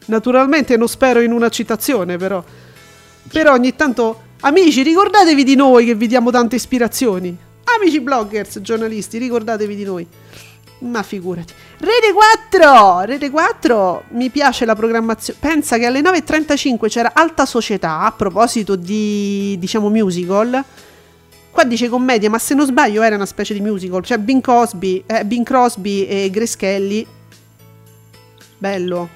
Naturalmente 0.08 0.76
non 0.76 0.88
spero 0.88 1.20
in 1.20 1.32
una 1.32 1.50
citazione, 1.50 2.18
però. 2.18 2.44
Però 3.32 3.54
ogni 3.54 3.76
tanto, 3.76 4.22
amici, 4.40 4.82
ricordatevi 4.82 5.44
di 5.44 5.54
noi 5.54 5.86
che 5.86 5.94
vi 5.94 6.08
diamo 6.08 6.32
tante 6.32 6.56
ispirazioni. 6.56 7.38
Amici 7.80 8.00
bloggers, 8.00 8.60
giornalisti, 8.60 9.20
ricordatevi 9.20 9.76
di 9.76 9.84
noi. 9.84 10.08
Ma 10.80 11.04
figurati. 11.04 11.54
Rete 11.78 12.14
4! 12.14 13.02
Rete 13.02 13.30
4, 13.30 14.04
mi 14.10 14.30
piace 14.30 14.64
la 14.66 14.76
programmazione. 14.76 15.40
Pensa 15.42 15.78
che 15.78 15.86
alle 15.86 16.00
9.35 16.00 16.88
c'era 16.88 17.12
Alta 17.14 17.46
Società, 17.46 18.02
a 18.02 18.12
proposito 18.12 18.76
di, 18.76 19.58
diciamo, 19.60 19.90
musical. 19.90 20.64
Qua 21.52 21.64
dice 21.66 21.90
commedia, 21.90 22.30
ma 22.30 22.40
se 22.40 22.54
non 22.54 22.66
sbaglio 22.66 23.02
era 23.02 23.16
una 23.16 23.26
specie 23.26 23.54
di 23.54 23.60
musical. 23.60 24.04
Cioè 24.04 24.18
Bing 24.20 24.42
Crosby, 24.42 25.04
eh, 25.06 25.26
Bing 25.26 25.46
Crosby 25.46 26.06
e 26.06 26.30
Grace 26.30 26.56
Kelly. 26.56 27.06
Bello. 28.58 29.10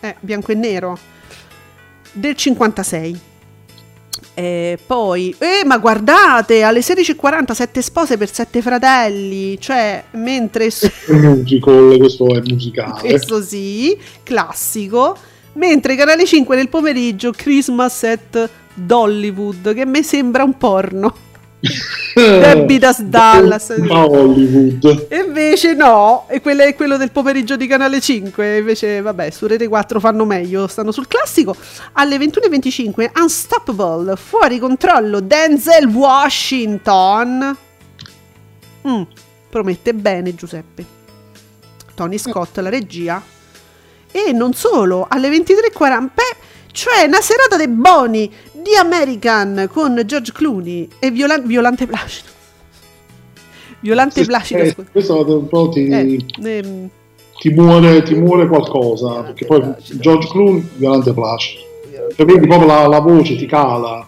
Eh, 0.00 0.16
bianco 0.20 0.52
e 0.52 0.54
nero. 0.54 0.98
Del 2.12 2.34
56. 2.34 3.25
E 4.38 4.78
poi, 4.84 5.34
eh, 5.38 5.64
ma 5.64 5.78
guardate, 5.78 6.62
alle 6.62 6.80
16.40 6.80 7.52
sette 7.52 7.80
spose 7.80 8.18
per 8.18 8.30
sette 8.30 8.60
fratelli, 8.60 9.58
cioè, 9.58 10.04
mentre 10.10 10.68
su- 10.70 10.90
musical, 11.08 11.96
questo 11.96 12.34
è 12.34 12.42
musicale. 12.44 13.00
questo 13.00 13.40
sì, 13.40 13.96
classico, 14.22 15.16
mentre 15.54 15.96
Canale 15.96 16.26
5 16.26 16.54
nel 16.54 16.68
pomeriggio 16.68 17.30
Christmas 17.30 18.02
at 18.02 18.50
Dollywood, 18.74 19.72
che 19.72 19.86
mi 19.86 20.02
sembra 20.02 20.44
un 20.44 20.58
porno. 20.58 21.14
Debbie 22.14 22.78
Das 22.78 23.02
Dallas. 23.02 23.70
A 23.70 24.06
Hollywood. 24.06 25.06
E 25.08 25.18
invece 25.18 25.74
no, 25.74 26.26
e 26.28 26.40
quello 26.40 26.62
è 26.62 26.74
quello 26.74 26.96
del 26.96 27.10
pomeriggio 27.10 27.56
di 27.56 27.66
Canale 27.66 28.00
5, 28.00 28.58
invece 28.58 29.00
vabbè, 29.00 29.30
su 29.30 29.46
Rete 29.46 29.68
4 29.68 30.00
fanno 30.00 30.24
meglio, 30.24 30.66
stanno 30.66 30.92
sul 30.92 31.08
classico. 31.08 31.56
Alle 31.92 32.16
21.25 32.18 33.10
Unstoppable, 33.20 34.16
fuori 34.16 34.58
controllo 34.58 35.20
Denzel 35.20 35.86
Washington. 35.86 37.56
Mm, 38.88 39.02
promette 39.50 39.94
bene 39.94 40.34
Giuseppe. 40.34 40.84
Tony 41.94 42.18
Scott 42.18 42.58
la 42.58 42.68
regia. 42.68 43.22
E 44.12 44.32
non 44.32 44.54
solo, 44.54 45.06
alle 45.08 45.28
23.40, 45.28 46.00
beh, 46.14 46.36
cioè 46.72 47.04
una 47.04 47.20
serata 47.20 47.56
dei 47.56 47.68
Boni 47.68 48.32
di 48.66 48.74
American 48.74 49.68
con 49.72 50.02
George 50.04 50.32
Clooney 50.32 50.88
e 50.98 51.10
Viola- 51.12 51.38
Violante 51.38 51.86
Placido. 51.86 52.30
Violante 53.78 54.22
Sì, 54.22 54.26
Placido, 54.26 54.62
eh, 54.62 54.74
questo 54.90 55.38
un 55.38 55.46
po' 55.48 55.68
ti, 55.68 55.86
Eh, 55.86 56.18
ehm, 56.42 56.88
ti 57.38 57.50
muore, 57.50 58.02
ti 58.02 58.14
muore 58.14 58.48
qualcosa. 58.48 59.22
Perché 59.22 59.44
poi 59.44 59.62
George 59.98 60.28
Clooney, 60.28 60.68
Violante 60.76 61.12
Placido. 61.12 61.60
Cioè, 62.16 62.24
vedi 62.24 62.46
proprio 62.46 62.66
la, 62.66 62.86
la 62.86 63.00
voce 63.00 63.36
ti 63.36 63.46
cala. 63.46 64.04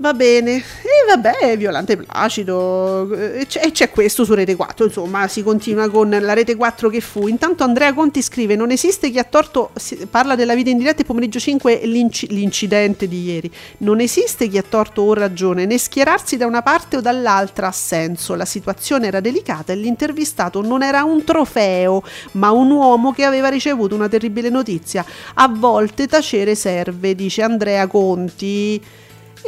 Va 0.00 0.14
bene, 0.14 0.58
e 0.58 0.62
vabbè, 1.08 1.56
Violante 1.56 1.96
Placido, 1.96 3.12
e 3.12 3.46
c'è, 3.46 3.90
questo 3.90 4.24
su 4.24 4.32
Rete 4.32 4.54
4, 4.54 4.84
insomma, 4.84 5.26
si 5.26 5.42
continua 5.42 5.90
con 5.90 6.08
la 6.08 6.34
Rete 6.34 6.54
4 6.54 6.88
che 6.88 7.00
fu. 7.00 7.26
Intanto 7.26 7.64
Andrea 7.64 7.92
Conti 7.92 8.22
scrive, 8.22 8.54
non 8.54 8.70
esiste 8.70 9.10
chi 9.10 9.18
ha 9.18 9.24
torto, 9.24 9.72
parla 10.08 10.36
della 10.36 10.54
vita 10.54 10.70
in 10.70 10.78
diretta 10.78 11.02
e 11.02 11.04
pomeriggio 11.04 11.40
5 11.40 11.80
l'inci- 11.86 12.28
l'incidente 12.28 13.08
di 13.08 13.24
ieri, 13.24 13.50
non 13.78 13.98
esiste 13.98 14.46
chi 14.46 14.56
ha 14.56 14.62
torto 14.62 15.02
o 15.02 15.14
ragione, 15.14 15.66
né 15.66 15.76
schierarsi 15.76 16.36
da 16.36 16.46
una 16.46 16.62
parte 16.62 16.98
o 16.98 17.00
dall'altra 17.00 17.66
ha 17.66 17.72
senso, 17.72 18.36
la 18.36 18.44
situazione 18.44 19.08
era 19.08 19.18
delicata 19.18 19.72
e 19.72 19.76
l'intervistato 19.76 20.62
non 20.62 20.84
era 20.84 21.02
un 21.02 21.24
trofeo, 21.24 22.04
ma 22.32 22.52
un 22.52 22.70
uomo 22.70 23.10
che 23.10 23.24
aveva 23.24 23.48
ricevuto 23.48 23.96
una 23.96 24.08
terribile 24.08 24.48
notizia. 24.48 25.04
A 25.34 25.48
volte 25.48 26.06
tacere 26.06 26.54
serve, 26.54 27.16
dice 27.16 27.42
Andrea 27.42 27.88
Conti. 27.88 28.80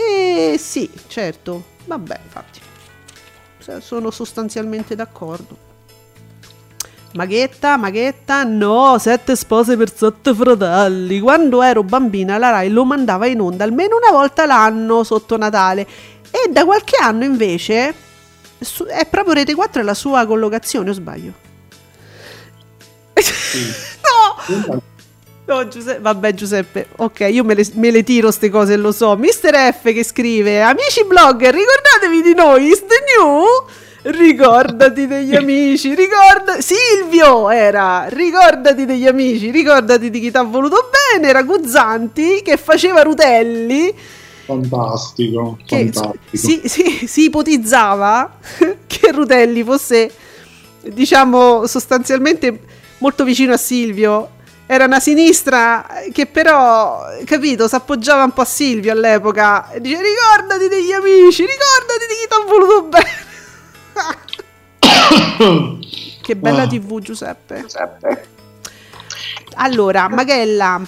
Eh 0.02 0.56
sì, 0.58 0.90
certo, 1.08 1.64
vabbè, 1.84 2.20
infatti, 2.24 2.60
sono 3.80 4.10
sostanzialmente 4.10 4.94
d'accordo. 4.94 5.68
Maghetta, 7.12 7.76
Maghetta, 7.76 8.44
no, 8.44 8.96
sette 8.98 9.34
spose 9.34 9.76
per 9.76 9.92
sette 9.94 10.32
fratelli. 10.32 11.20
Quando 11.20 11.60
ero 11.60 11.82
bambina 11.82 12.38
la 12.38 12.50
Rai 12.50 12.70
lo 12.70 12.84
mandava 12.84 13.26
in 13.26 13.40
onda 13.40 13.64
almeno 13.64 13.96
una 13.96 14.12
volta 14.12 14.46
l'anno 14.46 15.02
sotto 15.02 15.36
Natale 15.36 15.86
e 16.30 16.50
da 16.50 16.64
qualche 16.64 16.96
anno 17.02 17.24
invece 17.24 17.92
è 18.88 19.06
proprio 19.06 19.34
Rete 19.34 19.54
4 19.54 19.80
è 19.80 19.84
la 19.84 19.94
sua 19.94 20.24
collocazione, 20.24 20.90
o 20.90 20.92
sbaglio? 20.92 21.32
no! 24.68 24.82
No, 25.50 25.66
Giuseppe, 25.66 25.98
vabbè 26.00 26.32
Giuseppe, 26.32 26.86
ok, 26.96 27.26
io 27.28 27.42
me 27.42 27.54
le, 27.54 27.66
me 27.74 27.90
le 27.90 28.04
tiro 28.04 28.30
ste 28.30 28.48
cose, 28.50 28.76
lo 28.76 28.92
so. 28.92 29.16
Mister 29.16 29.52
F 29.74 29.92
che 29.92 30.04
scrive, 30.04 30.62
amici 30.62 31.04
blogger, 31.04 31.52
ricordatevi 31.52 32.22
di 32.22 32.34
noi, 32.34 32.68
is 32.68 32.78
the 32.86 33.02
new? 33.18 33.42
Ricordati 34.02 35.08
degli 35.08 35.34
amici, 35.34 35.92
ricorda... 35.96 36.60
Silvio 36.60 37.50
era, 37.50 38.06
ricordati 38.08 38.84
degli 38.84 39.08
amici, 39.08 39.50
ricordati 39.50 40.08
di 40.08 40.20
chi 40.20 40.30
ti 40.30 40.36
ha 40.36 40.42
voluto 40.44 40.88
bene, 41.12 41.28
era 41.28 41.42
Guzzanti 41.42 42.42
che 42.42 42.56
faceva 42.56 43.02
Rutelli, 43.02 43.92
Fantastico. 44.44 45.58
che 45.66 45.90
fantastico. 45.92 46.18
si, 46.32 46.60
si- 46.64 47.06
si 47.08 47.24
ipotizzava 47.24 48.38
che 48.86 49.10
Rutelli 49.10 49.64
fosse, 49.64 50.12
diciamo, 50.82 51.66
sostanzialmente 51.66 52.60
molto 52.98 53.24
vicino 53.24 53.52
a 53.52 53.56
Silvio. 53.58 54.38
Era 54.72 54.84
una 54.84 55.00
sinistra 55.00 55.84
che 56.12 56.26
però, 56.26 57.02
capito, 57.24 57.66
si 57.66 57.74
appoggiava 57.74 58.22
un 58.22 58.32
po' 58.32 58.42
a 58.42 58.44
Silvio 58.44 58.92
all'epoca. 58.92 59.68
E 59.72 59.80
dice, 59.80 60.00
ricordati 60.00 60.68
degli 60.68 60.92
amici, 60.92 61.44
ricordati 61.44 62.06
di 62.06 62.14
chi 62.14 62.28
ti 62.28 62.34
ha 62.38 62.44
voluto 62.46 62.82
bene. 62.84 63.10
che 66.22 66.36
bella 66.36 66.62
Ah. 66.62 66.66
tv, 66.68 67.00
Giuseppe. 67.00 67.66
Allora, 69.56 70.08
Magella. 70.08 70.80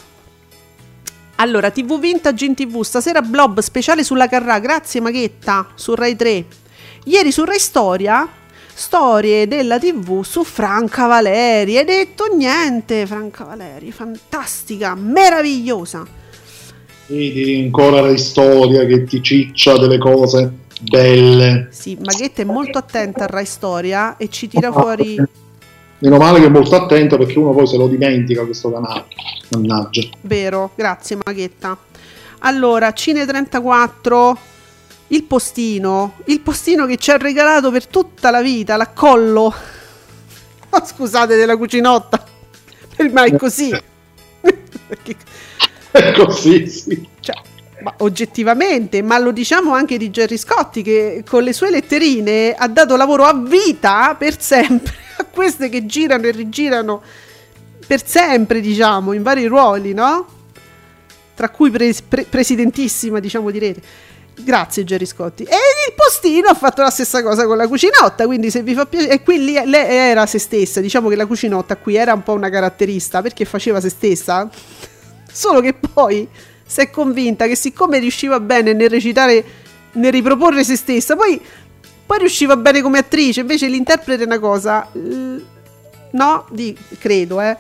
Allora, 1.37 1.71
TV 1.73 1.99
Vintage 1.99 2.45
in 2.45 2.55
TV, 2.55 2.83
stasera 2.83 3.21
Blob 3.21 3.59
speciale 3.59 4.05
sulla 4.05 4.29
Carrà, 4.29 4.61
grazie 4.61 5.01
Maghetta, 5.01 5.71
su 5.75 5.97
Rai 5.97 6.15
3. 6.15 6.45
Ieri 7.07 7.33
su 7.33 7.43
Rai 7.45 7.59
Storia, 7.59 8.29
storie 8.83 9.47
della 9.47 9.79
TV 9.79 10.25
su 10.25 10.43
Franca 10.43 11.07
Valeri. 11.07 11.79
Hai 11.79 11.85
detto 11.85 12.25
niente, 12.37 13.07
Franca 13.07 13.45
Valeri, 13.45 13.93
fantastica, 13.93 14.97
meravigliosa. 14.97 16.05
Vedi 17.07 17.63
ancora 17.63 18.01
la 18.01 18.17
storia 18.17 18.85
che 18.85 19.05
ti 19.05 19.23
ciccia 19.23 19.79
delle 19.79 19.99
cose 19.99 20.53
belle. 20.81 21.69
Sì, 21.71 21.97
Maghetta 22.03 22.43
è 22.43 22.45
molto 22.45 22.79
attenta 22.79 23.23
a 23.23 23.27
Rai 23.29 23.47
Storia 23.47 24.17
e 24.17 24.29
ci 24.29 24.49
tira 24.49 24.73
fuori... 24.73 25.15
Meno 26.01 26.17
male 26.17 26.41
che 26.41 26.47
è 26.47 26.51
molto 26.51 26.75
attento 26.75 27.17
perché 27.17 27.39
uno 27.39 27.53
poi 27.53 27.69
se 27.69 27.77
lo 27.77 27.87
dimentica 27.87 28.45
questo 28.45 28.73
canale. 28.73 29.05
Mannaggia. 29.51 30.03
Vero, 30.23 30.73
grazie 30.75 31.17
Maghetta. 31.25 31.79
Allora, 32.41 32.93
Cine 32.93 33.25
34, 33.25 34.37
il 35.13 35.25
postino, 35.25 36.15
il 36.27 36.41
postino 36.41 36.87
che 36.87 36.97
ci 36.97 37.11
ha 37.11 37.17
regalato 37.17 37.71
per 37.71 37.87
tutta 37.87 38.31
la 38.31 38.43
vita, 38.43 38.77
l'accollo. 38.77 39.55
Oh, 40.75 40.87
scusate 40.87 41.37
della 41.37 41.59
cucinotta, 41.59 42.25
ma 43.11 43.25
è 43.25 43.37
così. 43.37 43.71
È 45.93 46.13
così, 46.15 46.67
sì. 46.67 47.07
cioè, 47.21 47.35
ma 47.83 47.93
oggettivamente, 47.99 49.03
ma 49.03 49.19
lo 49.19 49.33
diciamo 49.33 49.75
anche 49.75 49.99
di 49.99 50.11
Gerry 50.11 50.39
Scotti 50.39 50.81
che 50.81 51.23
con 51.29 51.43
le 51.43 51.53
sue 51.53 51.69
letterine 51.69 52.55
ha 52.55 52.67
dato 52.69 52.97
lavoro 52.97 53.25
a 53.25 53.35
vita 53.35 54.15
per 54.19 54.41
sempre 54.41 54.95
a 55.19 55.25
queste 55.25 55.69
che 55.69 55.85
girano 55.85 56.25
e 56.25 56.31
rigirano 56.31 57.03
per 57.87 58.07
sempre, 58.07 58.63
diciamo, 58.63 59.13
in 59.13 59.23
vari 59.23 59.45
ruoli, 59.45 59.93
no? 59.93 60.27
Tra 61.35 61.51
cui 61.51 61.71
pre- 61.71 61.95
pre- 62.09 62.25
presidentissima, 62.25 63.21
diciamo, 63.21 63.51
di 63.51 63.59
rete. 63.59 63.83
Grazie 64.35 64.85
Gerry 64.85 65.07
Scotti. 65.07 65.45
E 65.45 65.57
il 65.89 65.95
postino 65.95 66.49
ha 66.49 66.55
fatto 66.55 66.83
la 66.83 66.91
stessa 66.91 67.23
cosa 67.23 67.47
con 67.47 67.57
la 67.57 67.69
cucinotta, 67.69 68.27
quindi 68.27 68.51
se 68.51 68.63
vi 68.63 68.75
fa 68.75 68.87
piacere... 68.87 69.15
E 69.15 69.23
qui 69.23 69.45
lei 69.45 69.67
era 69.73 70.27
se 70.27 70.39
stessa, 70.39 70.81
diciamo 70.81 71.09
che 71.09 71.17
la 71.17 71.27
cucinotta 71.27 71.77
qui 71.77 71.97
era 71.97 72.13
un 72.13 72.23
po' 72.23 72.33
una 72.33 72.49
caratterista 72.49 73.23
perché 73.23 73.45
faceva 73.45 73.81
se 73.81 73.89
stessa, 73.89 74.49
solo 75.31 75.61
che 75.61 75.75
poi 75.75 76.29
si 76.67 76.81
è 76.81 76.91
convinta 76.91 77.47
che 77.47 77.55
siccome 77.55 77.99
riusciva 77.99 78.41
bene 78.41 78.73
nel 78.73 78.89
recitare, 78.89 79.45
nel 79.93 80.11
riproporre 80.11 80.65
se 80.65 80.77
stessa, 80.77 81.15
poi, 81.15 81.41
poi 82.07 82.19
riusciva 82.19 82.57
bene 82.57 82.81
come 82.81 82.99
attrice, 82.99 83.41
invece 83.41 83.69
l'interprete 83.69 84.23
è 84.23 84.27
una 84.27 84.39
cosa... 84.39 84.89
No, 86.15 86.47
di, 86.51 86.77
credo, 86.99 87.41
eh. 87.41 87.57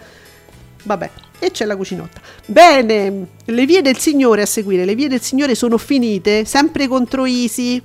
Vabbè, 0.82 1.11
e 1.43 1.51
c'è 1.51 1.64
la 1.64 1.74
cucinotta. 1.74 2.20
Bene, 2.47 3.27
le 3.47 3.66
vie 3.66 3.82
del 3.82 3.98
Signore 3.98 4.43
a 4.43 4.47
seguire. 4.47 4.85
Le 4.85 4.94
vie 4.94 5.09
del 5.09 5.20
Signore 5.20 5.56
sono 5.56 5.77
finite, 5.77 6.44
sempre 6.44 6.86
con 6.86 7.09
Troisi 7.09 7.82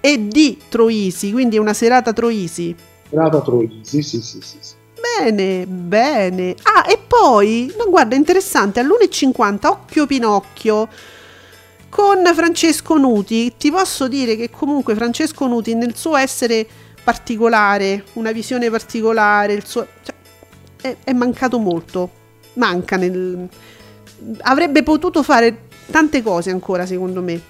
e 0.00 0.26
di 0.26 0.58
Troisi, 0.70 1.30
quindi 1.30 1.56
è 1.56 1.58
una 1.58 1.74
serata 1.74 2.14
Troisi. 2.14 2.74
Serata 3.10 3.42
Troisi, 3.42 3.78
sì, 3.82 4.02
sì, 4.02 4.22
sì. 4.22 4.40
sì. 4.40 4.72
Bene, 5.18 5.66
bene. 5.66 6.54
Ah, 6.62 6.90
e 6.90 6.98
poi, 7.06 7.70
no, 7.76 7.90
guarda, 7.90 8.14
interessante, 8.14 8.80
all'1.50 8.80 9.66
Occhio 9.66 10.06
Pinocchio 10.06 10.88
con 11.90 12.24
Francesco 12.34 12.96
Nuti. 12.96 13.52
Ti 13.58 13.70
posso 13.70 14.08
dire 14.08 14.34
che 14.34 14.48
comunque 14.48 14.94
Francesco 14.94 15.46
Nuti 15.46 15.74
nel 15.74 15.94
suo 15.94 16.16
essere 16.16 16.66
particolare, 17.04 18.04
una 18.14 18.32
visione 18.32 18.70
particolare, 18.70 19.52
il 19.52 19.66
suo 19.66 19.86
cioè, 20.02 20.14
è, 20.80 20.96
è 21.04 21.12
mancato 21.12 21.58
molto. 21.58 22.22
Manca 22.54 22.96
nel 22.96 23.48
avrebbe 24.42 24.82
potuto 24.82 25.22
fare 25.22 25.58
tante 25.90 26.22
cose 26.22 26.50
ancora, 26.50 26.86
secondo 26.86 27.20
me. 27.20 27.40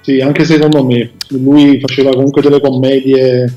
Sì, 0.00 0.20
anche 0.20 0.44
secondo 0.44 0.84
me. 0.84 1.12
Lui 1.28 1.78
faceva 1.80 2.10
comunque 2.10 2.40
delle 2.42 2.60
commedie 2.60 3.52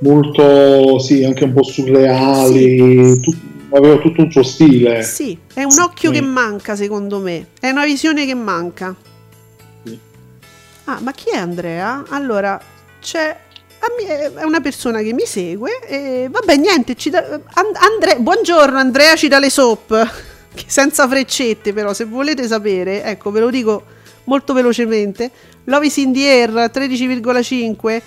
molto, 0.00 0.98
sì, 0.98 1.24
anche 1.24 1.44
un 1.44 1.52
po' 1.52 1.62
surreali. 1.62 3.20
tu- 3.20 3.34
aveva 3.70 3.98
tutto 3.98 4.22
un 4.22 4.30
suo 4.30 4.42
stile. 4.42 5.02
Sì, 5.02 5.36
è 5.54 5.62
un 5.62 5.78
occhio 5.80 6.12
Sì. 6.12 6.20
che 6.20 6.24
manca, 6.24 6.74
secondo 6.76 7.18
me. 7.18 7.48
È 7.60 7.68
una 7.70 7.84
visione 7.84 8.26
che 8.26 8.34
manca. 8.34 8.94
Sì. 9.84 9.98
Ah, 10.84 10.98
ma 11.02 11.12
chi 11.12 11.30
è 11.30 11.36
Andrea? 11.36 12.04
Allora, 12.08 12.60
c'è. 13.00 13.36
È 13.80 14.42
una 14.42 14.60
persona 14.60 15.00
che 15.00 15.12
mi 15.12 15.24
segue 15.24 15.80
e 15.86 16.28
vabbè 16.30 16.56
niente, 16.56 16.96
da- 17.10 17.40
An- 17.52 17.74
Andre- 17.74 18.16
buongiorno 18.18 18.76
Andrea 18.76 19.14
ci 19.14 19.28
dà 19.28 19.38
le 19.38 19.50
soap, 19.50 20.10
senza 20.66 21.06
freccette 21.06 21.72
però 21.72 21.92
se 21.92 22.04
volete 22.04 22.46
sapere, 22.46 23.04
ecco 23.04 23.30
ve 23.30 23.40
lo 23.40 23.50
dico 23.50 23.84
molto 24.24 24.52
velocemente, 24.52 25.30
Love 25.64 25.86
is 25.86 25.96
in 25.98 26.12
the 26.12 26.28
air 26.28 26.50
13,5, 26.50 28.02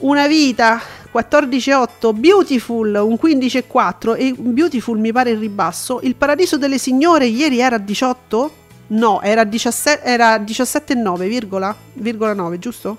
una 0.00 0.26
vita 0.26 0.80
14,8, 1.12 2.14
Beautiful 2.14 2.94
un 2.94 3.18
15,4 3.22 4.16
e 4.16 4.34
Beautiful 4.36 4.98
mi 4.98 5.12
pare 5.12 5.30
il 5.30 5.38
ribasso, 5.38 6.00
Il 6.02 6.16
Paradiso 6.16 6.58
delle 6.58 6.78
Signore 6.78 7.26
ieri 7.26 7.60
era 7.60 7.78
18? 7.78 8.58
No, 8.88 9.20
era 9.22 9.44
17, 9.44 10.04
era 10.04 10.36
17,9, 10.36 11.28
virgola, 11.28 11.74
virgola 11.92 12.34
9, 12.34 12.58
giusto? 12.58 12.98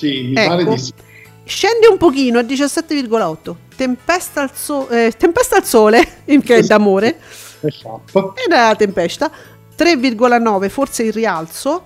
Sì, 0.00 0.22
mi 0.22 0.34
Ecco. 0.34 0.48
pare 0.48 0.64
di 0.64 0.78
sì. 0.78 0.92
Scende 1.44 1.88
un 1.88 1.98
pochino 1.98 2.38
a 2.38 2.42
17,8. 2.42 3.54
Tempesta 3.76 4.40
al, 4.42 4.50
so- 4.54 4.88
eh, 4.88 5.12
tempesta 5.16 5.56
al 5.56 5.64
sole, 5.64 6.06
che 6.42 6.56
è 6.56 6.62
d'amore, 6.62 7.18
È 7.60 7.68
fatto. 7.68 8.34
ed 8.36 8.50
è 8.52 8.56
la 8.56 8.74
tempesta. 8.76 9.30
3,9, 9.76 10.68
forse 10.70 11.02
il 11.04 11.12
rialzo. 11.12 11.84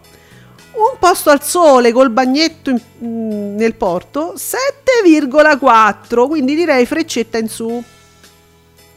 Un 0.72 0.96
posto 0.98 1.30
al 1.30 1.42
sole 1.42 1.92
col 1.92 2.10
bagnetto 2.10 2.70
in- 2.70 2.80
mm, 3.04 3.56
nel 3.56 3.74
porto, 3.74 4.34
7,4. 4.36 6.26
Quindi 6.28 6.54
direi 6.54 6.84
freccetta 6.86 7.38
in 7.38 7.48
su. 7.48 7.82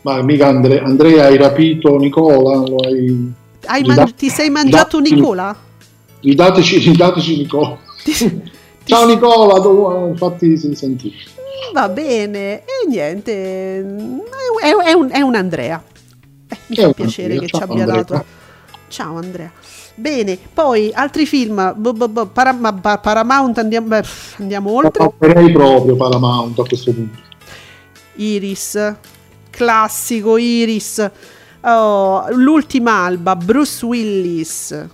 Ma 0.01 0.21
mica 0.21 0.47
Andre- 0.47 0.79
Andrea 0.81 1.25
hai 1.25 1.37
rapito 1.37 1.97
Nicola? 1.97 2.63
Hai... 2.85 3.33
Hai 3.65 3.83
man- 3.83 4.13
ti 4.15 4.29
sei 4.29 4.49
mangiato 4.49 4.99
Nicola? 4.99 5.55
Ridateci, 6.21 6.77
ridateci 6.79 7.37
Nicola. 7.37 7.77
Ciao 8.87 9.05
Nicola, 9.05 9.59
dove- 9.59 10.07
infatti 10.09 10.57
si 10.57 10.73
sentì. 10.75 11.13
Va 11.73 11.89
bene, 11.89 12.59
e 12.61 12.87
niente, 12.87 13.83
mm, 13.83 14.19
è, 14.61 14.69
è 14.89 14.93
un, 14.93 15.09
è 15.11 15.19
un 15.21 15.35
Andrea. 15.35 15.83
Eh, 16.49 16.57
mi 16.67 16.75
È 16.75 16.81
fa 16.81 16.87
un 16.87 16.93
piacere 16.93 17.33
Andrea, 17.33 17.39
che 17.41 17.47
ci 17.47 17.59
ciao, 17.59 17.63
abbia 17.63 17.83
Andrea. 17.83 18.03
dato. 18.03 18.25
Ciao 18.87 19.17
Andrea. 19.17 19.51
Bene, 19.95 20.37
poi 20.53 20.91
altri 20.93 21.25
film, 21.25 21.73
boh, 21.75 21.93
boh, 21.93 22.07
boh, 22.07 22.25
Para- 22.27 22.53
ma- 22.53 22.73
pa- 22.73 22.99
Paramount 22.99 23.57
andiamo, 23.57 23.87
beh, 23.87 24.03
andiamo 24.37 24.71
oltre. 24.71 25.11
Farei 25.17 25.51
proprio 25.51 25.95
Paramount 25.97 26.59
a 26.59 26.63
questo 26.63 26.93
punto. 26.93 27.19
Iris, 28.15 28.93
classico 29.49 30.37
Iris. 30.37 31.11
Oh, 31.61 32.25
l'ultima 32.29 33.03
alba, 33.03 33.35
Bruce 33.35 33.85
Willis. 33.85 34.87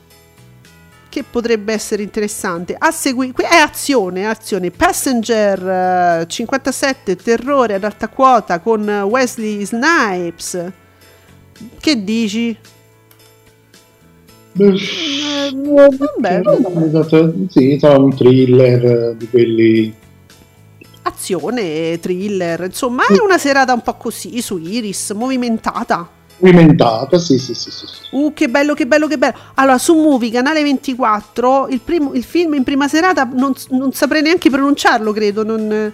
Che 1.13 1.23
potrebbe 1.29 1.73
essere 1.73 2.01
interessante. 2.01 2.75
A 2.75 2.89
segui- 2.89 3.31
è 3.35 3.55
azione, 3.57 4.27
azione. 4.27 4.71
Passenger 4.71 6.21
eh, 6.21 6.25
57, 6.27 7.15
terrore 7.17 7.75
ad 7.75 7.83
alta 7.83 8.07
quota 8.07 8.57
con 8.59 8.89
Wesley 8.89 9.63
Snipes. 9.63 10.71
Che 11.79 12.03
dici? 12.03 12.57
Beh, 14.53 14.73
Eh, 14.73 16.41
vabbè, 16.41 16.41
Sì, 17.47 17.77
sarà 17.79 17.99
un 17.99 18.15
thriller 18.15 18.83
eh, 19.11 19.15
di 19.15 19.29
quelli. 19.29 19.93
azione, 21.03 21.99
thriller, 21.99 22.61
insomma, 22.63 23.05
è 23.05 23.19
una 23.23 23.37
serata 23.37 23.71
un 23.73 23.81
po' 23.81 23.97
così 23.97 24.41
su 24.41 24.57
Iris, 24.57 25.11
movimentata. 25.11 26.09
Movimentata. 26.39 27.17
Sì, 27.19 27.37
sì, 27.37 27.53
sì, 27.53 27.71
sì. 27.71 27.85
Uh, 28.11 28.33
che 28.33 28.47
bello, 28.49 28.73
che 28.73 28.85
bello, 28.85 29.07
che 29.07 29.17
bello. 29.17 29.33
Allora, 29.55 29.77
su 29.77 29.95
Movie, 29.95 30.31
canale 30.31 30.63
24, 30.63 31.67
il, 31.69 31.79
primo- 31.79 32.13
il 32.13 32.23
film 32.23 32.53
in 32.53 32.63
prima 32.63 32.87
serata 32.87 33.23
non, 33.31 33.53
non 33.69 33.91
saprei 33.93 34.21
neanche 34.21 34.49
pronunciarlo, 34.49 35.11
credo. 35.11 35.43
Non, 35.43 35.91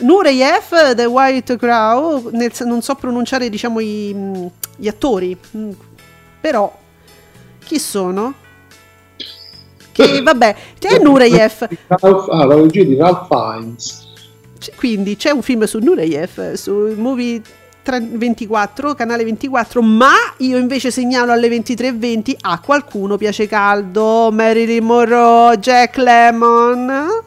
Nureyev, 0.00 0.94
The 0.94 1.04
White 1.06 1.56
Crow, 1.56 2.28
nel- 2.32 2.52
non 2.64 2.82
so 2.82 2.94
pronunciare, 2.94 3.48
diciamo, 3.48 3.80
i- 3.80 4.50
gli 4.76 4.88
attori. 4.88 5.36
Mm, 5.56 5.70
Però, 6.40 6.72
chi 7.64 7.78
sono? 7.78 8.34
Che, 9.92 10.20
vabbè, 10.22 10.56
c'è 10.78 10.98
Nureyev. 10.98 11.68
Ralph- 11.88 12.28
ah, 12.30 12.44
la 12.44 12.54
regia 12.56 12.84
di 12.84 12.96
Ralph 12.96 13.26
Fiennes. 13.28 14.02
Quindi 14.76 15.16
c'è 15.16 15.30
un 15.30 15.42
film 15.42 15.64
su 15.64 15.78
Nureyev, 15.78 16.52
su 16.54 16.94
Movie 16.96 17.40
3 17.40 17.52
24, 17.84 18.94
canale 18.94 19.24
24, 19.24 19.82
ma 19.82 20.12
io 20.38 20.58
invece 20.58 20.90
segnalo 20.90 21.32
alle 21.32 21.48
23.20 21.48 22.36
a 22.40 22.60
qualcuno 22.60 23.16
piace 23.16 23.46
caldo, 23.46 24.30
Marilyn 24.32 24.84
Monroe, 24.84 25.58
Jack 25.58 25.96
Lemmon, 25.98 27.22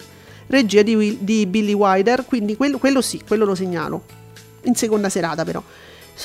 regia 0.48 0.82
di, 0.82 0.96
Will- 0.96 1.18
di 1.20 1.46
Billy 1.46 1.74
Wilder, 1.74 2.26
quindi 2.26 2.56
quello, 2.56 2.78
quello 2.78 3.02
sì, 3.02 3.22
quello 3.26 3.46
lo 3.46 3.56
segnalo, 3.56 4.04
in 4.64 4.76
seconda 4.76 5.10
serata 5.10 5.44
però. 5.44 5.62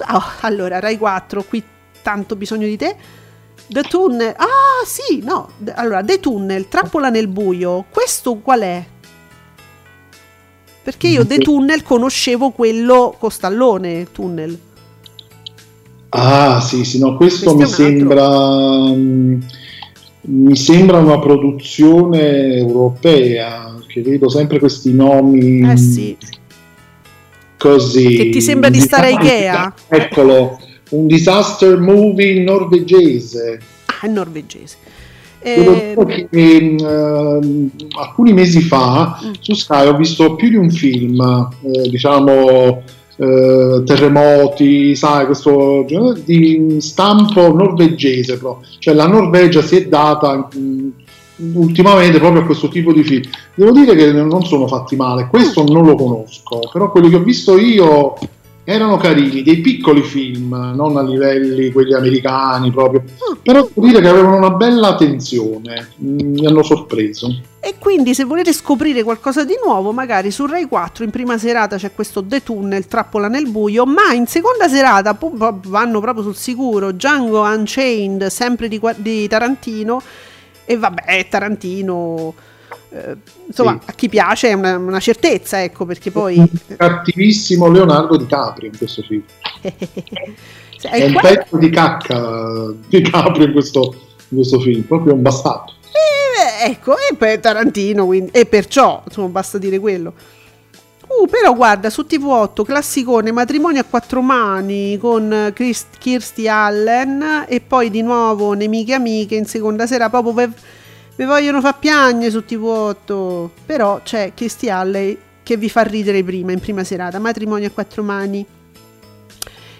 Oh, 0.09 0.25
allora, 0.41 0.81
Rai 0.81 0.97
4, 0.97 1.45
qui 1.45 1.63
tanto 2.03 2.37
bisogno 2.37 2.67
di 2.67 2.77
te. 2.77 2.97
The 3.67 3.83
Tunnel, 3.83 4.35
ah 4.37 4.85
sì, 4.85 5.21
no, 5.23 5.53
allora, 5.75 6.03
The 6.03 6.21
Tunnel, 6.21 6.69
Trappola 6.69 7.09
nel 7.11 7.29
buio, 7.29 7.85
questo 7.91 8.37
qual 8.37 8.61
è? 8.61 8.85
Perché 10.83 11.09
io 11.09 11.25
The 11.27 11.39
Tunnel 11.39 11.83
conoscevo 11.83 12.51
quello 12.51 13.15
Costallone 13.19 14.07
Tunnel. 14.11 14.59
Ah, 16.11 16.61
sì, 16.61 16.85
sì, 16.85 16.99
no, 16.99 17.17
questo, 17.17 17.55
Questo 17.55 17.83
mi 17.83 17.91
sembra. 17.91 18.29
mm, 18.95 19.41
Mi 20.25 20.57
sembra 20.57 20.99
una 20.99 21.19
produzione 21.19 22.55
europea, 22.57 23.77
che 23.87 24.03
vedo 24.03 24.29
sempre 24.29 24.59
questi 24.59 24.93
nomi 24.93 25.69
Eh 25.69 25.77
sì. 25.77 26.17
così. 27.59 28.15
Che 28.17 28.29
ti 28.31 28.41
sembra 28.41 28.69
di 28.69 28.81
stare 28.81 29.07
a 29.09 29.11
Ikea? 29.21 29.75
Eccolo, 29.89 30.61
un 30.91 31.07
disaster 31.07 31.79
movie 31.79 32.41
norvegese. 32.43 33.59
Ah, 33.87 34.05
è 34.07 34.09
norvegese. 34.09 34.77
Devo 35.43 35.73
Eh, 35.73 35.95
dire 35.97 36.29
che 36.31 36.77
ehm, 36.79 37.71
alcuni 37.99 38.33
mesi 38.33 38.61
fa 38.61 39.19
Mm. 39.25 39.33
su 39.41 39.55
Sky 39.55 39.87
ho 39.89 39.97
visto 39.97 40.35
più 40.37 40.49
di 40.51 40.57
un 40.57 40.71
film, 40.71 41.21
eh, 41.63 41.89
diciamo 41.89 42.83
eh, 43.17 43.83
terremoti, 43.85 44.95
sai, 44.97 45.27
questo 45.27 45.85
di 46.25 46.77
stampo 46.81 47.53
norvegese, 47.53 48.39
proprio. 48.39 48.69
cioè 48.79 48.95
la 48.95 49.07
Norvegia 49.07 49.63
si 49.63 49.77
è 49.77 49.87
data 49.87 50.49
mm, 50.57 50.89
ultimamente 51.55 52.19
proprio 52.19 52.43
a 52.43 52.45
questo 52.45 52.69
tipo 52.69 52.93
di 52.93 53.03
film. 53.05 53.23
Devo 53.55 53.73
dire 53.73 53.95
che 53.95 54.13
non 54.13 54.45
sono 54.45 54.67
fatti 54.67 54.97
male, 54.97 55.29
questo 55.29 55.63
non 55.65 55.85
lo 55.85 55.95
conosco, 55.95 56.61
però 56.73 56.91
quelli 56.91 57.11
che 57.11 57.17
ho 57.17 57.23
visto 57.23 57.59
io 57.59 58.15
erano 58.65 58.97
carini, 58.97 59.43
dei 59.43 59.61
piccoli 59.61 60.03
film, 60.03 60.73
non 60.75 60.97
a 60.97 61.03
livelli 61.03 61.73
quelli 61.73 61.95
americani 61.95 62.71
proprio, 62.71 63.03
però 63.43 63.63
devo 63.63 63.87
dire 63.87 64.01
che 64.01 64.09
avevano 64.09 64.37
una 64.37 64.51
bella 64.51 64.95
tensione, 64.95 65.89
mm, 66.03 66.19
mi 66.19 66.47
hanno 66.47 66.63
sorpreso. 66.63 67.41
E 67.59 67.75
quindi 67.79 68.15
se 68.15 68.25
volete 68.25 68.53
scoprire 68.53 69.03
qualcosa 69.03 69.45
di 69.45 69.55
nuovo, 69.65 69.93
magari 69.93 70.31
su 70.31 70.47
Rai 70.47 70.67
4 70.67 71.05
in 71.05 71.11
prima 71.11 71.39
serata 71.39 71.77
c'è 71.77 71.93
questo 71.93 72.25
The 72.25 72.43
Tunnel, 72.43 72.87
Trappola 72.87 73.29
nel 73.29 73.49
buio, 73.49 73.85
ma 73.85 74.13
in 74.13 74.27
seconda 74.27 74.69
serata 74.69 75.17
vanno 75.19 76.01
proprio 76.01 76.25
sul 76.25 76.37
sicuro 76.37 76.93
Django 76.93 77.43
Unchained, 77.43 78.27
sempre 78.27 78.69
di, 78.69 78.81
di 78.97 79.29
Tarantino, 79.29 80.03
e 80.65 80.77
vabbè, 80.77 81.27
Tarantino 81.29 82.35
eh, 82.93 83.17
insomma, 83.47 83.79
Sì. 83.83 83.91
a 83.91 83.93
chi 83.93 84.09
piace 84.09 84.49
è 84.49 84.53
una, 84.53 84.77
una 84.77 85.01
certezza, 85.01 85.63
ecco, 85.63 85.85
perché 85.85 86.11
poi... 86.11 86.43
Cattivissimo 86.77 87.71
Leonardo 87.71 88.17
DiCaprio 88.17 88.71
in 88.71 88.77
questo 88.77 89.03
film. 89.03 89.23
Sì, 90.77 90.87
È 90.89 91.05
un 91.07 91.13
qua- 91.15 91.29
pezzo 91.29 91.57
di 91.57 91.71
cacca 91.71 92.73
DiCaprio 92.89 93.47
in 93.47 93.53
questo, 93.53 93.95
in 94.29 94.37
questo 94.37 94.61
film, 94.61 94.83
proprio 94.83 95.15
un 95.15 95.23
bastardo. 95.23 95.73
Eh, 95.93 96.71
ecco, 96.71 96.95
e 96.97 97.15
poi 97.15 97.39
Tarantino, 97.41 98.05
quindi, 98.07 98.31
e 98.33 98.47
perciò, 98.47 99.03
insomma, 99.07 99.29
basta 99.29 99.59
dire 99.59 99.79
quello. 99.79 100.13
Uh, 101.07 101.27
però 101.29 101.55
guarda, 101.55 101.91
su 101.91 102.07
TV8, 102.09 102.65
classicone, 102.65 103.33
matrimonio 103.33 103.83
a 103.83 103.85
quattro 103.85 104.23
mani 104.23 104.97
con 104.99 105.51
Chris- 105.55 105.87
Kirstie 105.99 106.49
Allen 106.49 107.45
e 107.47 107.61
poi 107.61 107.91
di 107.91 108.01
nuovo 108.03 108.55
Nemiche 108.55 108.95
Amiche 108.95 109.35
in 109.35 109.45
seconda 109.45 109.87
sera, 109.87 110.09
proprio 110.09 110.33
ve, 110.33 110.49
ve 111.17 111.25
vogliono 111.25 111.61
far 111.61 111.79
piangere 111.79 112.31
su 112.31 112.45
TV8. 112.47 113.49
Però 113.67 114.01
c'è 114.03 114.33
Kirstie 114.35 114.71
Allen 114.71 115.17
che 115.43 115.57
vi 115.57 115.69
fa 115.69 115.83
ridere 115.83 116.23
prima, 116.23 116.53
in 116.53 116.61
prima 116.61 116.85
serata, 116.85 117.19
matrimonio 117.19 117.67
a 117.69 117.71
quattro 117.71 118.03
mani. 118.03 118.47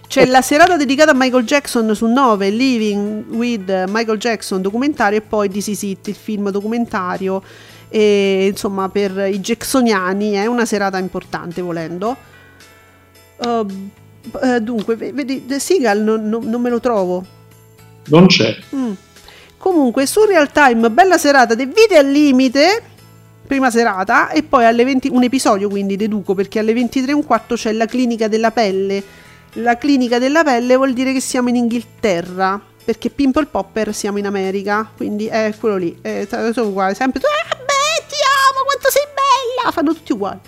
C'è 0.07 0.27
la 0.27 0.43
serata 0.43 0.77
dedicata 0.77 1.13
a 1.13 1.15
Michael 1.15 1.45
Jackson 1.45 1.95
su 1.95 2.07
9, 2.07 2.51
Living 2.51 3.31
with 3.31 3.85
Michael 3.89 4.19
Jackson 4.19 4.61
documentario 4.61 5.19
e 5.19 5.23
poi 5.23 5.49
This 5.49 5.69
Is 5.69 5.83
It, 5.83 6.09
il 6.09 6.15
film 6.15 6.51
documentario. 6.51 7.43
E, 7.89 8.47
insomma, 8.51 8.89
per 8.91 9.29
i 9.33 9.41
jacksoniani 9.41 10.33
è 10.33 10.47
una 10.47 10.67
serata 10.67 10.99
importante 10.99 11.63
volendo. 11.63 12.15
Uh, 13.39 13.67
dunque, 14.61 14.97
ve- 14.97 15.13
vedi, 15.13 15.47
The 15.47 15.59
Seagal 15.59 16.01
non, 16.03 16.29
non- 16.29 16.45
non 16.45 16.61
me 16.61 16.69
lo 16.69 16.81
trovo. 16.81 17.25
Non 18.09 18.27
c'è. 18.27 18.55
Mm. 18.75 18.93
Comunque, 19.63 20.07
su 20.07 20.25
Real 20.25 20.51
Time, 20.51 20.91
bella 20.91 21.19
serata 21.19 21.55
di 21.55 21.67
Vite 21.67 21.97
al 21.97 22.11
limite. 22.11 22.83
Prima 23.47 23.71
serata, 23.71 24.31
e 24.31 24.43
poi 24.43 24.65
alle 24.65 24.83
20, 24.83 25.09
un 25.13 25.23
episodio 25.23 25.69
quindi 25.69 25.95
deduco 25.95 26.35
perché 26.35 26.59
alle 26.59 26.73
23 26.73 27.13
e 27.13 27.15
un 27.15 27.25
quarto 27.25 27.55
c'è 27.55 27.71
la 27.71 27.87
clinica 27.87 28.27
della 28.27 28.51
pelle. 28.51 29.01
La 29.57 29.77
clinica 29.77 30.19
della 30.19 30.43
pelle 30.43 30.75
vuol 30.75 30.93
dire 30.93 31.13
che 31.13 31.21
siamo 31.21 31.49
in 31.49 31.55
Inghilterra 31.55 32.61
perché 32.85 33.09
Pimple 33.11 33.47
Popper 33.47 33.95
siamo 33.95 34.19
in 34.19 34.27
America, 34.27 34.91
quindi 34.97 35.27
è 35.27 35.55
quello 35.61 35.77
lì. 35.77 35.97
Eh, 36.03 36.27
t- 36.29 36.51
sono 36.51 36.67
uguali, 36.71 36.97
sempre. 36.97 37.21
Ah, 37.21 37.55
beh, 37.55 38.07
ti 38.09 38.17
amo, 38.51 38.65
quanto 38.65 38.91
sei 38.91 39.05
bella! 39.15 39.71
Fanno 39.71 39.95
tutti 39.95 40.13
uguali. 40.13 40.41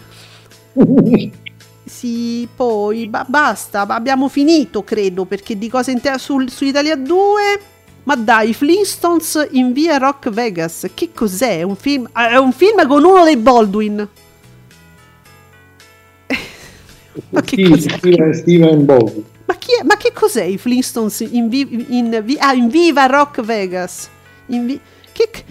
Sì, 1.84 2.48
poi 2.52 3.06
ba- 3.06 3.24
basta, 3.28 3.82
abbiamo 3.86 4.26
finito 4.28 4.82
credo 4.82 5.24
perché 5.24 5.56
di 5.56 5.68
cose 5.68 5.92
in 5.92 6.00
te- 6.00 6.18
sul- 6.18 6.50
su 6.50 6.64
Italia 6.64 6.96
2. 6.96 7.60
Ma 8.04 8.16
dai, 8.16 8.52
Flintstones 8.52 9.48
in 9.52 9.72
via 9.72 9.96
Rock 9.96 10.28
Vegas, 10.30 10.88
che 10.94 11.10
cos'è? 11.14 11.62
Un 11.62 11.74
film? 11.76 12.08
ah, 12.12 12.28
È 12.30 12.36
un 12.36 12.52
film 12.52 12.86
con 12.86 13.02
uno 13.04 13.24
dei 13.24 13.36
Baldwin. 13.38 14.06
Ma 17.30 17.40
che 17.42 17.68
cos'è? 17.68 17.96
Steven, 17.96 18.34
Steven 18.34 18.84
Baldwin. 18.84 19.24
Ma, 19.46 19.54
chi 19.54 19.72
è- 19.80 19.84
ma 19.84 19.96
che 19.96 20.12
cos'è 20.12 20.42
i 20.44 20.58
Flintstones 20.58 21.20
in, 21.20 21.48
vi- 21.48 21.86
in 21.90 22.20
vi- 22.24 22.36
ah, 22.38 22.52
in 22.54 22.68
Viva 22.68 23.06
Rock 23.06 23.40
Vegas? 23.42 24.08
In 24.46 24.66
vi- 24.66 24.80
che, 25.12 25.28
che- 25.30 25.44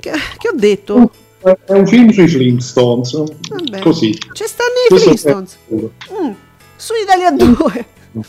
che 0.00 0.48
ho 0.48 0.54
detto? 0.54 1.12
È 1.42 1.72
un 1.72 1.86
film 1.86 2.10
sui 2.10 2.28
Flintstones. 2.28 3.12
Vabbè. 3.48 3.80
Così. 3.80 4.12
Ci 4.32 4.44
stanno 4.46 4.70
i 4.86 4.88
Questo 4.88 5.08
è- 5.08 5.16
Flintstones. 5.16 5.58
Mm, 5.72 6.30
su 6.76 6.92
Italia 7.02 7.30
2. 7.32 7.86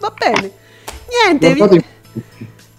Va 0.00 0.14
bene. 0.18 0.50
Niente. 1.24 1.54
vi- 1.54 1.84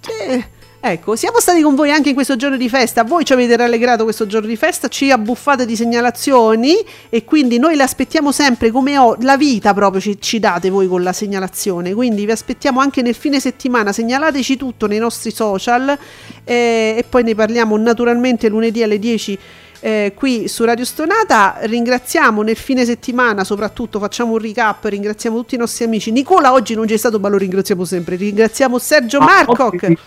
Cioè, 0.01 0.43
ecco, 0.79 1.15
siamo 1.15 1.39
stati 1.39 1.61
con 1.61 1.75
voi 1.75 1.91
anche 1.91 2.09
in 2.09 2.15
questo 2.15 2.35
giorno 2.35 2.57
di 2.57 2.67
festa. 2.67 3.03
Voi 3.03 3.23
ci 3.23 3.33
avete 3.33 3.55
rallegrato 3.55 4.03
questo 4.03 4.25
giorno 4.25 4.47
di 4.47 4.55
festa, 4.55 4.87
ci 4.87 5.11
abbuffate 5.11 5.65
di 5.65 5.75
segnalazioni 5.75 6.75
e 7.09 7.23
quindi 7.23 7.59
noi 7.59 7.75
le 7.75 7.83
aspettiamo 7.83 8.31
sempre 8.31 8.71
come 8.71 8.97
ho 8.97 9.15
la 9.21 9.37
vita 9.37 9.73
proprio 9.75 10.01
ci, 10.01 10.19
ci 10.19 10.39
date 10.39 10.71
voi 10.71 10.87
con 10.87 11.03
la 11.03 11.13
segnalazione. 11.13 11.93
Quindi 11.93 12.25
vi 12.25 12.31
aspettiamo 12.31 12.79
anche 12.79 13.03
nel 13.03 13.15
fine 13.15 13.39
settimana. 13.39 13.93
Segnalateci 13.93 14.57
tutto 14.57 14.87
nei 14.87 14.99
nostri 14.99 15.29
social 15.29 15.97
eh, 16.43 16.95
e 16.97 17.05
poi 17.07 17.23
ne 17.23 17.35
parliamo 17.35 17.77
naturalmente 17.77 18.49
lunedì 18.49 18.81
alle 18.81 18.97
10 18.97 19.39
eh, 19.81 20.13
qui 20.15 20.47
su 20.47 20.63
Radio 20.63 20.85
Stonata. 20.85 21.57
Ringraziamo 21.61 22.41
nel 22.43 22.55
fine 22.55 22.85
settimana, 22.85 23.43
soprattutto 23.43 23.99
facciamo 23.99 24.33
un 24.33 24.37
recap, 24.37 24.85
ringraziamo 24.85 25.35
tutti 25.37 25.55
i 25.55 25.57
nostri 25.57 25.83
amici. 25.85 26.11
Nicola 26.11 26.53
oggi 26.53 26.73
non 26.75 26.85
c'è 26.85 26.95
stato, 26.97 27.19
ma 27.19 27.27
lo 27.27 27.37
ringraziamo 27.37 27.83
sempre. 27.83 28.15
Ringraziamo 28.15 28.77
Sergio 28.79 29.17
Ah, 29.17 29.25
Marcoc. 29.25 29.59
oggi- 29.83 29.97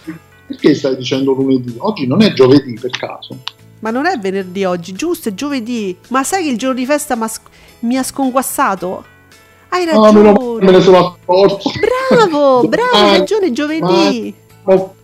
Perché 0.47 0.75
stai 0.75 0.97
dicendo 0.97 1.33
lunedì? 1.33 1.75
Oggi 1.79 2.07
non 2.07 2.23
è 2.23 2.33
giovedì 2.33 2.79
per 2.81 2.91
caso. 2.91 3.39
Ma 3.81 3.91
non 3.91 4.07
è 4.07 4.17
venerdì 4.19 4.65
oggi, 4.65 4.93
giusto? 4.93 5.29
È 5.31 5.35
giovedì. 5.35 5.97
Ma 6.09 6.23
sai 6.25 6.45
che 6.45 6.51
il 6.51 6.57
giorno 6.59 6.77
di 6.77 6.87
festa 6.87 7.19
mi 7.81 7.97
ha 7.97 8.03
sconguassato? 8.03 9.05
Hai 9.71 9.83
Ah, 9.89 9.93
ragione. 10.13 10.33
me 10.65 10.71
ne 10.71 10.81
sono 10.81 10.99
accorto. 10.99 11.71
Bravo, 12.11 12.69
bravo, 12.69 12.97
hai 12.97 13.19
ragione, 13.19 13.53
giovedì. 13.53 14.35
ma- 14.37 14.43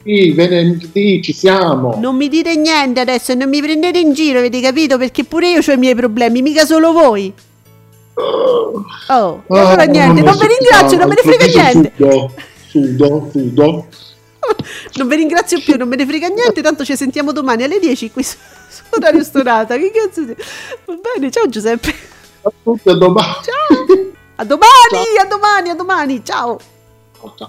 sì, 0.02 0.32
venerdì 0.32 1.20
ci 1.22 1.32
siamo. 1.32 1.96
Non 2.00 2.16
mi 2.16 2.28
dite 2.28 2.56
niente 2.56 3.00
adesso, 3.00 3.34
non 3.34 3.48
mi 3.48 3.60
prendete 3.60 3.98
in 3.98 4.12
giro, 4.12 4.38
avete 4.38 4.60
capito? 4.60 4.96
Perché 4.96 5.24
pure 5.24 5.50
io 5.50 5.60
ho 5.66 5.72
i 5.72 5.76
miei 5.76 5.94
problemi, 5.94 6.40
mica 6.42 6.64
solo 6.64 6.92
voi. 6.92 7.32
Oh, 8.14 9.42
e 9.46 9.58
Ah, 9.58 9.68
allora 9.68 9.84
niente, 9.84 10.22
non 10.22 10.36
vi 10.36 10.46
ringrazio, 10.46 10.98
non 10.98 11.08
me 11.08 11.14
ne 11.14 11.22
frega 11.22 11.46
niente. 11.46 11.92
Sudo, 11.96 12.32
sudo, 12.68 13.28
sudo. 13.32 13.86
Non 14.96 15.06
vi 15.06 15.16
ringrazio 15.16 15.60
più, 15.60 15.76
non 15.76 15.86
me 15.88 15.96
ne 15.96 16.06
frega 16.06 16.28
niente, 16.28 16.62
tanto 16.62 16.84
ci 16.84 16.96
sentiamo 16.96 17.32
domani 17.32 17.62
alle 17.62 17.78
10 17.78 18.10
qui 18.10 18.22
su, 18.22 18.36
su 18.68 18.82
Radio 18.98 19.22
Stonata. 19.22 19.76
Che 19.76 19.90
cazzo 19.90 20.24
di... 20.24 20.34
Va 20.86 20.94
bene, 21.14 21.30
ciao 21.30 21.48
Giuseppe. 21.48 21.94
A 22.42 22.52
tutti 22.62 22.88
a 22.88 22.94
domani. 22.94 23.34
Ciao. 23.42 24.10
A 24.36 24.44
domani, 24.44 25.18
a 25.20 25.24
domani, 25.26 25.68
a 25.68 25.74
domani. 25.74 26.24
Ciao. 26.24 26.58
Ciao. 27.36 27.48